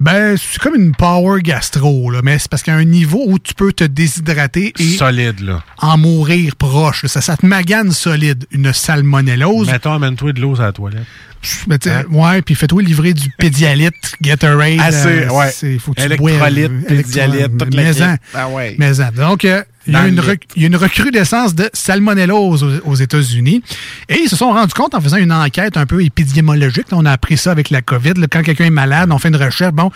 Ben, 0.00 0.36
c'est 0.36 0.58
comme 0.60 0.74
une 0.74 0.92
power 0.96 1.40
gastro, 1.42 2.10
là, 2.10 2.20
mais 2.24 2.36
c'est 2.40 2.50
parce 2.50 2.64
qu'il 2.64 2.72
y 2.72 2.76
a 2.76 2.78
un 2.80 2.84
niveau 2.84 3.22
où 3.24 3.38
tu 3.38 3.54
peux 3.54 3.72
te 3.72 3.84
déshydrater 3.84 4.72
et 4.80 4.96
Solide, 4.96 5.38
là. 5.40 5.62
en 5.78 5.96
mourir 5.96 6.56
proche. 6.56 7.04
là. 7.04 7.08
Ça, 7.08 7.20
ça 7.20 7.36
te 7.36 7.46
magane 7.46 7.92
solide, 7.92 8.44
une 8.50 8.72
salmonellose. 8.72 9.68
Mettons, 9.70 9.92
amène-toi 9.92 10.32
de 10.32 10.40
l'eau 10.40 10.60
à 10.60 10.64
la 10.64 10.72
toilette. 10.72 11.06
Tu 11.42 11.50
sais, 11.82 12.04
Ouais, 12.08 12.40
puis 12.42 12.54
fais-toi 12.54 12.82
livrer 12.82 13.12
du 13.14 13.28
pédialyte, 13.30 14.14
Gatorade. 14.22 14.76
Ah, 14.80 14.92
c'est- 14.92 15.26
euh, 15.26 15.30
ouais. 15.32 15.50
c'est- 15.52 15.78
faut 15.78 15.92
que 15.92 16.00
tu 16.00 16.06
Électrolyte, 16.06 16.70
boives, 16.70 16.82
pédialyte, 16.86 17.34
électro- 17.40 17.58
toute 17.58 17.74
la 17.74 17.82
maison. 17.82 18.12
kit. 18.12 18.20
Ah 18.34 18.48
ouais. 18.48 18.76
Maison. 18.78 19.08
Donc, 19.16 19.44
euh, 19.44 19.62
il 19.88 19.92
y, 19.92 19.96
a 19.96 20.06
une 20.06 20.14
le 20.14 20.22
rec- 20.22 20.44
il 20.54 20.62
y 20.62 20.64
a 20.64 20.68
une 20.68 20.76
recrudescence 20.76 21.56
de 21.56 21.68
salmonellose 21.72 22.62
aux, 22.62 22.70
aux 22.90 22.94
États-Unis. 22.94 23.62
Et 24.08 24.20
ils 24.24 24.28
se 24.28 24.36
sont 24.36 24.52
rendus 24.52 24.72
compte 24.74 24.94
en 24.94 25.00
faisant 25.00 25.16
une 25.16 25.32
enquête 25.32 25.76
un 25.76 25.84
peu 25.86 26.04
épidémiologique. 26.04 26.86
on 26.92 27.04
a 27.06 27.10
appris 27.12 27.36
ça 27.36 27.50
avec 27.50 27.70
la 27.70 27.82
COVID. 27.82 28.12
là, 28.18 28.26
quand 28.30 28.42
quelqu'un 28.42 28.66
est 28.66 28.70
malade, 28.70 29.10
on 29.10 29.18
fait 29.18 29.28
une 29.28 29.36
recherche. 29.36 29.72
Bon, 29.74 29.90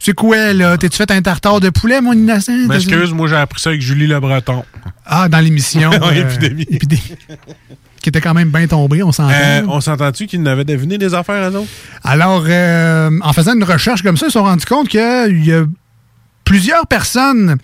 c'est 0.00 0.14
quoi, 0.14 0.52
là? 0.52 0.76
T'es-tu 0.78 0.96
fait 0.96 1.10
un 1.12 1.22
tartare 1.22 1.60
de 1.60 1.70
poulet, 1.70 2.00
mon 2.00 2.12
innocent? 2.12 2.66
M'excuse, 2.66 3.12
moi 3.12 3.28
j'ai 3.28 3.36
appris 3.36 3.60
ça 3.60 3.70
avec 3.70 3.82
Julie 3.82 4.08
Le 4.08 4.18
Breton. 4.18 4.64
Ah, 5.06 5.28
dans 5.28 5.38
l'émission. 5.38 5.90
Euh, 6.02 6.10
épidémie. 6.12 6.66
épidémie. 6.68 7.02
Qui 8.00 8.10
était 8.10 8.20
quand 8.20 8.34
même 8.34 8.50
bien 8.50 8.66
tombé, 8.66 9.02
on 9.02 9.12
s'entend. 9.12 9.34
Euh, 9.34 9.62
on 9.68 9.80
s'entend-tu 9.80 10.26
qu'ils 10.26 10.42
n'avaient 10.42 10.64
deviné 10.64 10.98
des 10.98 11.14
affaires 11.14 11.42
à 11.42 11.50
nous? 11.50 11.66
Alors, 12.04 12.44
euh, 12.48 13.10
en 13.22 13.32
faisant 13.32 13.54
une 13.54 13.64
recherche 13.64 14.02
comme 14.02 14.16
ça, 14.16 14.26
ils 14.26 14.30
se 14.30 14.38
sont 14.38 14.44
rendus 14.44 14.66
compte 14.66 14.88
qu'il 14.88 15.44
y 15.44 15.52
a 15.52 15.64
plusieurs 16.44 16.86
personnes 16.86 17.56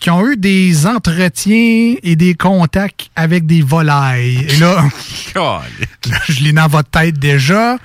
qui 0.00 0.10
ont 0.10 0.26
eu 0.26 0.36
des 0.36 0.86
entretiens 0.86 1.94
et 2.02 2.16
des 2.16 2.34
contacts 2.34 3.10
avec 3.16 3.46
des 3.46 3.62
volailles. 3.62 4.46
Et 4.48 4.56
là, 4.56 4.84
je 6.28 6.44
l'ai 6.44 6.52
dans 6.52 6.68
votre 6.68 6.90
tête 6.90 7.18
déjà. 7.18 7.78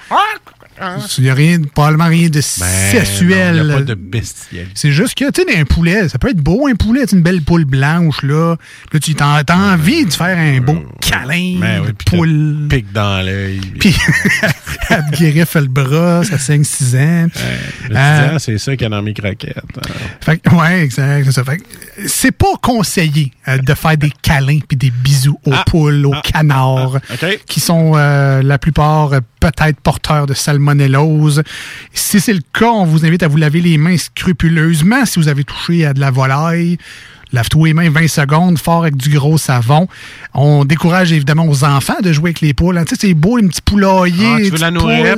Il 1.18 1.24
n'y 1.24 1.30
a 1.30 1.34
rien, 1.34 1.60
probablement 1.74 2.08
rien 2.08 2.30
de 2.30 2.42
sexuel. 2.42 3.56
Ben, 3.56 3.64
Il 3.64 3.66
n'y 3.66 3.72
a 3.72 3.76
pas 3.76 3.82
de 3.84 3.94
bestialité. 3.96 4.72
C'est 4.76 4.92
juste 4.92 5.16
que, 5.16 5.30
tu 5.32 5.44
sais, 5.44 5.58
un 5.60 5.66
poulet, 5.66 6.08
ça 6.10 6.18
peut 6.18 6.30
être 6.30 6.38
beau, 6.42 6.68
un 6.68 6.76
poulet, 6.76 7.04
une 7.12 7.22
belle 7.22 7.42
poule 7.42 7.66
blanche, 7.66 8.22
là. 8.24 8.56
Là, 8.92 9.00
tu 9.00 9.16
t'as 9.16 9.44
t'as 9.44 9.56
envie 9.74 10.06
de 10.06 10.14
faire 10.14 10.38
un 10.38 10.60
beau 10.62 10.84
câlin 11.02 11.60
Ben 11.60 11.82
de 11.82 11.88
oui, 11.88 11.94
puis 11.98 12.18
poule. 12.18 12.68
Pique 12.70 12.92
dans 12.94 13.26
l'œil. 13.26 13.62
Puis, 13.80 13.96
elle 14.90 15.04
te 15.12 15.18
guériffe 15.18 15.56
le 15.56 15.68
bras, 15.68 16.24
ça 16.24 16.38
5-6 16.38 16.98
ans. 16.98 17.28
Le 17.90 17.96
Euh, 17.96 18.40
c'est 18.40 18.58
ça 18.58 18.72
qu'il 18.74 18.84
y 18.84 18.86
a 18.86 18.90
dans 18.90 19.02
mes 19.02 19.14
croquettes. 19.14 19.56
fait 20.22 20.38
que- 20.38 20.50
ouais, 20.56 20.84
exact. 20.84 21.26
c'est 21.26 21.32
ça. 21.32 21.44
Fait 21.44 21.58
c'est 22.06 22.32
pas 22.32 22.56
conseillé 22.62 23.32
euh, 23.48 23.58
de 23.58 23.74
faire 23.74 23.98
des 23.98 24.12
câlins 24.22 24.60
puis 24.68 24.78
des 24.78 24.90
bisous 24.90 25.40
aux 25.46 25.54
poules, 25.66 26.06
aux 26.06 26.16
canards, 26.24 27.00
qui 27.48 27.60
sont 27.60 27.94
euh, 27.96 28.42
la 28.42 28.58
plupart 28.58 29.14
euh, 29.14 29.20
peut-être 29.40 29.80
porteurs 29.80 30.26
de 30.26 30.34
salmonellose. 30.34 31.44
Si 31.94 32.20
c'est 32.20 32.34
le 32.34 32.42
cas, 32.54 32.70
on 32.72 32.86
vous 32.86 33.06
invite 33.06 33.24
à 33.24 33.28
vous 33.28 33.38
laver 33.38 33.62
les 33.62 33.78
mains 33.78 33.98
scrupuleusement 33.98 35.06
si 35.06 35.20
vous 35.20 35.28
avez 35.28 35.44
touché 35.44 35.86
à 35.86 35.94
de 35.94 36.00
la 36.00 36.12
volaille. 36.12 36.78
Lave-toi 37.32 37.68
les 37.68 37.74
mains 37.74 37.90
20 37.90 38.08
secondes, 38.08 38.60
fort 38.60 38.84
avec 38.84 38.96
du 38.96 39.10
gros 39.10 39.40
savon. 39.40 39.88
On 40.36 40.66
décourage 40.66 41.12
évidemment 41.12 41.48
aux 41.48 41.64
enfants 41.64 42.00
de 42.02 42.14
jouer 42.14 42.30
avec 42.30 42.42
les 42.42 42.54
poules. 42.54 42.80
Tu 42.86 42.96
sais, 42.96 43.08
c'est 43.08 43.14
beau, 43.16 43.38
les 43.38 43.48
petits 43.48 43.62
poulaillers. 43.62 44.36
Ah, 44.36 44.38
tu 44.38 44.50
veux 44.52 44.60
la 44.60 44.70
nourrir? 44.70 45.16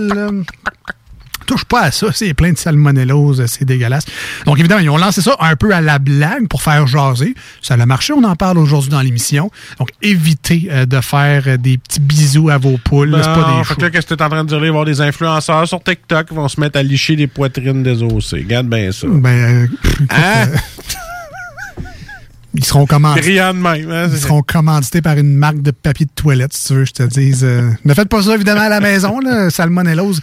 Touche 1.46 1.66
pas 1.66 1.82
à 1.82 1.92
ça, 1.92 2.08
c'est 2.14 2.34
plein 2.34 2.52
de 2.52 2.58
salmonellose, 2.58 3.46
c'est 3.48 3.66
dégueulasse. 3.66 4.06
Donc 4.46 4.60
évidemment, 4.60 4.82
ils 4.82 4.90
ont 4.90 4.98
lancé 4.98 5.22
ça 5.22 5.36
un 5.40 5.56
peu 5.56 5.74
à 5.74 5.82
la 5.82 6.00
blague 6.00 6.48
pour 6.48 6.62
faire 6.62 6.88
jaser. 6.88 7.36
Ça 7.62 7.76
a 7.76 7.86
marché, 7.86 8.14
on 8.14 8.24
en 8.24 8.36
parle 8.36 8.58
aujourd'hui 8.58 8.90
dans 8.90 9.02
l'émission. 9.02 9.52
Donc 9.80 9.90
évitez 10.02 10.68
euh, 10.72 10.86
de 10.86 11.00
faire 11.02 11.58
des 11.58 11.78
petits 11.78 12.00
bisous 12.00 12.50
à 12.50 12.58
vos 12.58 12.78
poules, 12.78 13.10
là, 13.10 13.24
c'est 13.24 13.42
pas 13.42 13.58
des 13.58 13.64
fait 13.64 13.76
que 13.76 13.82
là, 13.82 13.90
qu'est-ce 13.92 14.08
que 14.08 14.14
tu 14.16 14.20
es 14.20 14.24
en 14.24 14.30
train 14.30 14.44
de 14.44 14.50
dire? 14.50 14.58
Il 14.58 14.62
va 14.62 14.66
y 14.66 14.70
avoir 14.70 14.86
des 14.86 15.02
influenceurs 15.02 15.68
sur 15.68 15.84
TikTok 15.84 16.28
qui 16.30 16.34
vont 16.36 16.48
se 16.48 16.60
mettre 16.60 16.80
à 16.80 16.84
licher 16.84 17.16
des 17.16 17.28
poitrines 17.28 17.84
désossées. 17.84 18.38
Regarde 18.38 18.68
bien 18.68 18.92
ça. 18.92 19.08
Ben, 19.10 19.30
euh, 19.30 19.66
écoute, 19.66 20.08
Hein? 20.12 20.48
euh, 20.50 20.58
ils 22.54 22.64
seront 22.64 22.86
commandités. 22.86 23.28
Rien 23.32 23.54
de 23.54 23.60
même. 23.60 23.92
hein, 23.92 24.08
Ils 24.12 24.18
seront 24.18 24.42
commandités 24.42 25.02
par 25.02 25.18
une 25.18 25.36
marque 25.36 25.62
de 25.62 25.72
papier 25.72 26.06
de 26.06 26.12
toilette, 26.16 26.54
si 26.54 26.68
tu 26.68 26.74
veux, 26.74 26.86
je 26.86 26.92
te 26.94 27.04
dise. 27.04 27.44
euh, 27.44 27.70
ne 27.84 27.94
faites 27.94 28.08
pas 28.10 28.22
ça, 28.24 28.34
évidemment, 28.36 28.62
à 28.62 28.70
la 28.70 28.80
maison, 28.80 29.20
là, 29.20 29.50
salmonellose. 29.50 30.22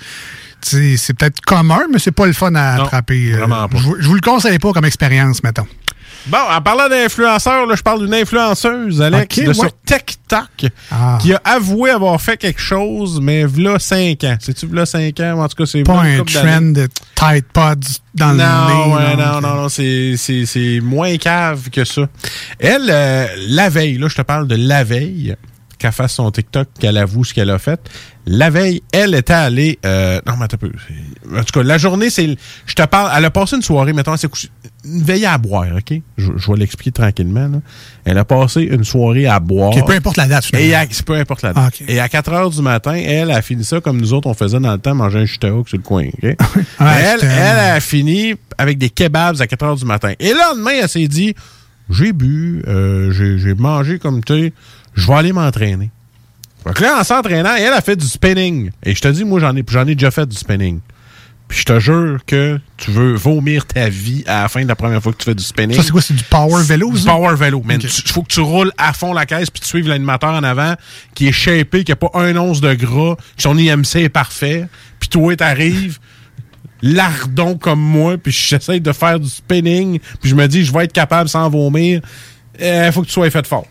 C'est 0.63 1.15
peut-être 1.15 1.41
commun, 1.41 1.83
mais 1.93 1.99
c'est 1.99 2.13
pas 2.13 2.27
le 2.27 2.33
fun 2.33 2.55
à 2.55 2.77
Non, 2.77 2.85
attraper. 2.85 3.33
euh, 3.35 3.39
vraiment 3.39 3.69
pas. 3.69 3.79
Je, 3.79 3.83
vous- 3.83 3.97
je 4.01 4.09
vous 4.09 4.15
le 4.15 4.21
conseille 4.21 4.59
pas 4.59 4.73
comme 4.73 4.85
expérience, 4.85 5.43
mettons. 5.43 5.67
Bon, 6.29 6.39
en 6.39 6.61
parlant 6.63 6.89
d'influenceurs, 6.89 7.75
je 7.75 7.83
parle 7.83 8.05
d'une 8.05 8.15
influenceuse, 8.15 9.03
Alex, 9.03 9.39
Ok, 9.39 9.45
de 9.45 9.53
sur 9.53 9.71
TikTok, 9.85 10.71
Ah. 10.93 11.19
qui 11.21 11.33
a 11.35 11.41
avoué 11.45 11.91
avoir 11.91 12.21
fait 12.21 12.37
quelque 12.37 12.61
chose, 12.61 13.19
mais 13.21 13.45
v'là 13.45 13.81
5 13.81 14.23
ans. 14.23 14.37
C'est-tu 14.39 14.67
v'là 14.67 14.87
5 14.87 15.19
ans? 15.19 15.41
En 15.43 15.49
tout 15.49 15.57
cas, 15.57 15.67
c'est 15.67 15.83
Pas 15.83 16.01
un 16.03 16.23
trend 16.23 16.61
de 16.73 16.89
Tide 17.17 17.45
Pods 17.53 17.99
dans 18.15 18.31
le 18.31 18.37
nez. 18.37 18.95
ouais, 18.95 19.17
non, 19.17 19.41
non, 19.41 19.63
non, 19.63 19.69
c'est 19.69 20.81
moins 20.81 21.17
cave 21.17 21.71
que 21.71 21.85
ça. 21.85 22.03
Elle, 22.61 22.89
euh, 22.89 23.27
la 23.49 23.69
veille, 23.69 23.99
là, 23.99 24.07
je 24.07 24.15
te 24.15 24.23
parle 24.23 24.47
de 24.47 24.55
la 24.55 24.85
veille, 24.85 25.35
qu'elle 25.83 25.93
fasse 25.93 26.15
son 26.15 26.31
TikTok, 26.31 26.69
qu'elle 26.79 26.97
avoue 26.97 27.25
ce 27.25 27.35
qu'elle 27.35 27.51
a 27.51 27.59
fait. 27.59 27.81
La 28.25 28.51
veille, 28.51 28.83
elle 28.93 29.15
était 29.17 29.33
allée... 29.33 29.79
euh, 29.85 30.21
non, 30.27 30.35
mais 30.39 30.45
attends 30.45 30.55
un 30.55 30.69
peu. 30.69 30.71
En 31.37 31.43
tout 31.43 31.53
cas, 31.53 31.63
la 31.65 31.77
journée, 31.77 32.09
c'est... 32.09 32.37
Je 32.67 32.75
te 32.75 32.83
parle... 32.85 33.11
Elle 33.17 33.25
a 33.25 33.31
passé 33.31 33.57
une 33.57 33.63
soirée, 33.63 33.93
mettons, 33.93 34.13
elle 34.13 34.19
s'est 34.19 34.29
couchée... 34.29 34.49
Une 34.85 35.03
veille 35.03 35.27
à 35.27 35.39
boire, 35.39 35.67
OK? 35.77 36.01
Je, 36.17 36.31
je 36.37 36.51
vais 36.53 36.59
l'expliquer 36.59 36.93
tranquillement, 36.93 37.49
là. 37.49 37.59
Elle 38.05 38.19
a 38.19 38.25
passé 38.25 38.63
une 38.63 38.85
soirée 38.85 39.27
à 39.27 39.41
boire. 39.41 39.77
Ok, 39.77 39.85
peu 39.87 39.93
importe 39.93 40.17
la 40.17 40.27
date. 40.29 40.47
Et 40.55 40.75
à, 40.75 40.85
peu 41.05 41.15
importe 41.15 41.43
la 41.43 41.53
date. 41.53 41.75
Ah. 41.81 41.85
Et 41.89 41.99
à 42.01 42.09
4 42.09 42.33
heures 42.33 42.51
du 42.51 42.63
matin, 42.63 42.95
elle 42.95 43.31
a 43.33 43.43
fini 43.43 43.65
ça 43.65 43.81
comme 43.81 44.01
nous 44.01 44.13
autres, 44.13 44.29
on 44.29 44.35
faisait 44.35 44.61
dans 44.61 44.73
le 44.73 44.79
temps, 44.79 44.95
manger 44.95 45.19
un 45.21 45.27
chuteau 45.27 45.65
sur 45.67 45.77
le 45.79 45.83
coin. 45.83 46.07
OK? 46.07 46.23
elle, 46.25 46.37
c'était- 47.21 47.27
elle 47.27 47.59
a 47.77 47.81
fini 47.81 48.35
avec 48.57 48.79
des 48.79 48.89
kebabs 48.91 49.41
à 49.41 49.47
4 49.49 49.63
heures 49.65 49.77
du 49.77 49.85
matin. 49.85 50.13
Et 50.21 50.29
le 50.31 50.39
lendemain, 50.39 50.73
elle 50.83 50.89
s'est 50.89 51.09
dit 51.09 51.35
j'ai 51.93 52.13
bu, 52.13 52.63
euh, 52.67 53.13
j'ai 53.13 53.55
mangé 53.55 53.99
comme 53.99 54.23
tu 54.25 54.33
sais, 54.33 54.53
je 54.95 55.07
vais 55.07 55.15
aller 55.15 55.33
m'entraîner. 55.33 55.91
Donc 56.65 56.81
là, 56.81 57.01
en 57.01 57.05
s'entraînant, 57.05 57.55
elle 57.57 57.73
a 57.73 57.81
fait 57.81 57.97
du 57.97 58.07
spinning. 58.07 58.71
Et 58.85 58.95
je 58.95 59.01
te 59.01 59.09
dis, 59.09 59.25
moi, 59.25 59.41
j'en 59.41 59.55
ai, 59.57 59.65
j'en 59.69 59.87
ai 59.87 59.95
déjà 59.95 60.11
fait 60.11 60.27
du 60.27 60.37
spinning. 60.37 60.81
Puis 61.49 61.61
je 61.61 61.65
te 61.65 61.81
jure 61.81 62.21
que 62.25 62.59
tu 62.79 62.93
veux 62.93 63.15
vomir 63.15 63.67
ta 63.67 63.89
vie 63.89 64.25
à 64.27 64.43
la 64.43 64.49
fin 64.49 64.63
de 64.63 64.69
la 64.69 64.77
première 64.77 65.03
fois 65.03 65.13
que 65.13 65.19
tu 65.19 65.25
fais 65.25 65.35
du 65.35 65.45
spinning. 65.45 65.77
Ça, 65.77 65.83
c'est 65.83 65.91
quoi? 65.91 66.01
C'est 66.01 66.15
du 66.15 66.25
power 66.25 66.63
vélo, 66.63 66.93
Du 66.93 67.05
power 67.05 67.35
vélo. 67.37 67.59
Ok. 67.59 67.83
Il 67.83 68.13
faut 68.13 68.23
que 68.23 68.33
tu 68.33 68.41
roules 68.41 68.73
à 68.79 68.93
fond 68.93 69.13
la 69.13 69.27
caisse 69.27 69.51
puis 69.51 69.61
tu 69.61 69.67
suives 69.67 69.89
l'animateur 69.89 70.31
en 70.31 70.43
avant 70.45 70.77
qui 71.15 71.29
est 71.29 71.33
shapé, 71.33 71.85
qui 71.85 71.93
a 71.93 71.97
pas 71.97 72.11
un 72.15 72.37
once 72.37 72.61
de 72.63 72.73
gras, 72.73 73.17
que 73.37 73.43
son 73.43 73.59
IMC 73.59 73.97
est 73.97 74.09
parfait. 74.09 74.67
Puis 74.99 75.11
toi, 75.11 75.37
t'arrives 75.37 75.99
lardon 76.83 77.57
comme 77.57 77.81
moi, 77.81 78.19
puis 78.19 78.33
j'essaie 78.33 78.81
de 78.81 78.93
faire 78.93 79.21
du 79.21 79.29
spinning, 79.29 79.99
puis 80.21 80.31
je 80.31 80.35
me 80.35 80.47
dis, 80.47 80.65
je 80.65 80.73
vais 80.73 80.85
être 80.85 80.93
capable 80.93 81.29
sans 81.29 81.49
vomir. 81.49 82.01
Il 82.61 82.91
faut 82.93 83.03
que 83.03 83.07
tu 83.07 83.13
sois 83.13 83.31
fait 83.31 83.47
fort. 83.47 83.67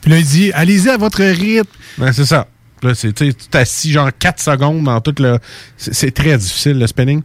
Puis 0.00 0.10
là, 0.10 0.18
il 0.18 0.24
dit, 0.24 0.52
allez-y 0.52 0.90
à 0.90 0.96
votre 0.96 1.22
rythme. 1.22 1.68
Ben, 1.96 2.12
c'est 2.12 2.26
ça. 2.26 2.46
Là, 2.82 2.94
c'est, 2.94 3.12
tu 3.12 3.34
t'assis 3.34 3.92
genre 3.92 4.10
4 4.16 4.40
secondes 4.40 4.84
dans 4.84 5.00
tout 5.00 5.14
le. 5.18 5.38
C'est, 5.76 5.94
c'est 5.94 6.10
très 6.10 6.36
difficile, 6.38 6.78
le 6.78 6.86
spinning. 6.86 7.22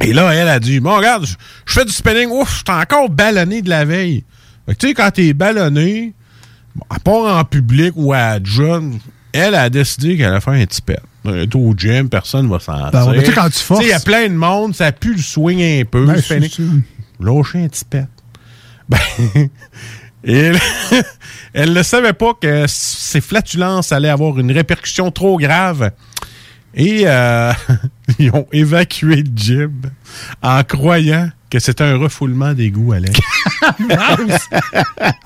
Et 0.00 0.12
là, 0.12 0.32
elle 0.32 0.48
a 0.48 0.60
dit 0.60 0.80
Bon, 0.80 0.96
regarde, 0.96 1.26
je, 1.26 1.34
fais 1.72 1.84
du 1.84 1.92
spinning, 1.92 2.30
ouf, 2.30 2.50
je 2.50 2.56
suis 2.56 2.80
encore 2.80 3.10
ballonné 3.10 3.62
de 3.62 3.68
la 3.68 3.84
veille. 3.84 4.24
Fait 4.66 4.74
que, 4.74 4.78
tu 4.78 4.88
sais, 4.88 4.94
quand 4.94 5.10
t'es 5.10 5.32
ballonné, 5.32 6.14
à 6.90 6.98
part 6.98 7.38
en 7.38 7.44
public 7.44 7.92
ou 7.96 8.12
à 8.12 8.38
John, 8.42 8.98
elle 9.32 9.54
a 9.54 9.68
décidé 9.70 10.16
qu'elle 10.16 10.26
allait 10.26 10.40
faire 10.40 10.54
un 10.54 10.64
petit 10.64 10.82
pet. 10.82 11.00
Au 11.54 11.74
gym, 11.76 12.08
personne 12.08 12.48
va 12.48 12.58
s'en 12.58 12.90
Ben 12.90 13.06
ouais, 13.06 13.18
mais 13.18 13.32
quand 13.32 13.48
tu 13.50 13.58
forces- 13.58 13.82
il 13.84 13.88
y 13.88 13.92
a 13.92 14.00
plein 14.00 14.28
de 14.28 14.34
monde, 14.34 14.74
ça 14.74 14.92
pue 14.92 15.14
le 15.14 15.22
swing 15.22 15.60
un 15.80 15.84
peu. 15.84 16.06
Ben. 16.06 16.20
Lâcher 17.20 17.64
un 17.64 17.68
petit 17.68 17.84
pet. 17.84 18.06
Ben, 18.88 18.98
elle, 20.22 20.58
elle 21.52 21.72
ne 21.72 21.82
savait 21.82 22.12
pas 22.12 22.34
que 22.40 22.64
ces 22.68 23.20
flatulences 23.20 23.90
allaient 23.90 24.08
avoir 24.08 24.38
une 24.38 24.52
répercussion 24.52 25.10
trop 25.10 25.38
grave. 25.38 25.90
Et 26.74 27.02
euh, 27.06 27.52
ils 28.18 28.30
ont 28.30 28.46
évacué 28.52 29.16
le 29.16 29.30
gym 29.34 29.72
en 30.42 30.62
croyant 30.62 31.28
que 31.50 31.58
c'était 31.58 31.84
un 31.84 31.96
refoulement 31.96 32.52
d'égout, 32.54 32.92
Alex. 32.92 33.18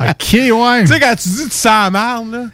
OK, 0.00 0.32
ouais. 0.32 0.80
Tu 0.82 0.86
sais, 0.88 1.00
quand 1.00 1.14
tu 1.16 1.28
dis 1.28 1.44
tu 1.44 1.50
sens 1.50 1.90
marde, 1.90 2.30
là, 2.32 2.44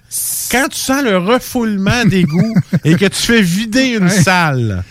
quand 0.51 0.69
tu 0.69 0.79
sens 0.79 1.03
le 1.03 1.19
refoulement 1.19 2.05
d'égout 2.05 2.55
et 2.85 2.95
que 2.97 3.07
tu 3.07 3.23
fais 3.23 3.43
vider 3.43 3.97
une 3.99 4.09
salle, 4.09 4.85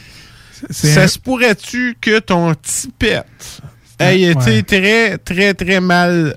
ça 0.69 1.03
un- 1.03 1.07
se 1.07 1.19
pourrait-tu 1.19 1.97
que 2.01 2.19
ton 2.19 2.53
tipette 2.55 3.61
ait 3.99 4.33
Ouais. 4.35 4.51
été 4.51 4.63
très, 4.63 5.17
très, 5.17 5.53
très 5.53 5.79
mal 5.79 6.35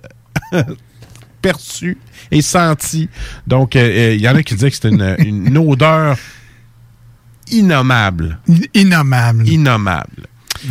perçu 1.42 1.98
et 2.30 2.42
senti? 2.42 3.08
Donc, 3.46 3.74
euh, 3.76 3.80
euh, 3.80 4.14
il 4.14 4.20
y 4.20 4.28
en 4.28 4.34
a 4.36 4.42
qui 4.42 4.54
disaient 4.54 4.70
que 4.70 4.76
c'était 4.76 4.90
une, 4.90 5.16
une 5.18 5.58
odeur 5.58 6.16
innommable. 7.50 8.38
Innommable. 8.74 9.48
Innommable. 9.48 10.26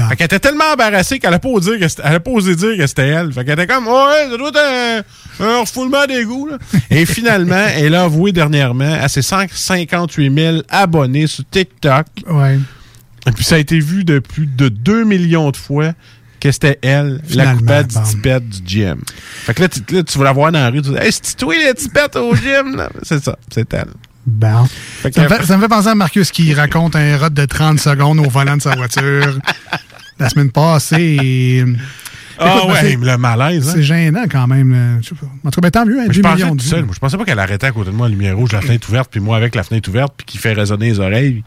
Fait 0.10 0.16
qu'elle 0.16 0.26
était 0.26 0.40
tellement 0.40 0.66
embarrassée 0.74 1.20
qu'elle 1.20 1.32
n'a 1.32 1.40
pas, 1.40 1.50
osé 1.50 1.72
dire 1.72 1.80
que 1.80 1.88
c'était- 1.88 2.02
elle 2.06 2.16
a 2.16 2.20
pas 2.20 2.32
osé 2.32 2.56
dire 2.56 2.78
que 2.78 2.88
c'était 2.88 3.08
elle. 3.08 3.32
Fait 3.34 3.46
qu'elle 3.46 3.60
était 3.60 3.68
comme, 3.74 3.88
ouais, 3.88 4.28
ça 4.30 4.38
doit 4.38 4.50
être 4.50 5.04
un, 5.40 5.46
un 5.46 5.60
refoulement 5.62 6.06
d'égout. 6.06 6.48
là. 6.48 6.58
Et 6.90 7.06
finalement, 7.06 7.66
elle 7.76 7.96
a 7.96 8.04
avoué 8.04 8.32
dernièrement 8.32 8.94
à 9.02 9.08
ses 9.08 9.22
158 9.22 10.34
000 10.36 10.58
abonnés 10.70 11.28
sur 11.28 11.44
TikTok. 11.50 12.06
Ouais. 12.30 12.60
Et 13.28 13.32
puis 13.32 13.44
ça 13.44 13.56
a 13.56 13.58
été 13.60 13.80
vu 13.80 14.04
de 14.04 14.20
plus 14.20 14.48
de 14.48 14.70
2 14.70 15.04
millions 15.04 15.52
de 15.52 15.58
fois 15.58 15.92
que 16.40 16.52
c'était 16.52 16.78
elle, 16.84 17.20
la 17.34 17.56
coupable 17.56 17.88
du 17.90 17.96
tipette 18.04 18.48
du 18.48 18.60
gym. 18.66 19.02
Fait 19.08 19.54
que 19.56 19.62
là, 19.64 19.68
tu, 19.70 19.82
là, 19.92 20.04
tu 20.04 20.18
vas 20.20 20.24
la 20.26 20.32
voir 20.34 20.52
dans 20.52 20.60
la 20.60 20.70
rue, 20.70 20.82
tu 20.84 20.92
dis, 20.92 20.96
hey, 20.98 21.12
c'est 21.12 21.36
toi 21.36 21.54
la 21.66 21.74
tipette 21.74 22.16
au 22.16 22.36
gym? 22.36 22.88
C'est 23.02 23.24
ça, 23.24 23.38
c'est 23.52 23.74
elle. 23.74 23.88
Bon. 24.28 24.68
Ça 25.02 25.24
me, 25.24 25.28
fait, 25.30 25.46
ça 25.46 25.56
me 25.58 25.62
fait 25.62 25.68
penser 25.70 25.88
à 25.88 25.96
Marcus 25.96 26.32
qui 26.32 26.54
raconte 26.54 26.96
un 26.98 27.18
rot 27.18 27.30
de 27.30 27.46
30 27.46 27.80
secondes 27.80 28.20
au 28.20 28.30
volant 28.30 28.58
de 28.58 28.62
sa 28.62 28.76
voiture 28.76 29.40
la 30.20 30.30
semaine 30.30 30.52
passée. 30.52 31.18
et- 31.24 31.66
Ah 32.40 32.60
ben, 32.68 32.72
ouais, 32.74 32.98
le 33.02 33.18
malaise. 33.18 33.70
hein. 33.70 33.72
C'est 33.74 33.84
gênant 33.84 34.26
quand 34.30 34.46
même. 34.48 35.00
pas. 35.02 35.26
En 35.48 35.50
tout 35.50 35.60
cas, 35.60 35.62
ben, 35.62 35.72
tant 35.72 35.86
mieux, 35.86 36.00
hein, 36.02 36.06
je 36.10 36.16
2 36.18 36.22
pensais 36.22 36.36
millions 36.36 36.56
de 36.56 36.60
tout 36.60 36.66
vues. 36.66 36.70
seul. 36.70 36.86
Moi, 36.86 36.94
Je 36.94 37.00
pensais 37.00 37.18
pas 37.18 37.26
qu'elle 37.26 37.40
arrêtait 37.40 37.68
à 37.68 37.72
côté 37.72 37.90
de 37.90 37.96
moi, 37.96 38.08
la 38.08 38.12
lumière 38.12 38.36
rouge, 38.38 38.52
la 38.52 38.62
fenêtre 38.62 38.88
ouverte, 38.90 39.10
puis 39.10 39.20
moi 39.22 39.38
avec 39.38 39.56
la 39.56 39.64
fenêtre 39.64 39.90
ouverte, 39.90 40.14
puis 40.18 40.26
qui 40.26 40.38
fait 40.38 40.54
résonner 40.54 40.90
les 40.90 41.00
oreilles, 41.00 41.44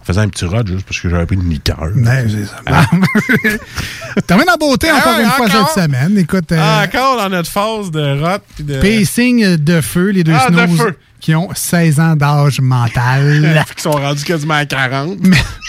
en 0.00 0.04
faisant 0.04 0.22
un 0.22 0.28
petit 0.28 0.46
rod 0.46 0.66
juste 0.66 0.86
parce 0.86 0.98
que 1.00 1.10
j'avais 1.10 1.26
pris 1.26 1.36
une 1.36 1.50
liqueur. 1.50 1.90
Ouais, 1.94 2.26
c'est 2.28 2.46
ça. 2.46 2.62
Termine 4.26 4.46
en 4.50 4.56
beauté 4.56 4.88
Ah 4.90 4.96
encore 4.98 5.20
une 5.20 5.26
fois 5.30 5.46
cette 5.50 5.82
semaine. 5.84 6.16
Écoute, 6.16 6.52
euh, 6.52 6.58
Ah, 6.58 6.84
encore 6.86 7.18
dans 7.18 7.28
notre 7.28 7.50
phase 7.50 7.90
de 7.90 8.18
rot. 8.22 8.38
de... 8.60 8.80
pacing 8.80 9.56
de 9.56 9.80
feu, 9.80 10.10
les 10.10 10.24
deux 10.24 10.32
Ah, 10.34 10.48
de 10.50 10.56
snooze 10.56 10.78
feu. 10.80 10.96
Qui 11.20 11.34
ont 11.34 11.48
16 11.54 12.00
ans 12.00 12.16
d'âge 12.16 12.60
mental. 12.60 13.64
qui 13.76 13.82
sont 13.82 13.90
rendus 13.90 14.24
quasiment 14.24 14.54
à 14.54 14.64
40. 14.66 15.18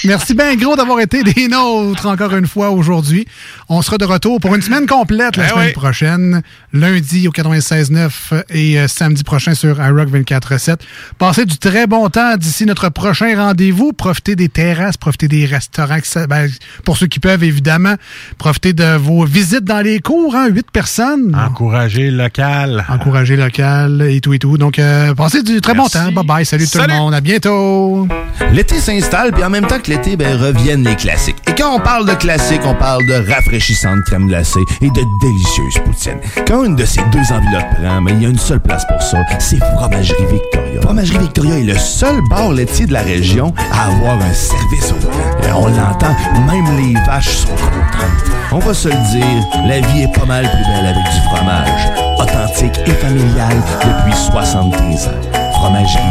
Merci 0.06 0.34
bien 0.34 0.56
gros 0.56 0.76
d'avoir 0.76 1.00
été 1.00 1.24
des 1.24 1.48
nôtres 1.48 2.06
encore 2.08 2.36
une 2.36 2.48
fois 2.48 2.70
aujourd'hui. 2.72 3.26
On 3.70 3.82
sera 3.82 3.98
de 3.98 4.06
retour 4.06 4.40
pour 4.40 4.56
une 4.56 4.62
semaine 4.62 4.86
complète 4.88 5.38
la 5.38 5.46
Eh 5.46 5.50
semaine 5.50 5.66
oui. 5.68 5.74
prochaine, 5.74 6.42
lundi 6.74 7.28
au 7.28 7.32
96.9 7.32 8.44
et 8.50 8.80
euh, 8.80 8.88
samedi 8.88 9.24
prochain 9.24 9.54
sur 9.54 9.78
iRock 9.80 10.10
24.7. 10.10 10.78
Passez 11.18 11.46
du 11.46 11.58
très 11.58 11.88
bon 11.88 12.10
temps 12.10 12.36
d'ici 12.38 12.66
notre 12.66 12.90
prochain 12.90 13.36
rendez-vous. 13.36 13.94
Profitez 13.94 14.36
des 14.36 14.50
terrasses, 14.50 14.98
profitez 14.98 15.28
des 15.28 15.46
restaurants. 15.46 15.98
ça- 16.04 16.28
ben, 16.28 16.50
pour 16.86 16.98
ceux 16.98 17.08
qui 17.08 17.20
peuvent, 17.20 17.44
évidemment, 17.44 17.96
profitez 18.38 18.74
de 18.74 18.96
vos 18.98 19.26
visites 19.26 19.64
dans 19.66 19.82
les 19.82 20.00
cours. 20.00 20.36
Hein, 20.36 20.48
8 20.50 20.72
personnes. 20.72 21.36
Encourager 21.36 22.10
local. 22.12 22.86
Encourager 22.90 23.36
local 23.36 24.02
et 24.10 24.22
tout 24.22 24.34
et 24.34 24.40
tout. 24.40 24.58
Donc, 24.58 24.80
euh, 24.80 25.14
passez 25.14 25.41
du 25.44 25.62
très 25.62 25.74
bon 25.74 25.88
temps. 25.88 26.12
Bye 26.12 26.26
bye. 26.26 26.46
Salut, 26.46 26.68
tout 26.68 26.80
le 26.80 26.88
monde. 26.88 27.14
À 27.14 27.22
bientôt. 27.22 28.08
L'été 28.52 28.80
s'installe, 28.80 29.32
puis 29.32 29.44
en 29.44 29.50
même 29.50 29.66
temps 29.66 29.80
que 29.80 29.90
l'été, 29.90 30.16
ben, 30.16 30.38
reviennent 30.38 30.84
les 30.84 30.96
classiques. 30.96 31.38
Et 31.48 31.56
quand 31.56 31.76
on 31.76 31.80
parle 31.80 32.08
de 32.08 32.14
classiques, 32.14 32.62
on 32.66 32.76
parle 32.76 33.06
de 33.06 33.32
rafraîchissante 33.32 34.04
crème 34.06 34.28
glacée 34.28 34.60
et 34.82 34.90
de 34.90 35.02
délicieuses 35.22 35.84
poutines. 35.86 36.20
Quand 36.48 36.64
une 36.64 36.76
de 36.76 36.86
ces 36.86 37.02
deux 37.12 37.34
enveloppes 37.34 37.76
prend, 37.82 38.02
mais 38.02 38.12
il 38.14 38.24
y 38.24 38.26
a 38.26 38.30
une 38.30 38.38
seule 38.38 38.60
place 38.60 38.86
pour 38.88 39.02
ça, 39.02 39.20
c'est 39.40 39.60
Fromagerie 39.78 40.26
Victoria. 40.32 40.82
Fromagerie 40.82 41.20
Victoria 41.20 41.60
est 41.60 41.64
le 41.64 41.78
seul 41.78 42.20
bar 42.30 42.52
laitier 42.52 42.86
de 42.86 42.94
la 42.94 43.02
région 43.02 43.54
à 43.72 43.88
avoir 43.88 44.16
un 44.22 44.34
service 44.34 44.92
au. 44.92 45.48
Et 45.48 45.52
on 45.52 45.68
l'entend, 45.68 46.16
même 46.48 46.78
les 46.78 46.94
vaches 47.06 47.38
sont 47.38 47.48
contentes. 47.48 48.32
On 48.52 48.60
va 48.60 48.74
se 48.74 48.90
le 48.90 49.12
dire, 49.12 49.48
la 49.68 49.80
vie 49.80 50.02
est 50.04 50.20
pas 50.20 50.26
mal 50.26 50.44
plus 50.44 50.74
belle 50.74 50.86
avec 50.86 51.04
du 51.04 51.22
fromage. 51.30 52.11
Authentique 52.22 52.80
et 52.86 52.92
familial 52.92 53.58
depuis 53.82 54.16
73 54.16 55.08
ans. 55.08 55.12
Fromagerie 55.54 56.02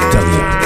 Victoria. 0.00 0.65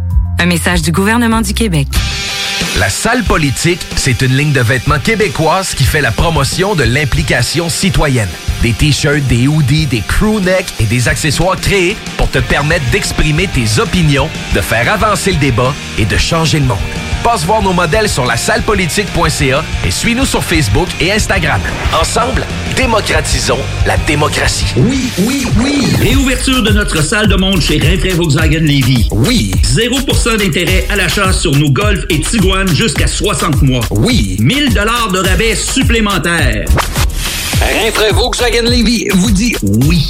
Un 0.41 0.47
message 0.47 0.81
du 0.81 0.91
gouvernement 0.91 1.41
du 1.41 1.53
Québec. 1.53 1.87
La 2.79 2.89
salle 2.89 3.23
politique, 3.23 3.79
c'est 3.95 4.23
une 4.23 4.35
ligne 4.35 4.53
de 4.53 4.59
vêtements 4.59 4.97
québécoise 4.97 5.75
qui 5.75 5.83
fait 5.83 6.01
la 6.01 6.09
promotion 6.09 6.73
de 6.73 6.81
l'implication 6.83 7.69
citoyenne. 7.69 8.27
Des 8.63 8.73
t-shirts, 8.73 9.27
des 9.27 9.47
hoodies, 9.47 9.85
des 9.85 10.01
crewnecks 10.01 10.73
et 10.79 10.85
des 10.85 11.07
accessoires 11.07 11.61
créés 11.61 11.95
pour 12.17 12.27
te 12.31 12.39
permettre 12.39 12.89
d'exprimer 12.89 13.47
tes 13.49 13.79
opinions, 13.79 14.29
de 14.55 14.61
faire 14.61 14.91
avancer 14.91 15.31
le 15.31 15.37
débat 15.37 15.75
et 15.99 16.05
de 16.05 16.17
changer 16.17 16.59
le 16.59 16.65
monde. 16.65 17.00
Passe 17.23 17.45
voir 17.45 17.61
nos 17.61 17.73
modèles 17.73 18.09
sur 18.09 18.25
la 18.25 18.35
sallepolitique.ca 18.35 19.63
et 19.85 19.91
suis-nous 19.91 20.25
sur 20.25 20.43
Facebook 20.43 20.87
et 20.99 21.11
Instagram. 21.11 21.61
Ensemble, 21.99 22.45
démocratisons 22.75 23.59
la 23.85 23.95
démocratie. 24.07 24.73
Oui, 24.75 25.11
oui, 25.19 25.45
oui. 25.57 25.87
Réouverture 25.99 26.63
de 26.63 26.71
notre 26.71 27.03
salle 27.03 27.27
de 27.27 27.35
monde 27.35 27.61
chez 27.61 27.77
Rinfraie 27.77 28.15
Volkswagen 28.15 28.61
Lévy. 28.61 29.07
Oui. 29.11 29.51
0% 29.63 30.37
d'intérêt 30.37 30.87
à 30.89 30.95
l'achat 30.95 31.31
sur 31.31 31.51
nos 31.51 31.69
Golf 31.69 32.05
et 32.09 32.21
Tiguan 32.21 32.67
jusqu'à 32.67 33.05
60 33.07 33.61
mois. 33.61 33.83
Oui. 33.91 34.37
1000 34.39 34.73
dollars 34.73 35.09
de 35.11 35.19
rabais 35.19 35.53
supplémentaires. 35.55 36.65
Rinfraie 37.61 38.13
Volkswagen 38.13 38.63
Lévy 38.63 39.07
vous 39.13 39.31
dit 39.31 39.55
oui. 39.61 40.09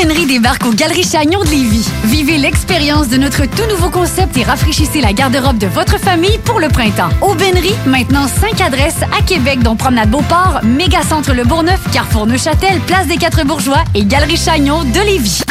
Aubainerie 0.00 0.24
débarque 0.24 0.64
aux 0.64 0.72
Galeries 0.72 1.04
Chagnon 1.04 1.44
de 1.44 1.50
Lévis. 1.50 1.86
Vivez 2.04 2.38
l'expérience 2.38 3.08
de 3.08 3.18
notre 3.18 3.44
tout 3.44 3.66
nouveau 3.68 3.90
concept 3.90 4.34
et 4.38 4.44
rafraîchissez 4.44 5.02
la 5.02 5.12
garde-robe 5.12 5.58
de 5.58 5.66
votre 5.66 5.98
famille 5.98 6.38
pour 6.46 6.58
le 6.58 6.68
printemps. 6.68 7.10
Aubainerie, 7.20 7.74
maintenant 7.84 8.26
5 8.26 8.62
adresses 8.62 9.02
à 9.02 9.20
Québec, 9.20 9.62
dont 9.62 9.76
Promenade 9.76 10.08
Beauport, 10.08 10.60
Mégacentre 10.62 11.34
Le 11.34 11.44
Bourgneuf, 11.44 11.80
Carrefour 11.92 12.26
Neuchâtel, 12.26 12.80
Place 12.86 13.08
des 13.08 13.18
Quatre 13.18 13.44
Bourgeois 13.44 13.84
et 13.94 14.06
Galerie 14.06 14.38
Chagnon 14.38 14.84
de 14.84 15.00
Lévis. 15.00 15.42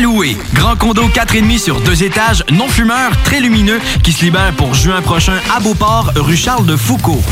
Louer. 0.00 0.36
Grand 0.54 0.74
condo 0.74 1.04
4,5 1.04 1.58
sur 1.58 1.80
deux 1.80 2.02
étages, 2.02 2.42
non 2.50 2.66
fumeur, 2.66 3.12
très 3.22 3.38
lumineux, 3.38 3.78
qui 4.02 4.10
se 4.10 4.24
libère 4.24 4.52
pour 4.56 4.74
juin 4.74 5.00
prochain 5.00 5.38
à 5.54 5.60
Beauport, 5.60 6.10
rue 6.16 6.36
Charles 6.36 6.66
de 6.66 6.74
Foucault. 6.74 7.22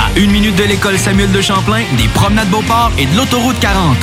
À 0.00 0.18
une 0.18 0.30
minute 0.30 0.56
de 0.56 0.64
l'école 0.64 0.98
Samuel 0.98 1.30
de 1.32 1.40
Champlain, 1.40 1.84
des 1.96 2.08
promenades 2.08 2.48
Beauport 2.48 2.92
et 2.98 3.06
de 3.06 3.16
l'autoroute 3.16 3.58
40. 3.60 3.96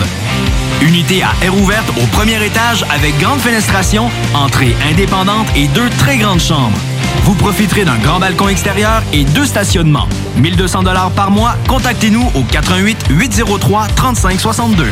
Unité 0.81 1.21
à 1.23 1.31
air 1.43 1.55
ouverte 1.55 1.89
au 2.01 2.05
premier 2.07 2.43
étage 2.43 2.85
avec 2.89 3.17
grande 3.19 3.39
fenestration, 3.39 4.09
entrée 4.33 4.75
indépendante 4.89 5.47
et 5.55 5.67
deux 5.69 5.89
très 5.99 6.17
grandes 6.17 6.41
chambres. 6.41 6.77
Vous 7.23 7.35
profiterez 7.35 7.85
d'un 7.85 7.97
grand 7.97 8.19
balcon 8.19 8.47
extérieur 8.47 9.03
et 9.13 9.23
deux 9.23 9.45
stationnements. 9.45 10.07
1200 10.37 10.83
dollars 10.83 11.11
par 11.11 11.29
mois. 11.29 11.55
Contactez-nous 11.67 12.31
au 12.35 12.43
88 12.43 13.05
803 13.09 13.87
3562. 13.95 14.91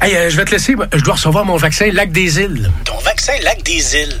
Hey, 0.00 0.14
euh, 0.16 0.30
je 0.30 0.36
vais 0.36 0.44
te 0.44 0.50
laisser. 0.50 0.74
Je 0.92 1.02
dois 1.02 1.14
recevoir 1.14 1.44
mon 1.44 1.56
vaccin 1.56 1.90
Lac 1.92 2.12
des 2.12 2.38
Îles. 2.38 2.70
Ton 2.84 2.98
vaccin 3.04 3.32
Lac 3.42 3.62
des 3.62 3.96
Îles. 3.96 4.20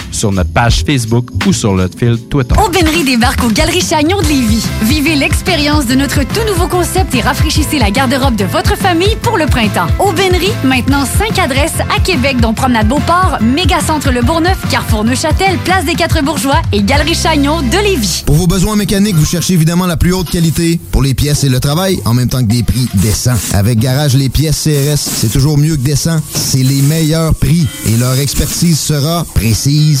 sur 0.11 0.31
notre 0.31 0.51
page 0.51 0.83
Facebook 0.85 1.29
ou 1.45 1.53
sur 1.53 1.73
notre 1.73 1.97
fil 1.97 2.17
Twitter. 2.29 2.55
Aubainerie 2.63 3.03
débarque 3.03 3.43
aux 3.43 3.49
Galeries 3.49 3.81
Chagnon 3.81 4.21
de 4.21 4.27
Lévis. 4.27 4.65
Vivez 4.83 5.15
l'expérience 5.15 5.85
de 5.85 5.95
notre 5.95 6.23
tout 6.23 6.45
nouveau 6.47 6.67
concept 6.67 7.13
et 7.15 7.21
rafraîchissez 7.21 7.79
la 7.79 7.91
garde-robe 7.91 8.35
de 8.35 8.45
votre 8.45 8.77
famille 8.77 9.15
pour 9.21 9.37
le 9.37 9.45
printemps. 9.45 9.87
Aubainerie, 9.99 10.51
maintenant 10.63 11.05
5 11.05 11.39
adresses 11.39 11.79
à 11.95 11.99
Québec, 12.01 12.37
dont 12.39 12.53
Promenade 12.53 12.87
Beauport, 12.87 13.37
Mégacentre 13.41 14.11
Le 14.11 14.21
Bourgneuf, 14.21 14.57
Carrefour 14.69 15.03
Neuchâtel, 15.03 15.57
Place 15.63 15.85
des 15.85 15.95
Quatre 15.95 16.23
Bourgeois 16.23 16.61
et 16.71 16.83
Galerie 16.83 17.15
Chagnon 17.15 17.61
de 17.61 17.83
Lévis. 17.83 18.23
Pour 18.25 18.35
vos 18.35 18.47
besoins 18.47 18.75
mécaniques, 18.75 19.15
vous 19.15 19.25
cherchez 19.25 19.53
évidemment 19.53 19.85
la 19.85 19.97
plus 19.97 20.13
haute 20.13 20.29
qualité 20.29 20.79
pour 20.91 21.01
les 21.01 21.13
pièces 21.13 21.43
et 21.43 21.49
le 21.49 21.59
travail, 21.59 21.99
en 22.05 22.13
même 22.13 22.27
temps 22.27 22.43
que 22.43 22.51
des 22.51 22.63
prix 22.63 22.87
décents. 22.95 23.37
Avec 23.53 23.79
Garage 23.79 24.15
Les 24.15 24.29
Pièces 24.29 24.63
CRS, 24.63 24.97
c'est 24.97 25.31
toujours 25.31 25.57
mieux 25.57 25.75
que 25.75 25.81
décent. 25.81 26.19
C'est 26.33 26.63
les 26.63 26.81
meilleurs 26.81 27.35
prix 27.35 27.67
et 27.87 27.97
leur 27.97 28.17
expertise 28.19 28.79
sera 28.79 29.25
précise, 29.33 30.00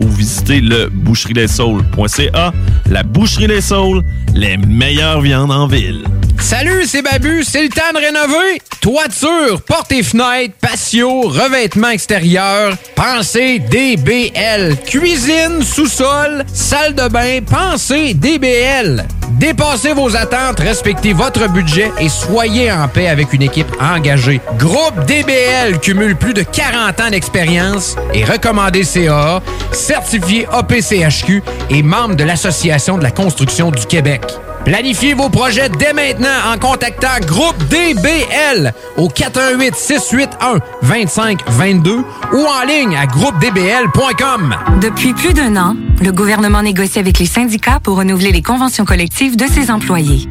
ou 0.00 0.08
visitez 0.08 0.60
le 0.60 0.88
boucherieslessaules.ca. 0.90 2.52
La 2.90 3.02
Boucherie 3.02 3.46
Les 3.46 3.60
Saules, 3.60 4.02
les 4.34 4.56
meilleures 4.56 5.20
viandes 5.20 5.50
en 5.50 5.66
ville. 5.66 6.04
Salut, 6.38 6.84
c'est 6.86 7.02
Babu, 7.02 7.42
c'est 7.42 7.62
le 7.62 7.68
temps 7.68 7.92
de 7.92 7.98
rénover. 7.98 8.62
Toiture, 8.80 9.62
portes 9.62 9.90
et 9.90 10.02
fenêtres, 10.02 10.54
patio, 10.60 11.22
revêtement 11.22 11.88
extérieur, 11.88 12.76
pensez 12.94 13.58
DBL. 13.58 14.76
Cuisine, 14.86 15.62
sous-sol, 15.62 16.44
salle 16.52 16.94
de 16.94 17.08
bain, 17.08 17.40
pensez 17.44 18.14
DBL. 18.14 19.04
Dépassez 19.30 19.92
vos 19.92 20.14
attentes, 20.16 20.60
respectez 20.60 21.12
votre 21.12 21.48
budget 21.50 21.90
et 21.98 22.08
soyez 22.08 22.70
en 22.70 22.88
paix 22.88 23.08
avec 23.08 23.32
une 23.32 23.42
équipe 23.42 23.66
engagée. 23.80 24.40
Groupe 24.56 25.04
DBL 25.06 25.80
cumule 25.80 26.16
plus 26.16 26.32
de 26.32 26.42
40 26.42 27.00
ans 27.00 27.10
d'expérience 27.10 27.96
et 28.14 28.24
recommandé 28.24 28.84
CA, 28.84 29.42
certifié 29.86 30.48
APCHQ 30.50 31.42
et 31.70 31.82
membre 31.84 32.16
de 32.16 32.24
l'Association 32.24 32.98
de 32.98 33.04
la 33.04 33.12
construction 33.12 33.70
du 33.70 33.86
Québec. 33.86 34.22
Planifiez 34.64 35.14
vos 35.14 35.28
projets 35.28 35.68
dès 35.68 35.92
maintenant 35.92 36.28
en 36.52 36.58
contactant 36.58 37.20
Groupe 37.24 37.56
DBL 37.68 38.74
au 38.96 39.08
418 39.08 39.76
681 39.76 40.58
2522 40.82 41.98
ou 42.32 42.46
en 42.46 42.66
ligne 42.66 42.96
à 42.96 43.06
groupedbl.com. 43.06 44.56
Depuis 44.80 45.14
plus 45.14 45.34
d'un 45.34 45.56
an, 45.56 45.76
le 46.02 46.10
gouvernement 46.10 46.62
négocie 46.62 46.98
avec 46.98 47.20
les 47.20 47.26
syndicats 47.26 47.78
pour 47.80 47.98
renouveler 47.98 48.32
les 48.32 48.42
conventions 48.42 48.84
collectives 48.84 49.36
de 49.36 49.46
ses 49.46 49.70
employés. 49.70 50.28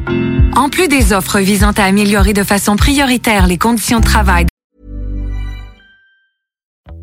En 0.54 0.68
plus 0.68 0.88
des 0.88 1.14
offres 1.14 1.38
visant 1.38 1.72
à 1.78 1.84
améliorer 1.84 2.34
de 2.34 2.44
façon 2.44 2.76
prioritaire 2.76 3.46
les 3.46 3.56
conditions 3.56 4.00
de 4.00 4.04
travail 4.04 4.44